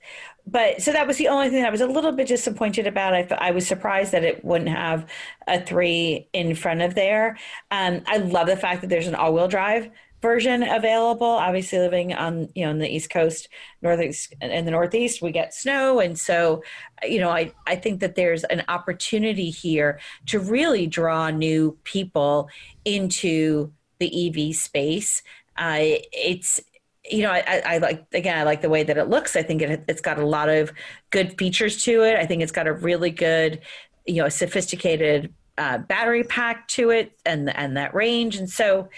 But 0.47 0.83
so 0.83 0.91
that 0.91 1.07
was 1.07 1.17
the 1.17 1.27
only 1.29 1.49
thing 1.49 1.61
that 1.63 1.67
I 1.69 1.71
was 1.71 1.81
a 1.81 1.87
little 1.87 2.11
bit 2.11 2.27
disappointed 2.27 2.85
about. 2.85 3.15
I, 3.15 3.23
th- 3.23 3.39
I 3.41 3.49
was 3.49 3.65
surprised 3.65 4.11
that 4.11 4.23
it 4.23 4.45
wouldn't 4.45 4.69
have 4.69 5.07
a 5.47 5.59
three 5.59 6.27
in 6.33 6.53
front 6.53 6.83
of 6.83 6.93
there. 6.93 7.39
Um, 7.71 8.01
I 8.05 8.17
love 8.17 8.45
the 8.45 8.55
fact 8.55 8.81
that 8.81 8.91
there's 8.91 9.07
an 9.07 9.15
all-wheel 9.15 9.47
drive 9.47 9.89
version 10.21 10.63
available. 10.63 11.27
Obviously, 11.27 11.79
living 11.79 12.13
on 12.13 12.49
you 12.55 12.65
know 12.65 12.71
in 12.71 12.79
the 12.79 12.93
East 12.93 13.09
Coast, 13.09 13.49
northeast 13.81 14.33
in 14.41 14.65
the 14.65 14.71
Northeast, 14.71 15.21
we 15.21 15.31
get 15.31 15.53
snow, 15.53 15.99
and 15.99 16.17
so 16.17 16.63
you 17.03 17.19
know 17.19 17.29
I 17.29 17.53
I 17.67 17.75
think 17.75 17.99
that 18.01 18.15
there's 18.15 18.43
an 18.45 18.63
opportunity 18.67 19.49
here 19.49 19.99
to 20.27 20.39
really 20.39 20.87
draw 20.87 21.29
new 21.29 21.77
people 21.83 22.49
into 22.83 23.71
the 23.99 24.49
EV 24.49 24.55
space. 24.55 25.21
Uh, 25.57 25.77
it's 26.11 26.61
you 27.09 27.21
know, 27.21 27.31
I, 27.31 27.61
I, 27.65 27.77
like 27.77 28.05
again, 28.13 28.37
I 28.37 28.43
like 28.43 28.61
the 28.61 28.69
way 28.69 28.83
that 28.83 28.97
it 28.97 29.09
looks. 29.09 29.35
I 29.35 29.43
think 29.43 29.61
it, 29.61 29.83
it's 29.87 30.01
got 30.01 30.17
a 30.17 30.25
lot 30.25 30.49
of 30.49 30.71
good 31.11 31.37
features 31.37 31.83
to 31.83 32.03
it. 32.03 32.15
I 32.15 32.25
think 32.25 32.41
it's 32.41 32.51
got 32.51 32.67
a 32.67 32.73
really 32.73 33.11
good, 33.11 33.61
you 34.05 34.23
know, 34.23 34.29
sophisticated 34.29 35.33
uh, 35.57 35.77
battery 35.77 36.23
pack 36.23 36.67
to 36.69 36.89
it, 36.89 37.11
and 37.25 37.55
and 37.55 37.77
that 37.77 37.93
range. 37.93 38.37
And 38.37 38.49
so, 38.49 38.89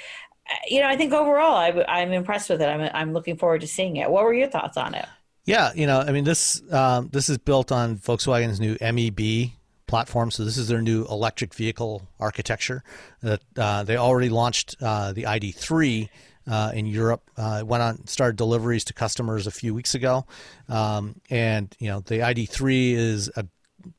you 0.67 0.81
know, 0.81 0.87
I 0.87 0.95
think 0.95 1.13
overall, 1.13 1.55
I, 1.55 2.01
am 2.01 2.11
impressed 2.11 2.49
with 2.49 2.61
it. 2.61 2.65
I'm 2.65 2.89
I'm 2.93 3.13
looking 3.13 3.37
forward 3.37 3.61
to 3.61 3.67
seeing 3.67 3.97
it. 3.97 4.09
What 4.09 4.23
were 4.23 4.33
your 4.33 4.47
thoughts 4.47 4.77
on 4.77 4.93
it? 4.93 5.05
Yeah, 5.45 5.71
you 5.75 5.87
know, 5.87 5.99
I 5.99 6.11
mean 6.11 6.23
this 6.23 6.61
um, 6.71 7.09
this 7.11 7.29
is 7.29 7.37
built 7.37 7.71
on 7.71 7.97
Volkswagen's 7.97 8.59
new 8.59 8.77
MEB 8.81 9.51
platform. 9.87 10.29
So 10.29 10.43
this 10.43 10.57
is 10.57 10.67
their 10.67 10.81
new 10.81 11.05
electric 11.05 11.53
vehicle 11.53 12.07
architecture. 12.19 12.83
That 13.21 13.41
uh, 13.57 13.83
they 13.83 13.97
already 13.97 14.29
launched 14.29 14.75
uh, 14.81 15.13
the 15.13 15.23
ID3 15.23 16.09
uh, 16.47 16.71
in 16.73 16.85
Europe. 16.85 17.29
Uh, 17.37 17.57
it 17.61 17.67
went 17.67 17.83
on 17.83 18.05
started 18.07 18.35
deliveries 18.35 18.83
to 18.85 18.93
customers 18.93 19.47
a 19.47 19.51
few 19.51 19.73
weeks 19.73 19.95
ago, 19.95 20.25
um, 20.69 21.15
and 21.29 21.75
you 21.79 21.87
know 21.87 22.01
the 22.01 22.19
ID3 22.19 22.93
is 22.93 23.31
a 23.35 23.45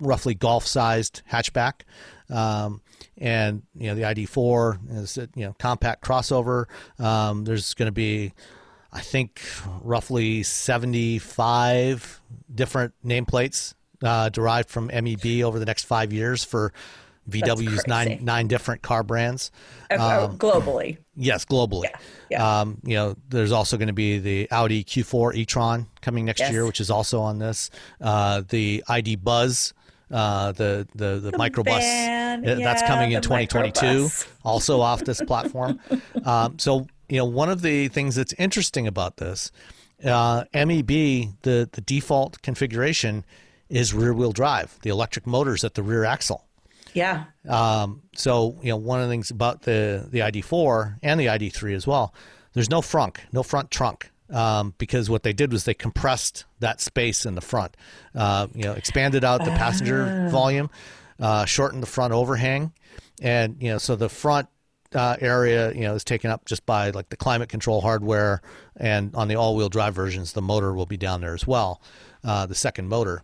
roughly 0.00 0.34
golf-sized 0.34 1.22
hatchback. 1.30 1.82
Um, 2.30 2.82
and 3.16 3.62
you 3.74 3.88
know 3.88 3.94
the 3.94 4.02
ID4 4.02 4.78
is 5.02 5.18
a, 5.18 5.28
you 5.34 5.46
know 5.46 5.54
compact 5.58 6.04
crossover. 6.04 6.66
Um, 6.98 7.44
there's 7.44 7.74
going 7.74 7.86
to 7.88 7.92
be 7.92 8.32
I 8.92 9.00
think 9.00 9.40
roughly 9.82 10.42
75 10.42 12.20
different 12.54 12.94
nameplates 13.04 13.74
uh, 14.02 14.28
derived 14.28 14.68
from 14.68 14.86
MEB 14.86 15.42
over 15.42 15.58
the 15.58 15.66
next 15.66 15.84
five 15.84 16.12
years 16.12 16.44
for 16.44 16.72
VW's 17.28 17.86
nine 17.86 18.20
nine 18.22 18.46
different 18.48 18.80
car 18.82 19.02
brands. 19.02 19.50
Uh, 19.90 19.94
uh, 19.94 20.28
globally, 20.30 20.96
Yes, 21.14 21.44
globally. 21.44 21.84
yeah. 22.30 22.60
Um, 22.60 22.78
you 22.84 22.94
know, 22.94 23.16
there's 23.28 23.52
also 23.52 23.76
going 23.76 23.88
to 23.88 23.92
be 23.94 24.18
the 24.18 24.50
Audi 24.50 24.82
Q4 24.84 25.34
e-tron 25.34 25.86
coming 26.00 26.24
next 26.24 26.40
Yes. 26.40 26.52
year, 26.52 26.64
which 26.66 26.80
is 26.80 26.90
also 26.90 27.20
on 27.20 27.38
this. 27.38 27.70
Uh, 28.00 28.42
the 28.48 28.82
ID 28.88 29.16
Buzz, 29.16 29.74
uh, 30.10 30.52
the 30.52 30.86
the 30.94 31.18
the, 31.18 31.32
microbus, 31.32 31.80
van, 31.80 32.48
uh, 32.48 32.54
that's 32.56 32.82
coming 32.82 33.12
in 33.12 33.22
2022, 33.22 33.80
microbus. 33.80 34.26
also 34.44 34.80
off 34.90 35.04
this 35.04 35.20
platform. 35.22 35.78
um, 36.24 36.58
so 36.58 36.86
you 37.08 37.18
know, 37.18 37.24
one 37.24 37.48
of 37.48 37.62
the 37.62 37.88
things 37.88 38.14
that's 38.14 38.32
interesting 38.34 38.86
about 38.86 39.16
this, 39.16 39.50
uh, 40.04 40.44
MEB, 40.54 40.88
the 41.42 41.68
the 41.72 41.82
default 41.84 42.40
configuration 42.42 43.24
is 43.68 43.92
rear-wheel 43.92 44.32
drive. 44.32 44.78
The 44.82 44.90
electric 44.90 45.26
motors 45.26 45.64
at 45.64 45.74
the 45.74 45.82
rear 45.82 46.04
axle. 46.04 46.46
yeah, 46.94 47.24
Um, 47.48 48.02
so 48.14 48.56
you 48.62 48.70
know, 48.70 48.76
one 48.76 49.00
of 49.00 49.08
the 49.08 49.12
things 49.12 49.30
about 49.30 49.62
the 49.62 50.06
the 50.10 50.20
ID4 50.20 50.98
and 51.02 51.20
the 51.20 51.26
ID3 51.26 51.74
as 51.74 51.86
well, 51.86 52.14
there's 52.54 52.70
no 52.70 52.80
frunk, 52.80 53.18
no 53.32 53.42
front 53.42 53.70
trunk, 53.70 54.10
um, 54.30 54.74
because 54.78 55.08
what 55.08 55.22
they 55.22 55.32
did 55.32 55.52
was 55.52 55.64
they 55.64 55.74
compressed 55.74 56.44
that 56.60 56.80
space 56.80 57.24
in 57.26 57.34
the 57.34 57.40
front, 57.40 57.76
uh, 58.14 58.46
you 58.54 58.64
know, 58.64 58.72
expanded 58.72 59.24
out 59.24 59.44
the 59.44 59.50
passenger 59.52 60.28
volume, 60.30 60.70
uh, 61.20 61.44
shortened 61.44 61.82
the 61.82 61.86
front 61.86 62.12
overhang, 62.12 62.72
and 63.20 63.56
you 63.60 63.70
know, 63.70 63.78
so 63.78 63.96
the 63.96 64.08
front 64.08 64.48
uh, 64.94 65.16
area, 65.20 65.72
you 65.72 65.82
know, 65.82 65.94
is 65.94 66.04
taken 66.04 66.30
up 66.30 66.44
just 66.44 66.64
by 66.64 66.90
like 66.90 67.08
the 67.08 67.16
climate 67.16 67.48
control 67.48 67.80
hardware, 67.80 68.42
and 68.76 69.14
on 69.14 69.28
the 69.28 69.36
all-wheel 69.36 69.68
drive 69.68 69.94
versions, 69.94 70.32
the 70.32 70.42
motor 70.42 70.72
will 70.74 70.86
be 70.86 70.96
down 70.96 71.20
there 71.20 71.34
as 71.34 71.46
well, 71.46 71.80
uh, 72.24 72.46
the 72.46 72.54
second 72.54 72.88
motor. 72.88 73.22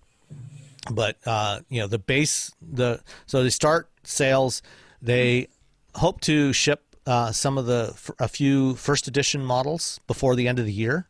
But 0.90 1.16
uh, 1.24 1.60
you 1.70 1.80
know 1.80 1.86
the 1.86 1.98
base 1.98 2.52
the 2.60 3.00
so 3.26 3.42
they 3.42 3.50
start 3.50 3.88
sales. 4.02 4.62
They 5.00 5.48
hope 5.94 6.20
to 6.22 6.52
ship 6.52 6.93
uh, 7.06 7.30
some 7.32 7.58
of 7.58 7.66
the 7.66 7.94
a 8.18 8.28
few 8.28 8.74
first 8.74 9.08
edition 9.08 9.44
models 9.44 10.00
before 10.06 10.34
the 10.36 10.48
end 10.48 10.58
of 10.58 10.64
the 10.66 10.72
year 10.72 11.06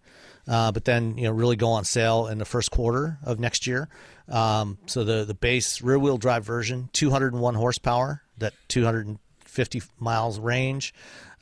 uh, 0.48 0.70
but 0.72 0.84
then 0.84 1.16
you 1.16 1.24
know 1.24 1.30
really 1.32 1.56
go 1.56 1.68
on 1.68 1.84
sale 1.84 2.26
in 2.26 2.38
the 2.38 2.44
first 2.44 2.70
quarter 2.70 3.18
of 3.24 3.38
next 3.38 3.66
year 3.66 3.88
um, 4.28 4.78
so 4.86 5.04
the 5.04 5.24
the 5.24 5.34
base 5.34 5.80
rear 5.82 5.98
wheel 5.98 6.18
drive 6.18 6.44
version 6.44 6.88
201 6.92 7.54
horsepower 7.54 8.22
that 8.38 8.52
250 8.68 9.82
miles 9.98 10.38
range 10.40 10.92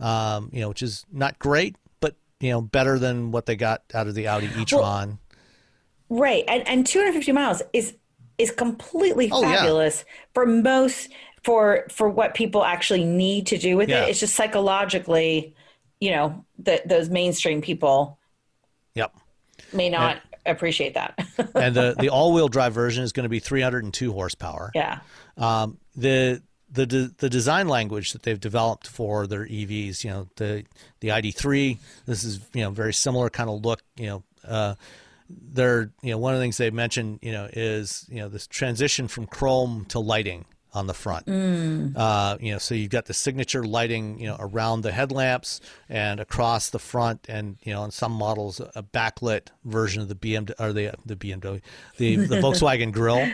um, 0.00 0.50
you 0.52 0.60
know 0.60 0.68
which 0.68 0.82
is 0.82 1.04
not 1.12 1.38
great 1.38 1.76
but 2.00 2.14
you 2.40 2.50
know 2.50 2.60
better 2.60 2.98
than 2.98 3.30
what 3.30 3.46
they 3.46 3.56
got 3.56 3.82
out 3.94 4.06
of 4.06 4.14
the 4.14 4.28
Audi 4.28 4.50
e-tron 4.58 5.18
right. 6.08 6.44
And 6.48 6.66
and 6.68 6.86
250 6.86 7.32
miles 7.32 7.62
is 7.72 7.94
is 8.38 8.50
completely 8.50 9.28
Oh, 9.32 9.42
yeah. 9.42 9.56
fabulous 9.56 10.04
for 10.34 10.44
most 10.46 11.08
for 11.44 11.86
for 11.90 12.08
what 12.08 12.34
people 12.34 12.64
actually 12.64 13.04
need 13.04 13.46
to 13.48 13.58
do 13.58 13.76
with 13.76 13.88
Yeah. 13.88 14.04
it. 14.04 14.10
It's 14.10 14.20
just 14.20 14.34
psychologically, 14.34 15.54
you 16.00 16.10
know, 16.12 16.44
that 16.60 16.88
those 16.88 17.08
mainstream 17.10 17.60
people 17.62 18.18
yep 18.94 19.14
may 19.72 19.88
not 19.90 20.18
appreciate 20.46 20.94
that. 20.94 21.18
and 21.54 21.74
the 21.74 21.94
the 21.98 22.08
all 22.08 22.32
wheel 22.32 22.48
drive 22.48 22.72
version 22.74 23.02
is 23.04 23.12
going 23.12 23.24
to 23.24 23.28
be 23.30 23.38
302 23.40 24.12
horsepower. 24.12 24.70
yeah. 24.74 25.00
Um, 25.36 25.78
the 25.96 26.42
the 26.70 26.86
de- 26.86 27.10
the 27.18 27.28
design 27.28 27.68
language 27.68 28.12
that 28.12 28.22
they've 28.22 28.40
developed 28.40 28.86
for 28.86 29.26
their 29.26 29.46
EVs, 29.46 30.04
you 30.04 30.10
know, 30.10 30.28
the 30.36 30.64
the 31.00 31.08
ID3, 31.08 31.78
this 32.06 32.24
is 32.24 32.40
you 32.54 32.62
know 32.62 32.70
very 32.70 32.94
similar 32.94 33.28
kind 33.30 33.50
of 33.50 33.64
look. 33.64 33.82
You 33.96 34.06
know, 34.06 34.22
uh, 34.46 34.74
they're 35.28 35.90
you 36.02 36.10
know 36.12 36.18
one 36.18 36.32
of 36.34 36.38
the 36.40 36.44
things 36.44 36.56
they 36.56 36.70
mentioned, 36.70 37.18
you 37.22 37.32
know, 37.32 37.48
is 37.52 38.06
you 38.08 38.16
know 38.20 38.28
this 38.28 38.46
transition 38.46 39.08
from 39.08 39.26
chrome 39.26 39.84
to 39.90 39.98
lighting 39.98 40.44
on 40.74 40.86
the 40.86 40.94
front. 40.94 41.28
Uh, 41.28 42.36
you 42.40 42.52
know, 42.52 42.58
so 42.58 42.74
you've 42.74 42.90
got 42.90 43.06
the 43.06 43.14
signature 43.14 43.62
lighting, 43.64 44.18
you 44.18 44.26
know, 44.26 44.36
around 44.38 44.82
the 44.82 44.92
headlamps 44.92 45.60
and 45.88 46.20
across 46.20 46.70
the 46.70 46.78
front, 46.78 47.26
and 47.28 47.56
you 47.62 47.72
know, 47.72 47.84
in 47.84 47.90
some 47.90 48.12
models, 48.12 48.60
a 48.74 48.82
backlit 48.82 49.48
version 49.64 50.02
of 50.02 50.08
the 50.08 50.14
BMW 50.14 50.52
or 50.58 50.72
the 50.72 50.92
the 51.04 51.16
BMW, 51.16 51.60
the 51.98 52.16
the 52.16 52.36
Volkswagen 52.40 52.92
grill. 52.92 53.28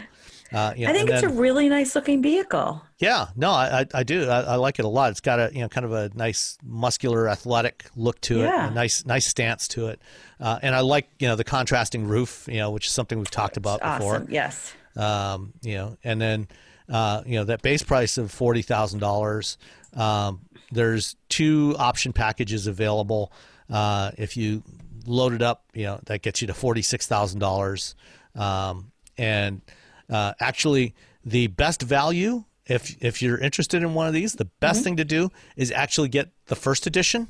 Uh, 0.50 0.72
you 0.74 0.86
know, 0.86 0.90
I 0.90 0.94
think 0.94 1.10
it's 1.10 1.20
then- 1.20 1.30
a 1.30 1.34
really 1.34 1.68
nice 1.68 1.94
looking 1.94 2.22
vehicle. 2.22 2.82
yeah, 2.98 3.26
no, 3.36 3.50
I, 3.50 3.84
I, 3.92 4.02
do. 4.02 4.26
I, 4.30 4.40
I 4.40 4.54
like 4.54 4.78
it 4.78 4.86
a 4.86 4.88
lot. 4.88 5.10
It's 5.10 5.20
got 5.20 5.38
a 5.38 5.50
you 5.52 5.60
know 5.60 5.68
kind 5.68 5.84
of 5.84 5.92
a 5.92 6.10
nice 6.14 6.56
muscular, 6.64 7.28
athletic 7.28 7.84
look 7.96 8.18
to 8.22 8.40
it. 8.44 8.46
A 8.48 8.70
nice 8.70 9.04
nice 9.04 9.26
stance 9.26 9.68
to 9.68 9.88
it, 9.88 10.00
uh, 10.40 10.58
and 10.62 10.74
I 10.74 10.80
like 10.80 11.10
you 11.18 11.28
know 11.28 11.36
the 11.36 11.44
contrasting 11.44 12.06
roof. 12.08 12.48
You 12.50 12.58
know, 12.58 12.70
which 12.70 12.86
is 12.86 12.92
something 12.92 13.18
we've 13.18 13.30
talked 13.30 13.58
about 13.58 13.80
before. 13.80 14.16
Awesome. 14.16 14.28
Yes. 14.30 14.72
Um, 14.96 15.52
you 15.62 15.74
know, 15.74 15.96
and 16.02 16.18
then 16.20 16.48
uh, 16.88 17.22
you 17.26 17.36
know 17.36 17.44
that 17.44 17.62
base 17.62 17.82
price 17.82 18.18
of 18.18 18.30
forty 18.30 18.62
thousand 18.62 19.00
dollars. 19.00 19.58
Um, 19.94 20.40
there's 20.70 21.16
two 21.28 21.74
option 21.78 22.12
packages 22.12 22.66
available. 22.66 23.32
Uh, 23.70 24.10
if 24.18 24.36
you 24.36 24.62
load 25.06 25.32
it 25.32 25.42
up, 25.42 25.64
you 25.74 25.84
know 25.84 26.00
that 26.06 26.22
gets 26.22 26.40
you 26.40 26.46
to 26.46 26.54
forty 26.54 26.82
six 26.82 27.06
thousand 27.06 27.40
dollars. 27.40 27.94
Um, 28.34 28.92
and 29.16 29.60
uh, 30.08 30.34
actually, 30.40 30.94
the 31.24 31.48
best 31.48 31.82
value, 31.82 32.44
if 32.66 32.96
if 33.02 33.22
you're 33.22 33.38
interested 33.38 33.82
in 33.82 33.94
one 33.94 34.06
of 34.06 34.12
these, 34.12 34.34
the 34.34 34.46
best 34.60 34.84
thing 34.84 34.96
to 34.96 35.04
do 35.04 35.30
is 35.56 35.70
actually 35.72 36.08
get 36.08 36.30
the 36.46 36.56
first 36.56 36.86
edition 36.86 37.28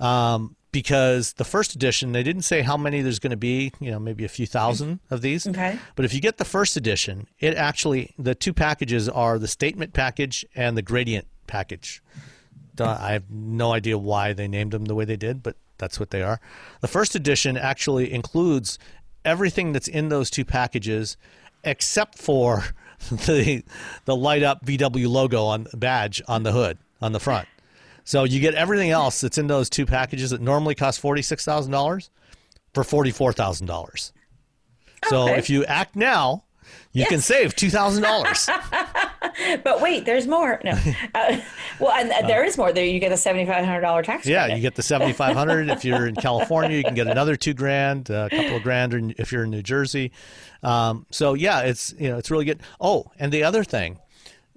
um, 0.00 0.56
because 0.72 1.32
the 1.34 1.44
first 1.44 1.74
edition 1.74 2.12
they 2.12 2.22
didn't 2.22 2.42
say 2.42 2.62
how 2.62 2.76
many 2.76 3.02
there's 3.02 3.18
going 3.18 3.30
to 3.30 3.36
be 3.36 3.72
you 3.80 3.90
know 3.90 3.98
maybe 3.98 4.24
a 4.24 4.28
few 4.28 4.46
thousand 4.46 5.00
of 5.10 5.20
these 5.20 5.46
Okay. 5.46 5.78
but 5.96 6.04
if 6.04 6.14
you 6.14 6.20
get 6.20 6.36
the 6.38 6.44
first 6.44 6.76
edition 6.76 7.26
it 7.38 7.54
actually 7.56 8.14
the 8.18 8.34
two 8.34 8.52
packages 8.52 9.08
are 9.08 9.38
the 9.38 9.48
statement 9.48 9.92
package 9.92 10.44
and 10.54 10.76
the 10.76 10.82
gradient 10.82 11.26
package 11.46 12.02
I 12.78 13.12
have 13.12 13.30
no 13.30 13.72
idea 13.72 13.98
why 13.98 14.32
they 14.32 14.48
named 14.48 14.70
them 14.72 14.86
the 14.86 14.94
way 14.94 15.04
they 15.04 15.16
did, 15.16 15.42
but 15.42 15.54
that's 15.76 16.00
what 16.00 16.08
they 16.12 16.22
are. 16.22 16.40
The 16.80 16.88
first 16.88 17.14
edition 17.14 17.58
actually 17.58 18.10
includes 18.10 18.78
everything 19.22 19.72
that's 19.74 19.86
in 19.88 20.08
those 20.08 20.30
two 20.30 20.46
packages, 20.46 21.18
except 21.62 22.16
for 22.16 22.64
the 23.10 23.62
the 24.06 24.16
light 24.16 24.42
up 24.42 24.64
VW 24.64 25.08
logo 25.10 25.44
on 25.44 25.64
the 25.70 25.76
badge 25.76 26.22
on 26.26 26.42
the 26.42 26.52
hood 26.52 26.78
on 27.02 27.12
the 27.12 27.20
front. 27.20 27.48
So 28.10 28.24
you 28.24 28.40
get 28.40 28.54
everything 28.56 28.90
else 28.90 29.20
that's 29.20 29.38
in 29.38 29.46
those 29.46 29.70
two 29.70 29.86
packages 29.86 30.30
that 30.30 30.40
normally 30.40 30.74
cost 30.74 30.98
forty 30.98 31.22
six 31.22 31.44
thousand 31.44 31.70
dollars 31.70 32.10
for 32.74 32.82
forty 32.82 33.12
four 33.12 33.32
thousand 33.32 33.68
dollars. 33.68 34.12
So 35.08 35.28
Okay. 35.28 35.38
if 35.38 35.48
you 35.48 35.64
act 35.66 35.94
now, 35.94 36.42
you 36.90 37.06
can 37.06 37.20
save 37.20 37.54
two 37.54 37.70
thousand 37.70 38.02
dollars. 38.02 38.48
But 39.64 39.80
wait, 39.80 40.04
there's 40.06 40.26
more. 40.26 40.60
No. 40.64 40.72
Uh, 41.14 41.40
well, 41.78 41.92
and 41.92 42.10
uh, 42.10 42.26
there 42.26 42.44
is 42.44 42.58
more. 42.58 42.72
There 42.72 42.84
you 42.84 42.98
get 43.00 43.10
a 43.12 43.16
$7,500 43.16 44.02
tax 44.04 44.26
Yeah, 44.26 44.40
credit. 44.44 44.56
you 44.56 44.62
get 44.62 44.74
the 44.74 44.82
seventy 44.82 45.12
five 45.12 45.34
hundred. 45.36 45.68
if 45.70 45.84
you're 45.84 46.06
in 46.06 46.14
California, 46.16 46.76
you 46.76 46.82
can 46.84 46.94
get 46.94 47.06
another 47.06 47.36
two 47.36 47.54
grand, 47.54 48.10
a 48.10 48.28
couple 48.28 48.56
of 48.56 48.62
grand 48.62 49.14
if 49.18 49.30
you're 49.32 49.44
in 49.44 49.50
New 49.50 49.62
Jersey. 49.62 50.10
Um, 50.64 51.06
so 51.10 51.34
yeah, 51.34 51.60
it's 51.60 51.94
you 51.98 52.08
know 52.10 52.18
it's 52.18 52.30
really 52.30 52.44
good. 52.44 52.60
Oh, 52.80 53.06
and 53.20 53.30
the 53.32 53.44
other 53.44 53.62
thing, 53.64 53.98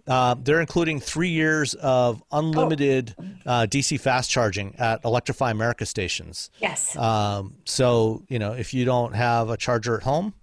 uh, 0.07 0.35
they're 0.38 0.59
including 0.59 0.99
three 0.99 1.30
years 1.30 1.73
of 1.75 2.21
unlimited 2.31 3.15
uh, 3.45 3.65
DC 3.69 3.99
fast 3.99 4.30
charging 4.30 4.75
at 4.77 5.03
Electrify 5.05 5.51
America 5.51 5.85
stations. 5.85 6.49
Yes. 6.59 6.95
Um, 6.97 7.55
so 7.65 8.23
you 8.27 8.39
know 8.39 8.51
if 8.53 8.73
you 8.73 8.85
don't 8.85 9.13
have 9.13 9.49
a 9.49 9.57
charger 9.57 9.95
at 9.95 10.03
home, 10.03 10.34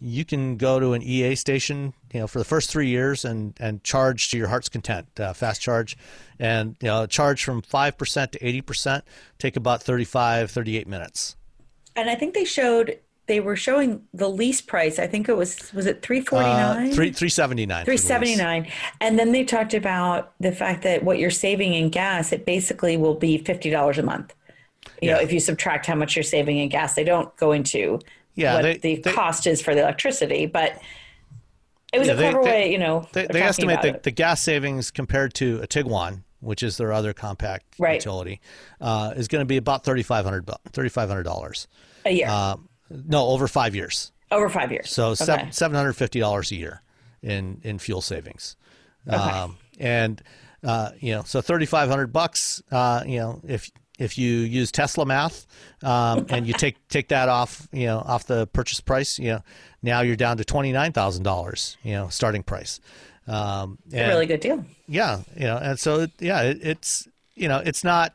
you 0.00 0.24
can 0.24 0.56
go 0.56 0.78
to 0.80 0.92
an 0.92 1.02
EA 1.02 1.34
station, 1.36 1.94
you 2.12 2.20
know, 2.20 2.26
for 2.26 2.38
the 2.38 2.44
first 2.44 2.70
three 2.70 2.88
years 2.88 3.24
and 3.24 3.54
and 3.60 3.82
charge 3.84 4.28
to 4.30 4.36
your 4.36 4.48
heart's 4.48 4.68
content, 4.68 5.08
uh, 5.20 5.32
fast 5.32 5.60
charge, 5.62 5.96
and 6.38 6.76
you 6.80 6.88
know, 6.88 7.06
charge 7.06 7.44
from 7.44 7.62
five 7.62 7.96
percent 7.96 8.32
to 8.32 8.46
eighty 8.46 8.60
percent, 8.60 9.04
take 9.38 9.56
about 9.56 9.82
35, 9.82 10.50
38 10.50 10.86
minutes. 10.88 11.36
and 11.94 12.10
I 12.10 12.14
think 12.14 12.34
they 12.34 12.44
showed 12.44 12.98
they 13.26 13.40
were 13.40 13.56
showing 13.56 14.02
the 14.14 14.28
lease 14.28 14.60
price. 14.60 14.98
I 14.98 15.06
think 15.06 15.28
it 15.28 15.36
was 15.36 15.72
was 15.72 15.86
it 15.86 16.02
three 16.02 16.20
forty 16.20 16.48
Uh, 16.48 16.74
nine? 16.74 16.92
three 16.92 17.12
three 17.12 17.28
seventy 17.28 17.66
nine. 17.66 17.84
Three 17.84 17.96
seventy 17.96 18.36
nine, 18.36 18.68
and 19.00 19.18
then 19.18 19.32
they 19.32 19.44
talked 19.44 19.74
about 19.74 20.32
the 20.40 20.52
fact 20.52 20.82
that 20.84 21.02
what 21.02 21.18
you're 21.18 21.30
saving 21.30 21.74
in 21.74 21.88
gas, 21.90 22.32
it 22.32 22.46
basically 22.46 22.96
will 22.96 23.14
be 23.16 23.38
fifty 23.38 23.70
dollars 23.70 23.98
a 23.98 24.02
month. 24.02 24.34
You 25.02 25.10
know, 25.10 25.18
if 25.20 25.32
you 25.32 25.40
subtract 25.40 25.86
how 25.86 25.94
much 25.96 26.14
you're 26.16 26.22
saving 26.22 26.58
in 26.58 26.68
gas, 26.68 26.94
they 26.94 27.04
don't 27.04 27.34
go 27.36 27.52
into 27.52 27.98
Yeah, 28.34 28.54
what 28.54 28.62
they- 28.62 28.76
the 28.78 28.96
they- 29.02 29.12
cost 29.12 29.46
is 29.46 29.60
for 29.60 29.74
the 29.74 29.82
electricity, 29.82 30.46
but 30.46 30.78
it 31.92 31.98
was 31.98 32.08
Yeah, 32.08 32.14
a 32.14 32.16
clever 32.16 32.42
they- 32.42 32.48
way. 32.50 32.72
You 32.72 32.78
know, 32.78 33.08
They, 33.12 33.26
they 33.26 33.42
estimate 33.42 33.82
the, 33.82 33.98
the 34.02 34.10
gas 34.10 34.40
savings 34.40 34.90
compared 34.90 35.34
to 35.34 35.60
a 35.62 35.66
Tiguan, 35.66 36.22
which 36.40 36.62
is 36.62 36.76
their 36.76 36.92
other 36.92 37.12
compact 37.12 37.64
Right. 37.78 37.94
utility, 37.96 38.40
uh, 38.80 39.12
is 39.16 39.26
going 39.28 39.40
to 39.40 39.46
be 39.46 39.56
about 39.56 39.84
thirty 39.84 40.02
five 40.02 40.24
hundred 40.24 40.48
thirty 40.72 40.88
five 40.88 41.08
hundred 41.08 41.24
dollars. 41.24 41.66
a 42.04 42.10
year 42.10 42.26
Uh, 42.30 42.56
no, 42.90 43.26
over 43.28 43.48
five 43.48 43.74
years. 43.74 44.12
over 44.30 44.48
five 44.48 44.70
years. 44.72 44.90
So 44.90 45.08
Okay. 45.08 45.24
seven 45.24 45.52
seven 45.52 45.76
hundred 45.76 45.94
fifty 45.94 46.20
dollars 46.20 46.50
a 46.52 46.56
year 46.56 46.82
in 47.22 47.60
in 47.64 47.78
fuel 47.78 48.00
savings, 48.00 48.56
um, 49.08 49.56
and 49.78 50.22
uh, 50.64 50.90
you 51.00 51.12
know 51.14 51.22
so 51.24 51.40
thirty 51.40 51.66
five 51.66 51.88
hundred 51.88 52.12
bucks. 52.12 52.62
Uh, 52.70 53.02
you 53.06 53.18
know 53.18 53.40
if 53.46 53.70
if 53.98 54.18
you 54.18 54.30
use 54.40 54.70
Tesla 54.70 55.06
math 55.06 55.46
um, 55.82 56.26
and 56.28 56.46
you 56.46 56.52
take 56.52 56.76
take 56.88 57.08
that 57.08 57.28
off 57.28 57.66
you 57.72 57.86
know 57.86 57.98
off 57.98 58.26
the 58.26 58.46
purchase 58.48 58.80
price, 58.80 59.18
you 59.18 59.28
know 59.30 59.40
now 59.82 60.00
you're 60.00 60.16
down 60.16 60.36
to 60.38 60.44
twenty 60.44 60.72
nine 60.72 60.92
thousand 60.92 61.22
dollars. 61.22 61.76
You 61.82 61.92
know 61.92 62.08
starting 62.08 62.42
price. 62.42 62.80
Um, 63.28 63.78
a 63.92 64.06
really 64.08 64.26
good 64.26 64.40
deal. 64.40 64.64
yeah, 64.86 65.22
you 65.34 65.44
know, 65.46 65.56
and 65.56 65.78
so 65.80 66.06
yeah, 66.20 66.42
it, 66.42 66.58
it's 66.62 67.08
you 67.34 67.48
know, 67.48 67.58
it's 67.58 67.82
not 67.82 68.14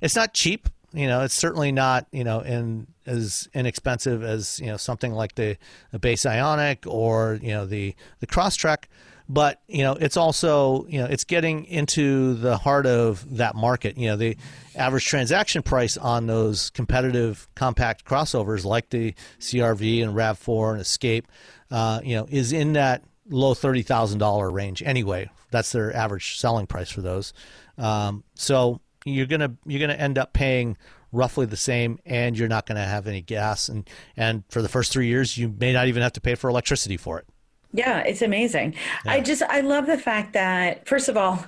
it's 0.00 0.14
not 0.14 0.32
cheap. 0.34 0.68
You 0.92 1.08
know, 1.08 1.22
it's 1.22 1.34
certainly 1.34 1.72
not 1.72 2.06
you 2.12 2.22
know 2.22 2.38
in 2.40 2.86
as 3.06 3.48
inexpensive 3.54 4.22
as 4.22 4.60
you 4.60 4.66
know 4.66 4.76
something 4.76 5.12
like 5.12 5.34
the, 5.34 5.56
the 5.92 5.98
base 5.98 6.24
Ioniq 6.24 6.86
or 6.86 7.38
you 7.42 7.50
know 7.50 7.66
the 7.66 7.94
the 8.20 8.26
Crosstrek, 8.26 8.84
but 9.28 9.60
you 9.68 9.82
know 9.82 9.92
it's 9.94 10.16
also 10.16 10.86
you 10.88 10.98
know 10.98 11.06
it's 11.06 11.24
getting 11.24 11.64
into 11.66 12.34
the 12.34 12.56
heart 12.56 12.86
of 12.86 13.36
that 13.36 13.54
market. 13.54 13.96
You 13.96 14.08
know, 14.08 14.16
the 14.16 14.36
average 14.74 15.04
transaction 15.04 15.62
price 15.62 15.96
on 15.96 16.26
those 16.26 16.70
competitive 16.70 17.48
compact 17.54 18.04
crossovers 18.04 18.64
like 18.64 18.90
the 18.90 19.14
CRV 19.40 20.02
and 20.02 20.14
Rav 20.14 20.38
Four 20.38 20.72
and 20.72 20.80
Escape, 20.80 21.26
uh, 21.70 22.00
you 22.02 22.16
know, 22.16 22.26
is 22.30 22.52
in 22.52 22.74
that 22.74 23.02
low 23.28 23.54
thirty 23.54 23.82
thousand 23.82 24.18
dollar 24.18 24.50
range 24.50 24.82
anyway. 24.82 25.30
That's 25.50 25.72
their 25.72 25.94
average 25.94 26.38
selling 26.38 26.66
price 26.66 26.90
for 26.90 27.00
those. 27.00 27.32
Um, 27.78 28.24
so 28.34 28.80
you're 29.04 29.26
gonna 29.26 29.54
you're 29.66 29.80
gonna 29.80 29.94
end 29.94 30.18
up 30.18 30.32
paying 30.32 30.76
roughly 31.14 31.46
the 31.46 31.56
same, 31.56 31.98
and 32.04 32.38
you're 32.38 32.48
not 32.48 32.66
gonna 32.66 32.84
have 32.84 33.06
any 33.06 33.20
gas, 33.20 33.68
and 33.68 33.88
and 34.16 34.44
for 34.48 34.60
the 34.60 34.68
first 34.68 34.92
three 34.92 35.06
years, 35.06 35.38
you 35.38 35.54
may 35.58 35.72
not 35.72 35.88
even 35.88 36.02
have 36.02 36.12
to 36.14 36.20
pay 36.20 36.34
for 36.34 36.50
electricity 36.50 36.96
for 36.96 37.18
it. 37.18 37.26
Yeah, 37.72 38.00
it's 38.00 38.22
amazing. 38.22 38.74
I 39.04 39.20
just 39.20 39.42
I 39.42 39.60
love 39.60 39.86
the 39.86 39.98
fact 39.98 40.34
that 40.34 40.86
first 40.86 41.08
of 41.08 41.16
all, 41.16 41.44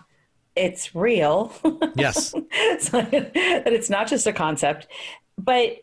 it's 0.54 0.94
real. 0.94 1.52
Yes, 1.96 2.30
so 2.80 3.00
that 3.00 3.32
it's 3.34 3.88
not 3.88 4.06
just 4.06 4.26
a 4.26 4.32
concept, 4.32 4.86
but 5.38 5.78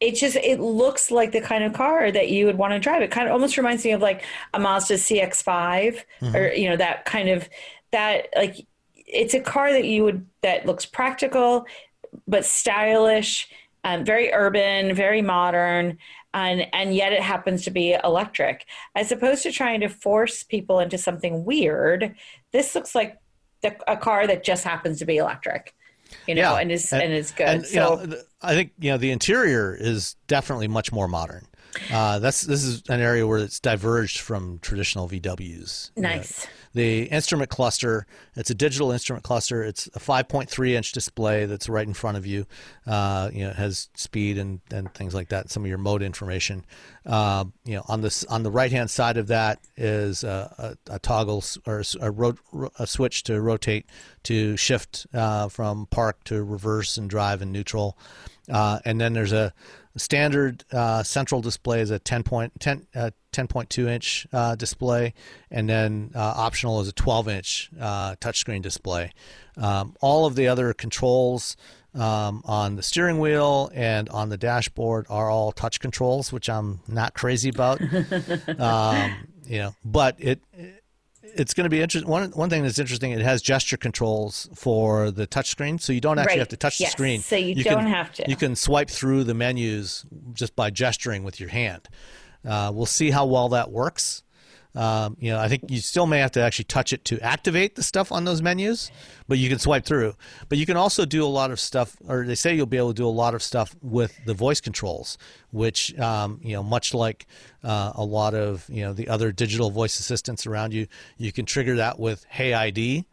it 0.00 0.16
just 0.16 0.34
it 0.36 0.58
looks 0.58 1.12
like 1.12 1.30
the 1.30 1.40
kind 1.40 1.62
of 1.62 1.72
car 1.72 2.10
that 2.10 2.28
you 2.30 2.46
would 2.46 2.58
want 2.58 2.72
to 2.72 2.80
drive. 2.80 3.02
It 3.02 3.12
kind 3.12 3.28
of 3.28 3.32
almost 3.32 3.56
reminds 3.56 3.84
me 3.84 3.92
of 3.92 4.00
like 4.00 4.24
a 4.52 4.58
Mazda 4.58 4.94
CX-5 4.94 5.44
mm-hmm. 6.20 6.36
or 6.36 6.52
you 6.52 6.68
know 6.68 6.76
that 6.76 7.04
kind 7.04 7.28
of 7.28 7.48
that 7.92 8.26
like 8.34 8.66
it's 8.96 9.34
a 9.34 9.40
car 9.40 9.72
that 9.72 9.84
you 9.84 10.02
would 10.02 10.26
that 10.42 10.66
looks 10.66 10.84
practical 10.84 11.66
but 12.26 12.44
stylish, 12.44 13.48
um, 13.84 14.04
very 14.04 14.32
urban, 14.32 14.94
very 14.94 15.22
modern, 15.22 15.98
and 16.34 16.66
and 16.72 16.94
yet 16.94 17.12
it 17.12 17.22
happens 17.22 17.64
to 17.64 17.70
be 17.70 17.96
electric. 18.04 18.66
As 18.94 19.12
opposed 19.12 19.42
to 19.42 19.52
trying 19.52 19.80
to 19.80 19.88
force 19.88 20.42
people 20.42 20.80
into 20.80 20.98
something 20.98 21.44
weird, 21.44 22.14
this 22.52 22.74
looks 22.74 22.94
like 22.94 23.18
the, 23.62 23.76
a 23.90 23.96
car 23.96 24.26
that 24.26 24.44
just 24.44 24.64
happens 24.64 24.98
to 25.00 25.04
be 25.04 25.16
electric, 25.16 25.74
you 26.26 26.34
know, 26.34 26.56
and 26.56 26.70
is 26.70 26.92
and, 26.92 27.12
is 27.12 27.30
good. 27.30 27.48
And, 27.48 27.62
you 27.62 27.68
so 27.68 28.04
know, 28.04 28.16
I 28.40 28.54
think 28.54 28.72
you 28.78 28.90
know 28.90 28.98
the 28.98 29.10
interior 29.10 29.74
is 29.74 30.16
definitely 30.26 30.68
much 30.68 30.92
more 30.92 31.08
modern. 31.08 31.46
Uh, 31.92 32.18
that's 32.18 32.42
this 32.42 32.62
is 32.64 32.82
an 32.88 33.00
area 33.00 33.26
where 33.26 33.38
it's 33.38 33.60
diverged 33.60 34.18
from 34.20 34.58
traditional 34.60 35.08
VWs. 35.08 35.90
You 35.96 36.02
know, 36.02 36.08
nice. 36.10 36.46
the 36.74 37.04
instrument 37.04 37.50
cluster 37.50 38.06
it's 38.34 38.48
a 38.50 38.54
digital 38.54 38.92
instrument 38.92 39.24
cluster. 39.24 39.62
It's 39.62 39.86
a 39.88 39.98
5.3 39.98 40.70
inch 40.72 40.92
display 40.92 41.44
that's 41.46 41.68
right 41.68 41.86
in 41.86 41.92
front 41.94 42.16
of 42.16 42.26
you. 42.26 42.46
Uh, 42.86 43.30
you 43.32 43.44
know 43.44 43.50
it 43.50 43.56
has 43.56 43.88
speed 43.94 44.38
and, 44.38 44.60
and 44.70 44.92
things 44.94 45.14
like 45.14 45.28
that 45.30 45.50
some 45.50 45.62
of 45.64 45.68
your 45.68 45.78
mode 45.78 46.02
information. 46.02 46.64
Uh, 47.06 47.44
you 47.64 47.74
know 47.74 47.84
on 47.88 48.00
this 48.00 48.24
on 48.24 48.42
the 48.42 48.50
right 48.50 48.70
hand 48.72 48.90
side 48.90 49.16
of 49.16 49.26
that 49.28 49.58
is 49.76 50.24
a, 50.24 50.76
a, 50.88 50.94
a 50.94 50.98
toggle 50.98 51.42
or 51.66 51.78
a, 51.78 51.80
s- 51.80 51.96
a, 52.00 52.10
ro- 52.10 52.36
ro- 52.52 52.70
a 52.78 52.86
switch 52.86 53.22
to 53.24 53.40
rotate 53.40 53.86
to 54.24 54.56
shift 54.56 55.06
uh, 55.14 55.48
from 55.48 55.86
park 55.86 56.22
to 56.24 56.42
reverse 56.42 56.96
and 56.96 57.08
drive 57.10 57.42
and 57.42 57.52
neutral. 57.52 57.96
Uh, 58.50 58.78
and 58.84 59.00
then 59.00 59.12
there's 59.12 59.32
a 59.32 59.52
standard 59.96 60.64
uh, 60.72 61.02
central 61.02 61.40
display 61.40 61.80
is 61.80 61.90
a 61.90 61.98
10 61.98 62.22
point 62.22 62.52
10 62.60 62.86
uh, 62.94 63.10
10.2 63.32 63.88
inch 63.88 64.26
uh, 64.32 64.54
display, 64.54 65.14
and 65.50 65.68
then 65.68 66.10
uh, 66.14 66.18
optional 66.36 66.80
is 66.80 66.88
a 66.88 66.92
12 66.92 67.28
inch 67.28 67.70
uh, 67.80 68.14
touchscreen 68.16 68.62
display. 68.62 69.12
Um, 69.56 69.94
all 70.00 70.26
of 70.26 70.34
the 70.34 70.48
other 70.48 70.72
controls 70.74 71.56
um, 71.94 72.42
on 72.44 72.76
the 72.76 72.82
steering 72.82 73.18
wheel 73.18 73.70
and 73.74 74.08
on 74.10 74.28
the 74.28 74.36
dashboard 74.36 75.06
are 75.08 75.30
all 75.30 75.52
touch 75.52 75.80
controls, 75.80 76.32
which 76.32 76.48
I'm 76.48 76.80
not 76.88 77.14
crazy 77.14 77.48
about. 77.48 77.80
um, 78.58 79.28
you 79.44 79.58
know, 79.58 79.74
but 79.84 80.16
it. 80.18 80.40
It's 81.22 81.54
going 81.54 81.64
to 81.64 81.70
be 81.70 81.80
interesting. 81.80 82.10
One 82.10 82.30
one 82.32 82.50
thing 82.50 82.62
that's 82.62 82.78
interesting, 82.78 83.12
it 83.12 83.20
has 83.20 83.42
gesture 83.42 83.76
controls 83.76 84.48
for 84.54 85.10
the 85.10 85.26
touchscreen, 85.26 85.80
so 85.80 85.92
you 85.92 86.00
don't 86.00 86.18
actually 86.18 86.32
Right. 86.34 86.38
have 86.40 86.48
to 86.48 86.56
touch 86.56 86.80
Yes. 86.80 86.90
the 86.90 86.92
screen. 86.92 87.20
So 87.22 87.36
you 87.36 87.62
can- 87.62 87.74
don't 87.74 87.86
have 87.86 88.12
to. 88.14 88.28
You 88.28 88.36
can 88.36 88.56
swipe 88.56 88.90
through 88.90 89.24
the 89.24 89.34
menus 89.34 90.04
just 90.32 90.56
by 90.56 90.70
gesturing 90.70 91.22
with 91.22 91.38
your 91.38 91.50
hand. 91.50 91.88
Uh, 92.44 92.72
we'll 92.74 92.86
see 92.86 93.10
how 93.12 93.24
well 93.24 93.48
that 93.50 93.70
works. 93.70 94.24
Um, 94.74 95.16
you 95.20 95.30
know, 95.30 95.38
I 95.38 95.48
think 95.48 95.64
you 95.68 95.80
still 95.80 96.06
may 96.06 96.18
have 96.20 96.32
to 96.32 96.40
actually 96.40 96.64
touch 96.64 96.92
it 96.92 97.04
to 97.06 97.20
activate 97.20 97.74
the 97.74 97.82
stuff 97.82 98.10
on 98.10 98.24
those 98.24 98.40
menus, 98.40 98.90
but 99.28 99.36
you 99.38 99.48
can 99.50 99.58
swipe 99.58 99.84
through. 99.84 100.14
But 100.48 100.56
you 100.58 100.64
can 100.64 100.76
also 100.78 101.04
do 101.04 101.24
a 101.24 101.28
lot 101.28 101.50
of 101.50 101.60
stuff, 101.60 101.96
or 102.08 102.24
they 102.24 102.34
say 102.34 102.54
you'll 102.54 102.66
be 102.66 102.78
able 102.78 102.88
to 102.88 102.94
do 102.94 103.06
a 103.06 103.08
lot 103.08 103.34
of 103.34 103.42
stuff 103.42 103.76
with 103.82 104.18
the 104.24 104.32
voice 104.34 104.60
controls, 104.62 105.18
which 105.50 105.98
um, 105.98 106.40
you 106.42 106.54
know, 106.54 106.62
much 106.62 106.94
like 106.94 107.26
uh, 107.62 107.92
a 107.94 108.04
lot 108.04 108.34
of 108.34 108.64
you 108.70 108.82
know 108.82 108.92
the 108.94 109.08
other 109.08 109.30
digital 109.30 109.70
voice 109.70 110.00
assistants 110.00 110.46
around 110.46 110.72
you, 110.72 110.86
you 111.18 111.32
can 111.32 111.44
trigger 111.44 111.76
that 111.76 111.98
with 111.98 112.24
Hey 112.30 112.54
ID, 112.54 113.04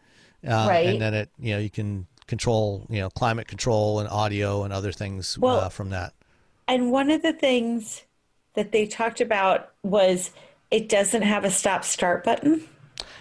uh, 0.48 0.65
Right. 0.69 0.86
and 0.86 1.02
then 1.02 1.14
it 1.14 1.30
you 1.40 1.53
know 1.53 1.60
you 1.60 1.69
can 1.69 2.07
control 2.27 2.86
you 2.90 2.99
know 3.02 3.10
climate 3.10 3.48
control 3.48 3.99
and 3.99 4.07
audio 4.07 4.64
and 4.64 4.72
other 4.72 4.91
things 4.94 5.38
Well, 5.38 5.60
uh, 5.60 5.69
from 5.69 5.90
that. 5.90 6.14
And 6.69 6.91
one 6.91 7.10
of 7.11 7.22
the 7.22 7.34
things 7.34 8.03
that 8.53 8.72
they 8.72 8.86
talked 8.86 9.19
about 9.19 9.72
was 9.84 10.31
it 10.71 10.89
doesn't 10.89 11.23
have 11.23 11.45
a 11.45 11.51
stop 11.51 11.83
start 11.83 12.23
button. 12.23 12.67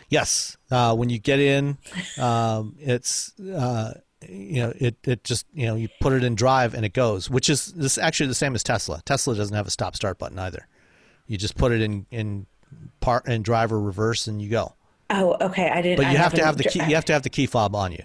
Yes, 0.08 0.56
uh, 0.70 0.94
when 0.94 1.10
you 1.10 1.18
get 1.18 1.38
in, 1.38 1.78
um, 2.18 2.76
it's 2.78 3.38
uh, 3.40 3.92
you 4.26 4.62
know, 4.62 4.72
it, 4.76 4.96
it 5.04 5.24
just, 5.24 5.46
you 5.52 5.66
know, 5.66 5.74
you 5.74 5.88
put 6.00 6.12
it 6.12 6.24
in 6.24 6.34
drive 6.34 6.74
and 6.74 6.84
it 6.84 6.92
goes, 6.92 7.30
which 7.30 7.48
is 7.48 7.72
this 7.72 7.98
actually 7.98 8.26
the 8.26 8.34
same 8.34 8.54
as 8.54 8.62
Tesla. 8.62 9.00
Tesla 9.04 9.34
doesn't 9.34 9.54
have 9.54 9.66
a 9.66 9.70
stop 9.70 9.94
start 9.94 10.18
button 10.18 10.38
either. 10.38 10.66
You 11.26 11.36
just 11.36 11.56
put 11.56 11.72
it 11.72 11.80
in, 11.80 12.06
in 12.10 12.46
part 13.00 13.26
and 13.26 13.44
drive 13.44 13.72
or 13.72 13.80
reverse 13.80 14.26
and 14.26 14.40
you 14.42 14.48
go. 14.48 14.74
Oh, 15.10 15.36
okay. 15.40 15.70
I 15.70 15.82
didn't. 15.82 15.98
But 15.98 16.10
you 16.10 16.18
I 16.18 16.22
have 16.22 16.34
to 16.34 16.44
have 16.44 16.56
the 16.56 16.64
key, 16.64 16.80
you 16.80 16.94
have 16.94 17.04
to 17.06 17.12
have 17.12 17.22
the 17.22 17.30
key 17.30 17.46
fob 17.46 17.74
on 17.74 17.92
you. 17.92 18.04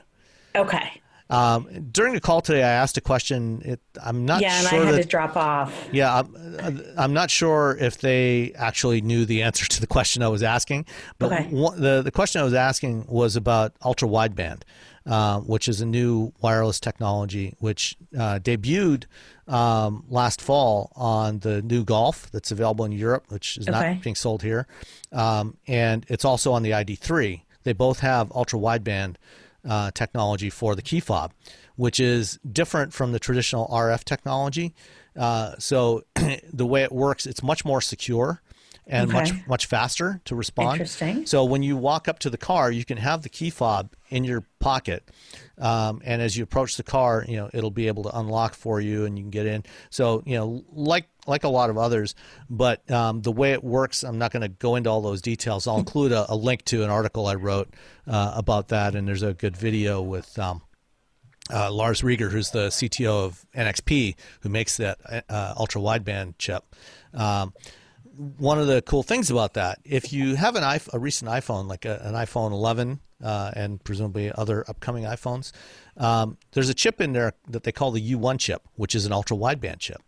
Okay. 0.55 1.01
Um, 1.33 1.89
during 1.91 2.13
the 2.13 2.21
call 2.21 2.41
today, 2.41 2.63
I 2.63 2.69
asked 2.69 2.95
a 2.97 3.01
question. 3.01 3.61
It, 3.65 3.79
I'm 4.03 4.25
not 4.25 4.41
Yeah, 4.41 4.59
and 4.59 4.67
sure 4.67 4.81
I 4.81 4.85
had 4.85 4.95
that 4.95 5.01
to 5.03 5.07
drop 5.07 5.35
off. 5.35 5.89
Yeah, 5.91 6.19
I'm, 6.19 6.81
I'm 6.95 7.13
not 7.13 7.31
sure 7.31 7.75
if 7.79 7.97
they 7.97 8.53
actually 8.55 9.01
knew 9.01 9.25
the 9.25 9.41
answer 9.41 9.65
to 9.65 9.81
the 9.81 9.87
question 9.87 10.21
I 10.21 10.27
was 10.27 10.43
asking, 10.43 10.85
but 11.17 11.31
Okay. 11.31 11.47
one, 11.49 11.81
the 11.81 12.01
the 12.03 12.11
question 12.11 12.39
I 12.41 12.43
was 12.43 12.53
asking 12.53 13.05
was 13.07 13.35
about 13.35 13.73
ultra 13.83 14.07
wideband, 14.07 14.61
uh, 15.07 15.39
which 15.39 15.67
is 15.67 15.81
a 15.81 15.85
new 15.87 16.33
wireless 16.41 16.79
technology 16.79 17.55
which 17.59 17.97
uh, 18.15 18.37
debuted 18.39 19.05
um, 19.47 20.03
last 20.09 20.39
fall 20.39 20.91
on 20.95 21.39
the 21.39 21.61
new 21.63 21.83
Golf 21.83 22.29
that's 22.31 22.51
available 22.51 22.85
in 22.85 22.91
Europe, 22.91 23.25
which 23.29 23.57
is 23.57 23.67
Okay. 23.67 23.93
not 23.93 24.01
being 24.01 24.15
sold 24.15 24.43
here, 24.43 24.67
um, 25.11 25.57
and 25.67 26.05
it's 26.09 26.25
also 26.25 26.51
on 26.53 26.61
the 26.61 26.71
ID3. 26.71 27.41
They 27.63 27.73
both 27.73 27.99
have 28.01 28.31
ultra 28.35 28.59
wideband 28.59 29.15
uh, 29.67 29.91
technology 29.91 30.49
for 30.49 30.75
the 30.75 30.81
key 30.81 30.99
fob, 30.99 31.33
which 31.75 31.99
is 31.99 32.39
different 32.51 32.93
from 32.93 33.11
the 33.11 33.19
traditional 33.19 33.67
RF 33.67 34.03
technology. 34.03 34.73
Uh, 35.15 35.53
so 35.59 36.03
the 36.53 36.65
way 36.65 36.83
it 36.83 36.91
works, 36.91 37.25
it's 37.25 37.43
much 37.43 37.63
more 37.65 37.81
secure 37.81 38.41
and 38.85 39.09
Okay. 39.09 39.13
much 39.13 39.47
much 39.47 39.65
faster 39.65 40.19
to 40.25 40.35
respond. 40.35 40.73
Interesting. 40.81 41.25
So 41.25 41.45
when 41.45 41.63
you 41.63 41.77
walk 41.77 42.07
up 42.09 42.19
to 42.19 42.29
the 42.29 42.37
car, 42.37 42.71
you 42.71 42.83
can 42.83 42.97
have 42.97 43.21
the 43.21 43.29
key 43.29 43.49
fob 43.49 43.93
in 44.09 44.23
your 44.25 44.43
pocket, 44.59 45.09
um, 45.59 46.01
and 46.03 46.21
as 46.21 46.35
you 46.35 46.43
approach 46.43 46.77
the 46.77 46.83
car, 46.83 47.25
you 47.27 47.37
know 47.37 47.49
it'll 47.53 47.71
be 47.71 47.87
able 47.87 48.03
to 48.03 48.17
unlock 48.17 48.55
for 48.55 48.79
you, 48.81 49.05
and 49.05 49.17
you 49.17 49.23
can 49.23 49.31
get 49.31 49.45
in. 49.45 49.63
So 49.89 50.23
you 50.25 50.37
know, 50.37 50.63
like 50.71 51.07
like 51.27 51.43
a 51.43 51.49
lot 51.49 51.69
of 51.69 51.77
others, 51.77 52.15
but 52.49 52.89
um, 52.91 53.21
the 53.21 53.31
way 53.31 53.53
it 53.53 53.63
works, 53.63 54.03
I'm 54.03 54.17
not 54.17 54.31
going 54.31 54.41
to 54.41 54.49
go 54.49 54.75
into 54.75 54.89
all 54.89 55.01
those 55.01 55.21
details. 55.21 55.67
I'll 55.67 55.77
include 55.77 56.11
a, 56.11 56.31
a 56.31 56.35
link 56.35 56.65
to 56.65 56.83
an 56.83 56.89
article 56.89 57.27
I 57.27 57.35
wrote 57.35 57.73
uh, 58.07 58.33
about 58.35 58.69
that, 58.69 58.95
and 58.95 59.07
there's 59.07 59.23
a 59.23 59.33
good 59.33 59.57
video 59.57 60.01
with. 60.01 60.37
Um, 60.37 60.61
uh, 61.51 61.69
Lars 61.69 62.05
Reger, 62.05 62.29
who's 62.29 62.51
the 62.51 62.69
CTO 62.69 63.25
of 63.25 63.45
NXP, 63.53 64.15
who 64.39 64.49
makes 64.49 64.77
that 64.77 64.97
uh, 65.27 65.53
ultra 65.57 65.81
wideband 65.81 66.35
chip. 66.37 66.63
Um, 67.13 67.53
one 68.15 68.59
of 68.59 68.67
the 68.67 68.81
cool 68.81 69.03
things 69.03 69.31
about 69.31 69.55
that, 69.55 69.79
if 69.83 70.13
you 70.13 70.35
have 70.35 70.55
an 70.55 70.63
iPhone, 70.63 70.93
a 70.93 70.99
recent 70.99 71.29
iPhone, 71.29 71.67
like 71.67 71.85
a, 71.85 71.99
an 72.03 72.13
iPhone 72.13 72.51
11, 72.51 72.99
uh, 73.23 73.51
and 73.55 73.83
presumably 73.83 74.31
other 74.35 74.63
upcoming 74.67 75.03
iPhones, 75.05 75.51
um, 75.97 76.37
there's 76.51 76.69
a 76.69 76.73
chip 76.73 77.01
in 77.01 77.13
there 77.13 77.33
that 77.47 77.63
they 77.63 77.71
call 77.71 77.91
the 77.91 78.11
U1 78.11 78.39
chip, 78.39 78.61
which 78.75 78.93
is 78.93 79.05
an 79.05 79.11
ultra 79.11 79.37
wideband 79.37 79.79
chip. 79.79 80.01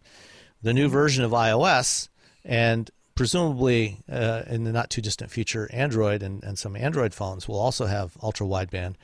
The 0.61 0.73
new 0.73 0.89
version 0.89 1.23
of 1.23 1.31
iOS 1.31 2.09
and 2.43 2.91
presumably 3.15 3.99
uh, 4.11 4.43
in 4.47 4.65
the 4.65 4.71
not 4.71 4.89
too 4.89 5.01
distant 5.01 5.31
future, 5.31 5.69
Android 5.71 6.21
and, 6.21 6.43
and 6.43 6.59
some 6.59 6.75
Android 6.75 7.13
phones 7.13 7.47
will 7.47 7.59
also 7.59 7.85
have 7.85 8.17
ultra 8.21 8.45
wideband. 8.45 8.95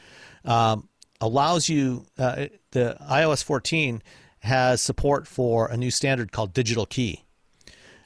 Um, 0.43 0.89
allows 1.19 1.69
you 1.69 2.05
uh, 2.17 2.47
the 2.71 2.97
iOS 3.09 3.43
14 3.43 4.01
has 4.39 4.81
support 4.81 5.27
for 5.27 5.67
a 5.67 5.77
new 5.77 5.91
standard 5.91 6.31
called 6.31 6.53
digital 6.53 6.85
key. 6.85 7.23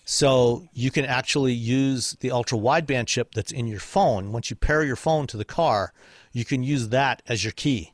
So 0.06 0.68
you 0.72 0.92
can 0.92 1.04
actually 1.04 1.54
use 1.54 2.16
the 2.20 2.30
ultra 2.30 2.58
wideband 2.58 3.08
chip 3.08 3.34
that's 3.34 3.52
in 3.52 3.68
your 3.68 3.80
phone. 3.80 4.32
Once 4.32 4.52
you 4.52 4.56
pair 4.56 4.84
your 4.84 4.96
phone 4.96 5.26
to 5.28 5.38
the 5.38 5.46
car, 5.46 5.94
you 6.32 6.46
can 6.46 6.64
use 6.64 6.90
that 6.90 7.24
as 7.28 7.44
your 7.44 7.54
key. 7.54 7.94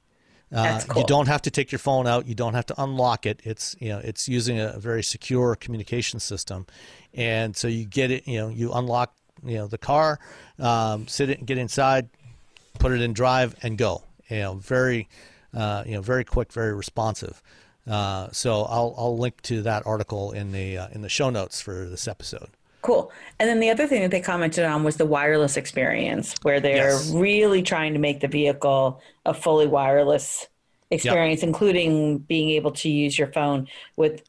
Uh, 0.53 0.81
cool. 0.87 1.01
You 1.01 1.07
don't 1.07 1.27
have 1.27 1.41
to 1.43 1.51
take 1.51 1.71
your 1.71 1.79
phone 1.79 2.07
out. 2.07 2.27
You 2.27 2.35
don't 2.35 2.53
have 2.53 2.65
to 2.65 2.83
unlock 2.83 3.25
it. 3.25 3.39
It's 3.45 3.75
you 3.79 3.87
know 3.87 3.99
it's 3.99 4.27
using 4.27 4.59
a 4.59 4.77
very 4.77 5.01
secure 5.01 5.55
communication 5.55 6.19
system, 6.19 6.67
and 7.13 7.55
so 7.55 7.69
you 7.69 7.85
get 7.85 8.11
it. 8.11 8.27
You 8.27 8.39
know 8.39 8.49
you 8.49 8.73
unlock 8.73 9.15
you 9.45 9.57
know 9.57 9.67
the 9.67 9.77
car, 9.77 10.19
um, 10.59 11.07
sit 11.07 11.29
it, 11.29 11.45
get 11.45 11.57
inside, 11.57 12.09
put 12.79 12.91
it 12.91 13.01
in 13.01 13.13
drive, 13.13 13.55
and 13.63 13.77
go. 13.77 14.03
You 14.29 14.39
know 14.39 14.53
very 14.55 15.07
uh, 15.53 15.83
you 15.85 15.93
know 15.93 16.01
very 16.01 16.25
quick, 16.25 16.51
very 16.51 16.73
responsive. 16.73 17.41
Uh, 17.89 18.29
so 18.31 18.63
I'll 18.63 18.93
I'll 18.97 19.17
link 19.17 19.41
to 19.43 19.61
that 19.63 19.85
article 19.85 20.31
in 20.31 20.51
the 20.51 20.77
uh, 20.77 20.87
in 20.91 21.01
the 21.01 21.09
show 21.09 21.29
notes 21.29 21.61
for 21.61 21.85
this 21.89 22.07
episode. 22.07 22.49
Cool. 22.81 23.11
And 23.39 23.47
then 23.47 23.59
the 23.59 23.69
other 23.69 23.85
thing 23.87 24.01
that 24.01 24.09
they 24.11 24.21
commented 24.21 24.63
on 24.65 24.83
was 24.83 24.97
the 24.97 25.05
wireless 25.05 25.55
experience, 25.57 26.35
where 26.41 26.59
they're 26.59 26.89
Yes. 26.91 27.11
really 27.11 27.61
trying 27.61 27.93
to 27.93 27.99
make 27.99 28.21
the 28.21 28.27
vehicle 28.27 28.99
a 29.25 29.33
fully 29.33 29.67
wireless 29.67 30.47
experience, 30.89 31.43
including 31.43 32.17
being 32.19 32.49
able 32.51 32.71
to 32.71 32.89
use 32.89 33.17
your 33.17 33.27
phone 33.31 33.67
with 33.97 34.23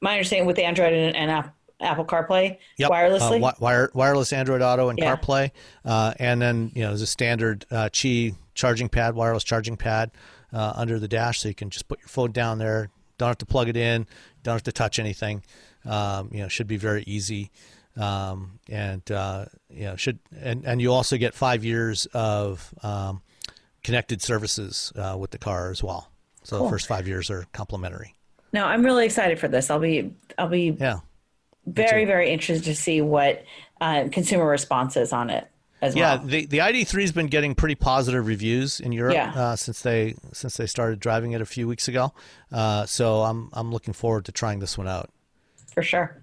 my 0.00 0.12
understanding 0.12 0.46
with 0.46 0.58
Android 0.58 0.92
and, 0.92 1.16
and 1.16 1.30
App- 1.30 1.54
Apple 1.80 2.04
CarPlay 2.04 2.58
Yep. 2.76 2.90
wirelessly. 2.90 3.42
Uh, 3.42 3.52
wire, 3.60 3.90
wireless 3.94 4.32
Android 4.32 4.60
Auto 4.62 4.88
and 4.90 4.98
Yeah. 4.98 5.16
CarPlay, 5.16 5.50
uh, 5.84 6.12
and 6.18 6.40
then 6.40 6.70
you 6.74 6.82
know 6.82 6.88
there's 6.88 7.02
a 7.02 7.06
standard 7.06 7.64
uh, 7.70 7.88
Qi 7.92 8.34
charging 8.54 8.88
pad, 8.90 9.14
wireless 9.14 9.42
charging 9.44 9.76
pad 9.76 10.10
uh, 10.52 10.72
under 10.76 10.98
the 10.98 11.08
dash, 11.08 11.40
so 11.40 11.48
you 11.48 11.54
can 11.54 11.70
just 11.70 11.88
put 11.88 11.98
your 12.00 12.08
phone 12.08 12.32
down 12.32 12.58
there. 12.58 12.90
Don't 13.18 13.28
have 13.28 13.38
to 13.38 13.46
plug 13.46 13.68
it 13.68 13.76
in. 13.76 14.06
Don't 14.42 14.54
have 14.54 14.62
to 14.64 14.72
touch 14.72 14.98
anything. 14.98 15.42
Um, 15.84 16.30
you 16.32 16.40
know, 16.42 16.48
should 16.48 16.66
be 16.66 16.76
very 16.76 17.02
easy. 17.06 17.50
Um, 17.96 18.58
and 18.68 19.08
uh, 19.10 19.46
you 19.70 19.84
know, 19.84 19.96
should 19.96 20.18
and 20.38 20.64
and 20.66 20.82
you 20.82 20.92
also 20.92 21.16
get 21.16 21.32
five 21.34 21.64
years 21.64 22.06
of 22.12 22.74
um, 22.82 23.22
connected 23.82 24.20
services 24.20 24.92
uh, 24.96 25.16
with 25.18 25.30
the 25.30 25.38
car 25.38 25.70
as 25.70 25.82
well. 25.82 26.10
So 26.44 26.62
the 26.62 26.68
first 26.70 26.86
five 26.86 27.08
years 27.08 27.30
are 27.30 27.46
complimentary. 27.52 28.14
no, 28.52 28.64
I'm 28.66 28.84
really 28.84 29.04
excited 29.06 29.38
for 29.38 29.48
this. 29.48 29.70
I'll 29.70 29.78
be 29.80 30.14
I'll 30.38 30.48
be 30.48 30.76
Yeah. 30.78 30.98
very 31.66 32.04
very 32.04 32.30
interested 32.30 32.64
to 32.66 32.74
see 32.76 33.00
what 33.00 33.42
uh, 33.80 34.08
consumer 34.12 34.46
response 34.46 34.96
is 34.96 35.12
on 35.12 35.30
it 35.30 35.48
as 35.82 35.94
Yeah, 35.94 36.16
well. 36.16 36.26
the 36.26 36.46
the 36.46 36.58
ID3 36.58 37.00
has 37.02 37.12
been 37.12 37.26
getting 37.26 37.54
pretty 37.54 37.74
positive 37.74 38.26
reviews 38.26 38.80
in 38.80 38.92
Europe 38.92 39.14
Yeah. 39.14 39.32
uh, 39.34 39.56
since 39.56 39.82
they 39.82 40.14
since 40.32 40.56
they 40.56 40.66
started 40.66 41.00
driving 41.00 41.32
it 41.32 41.40
a 41.40 41.46
few 41.46 41.66
weeks 41.68 41.88
ago. 41.88 42.12
Uh, 42.52 42.86
so 42.86 43.22
I'm 43.22 43.50
I'm 43.52 43.72
looking 43.72 43.94
forward 43.94 44.24
to 44.26 44.32
trying 44.32 44.58
this 44.60 44.76
one 44.78 44.88
out. 44.88 45.10
for 45.74 45.82
sure. 45.82 46.22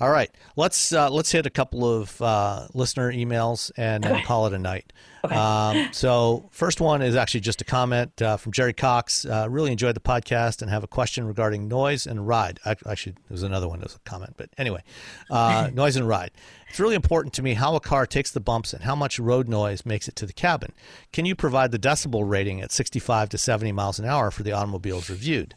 All 0.00 0.10
right, 0.10 0.30
let's 0.54 0.92
uh, 0.92 1.10
let's 1.10 1.32
hit 1.32 1.44
a 1.44 1.50
couple 1.50 1.84
of 1.84 2.22
uh, 2.22 2.68
listener 2.72 3.12
emails 3.12 3.72
and 3.76 4.04
then 4.04 4.12
Okay. 4.12 4.22
call 4.22 4.46
it 4.46 4.52
a 4.52 4.58
night. 4.58 4.92
Okay. 5.24 5.34
Um, 5.34 5.88
so 5.90 6.48
first 6.52 6.80
one 6.80 7.02
is 7.02 7.16
actually 7.16 7.40
just 7.40 7.60
a 7.60 7.64
comment 7.64 8.22
uh, 8.22 8.36
from 8.36 8.52
Jerry 8.52 8.72
Cox. 8.72 9.24
Uh, 9.26 9.48
really 9.50 9.72
enjoyed 9.72 9.96
the 9.96 10.00
podcast 10.00 10.62
and 10.62 10.70
have 10.70 10.84
a 10.84 10.86
question 10.86 11.26
regarding 11.26 11.66
noise 11.66 12.06
and 12.06 12.28
ride. 12.28 12.60
Ac- 12.64 12.82
Actually, 12.88 13.14
there 13.14 13.34
was 13.34 13.42
another 13.42 13.66
one. 13.66 13.80
There 13.80 13.86
was 13.86 13.96
a 13.96 14.08
comment, 14.08 14.34
but 14.36 14.50
anyway, 14.56 14.84
uh, 15.32 15.68
noise 15.74 15.96
and 15.96 16.06
ride. 16.06 16.30
It's 16.68 16.80
really 16.80 16.94
important 16.94 17.34
to 17.34 17.42
me 17.42 17.54
how 17.54 17.74
a 17.74 17.80
car 17.80 18.06
takes 18.06 18.30
the 18.30 18.40
bumps 18.40 18.72
and 18.72 18.82
how 18.82 18.94
much 18.94 19.18
road 19.18 19.48
noise 19.48 19.86
makes 19.86 20.08
it 20.08 20.16
to 20.16 20.26
the 20.26 20.32
cabin. 20.32 20.72
Can 21.12 21.24
you 21.24 21.34
provide 21.34 21.72
the 21.72 21.78
decibel 21.78 22.28
rating 22.28 22.60
at 22.60 22.72
65 22.72 23.30
to 23.30 23.38
70 23.38 23.72
miles 23.72 23.98
an 23.98 24.04
hour 24.04 24.30
for 24.30 24.42
the 24.42 24.52
automobiles 24.52 25.08
reviewed? 25.08 25.54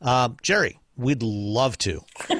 Um, 0.00 0.36
Jerry, 0.42 0.80
we'd 0.96 1.22
love 1.22 1.76
to. 1.78 2.00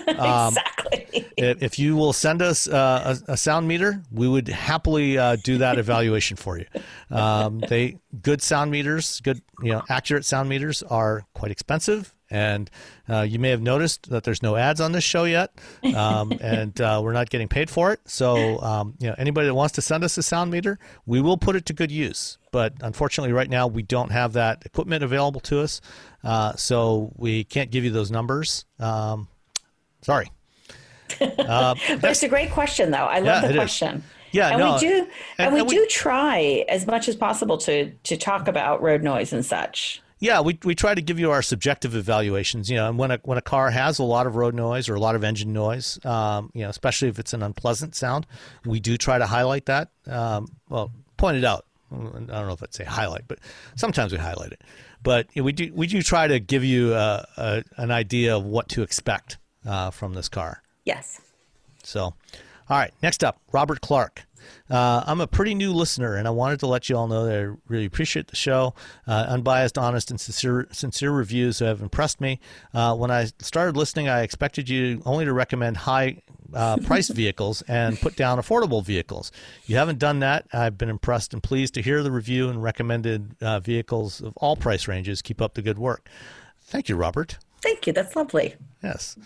exactly. 0.51 1.27
If 1.37 1.63
if 1.63 1.79
you 1.79 1.97
will 1.97 2.13
send 2.13 2.43
us 2.43 2.69
uh, 2.69 3.19
a, 3.29 3.33
a 3.33 3.37
sound 3.37 3.67
meter, 3.69 4.03
we 4.13 4.29
would 4.29 4.49
happily 4.49 5.19
uh, 5.19 5.37
do 5.37 5.59
that 5.59 5.79
evaluation 5.79 6.37
for 6.37 6.59
you. 6.59 6.67
Um, 7.11 7.61
they 7.61 7.99
good 8.23 8.43
sound 8.43 8.71
meters, 8.71 9.21
good 9.21 9.41
you 9.63 9.73
know 9.73 9.83
accurate 9.89 10.25
sound 10.25 10.49
meters 10.49 10.83
are 10.83 11.25
quite 11.35 11.51
expensive, 11.51 12.15
and 12.31 12.71
uh, 13.09 13.23
you 13.23 13.39
may 13.39 13.51
have 13.51 13.61
noticed 13.63 14.09
that 14.11 14.25
there's 14.25 14.43
no 14.43 14.57
ads 14.57 14.81
on 14.81 14.93
this 14.93 15.05
show 15.05 15.25
yet, 15.25 15.53
um, 15.97 16.33
and 16.41 16.81
uh, 16.81 17.01
we're 17.03 17.13
not 17.13 17.29
getting 17.31 17.49
paid 17.49 17.69
for 17.71 17.93
it. 17.93 18.01
So 18.05 18.61
um, 18.61 18.95
you 19.01 19.09
know 19.09 19.15
anybody 19.19 19.47
that 19.49 19.55
wants 19.55 19.75
to 19.75 19.83
send 19.83 20.05
us 20.05 20.17
a 20.19 20.23
sound 20.23 20.51
meter, 20.51 20.79
we 21.07 21.21
will 21.21 21.37
put 21.37 21.57
it 21.57 21.67
to 21.67 21.73
good 21.73 21.91
use. 21.91 22.39
But 22.53 22.75
unfortunately, 22.81 23.33
right 23.33 23.49
now 23.51 23.67
we 23.67 23.83
don't 23.83 24.11
have 24.13 24.33
that 24.35 24.63
equipment 24.67 25.03
available 25.05 25.41
to 25.43 25.61
us, 25.61 25.81
uh, 26.25 26.55
so 26.57 27.13
we 27.17 27.45
can't 27.45 27.71
give 27.71 27.85
you 27.85 27.91
those 27.91 28.11
numbers. 28.11 28.65
Um, 28.79 29.29
sorry. 30.03 30.31
But 31.19 32.05
it's 32.05 32.23
a 32.23 32.29
great 32.29 32.51
question, 32.53 32.91
though. 32.93 32.99
I 32.99 33.17
love 33.19 33.25
Yeah, 33.27 33.41
the 33.41 33.47
it 33.47 33.51
is. 33.51 33.57
question. 33.57 34.05
Yeah, 34.33 34.51
and 34.51 34.59
no, 34.61 34.75
we 34.75 34.79
do, 34.81 34.87
and, 34.97 35.09
and- 35.39 35.55
we 35.55 35.61
and 35.61 35.69
we- 35.69 35.75
do 35.75 35.87
try 35.87 36.65
as 36.69 36.87
much 36.87 37.09
as 37.09 37.17
possible 37.17 37.59
to 37.59 37.91
to 37.91 38.17
talk 38.17 38.47
about 38.47 38.81
road 38.81 39.03
noise 39.03 39.33
and 39.33 39.45
such. 39.45 40.01
Yeah, 40.21 40.43
we, 40.43 40.59
we 40.65 40.75
try 40.75 40.95
to 40.95 41.01
give 41.01 41.19
you 41.19 41.31
our 41.31 41.41
subjective 41.41 41.97
evaluations. 41.97 42.71
You 42.71 42.77
know, 42.77 42.89
and 42.91 42.99
when 42.99 43.11
a 43.11 43.19
when 43.25 43.39
a 43.39 43.43
car 43.43 43.71
has 43.71 43.99
a 43.99 44.05
lot 44.05 44.27
of 44.27 44.37
road 44.37 44.55
noise 44.55 44.89
or 44.89 44.95
a 44.95 45.01
lot 45.01 45.15
of 45.15 45.25
engine 45.25 45.53
noise, 45.53 45.99
um, 46.05 46.51
you 46.55 46.63
know, 46.63 46.69
especially 46.69 47.09
if 47.09 47.19
it's 47.19 47.33
an 47.33 47.43
unpleasant 47.43 47.95
sound, 47.95 48.27
we 48.67 48.81
do 48.81 48.99
try 48.99 49.19
to 49.19 49.27
highlight 49.27 49.67
that. 49.67 49.89
Um, 50.07 50.47
well, 50.69 50.93
point 51.17 51.39
it 51.39 51.45
out. 51.45 51.65
I 51.91 51.97
don't 51.97 52.27
know 52.29 52.53
if 52.53 52.63
I'd 52.63 52.75
say 52.75 52.85
highlight, 52.85 53.25
but 53.27 53.39
sometimes 53.75 54.13
we 54.13 54.19
highlight 54.19 54.53
it. 54.53 54.63
But 55.03 55.27
you 55.33 55.43
know, 55.43 55.47
we 55.47 55.53
do 55.53 55.73
we 55.75 55.87
do 55.87 56.03
try 56.03 56.29
to 56.29 56.39
give 56.39 56.65
you 56.65 56.95
a, 56.95 57.27
a, 57.37 57.65
an 57.79 57.91
idea 57.91 58.37
of 58.37 58.45
what 58.45 58.69
to 58.71 58.83
expect 58.83 59.39
uh, 59.67 59.91
from 59.91 60.15
this 60.15 60.29
car. 60.29 60.63
Yes. 60.85 61.21
So, 61.83 62.03
all 62.03 62.15
right, 62.69 62.93
next 63.03 63.25
up, 63.25 63.41
Robert 63.53 63.81
Clark. 63.81 64.27
Uh, 64.69 65.03
I'm 65.07 65.21
a 65.21 65.27
pretty 65.27 65.55
new 65.55 65.73
listener, 65.73 66.17
and 66.17 66.27
I 66.27 66.31
wanted 66.31 66.61
to 66.61 66.67
let 66.67 66.89
you 66.89 66.97
all 66.97 67.09
know 67.09 67.27
that 67.27 67.35
I 67.35 67.57
really 67.69 67.87
appreciate 67.87 68.29
the 68.29 68.37
show. 68.37 68.75
Uh, 69.07 69.27
unbiased, 69.29 69.79
honest, 69.79 70.11
and 70.11 70.21
sincere, 70.21 70.69
sincere 70.73 71.11
reviews 71.11 71.59
have 71.61 71.81
impressed 71.81 72.21
me. 72.21 72.41
Uh, 72.75 72.95
when 72.95 73.11
I 73.11 73.27
started 73.39 73.77
listening, 73.77 74.09
I 74.09 74.23
expected 74.23 74.69
you 74.69 75.03
only 75.05 75.25
to 75.25 75.33
recommend 75.33 75.79
high 75.79 76.23
uh, 76.55 76.77
priced 76.79 77.11
vehicles 77.15 77.63
and 77.63 78.01
put 78.01 78.17
down 78.17 78.39
affordable 78.39 78.85
vehicles. 78.85 79.33
You 79.67 79.77
haven't 79.77 79.99
done 79.99 80.21
that. 80.21 80.47
I've 80.53 80.79
been 80.79 80.91
impressed 80.91 81.33
and 81.33 81.43
pleased 81.43 81.75
to 81.75 81.83
hear 81.83 82.03
the 82.03 82.11
review 82.11 82.49
and 82.49 82.63
recommended 82.63 83.37
uh, 83.41 83.61
vehicles 83.61 84.21
of 84.21 84.37
all 84.37 84.57
price 84.57 84.89
ranges. 84.89 85.23
Keep 85.23 85.41
up 85.41 85.55
the 85.55 85.63
good 85.63 85.79
work. 85.79 86.09
Thank 86.63 86.89
you, 86.89 86.97
Robert. 86.97 87.39
Thank 87.63 87.87
you. 87.87 87.93
That's 87.93 88.15
lovely. 88.17 88.57
Yes. 88.83 89.17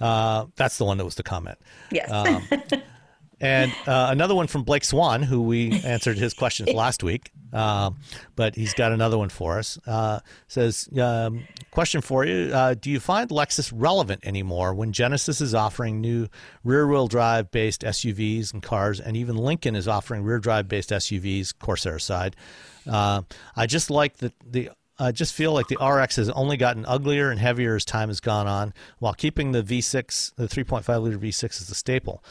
Uh, 0.00 0.46
that's 0.56 0.78
the 0.78 0.84
one 0.84 0.98
that 0.98 1.04
was 1.04 1.14
the 1.14 1.22
comment. 1.22 1.58
Yes. 1.90 2.10
Um, 2.10 2.42
and 3.40 3.72
uh, 3.86 4.08
another 4.10 4.34
one 4.34 4.46
from 4.46 4.62
Blake 4.62 4.84
Swan, 4.84 5.22
who 5.22 5.42
we 5.42 5.80
answered 5.82 6.18
his 6.18 6.34
questions 6.34 6.68
last 6.74 7.02
week, 7.02 7.30
uh, 7.52 7.90
but 8.36 8.54
he's 8.54 8.74
got 8.74 8.92
another 8.92 9.18
one 9.18 9.28
for 9.28 9.58
us. 9.58 9.78
Uh, 9.86 10.20
says, 10.48 10.88
um, 10.98 11.44
question 11.70 12.00
for 12.00 12.24
you: 12.24 12.52
uh, 12.52 12.74
Do 12.74 12.90
you 12.90 13.00
find 13.00 13.30
Lexus 13.30 13.72
relevant 13.74 14.24
anymore 14.24 14.74
when 14.74 14.92
Genesis 14.92 15.40
is 15.40 15.54
offering 15.54 16.00
new 16.00 16.28
rear-wheel 16.62 17.08
drive-based 17.08 17.82
SUVs 17.82 18.52
and 18.52 18.62
cars, 18.62 19.00
and 19.00 19.16
even 19.16 19.36
Lincoln 19.36 19.76
is 19.76 19.88
offering 19.88 20.22
rear 20.22 20.38
drive-based 20.38 20.90
SUVs, 20.90 21.54
Corsair 21.58 21.98
side? 21.98 22.36
Uh, 22.88 23.22
I 23.56 23.66
just 23.66 23.90
like 23.90 24.18
the 24.18 24.32
the 24.44 24.70
I 24.98 25.10
just 25.10 25.34
feel 25.34 25.52
like 25.52 25.66
the 25.66 25.84
RX 25.84 26.16
has 26.16 26.30
only 26.30 26.56
gotten 26.56 26.86
uglier 26.86 27.30
and 27.30 27.40
heavier 27.40 27.74
as 27.74 27.84
time 27.84 28.08
has 28.08 28.20
gone 28.20 28.46
on, 28.46 28.72
while 29.00 29.12
keeping 29.12 29.52
the 29.52 29.62
V6, 29.62 30.34
the 30.36 30.46
3.5 30.46 31.02
liter 31.02 31.18
V6, 31.18 31.60
as 31.60 31.66
the 31.66 31.74
staple. 31.74 32.22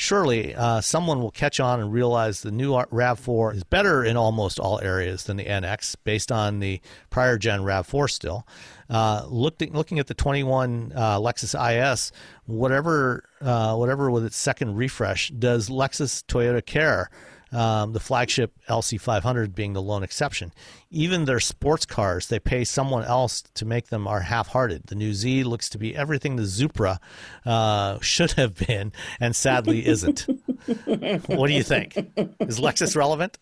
Surely, 0.00 0.54
uh, 0.54 0.80
someone 0.80 1.20
will 1.20 1.32
catch 1.32 1.58
on 1.58 1.80
and 1.80 1.92
realize 1.92 2.42
the 2.42 2.52
new 2.52 2.70
RAV4 2.70 3.56
is 3.56 3.64
better 3.64 4.04
in 4.04 4.16
almost 4.16 4.60
all 4.60 4.80
areas 4.80 5.24
than 5.24 5.36
the 5.36 5.44
NX, 5.44 5.96
based 6.04 6.30
on 6.30 6.60
the 6.60 6.80
prior 7.10 7.36
gen 7.36 7.62
RAV4 7.62 8.08
still. 8.08 8.46
Uh, 8.88 9.26
looking, 9.26 9.72
looking 9.72 9.98
at 9.98 10.06
the 10.06 10.14
21 10.14 10.92
uh, 10.94 11.18
Lexus 11.18 11.52
IS, 11.52 12.12
whatever, 12.46 13.24
uh, 13.40 13.74
whatever 13.74 14.08
with 14.08 14.24
its 14.24 14.36
second 14.36 14.76
refresh, 14.76 15.30
does 15.30 15.68
Lexus 15.68 16.22
Toyota 16.26 16.64
care? 16.64 17.10
Um, 17.52 17.92
the 17.92 18.00
flagship 18.00 18.52
LC500 18.68 19.54
being 19.54 19.72
the 19.72 19.82
lone 19.82 20.02
exception. 20.02 20.52
Even 20.90 21.24
their 21.24 21.40
sports 21.40 21.86
cars, 21.86 22.28
they 22.28 22.38
pay 22.38 22.64
someone 22.64 23.04
else 23.04 23.42
to 23.54 23.64
make 23.64 23.88
them 23.88 24.06
are 24.06 24.20
half-hearted. 24.20 24.84
The 24.86 24.94
new 24.94 25.12
Z 25.12 25.44
looks 25.44 25.68
to 25.70 25.78
be 25.78 25.96
everything 25.96 26.36
the 26.36 26.46
Supra 26.46 27.00
uh, 27.44 27.98
should 28.02 28.32
have 28.32 28.66
been, 28.66 28.92
and 29.20 29.34
sadly 29.34 29.86
isn't. 29.86 30.26
what 31.26 31.46
do 31.48 31.52
you 31.52 31.62
think? 31.62 31.96
Is 32.40 32.60
Lexus 32.60 32.96
relevant? 32.96 33.38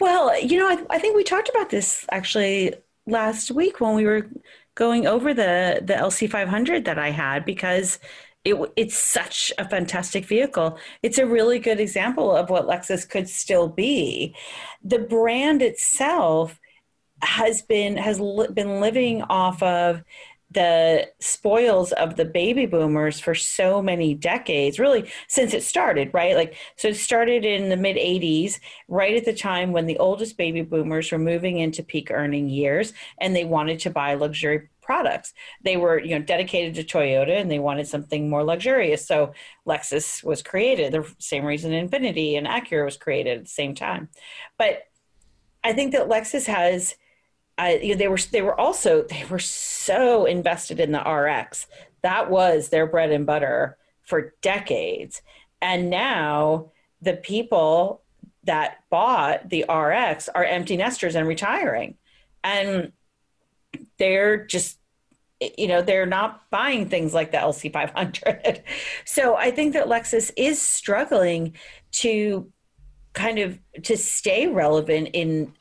Well, 0.00 0.38
you 0.40 0.58
know, 0.58 0.68
I, 0.68 0.96
I 0.96 0.98
think 0.98 1.16
we 1.16 1.24
talked 1.24 1.48
about 1.48 1.70
this 1.70 2.06
actually 2.10 2.74
last 3.06 3.50
week 3.50 3.80
when 3.80 3.94
we 3.94 4.06
were 4.06 4.28
going 4.74 5.06
over 5.06 5.32
the 5.32 5.80
the 5.82 5.94
LC500 5.94 6.84
that 6.84 6.98
I 6.98 7.10
had 7.10 7.44
because 7.44 7.98
it, 8.44 8.56
it's 8.76 8.96
such 8.96 9.52
a 9.58 9.68
fantastic 9.68 10.26
vehicle. 10.26 10.78
It's 11.02 11.18
a 11.18 11.26
really 11.26 11.58
good 11.58 11.80
example 11.80 12.34
of 12.34 12.50
what 12.50 12.66
Lexus 12.66 13.08
could 13.08 13.28
still 13.28 13.68
be. 13.68 14.34
The 14.82 14.98
brand 14.98 15.62
itself 15.62 16.60
has 17.22 17.62
been 17.62 17.96
has 17.96 18.20
li- 18.20 18.48
been 18.52 18.80
living 18.80 19.22
off 19.22 19.62
of 19.62 20.04
the 20.54 21.08
spoils 21.20 21.92
of 21.92 22.16
the 22.16 22.24
baby 22.24 22.66
boomers 22.66 23.20
for 23.20 23.34
so 23.34 23.82
many 23.82 24.14
decades, 24.14 24.78
really 24.78 25.10
since 25.28 25.52
it 25.52 25.62
started, 25.62 26.10
right? 26.14 26.34
Like, 26.34 26.56
so 26.76 26.88
it 26.88 26.96
started 26.96 27.44
in 27.44 27.68
the 27.68 27.76
mid 27.76 27.96
80s, 27.96 28.60
right 28.88 29.16
at 29.16 29.24
the 29.24 29.34
time 29.34 29.72
when 29.72 29.86
the 29.86 29.98
oldest 29.98 30.36
baby 30.36 30.62
boomers 30.62 31.10
were 31.12 31.18
moving 31.18 31.58
into 31.58 31.82
peak 31.82 32.10
earning 32.10 32.48
years 32.48 32.92
and 33.18 33.34
they 33.34 33.44
wanted 33.44 33.80
to 33.80 33.90
buy 33.90 34.14
luxury 34.14 34.68
products. 34.80 35.32
They 35.62 35.76
were, 35.76 35.98
you 35.98 36.18
know, 36.18 36.24
dedicated 36.24 36.74
to 36.74 36.84
Toyota 36.84 37.40
and 37.40 37.50
they 37.50 37.58
wanted 37.58 37.88
something 37.88 38.28
more 38.30 38.44
luxurious. 38.44 39.06
So 39.06 39.32
Lexus 39.66 40.22
was 40.22 40.42
created, 40.42 40.92
the 40.92 41.10
same 41.18 41.44
reason 41.44 41.72
Infiniti 41.72 42.38
and 42.38 42.46
Acura 42.46 42.84
was 42.84 42.96
created 42.96 43.38
at 43.38 43.44
the 43.44 43.50
same 43.50 43.74
time. 43.74 44.08
But 44.58 44.84
I 45.64 45.72
think 45.72 45.92
that 45.92 46.08
Lexus 46.08 46.46
has 46.46 46.94
uh, 47.58 47.72
you 47.80 47.90
know, 47.90 47.98
they 47.98 48.08
were 48.08 48.18
they 48.32 48.42
were 48.42 48.58
also 48.58 49.02
they 49.02 49.24
were 49.26 49.38
so 49.38 50.24
invested 50.24 50.80
in 50.80 50.92
the 50.92 51.00
RX. 51.00 51.66
That 52.02 52.30
was 52.30 52.68
their 52.68 52.86
bread 52.86 53.12
and 53.12 53.26
butter 53.26 53.76
for 54.02 54.34
decades. 54.42 55.22
And 55.62 55.88
now 55.88 56.72
the 57.00 57.14
people 57.14 58.02
that 58.44 58.78
bought 58.90 59.48
the 59.48 59.64
RX 59.68 60.28
are 60.28 60.44
empty 60.44 60.76
nesters 60.76 61.14
and 61.14 61.26
retiring. 61.26 61.96
And 62.42 62.92
they're 63.98 64.44
just 64.44 64.78
you 65.58 65.66
know 65.66 65.82
they're 65.82 66.06
not 66.06 66.48
buying 66.50 66.88
things 66.88 67.14
like 67.14 67.30
the 67.30 67.38
LC500. 67.38 68.62
so 69.04 69.36
I 69.36 69.50
think 69.50 69.74
that 69.74 69.86
Lexus 69.86 70.30
is 70.36 70.60
struggling 70.60 71.54
to 71.92 72.50
kind 73.12 73.38
of 73.38 73.58
to 73.84 73.96
stay 73.96 74.48
relevant 74.48 75.10
in 75.12 75.52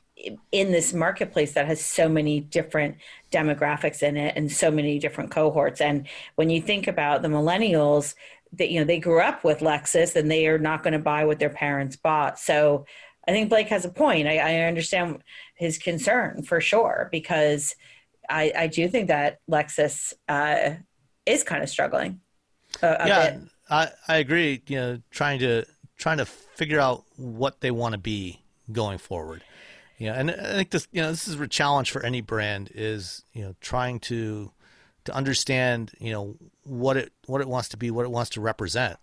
in 0.52 0.72
this 0.72 0.94
marketplace 0.94 1.54
that 1.54 1.68
has 1.68 1.84
so 1.84 2.08
many 2.08 2.40
different 2.40 2.98
demographics 3.32 4.02
in 4.02 4.16
it 4.18 4.36
and 4.36 4.52
so 4.52 4.72
many 4.72 5.00
different 5.00 5.32
cohorts 5.32 5.82
and 5.82 6.08
when 6.36 6.50
you 6.50 6.62
think 6.62 6.88
about 6.88 7.22
the 7.22 7.28
millennials 7.28 8.16
that 8.54 8.70
you 8.70 8.80
know 8.80 8.86
they 8.86 9.00
grew 9.00 9.22
up 9.22 9.44
with 9.44 9.60
Lexus 9.60 10.16
and 10.16 10.30
they 10.30 10.48
are 10.48 10.60
not 10.60 10.84
going 10.84 10.94
to 10.94 11.00
buy 11.00 11.26
what 11.26 11.40
their 11.40 11.50
parents 11.50 11.95
bought 11.95 12.40
so 12.40 12.86
I 13.28 13.32
think 13.32 13.50
Blake 13.50 13.70
has 13.70 13.86
a 13.86 13.90
point 13.90 14.28
I, 14.28 14.38
I 14.38 14.56
understand 14.62 15.24
his 15.56 15.78
concern 15.78 16.44
for 16.44 16.62
sure 16.62 17.10
because 17.12 17.76
I, 18.30 18.52
I 18.58 18.68
do 18.68 18.88
think 18.88 19.08
that 19.08 19.40
Lexus 19.50 20.14
uh, 20.28 20.76
is 21.26 21.44
kind 21.44 21.64
of 21.64 21.70
struggling. 21.70 22.22
yeah, 23.08 23.30
bit. 23.32 23.41
I, 23.70 23.90
I 24.08 24.18
agree. 24.18 24.62
You 24.68 24.76
know, 24.78 25.02
trying 25.12 25.40
to 25.40 25.66
trying 25.98 26.18
to 26.18 26.26
figure 26.26 26.80
out 26.80 27.04
what 27.18 27.62
they 27.62 27.72
want 27.72 27.94
to 27.94 27.98
be 27.98 28.41
going 28.72 28.98
forward. 28.98 29.44
Know, 30.10 30.16
and 30.16 30.32
I 30.32 30.54
think 30.54 30.72
this 30.72 30.88
you 30.92 31.02
know 31.02 31.12
this 31.12 31.28
is 31.28 31.40
a 31.40 31.48
challenge 31.48 31.92
for 31.92 32.06
any 32.06 32.22
brand 32.22 32.72
is 32.74 33.24
you 33.34 33.44
know 33.44 33.56
trying 33.62 34.00
to 34.02 34.52
to 35.06 35.14
understand 35.14 35.92
you 36.00 36.12
know 36.12 36.36
what 36.64 36.98
it 36.98 37.12
what 37.26 37.42
it 37.42 37.48
wants 37.48 37.70
to 37.70 37.78
be, 37.78 37.92
what 37.92 38.06
it 38.06 38.12
wants 38.12 38.32
to 38.32 38.42
represent, 38.42 38.98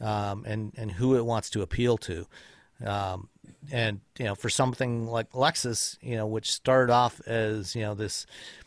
um, 0.00 0.44
and 0.46 0.72
and 0.76 0.92
who 0.92 1.16
it 1.16 1.24
wants 1.24 1.50
to 1.50 1.62
appeal 1.62 1.98
to. 1.98 2.26
Um, 2.84 3.28
and 3.72 4.00
you 4.18 4.26
know, 4.26 4.34
for 4.34 4.48
something 4.48 5.06
like 5.06 5.30
Lexus, 5.32 5.96
you 6.00 6.16
know, 6.16 6.26
which 6.26 6.52
started 6.52 6.92
off 6.92 7.20
as 7.26 7.74
you 7.74 7.82
know 7.82 7.94
this 7.94 8.26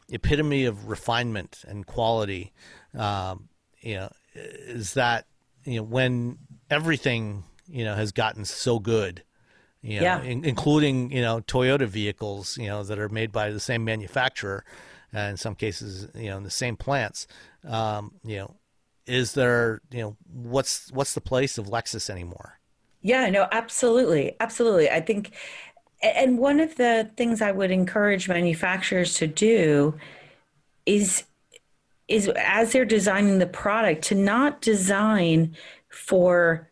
epitome 0.09 0.65
of 0.65 0.89
refinement 0.89 1.63
and 1.67 1.85
quality, 1.85 2.51
um, 2.97 3.49
you 3.81 3.95
know, 3.95 4.11
is 4.33 4.93
that 4.95 5.25
you 5.63 5.77
know 5.77 5.83
when 5.83 6.37
everything 6.69 7.43
you 7.67 7.83
know 7.83 7.95
has 7.95 8.11
gotten 8.11 8.45
so 8.45 8.79
good, 8.79 9.23
you 9.81 9.99
know, 9.99 10.03
yeah. 10.03 10.21
in, 10.21 10.43
including 10.43 11.11
you 11.11 11.21
know 11.21 11.41
Toyota 11.41 11.87
vehicles, 11.87 12.57
you 12.57 12.67
know, 12.67 12.83
that 12.83 12.99
are 12.99 13.09
made 13.09 13.31
by 13.31 13.49
the 13.49 13.59
same 13.59 13.83
manufacturer, 13.83 14.65
and 15.13 15.31
in 15.31 15.37
some 15.37 15.55
cases, 15.55 16.07
you 16.15 16.29
know, 16.29 16.37
in 16.37 16.43
the 16.43 16.49
same 16.49 16.75
plants, 16.75 17.27
um, 17.67 18.13
you 18.23 18.37
know, 18.37 18.55
is 19.05 19.33
there 19.33 19.81
you 19.91 20.01
know 20.01 20.17
what's 20.31 20.91
what's 20.91 21.13
the 21.13 21.21
place 21.21 21.57
of 21.57 21.67
Lexus 21.67 22.09
anymore? 22.09 22.59
Yeah, 23.01 23.29
no, 23.29 23.47
absolutely, 23.51 24.35
absolutely. 24.39 24.89
I 24.89 24.99
think 24.99 25.33
and 26.01 26.37
one 26.37 26.59
of 26.59 26.75
the 26.75 27.09
things 27.17 27.41
I 27.41 27.51
would 27.51 27.71
encourage 27.71 28.29
manufacturers 28.29 29.13
to 29.15 29.27
do 29.27 29.95
is 30.85 31.23
is 32.07 32.27
as 32.35 32.71
they're 32.71 32.85
designing 32.85 33.39
the 33.39 33.47
product 33.47 34.03
to 34.03 34.15
not 34.15 34.61
design 34.61 35.55
for 35.89 36.68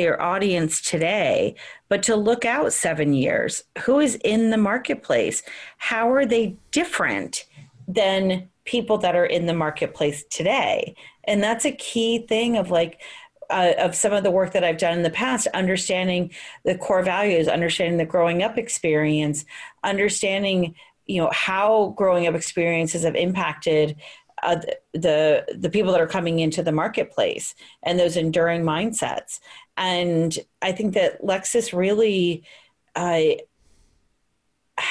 their 0.00 0.20
audience 0.20 0.80
today, 0.80 1.54
but 1.90 2.02
to 2.04 2.16
look 2.16 2.46
out 2.46 2.72
seven 2.72 3.12
years. 3.12 3.64
Who 3.82 4.00
is 4.00 4.14
in 4.24 4.48
the 4.48 4.56
marketplace? 4.56 5.42
How 5.76 6.10
are 6.10 6.24
they 6.24 6.56
different 6.70 7.44
than 7.86 8.48
people 8.64 8.96
that 8.96 9.14
are 9.14 9.26
in 9.26 9.44
the 9.44 9.52
marketplace 9.52 10.24
today? 10.30 10.94
And 11.24 11.42
that's 11.42 11.66
a 11.66 11.72
key 11.72 12.20
thing 12.26 12.56
of 12.56 12.70
like, 12.70 13.02
uh, 13.50 13.74
of 13.78 13.94
some 13.94 14.14
of 14.14 14.22
the 14.22 14.30
work 14.30 14.54
that 14.54 14.64
I've 14.64 14.78
done 14.78 14.96
in 14.96 15.02
the 15.02 15.10
past, 15.10 15.46
understanding 15.48 16.30
the 16.64 16.78
core 16.78 17.02
values, 17.02 17.46
understanding 17.46 17.98
the 17.98 18.06
growing 18.06 18.42
up 18.42 18.56
experience, 18.56 19.44
understanding 19.84 20.74
you 21.06 21.20
know 21.20 21.30
how 21.32 21.92
growing 21.96 22.28
up 22.28 22.36
experiences 22.36 23.02
have 23.02 23.16
impacted 23.16 23.96
uh, 24.42 24.60
the 24.92 25.44
the 25.56 25.70
people 25.70 25.92
that 25.92 26.00
are 26.00 26.06
coming 26.06 26.38
into 26.38 26.62
the 26.62 26.72
marketplace 26.72 27.54
and 27.82 27.98
those 27.98 28.16
enduring 28.16 28.62
mindsets. 28.62 29.40
And 29.76 30.36
I 30.62 30.72
think 30.72 30.94
that 30.94 31.22
Lexus 31.22 31.76
really, 31.76 32.44
I 32.96 33.40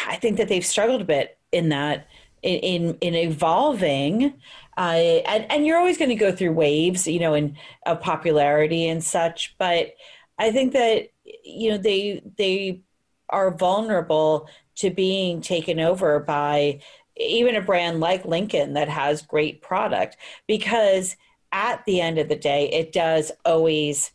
I 0.08 0.18
think 0.18 0.38
that 0.38 0.48
they've 0.48 0.66
struggled 0.66 1.02
a 1.02 1.06
bit 1.06 1.38
in 1.52 1.70
that 1.70 2.08
in 2.42 2.60
in, 2.60 2.98
in 3.02 3.16
evolving 3.16 4.34
and, 4.80 5.46
and 5.52 5.66
you're 5.66 5.78
always 5.78 5.98
going 5.98 6.10
to 6.10 6.16
go 6.16 6.32
through 6.32 6.54
waves, 6.54 7.08
you 7.08 7.20
know, 7.20 7.34
in 7.34 7.58
of 7.86 8.02
popularity 8.02 8.88
and 8.88 9.04
such. 9.04 9.56
But 9.58 9.94
I 10.38 10.52
think 10.52 10.74
that 10.74 11.10
you 11.44 11.72
know 11.72 11.78
they 11.78 12.22
they 12.38 12.82
are 13.30 13.52
vulnerable 13.52 14.48
to 14.76 14.90
being 14.90 15.42
taken 15.42 15.80
over 15.80 16.20
by 16.20 16.80
even 17.20 17.56
a 17.56 17.62
brand 17.62 18.00
like 18.00 18.26
Lincoln 18.26 18.74
that 18.74 18.90
has 18.90 19.22
great 19.22 19.62
product 19.62 20.18
because 20.48 21.16
at 21.52 21.84
the 21.86 22.00
end 22.02 22.18
of 22.18 22.30
the 22.30 22.36
day 22.36 22.70
it 22.70 22.92
does 22.92 23.32
always 23.46 24.12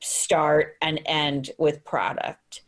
start 0.00 0.76
and 0.82 1.00
end 1.06 1.50
with 1.58 1.84
product. 1.84 2.62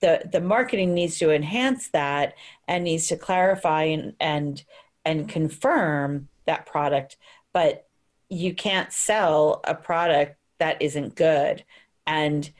The 0.00 0.28
the 0.30 0.40
marketing 0.40 0.94
needs 0.94 1.18
to 1.18 1.30
enhance 1.30 1.88
that 1.88 2.34
and 2.68 2.84
needs 2.84 3.06
to 3.08 3.16
clarify 3.16 3.84
and 3.84 4.14
and 4.20 4.62
and 5.04 5.28
confirm 5.28 6.28
that 6.46 6.66
product 6.66 7.16
but 7.52 7.86
you 8.28 8.54
can't 8.54 8.92
sell 8.92 9.60
a 9.64 9.74
product 9.74 10.36
that 10.58 10.80
isn't 10.80 11.16
good. 11.16 11.64
And 12.06 12.50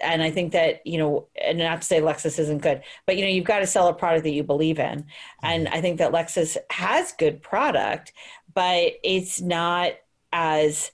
and 0.00 0.22
I 0.22 0.30
think 0.30 0.52
that 0.52 0.86
you 0.86 0.98
know, 0.98 1.28
and 1.40 1.58
not 1.58 1.82
to 1.82 1.86
say 1.86 2.00
Lexus 2.00 2.38
isn't 2.38 2.62
good, 2.62 2.82
but 3.06 3.16
you 3.16 3.22
know, 3.22 3.30
you've 3.30 3.44
got 3.44 3.60
to 3.60 3.66
sell 3.66 3.88
a 3.88 3.94
product 3.94 4.24
that 4.24 4.32
you 4.32 4.42
believe 4.42 4.78
in, 4.78 5.06
and 5.42 5.66
mm-hmm. 5.66 5.74
I 5.74 5.80
think 5.80 5.98
that 5.98 6.12
Lexus 6.12 6.56
has 6.70 7.12
good 7.12 7.42
product, 7.42 8.12
but 8.54 8.92
it's 9.04 9.40
not 9.40 9.92
as 10.32 10.92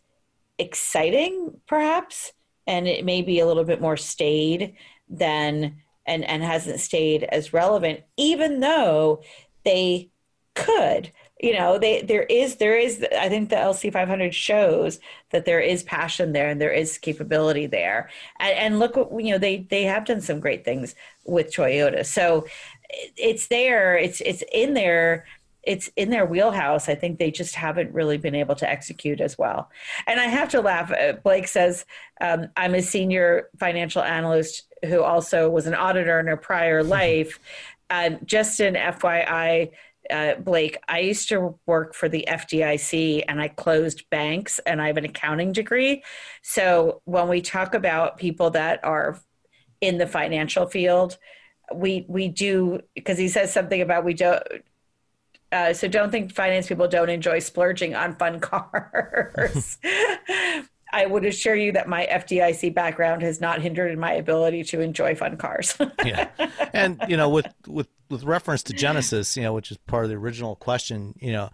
exciting, 0.58 1.60
perhaps, 1.66 2.32
and 2.66 2.86
it 2.86 3.04
may 3.04 3.22
be 3.22 3.40
a 3.40 3.46
little 3.46 3.64
bit 3.64 3.80
more 3.80 3.96
staid 3.96 4.74
than 5.08 5.76
and 6.06 6.24
and 6.24 6.42
hasn't 6.42 6.80
stayed 6.80 7.24
as 7.24 7.52
relevant, 7.52 8.00
even 8.16 8.60
though 8.60 9.22
they 9.64 10.10
could 10.54 11.10
you 11.40 11.52
know 11.52 11.78
they 11.78 12.02
there 12.02 12.22
is 12.24 12.56
there 12.56 12.76
is 12.76 13.04
i 13.18 13.28
think 13.28 13.50
the 13.50 13.56
lc500 13.56 14.32
shows 14.32 14.98
that 15.30 15.44
there 15.44 15.60
is 15.60 15.82
passion 15.82 16.32
there 16.32 16.48
and 16.48 16.60
there 16.60 16.72
is 16.72 16.98
capability 16.98 17.66
there 17.66 18.08
and, 18.40 18.58
and 18.58 18.78
look 18.78 18.96
what 18.96 19.22
you 19.22 19.32
know 19.32 19.38
they 19.38 19.66
they 19.68 19.82
have 19.82 20.04
done 20.04 20.20
some 20.20 20.40
great 20.40 20.64
things 20.64 20.94
with 21.24 21.52
toyota 21.52 22.04
so 22.06 22.46
it's 23.16 23.48
there 23.48 23.96
it's 23.96 24.20
it's 24.22 24.42
in 24.52 24.74
there 24.74 25.26
it's 25.66 25.90
in 25.96 26.10
their 26.10 26.24
wheelhouse. 26.24 26.88
I 26.88 26.94
think 26.94 27.18
they 27.18 27.30
just 27.30 27.56
haven't 27.56 27.92
really 27.92 28.16
been 28.16 28.34
able 28.34 28.54
to 28.54 28.70
execute 28.70 29.20
as 29.20 29.36
well. 29.36 29.68
And 30.06 30.20
I 30.20 30.26
have 30.26 30.48
to 30.50 30.60
laugh. 30.60 30.92
Uh, 30.92 31.14
Blake 31.14 31.48
says, 31.48 31.84
um, 32.20 32.48
I'm 32.56 32.74
a 32.74 32.82
senior 32.82 33.50
financial 33.58 34.02
analyst 34.02 34.72
who 34.84 35.02
also 35.02 35.50
was 35.50 35.66
an 35.66 35.74
auditor 35.74 36.20
in 36.20 36.28
a 36.28 36.36
prior 36.36 36.82
life. 36.84 37.38
Uh, 37.90 38.10
just 38.24 38.60
an 38.60 38.74
FYI, 38.74 39.72
uh, 40.10 40.34
Blake, 40.36 40.78
I 40.88 41.00
used 41.00 41.28
to 41.30 41.58
work 41.66 41.94
for 41.94 42.08
the 42.08 42.26
FDIC 42.28 43.24
and 43.28 43.40
I 43.40 43.48
closed 43.48 44.08
banks 44.10 44.58
and 44.60 44.80
I 44.80 44.88
have 44.88 44.96
an 44.96 45.04
accounting 45.04 45.52
degree. 45.52 46.02
So 46.42 47.02
when 47.04 47.28
we 47.28 47.40
talk 47.40 47.74
about 47.74 48.18
people 48.18 48.50
that 48.50 48.84
are 48.84 49.20
in 49.80 49.98
the 49.98 50.06
financial 50.06 50.66
field, 50.66 51.18
we 51.74 52.06
we 52.08 52.28
do 52.28 52.80
because 52.94 53.18
he 53.18 53.28
says 53.28 53.52
something 53.52 53.80
about 53.80 54.04
we 54.04 54.14
don't 54.14 54.42
uh, 55.52 55.72
so 55.72 55.88
don't 55.88 56.10
think 56.10 56.32
finance 56.32 56.66
people 56.66 56.88
don't 56.88 57.08
enjoy 57.08 57.38
splurging 57.38 57.94
on 57.94 58.14
fun 58.16 58.40
cars. 58.48 59.78
I 60.92 61.06
would 61.06 61.24
assure 61.24 61.54
you 61.54 61.72
that 61.72 61.88
my 61.88 62.06
FDIC 62.10 62.74
background 62.74 63.22
has 63.22 63.40
not 63.40 63.60
hindered 63.60 63.96
my 63.98 64.12
ability 64.12 64.64
to 64.64 64.80
enjoy 64.80 65.14
fun 65.14 65.36
cars. 65.36 65.76
yeah, 66.04 66.28
and 66.72 67.02
you 67.08 67.16
know, 67.16 67.28
with 67.28 67.52
with 67.66 67.88
with 68.08 68.24
reference 68.24 68.62
to 68.64 68.72
Genesis, 68.72 69.36
you 69.36 69.42
know, 69.42 69.52
which 69.52 69.70
is 69.70 69.78
part 69.86 70.04
of 70.04 70.10
the 70.10 70.16
original 70.16 70.56
question, 70.56 71.14
you 71.20 71.32
know, 71.32 71.50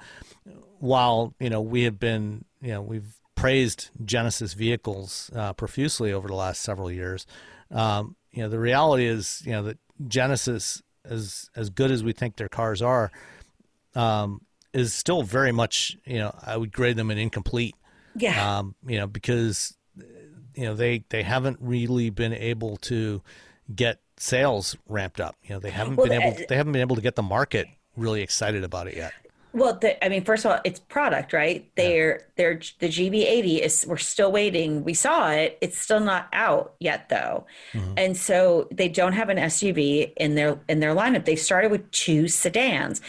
while 0.79 1.35
you 1.39 1.51
know 1.51 1.61
we 1.61 1.85
have 1.85 1.99
been, 1.99 2.45
you 2.61 2.73
know, 2.73 2.83
we've 2.83 3.19
praised 3.35 3.91
Genesis 4.05 4.53
vehicles 4.55 5.31
uh, 5.35 5.53
profusely 5.53 6.13
over 6.13 6.29
the 6.29 6.35
last 6.35 6.63
several 6.63 6.91
years. 6.91 7.27
Um, 7.71 8.17
you 8.31 8.43
know, 8.43 8.49
the 8.49 8.59
reality 8.59 9.07
is, 9.07 9.43
you 9.45 9.53
know, 9.53 9.63
that 9.65 9.79
Genesis, 10.07 10.83
as 11.05 11.49
as 11.57 11.71
good 11.71 11.91
as 11.91 12.05
we 12.05 12.13
think 12.13 12.37
their 12.37 12.49
cars 12.49 12.83
are, 12.83 13.11
um, 13.95 14.43
is 14.73 14.95
still 14.95 15.23
very 15.23 15.53
much, 15.53 15.97
you 16.05 16.19
know, 16.19 16.35
I 16.45 16.57
would 16.57 16.73
grade 16.73 16.97
them 16.97 17.11
an 17.11 17.19
incomplete. 17.19 17.75
Yeah. 18.15 18.59
Um, 18.59 18.75
you 18.87 18.99
know, 18.99 19.07
because 19.07 19.77
you 20.55 20.65
know 20.65 20.75
they 20.75 21.05
they 21.09 21.23
haven't 21.23 21.59
really 21.61 22.11
been 22.11 22.33
able 22.33 22.77
to 22.79 23.23
get 23.75 24.01
sales 24.23 24.77
ramped 24.89 25.21
up. 25.21 25.37
You 25.45 25.55
know, 25.55 25.61
they 25.61 25.71
haven't 25.71 25.97
well, 25.97 26.07
been 26.07 26.21
able 26.21 26.37
to, 26.37 26.47
they 26.49 26.57
haven't 26.57 26.73
been 26.73 26.81
able 26.81 26.97
to 26.97 27.03
get 27.03 27.17
the 27.17 27.23
market 27.23 27.67
really 27.97 28.23
excited 28.23 28.65
about 28.65 28.87
it 28.87 28.97
yet. 28.97 29.13
Well, 29.55 29.75
the, 29.75 30.03
I 30.03 30.09
mean, 30.09 30.25
first 30.25 30.47
of 30.47 30.53
all, 30.53 30.61
it's 30.65 30.81
product, 30.81 31.35
right? 31.35 31.71
They're 31.77 32.13
yeah. 32.13 32.25
they're 32.37 32.61
the 32.79 32.89
GV80 32.89 33.59
is 33.59 33.85
we're 33.87 33.99
still 33.99 34.33
waiting. 34.33 34.83
We 34.83 34.95
saw 34.95 35.31
it. 35.31 35.59
It's 35.61 35.77
still 35.77 36.01
not 36.01 36.29
out 36.33 36.75
yet, 36.81 37.11
though, 37.11 37.47
mm-hmm. 37.75 37.93
and 37.99 38.17
so 38.17 38.69
they 38.71 38.89
don't 38.89 39.13
have 39.13 39.29
an 39.29 39.37
SUV 39.37 40.13
in 40.17 40.37
their 40.37 40.59
in 40.71 40.81
their 40.81 40.95
lineup. 40.95 41.27
They 41.27 41.37
started 41.37 41.71
with 41.71 41.91
two 41.91 42.29
sedans 42.29 43.03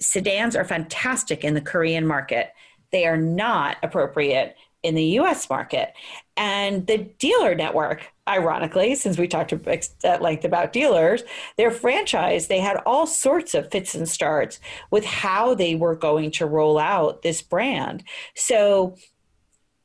sedans 0.00 0.54
are 0.54 0.64
fantastic 0.64 1.44
in 1.44 1.54
the 1.54 1.60
Korean 1.60 2.06
market. 2.06 2.52
They 2.92 3.06
are 3.06 3.16
not 3.16 3.76
appropriate 3.82 4.56
in 4.82 4.94
the 4.94 5.04
US 5.20 5.48
market. 5.48 5.92
And 6.36 6.86
the 6.86 6.98
dealer 6.98 7.54
network, 7.54 8.12
ironically, 8.28 8.94
since 8.94 9.18
we 9.18 9.28
talked 9.28 9.52
at 9.52 10.22
length 10.22 10.44
about 10.44 10.72
dealers, 10.72 11.22
their 11.56 11.70
franchise, 11.70 12.46
they 12.46 12.60
had 12.60 12.76
all 12.86 13.06
sorts 13.06 13.54
of 13.54 13.70
fits 13.70 13.94
and 13.94 14.08
starts 14.08 14.60
with 14.90 15.04
how 15.04 15.54
they 15.54 15.74
were 15.74 15.96
going 15.96 16.30
to 16.32 16.46
roll 16.46 16.78
out 16.78 17.22
this 17.22 17.42
brand. 17.42 18.04
So 18.34 18.96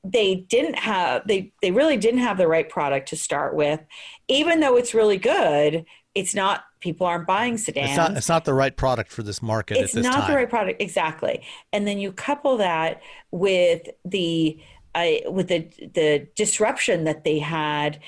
they 0.04 0.36
didn't 0.36 0.76
have 0.76 1.28
they 1.28 1.52
they 1.62 1.72
really 1.72 1.98
didn't 1.98 2.22
have 2.22 2.38
the 2.38 2.48
right 2.48 2.70
product 2.70 3.10
to 3.10 3.18
start 3.18 3.54
with 3.54 3.82
even 4.30 4.62
though 4.62 4.78
it's 4.78 4.94
really 4.94 5.18
good 5.18 5.86
it's 6.16 6.34
not 6.34 6.64
people 6.80 7.06
aren't 7.06 7.28
buying 7.28 7.58
sedans. 7.58 7.90
It's 7.90 7.98
not, 7.98 8.18
it's 8.18 8.30
not 8.30 8.46
the 8.46 8.54
right 8.54 8.76
product 8.76 9.12
for 9.12 9.24
this 9.24 9.42
market. 9.42 9.78
It's 9.78 9.94
this 9.94 10.04
not 10.04 10.22
time. 10.22 10.32
the 10.32 10.36
right 10.38 10.50
product 10.50 10.82
exactly. 10.82 11.42
And 11.74 11.88
then 11.88 12.00
you 12.00 12.12
couple 12.12 12.58
that 12.58 13.02
with 13.32 13.88
the 14.06 14.60
uh, 14.96 15.12
with 15.28 15.48
the 15.48 15.68
the 15.94 16.28
disruption 16.36 17.04
that 17.04 17.24
they 17.24 17.40
had 17.40 18.00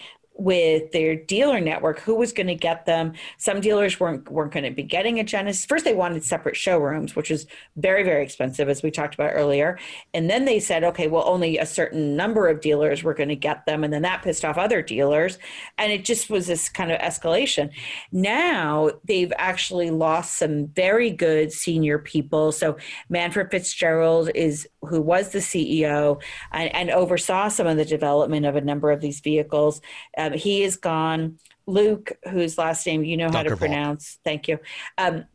with 0.42 0.92
their 0.92 1.16
dealer 1.16 1.60
network 1.60 2.00
who 2.00 2.16
was 2.16 2.34
going 2.34 2.48
to 2.48 2.56
get 2.56 2.86
them? 2.86 3.14
Some 3.38 3.62
dealers 3.62 4.00
weren't 4.00 4.30
weren't 4.32 4.52
going 4.52 4.64
to 4.64 4.72
be 4.72 4.84
getting 4.84 5.20
a 5.20 5.24
genesis. 5.24 5.66
First 5.66 5.86
they 5.86 5.94
wanted 5.94 6.24
separate 6.24 6.56
showrooms 6.56 7.16
which 7.16 7.30
is 7.30 7.46
very 7.76 8.04
very 8.04 8.24
expensive 8.24 8.68
as 8.68 8.82
we 8.82 8.90
talked 8.90 9.14
about 9.14 9.32
earlier. 9.34 9.78
And 10.14 10.30
then 10.30 10.46
they 10.46 10.60
said 10.60 10.84
okay 10.84 11.08
well 11.08 11.24
only 11.28 11.58
a 11.58 11.66
certain 11.66 12.16
number 12.16 12.48
of 12.48 12.60
dealers 12.62 13.04
were 13.04 13.14
going 13.14 13.30
to 13.30 13.36
get 13.36 13.66
them. 13.66 13.84
And 13.84 13.94
then 13.94 14.02
that 14.02 14.24
pissed 14.24 14.44
off 14.44 14.58
other 14.58 14.82
dealers. 14.82 15.38
And 15.78 15.92
it 15.92 16.04
just 16.04 16.30
was 16.30 16.48
this 16.48 16.70
kind 16.70 16.92
of 16.92 17.00
escalation. 17.00 17.70
Now 18.12 18.92
they've 19.06 19.34
actually 19.38 19.92
lost 19.92 20.38
some 20.38 20.68
very 20.68 21.12
good 21.12 21.52
senior 21.52 22.00
people. 22.00 22.52
So 22.52 22.78
manfred 23.10 23.52
fitzgerald 23.52 24.32
is 24.34 24.68
who 24.82 25.02
was 25.02 25.30
the 25.30 25.40
ceo 25.40 26.20
and, 26.52 26.74
and 26.74 26.90
oversaw 26.90 27.48
some 27.48 27.68
of 27.68 27.78
the 27.78 27.86
development 27.86 28.46
of 28.46 28.56
a 28.56 28.62
number 28.62 28.92
of 28.92 29.02
these 29.02 29.20
vehicles 29.20 29.82
uh, 30.18 30.31
um, 30.32 30.38
he 30.38 30.64
is 30.64 30.78
gone. 30.78 31.38
Luc, 31.68 32.12
whose 32.30 32.58
last 32.58 32.86
name 32.86 33.04
you 33.04 33.18
know 33.18 33.30
Dr. 33.30 33.38
how 33.38 33.44
to 33.44 33.58
pronounce, 33.58 34.20
thank 34.24 34.48
you. 34.48 34.60
Um, 34.98 35.26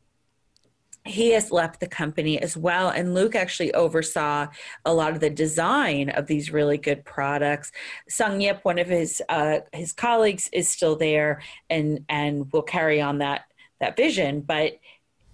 he 1.06 1.30
has 1.30 1.52
left 1.52 1.80
the 1.80 1.86
company 1.86 2.40
as 2.42 2.56
well 2.56 2.88
and 2.88 3.14
luc 3.14 3.34
actually 3.34 3.72
oversaw 3.74 4.46
a 4.84 4.92
lot 4.92 5.12
of 5.12 5.20
the 5.20 5.30
design 5.30 6.08
of 6.10 6.26
these 6.26 6.50
really 6.50 6.76
good 6.76 7.04
products 7.04 7.70
SangYup 8.10 8.64
one 8.64 8.78
of 8.78 8.88
his 8.88 9.22
uh, 9.28 9.60
his 9.72 9.92
colleagues 9.92 10.48
is 10.52 10.68
still 10.68 10.96
there 10.96 11.42
and 11.70 12.04
and 12.08 12.52
will 12.52 12.62
carry 12.62 13.00
on 13.00 13.18
that 13.18 13.44
that 13.80 13.96
vision 13.96 14.40
but 14.40 14.78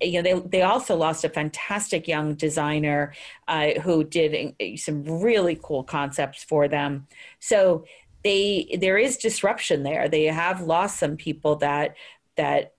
you 0.03 0.21
know 0.21 0.23
they 0.23 0.49
they 0.49 0.63
also 0.63 0.97
lost 0.97 1.25
a 1.25 1.29
fantastic 1.29 2.09
young 2.09 2.35
designer 2.35 3.15
uh, 3.49 3.71
who 3.83 4.05
did 4.05 4.55
some 4.77 5.05
really 5.05 5.59
cool 5.63 5.85
concepts 5.85 6.43
for 6.45 6.69
them 6.69 7.07
so 7.39 7.85
they 8.25 8.79
there 8.81 8.99
is 8.99 9.17
disruption 9.17 9.83
there. 9.83 10.09
They 10.09 10.25
have 10.25 10.61
lost 10.61 10.99
some 10.99 11.17
people 11.17 11.57
that 11.57 11.97
that 12.37 12.75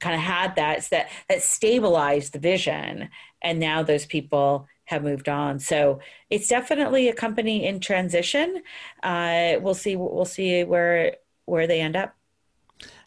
kind 0.00 0.14
of 0.14 0.20
had 0.20 0.56
that 0.56 0.88
that 0.90 1.10
that 1.28 1.42
stabilized 1.42 2.32
the 2.32 2.38
vision, 2.38 3.08
and 3.42 3.58
now 3.58 3.82
those 3.82 4.06
people 4.06 4.66
have 4.84 5.02
moved 5.02 5.28
on. 5.28 5.58
So 5.58 6.00
it's 6.30 6.48
definitely 6.48 7.08
a 7.08 7.14
company 7.14 7.66
in 7.66 7.80
transition. 7.80 8.62
Uh, 9.02 9.56
we'll 9.60 9.74
see. 9.74 9.96
We'll 9.96 10.24
see 10.24 10.64
where 10.64 11.16
where 11.44 11.66
they 11.66 11.80
end 11.80 11.96
up. 11.96 12.14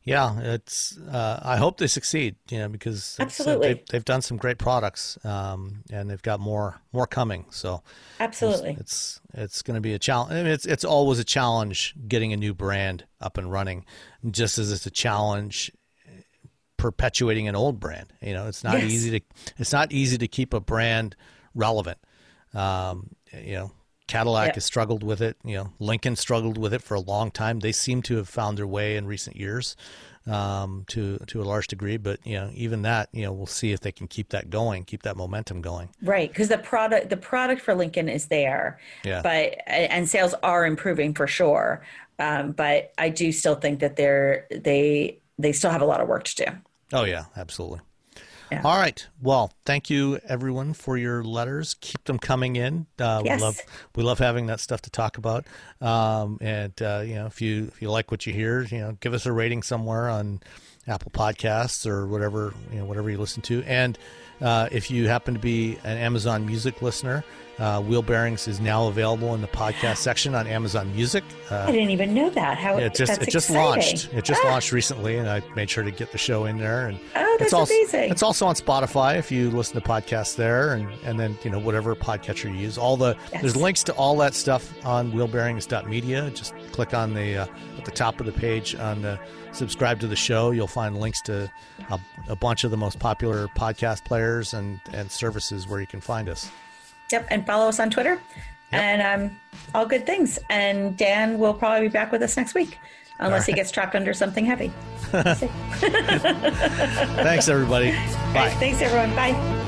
Yeah, 0.03 0.39
it's. 0.39 0.97
Uh, 0.97 1.39
I 1.43 1.57
hope 1.57 1.77
they 1.77 1.87
succeed. 1.87 2.35
You 2.49 2.59
know, 2.59 2.69
because 2.69 3.17
absolutely 3.19 3.67
they've, 3.67 3.85
they've, 3.87 4.05
done 4.05 4.23
some 4.23 4.37
great 4.37 4.57
products, 4.57 5.23
um, 5.23 5.83
and 5.91 6.09
they've 6.09 6.21
got 6.21 6.39
more 6.39 6.81
more 6.91 7.05
coming. 7.05 7.45
So 7.51 7.83
absolutely, 8.19 8.71
it's 8.71 8.79
it's, 8.79 9.21
it's 9.33 9.61
going 9.61 9.75
to 9.75 9.81
be 9.81 9.93
a 9.93 9.99
challenge. 9.99 10.31
I 10.31 10.35
mean, 10.37 10.47
it's 10.47 10.65
it's 10.65 10.83
always 10.83 11.19
a 11.19 11.23
challenge 11.23 11.93
getting 12.07 12.33
a 12.33 12.37
new 12.37 12.55
brand 12.55 13.05
up 13.19 13.37
and 13.37 13.51
running, 13.51 13.85
just 14.31 14.57
as 14.57 14.71
it's 14.71 14.87
a 14.87 14.91
challenge 14.91 15.71
perpetuating 16.77 17.47
an 17.47 17.55
old 17.55 17.79
brand. 17.79 18.11
You 18.21 18.33
know, 18.33 18.47
it's 18.47 18.63
not 18.63 18.81
yes. 18.81 18.91
easy 18.91 19.19
to 19.19 19.25
it's 19.59 19.71
not 19.71 19.91
easy 19.91 20.17
to 20.17 20.27
keep 20.27 20.53
a 20.55 20.59
brand 20.59 21.15
relevant. 21.53 21.99
Um, 22.55 23.11
you 23.31 23.53
know, 23.53 23.71
Cadillac 24.11 24.47
Yep. 24.47 24.55
has 24.55 24.65
struggled 24.65 25.03
with 25.03 25.21
it. 25.21 25.37
You 25.43 25.55
know, 25.57 25.73
Lincoln 25.79 26.15
struggled 26.15 26.57
with 26.57 26.73
it 26.73 26.81
for 26.83 26.95
a 26.95 26.99
long 26.99 27.31
time. 27.31 27.59
They 27.59 27.71
seem 27.71 28.01
to 28.03 28.17
have 28.17 28.27
found 28.29 28.57
their 28.57 28.67
way 28.67 28.97
in 28.97 29.05
recent 29.05 29.35
years 29.37 29.75
um, 30.27 30.83
to 30.89 31.17
to 31.27 31.41
a 31.41 31.45
large 31.45 31.67
degree. 31.67 31.97
But 31.97 32.19
you 32.25 32.35
know, 32.35 32.51
even 32.53 32.81
that, 32.83 33.09
you 33.13 33.23
know, 33.23 33.31
we'll 33.31 33.45
see 33.47 33.71
if 33.71 33.79
they 33.79 33.91
can 33.91 34.07
keep 34.07 34.29
that 34.29 34.49
going, 34.49 34.83
keep 34.83 35.03
that 35.03 35.15
momentum 35.17 35.61
going. 35.61 35.89
Right, 36.01 36.29
because 36.29 36.49
the 36.49 36.57
product 36.57 37.09
the 37.09 37.17
product 37.17 37.61
for 37.61 37.73
Lincoln 37.73 38.09
is 38.09 38.27
there, 38.27 38.79
Yeah. 39.03 39.21
but 39.21 39.57
and 39.67 40.07
sales 40.09 40.33
are 40.43 40.65
improving 40.65 41.13
for 41.13 41.27
sure. 41.27 41.81
Um, 42.19 42.51
but 42.51 42.93
I 42.97 43.09
do 43.09 43.31
still 43.31 43.55
think 43.55 43.79
that 43.79 43.95
they're 43.95 44.45
they 44.51 45.19
they 45.39 45.53
still 45.53 45.71
have 45.71 45.81
a 45.81 45.85
lot 45.85 46.01
of 46.01 46.07
work 46.07 46.23
to 46.25 46.35
do. 46.45 46.51
Oh 46.93 47.05
yeah, 47.05 47.23
absolutely. 47.37 47.79
Yeah. 48.51 48.61
All 48.65 48.77
right. 48.77 49.07
Well, 49.21 49.51
thank 49.65 49.89
you 49.89 50.19
everyone 50.27 50.73
for 50.73 50.97
your 50.97 51.23
letters. 51.23 51.75
Keep 51.79 52.03
them 52.03 52.19
coming 52.19 52.57
in. 52.57 52.85
Uh, 52.99 53.21
Yes. 53.23 53.39
We 53.39 53.43
love 53.45 53.59
we 53.95 54.03
love 54.03 54.19
having 54.19 54.47
that 54.47 54.59
stuff 54.59 54.81
to 54.83 54.89
talk 54.89 55.17
about. 55.17 55.45
Um, 55.79 56.37
and 56.41 56.79
uh, 56.81 57.03
you 57.05 57.15
know, 57.15 57.27
if 57.27 57.41
you 57.41 57.65
if 57.73 57.81
you 57.81 57.89
like 57.89 58.11
what 58.11 58.25
you 58.27 58.33
hear, 58.33 58.63
you 58.63 58.79
know, 58.79 58.97
give 58.99 59.13
us 59.13 59.25
a 59.25 59.31
rating 59.31 59.63
somewhere 59.63 60.09
on 60.09 60.41
Apple 60.87 61.11
Podcasts 61.11 61.85
or 61.87 62.07
whatever 62.07 62.53
you 62.71 62.79
know 62.79 62.85
whatever 62.85 63.09
you 63.09 63.17
listen 63.17 63.41
to. 63.43 63.63
And 63.63 63.97
uh, 64.41 64.67
if 64.71 64.89
you 64.91 65.07
happen 65.07 65.33
to 65.33 65.39
be 65.39 65.77
an 65.83 65.97
Amazon 65.97 66.45
Music 66.45 66.81
listener, 66.81 67.23
uh, 67.59 67.79
Wheel 67.79 68.01
Bearings 68.01 68.47
is 68.47 68.59
now 68.59 68.87
available 68.87 69.35
in 69.35 69.41
the 69.41 69.47
podcast 69.47 69.97
section 69.97 70.33
on 70.33 70.47
Amazon 70.47 70.91
Music. 70.95 71.23
Uh, 71.51 71.65
I 71.67 71.71
didn't 71.71 71.91
even 71.91 72.13
know 72.13 72.29
that. 72.31 72.57
How 72.57 72.77
it 72.77 72.95
just 72.95 73.21
it 73.21 73.29
just 73.29 73.49
exciting. 73.51 73.63
launched. 73.63 74.09
It 74.13 74.25
just 74.25 74.41
Ah, 74.43 74.49
launched 74.49 74.71
recently, 74.71 75.17
and 75.17 75.29
I 75.29 75.43
made 75.55 75.69
sure 75.69 75.83
to 75.83 75.91
get 75.91 76.11
the 76.11 76.17
show 76.17 76.45
in 76.45 76.57
there. 76.57 76.87
And 76.87 76.97
Oh, 77.15 77.33
it's 77.33 77.39
that's 77.43 77.53
also, 77.53 77.73
amazing. 77.73 78.09
It's 78.09 78.23
also 78.23 78.47
on 78.47 78.55
Spotify 78.55 79.17
if 79.19 79.31
you 79.31 79.51
listen 79.51 79.79
to 79.79 79.87
podcasts 79.87 80.35
there, 80.35 80.73
and 80.73 80.87
and 81.05 81.19
then 81.19 81.37
you 81.43 81.51
know 81.51 81.59
whatever 81.59 81.95
podcatcher 81.95 82.45
you 82.51 82.57
use. 82.57 82.79
All 82.79 82.97
the 82.97 83.15
Yes. 83.31 83.41
there's 83.41 83.55
links 83.55 83.83
to 83.83 83.93
all 83.93 84.17
that 84.17 84.33
stuff 84.33 84.73
on 84.83 85.11
wheelbearings.media. 85.11 86.31
Just 86.31 86.53
click 86.71 86.93
on 86.95 87.13
the 87.13 87.37
uh, 87.39 87.45
at 87.77 87.85
the 87.85 87.91
top 87.91 88.19
of 88.19 88.25
the 88.25 88.31
page 88.31 88.73
on 88.75 89.01
the 89.03 89.19
subscribe 89.51 89.99
to 89.99 90.07
the 90.07 90.15
show. 90.15 90.51
You'll 90.51 90.65
find 90.67 90.99
links 90.99 91.21
to 91.23 91.51
a, 91.91 91.99
a 92.27 92.35
bunch 92.35 92.63
of 92.63 92.71
the 92.71 92.77
most 92.77 92.97
popular 92.99 93.47
podcast 93.49 94.03
players 94.05 94.30
and 94.53 94.79
and 94.93 95.11
services 95.11 95.67
where 95.67 95.79
you 95.79 95.87
can 95.87 96.01
find 96.01 96.29
us. 96.29 96.49
Yep, 97.11 97.27
and 97.29 97.45
follow 97.45 97.67
us 97.67 97.79
on 97.79 97.89
Twitter, 97.89 98.21
and 98.71 99.01
um, 99.01 99.39
all 99.75 99.85
good 99.85 100.05
things. 100.05 100.39
And 100.49 100.95
Dan 100.95 101.37
will 101.39 101.53
probably 101.53 101.87
be 101.87 101.91
back 101.91 102.11
with 102.11 102.21
us 102.21 102.37
next 102.37 102.53
week, 102.53 102.79
unless 103.19 103.45
he 103.45 103.53
gets 103.53 103.71
trapped 103.71 103.95
under 103.95 104.13
something 104.13 104.45
heavy. 104.45 104.71
Thanks, 107.21 107.49
everybody. 107.49 107.91
Bye. 108.33 108.47
right, 108.47 108.53
thanks, 108.59 108.81
everyone. 108.81 109.13
Bye. 109.15 109.67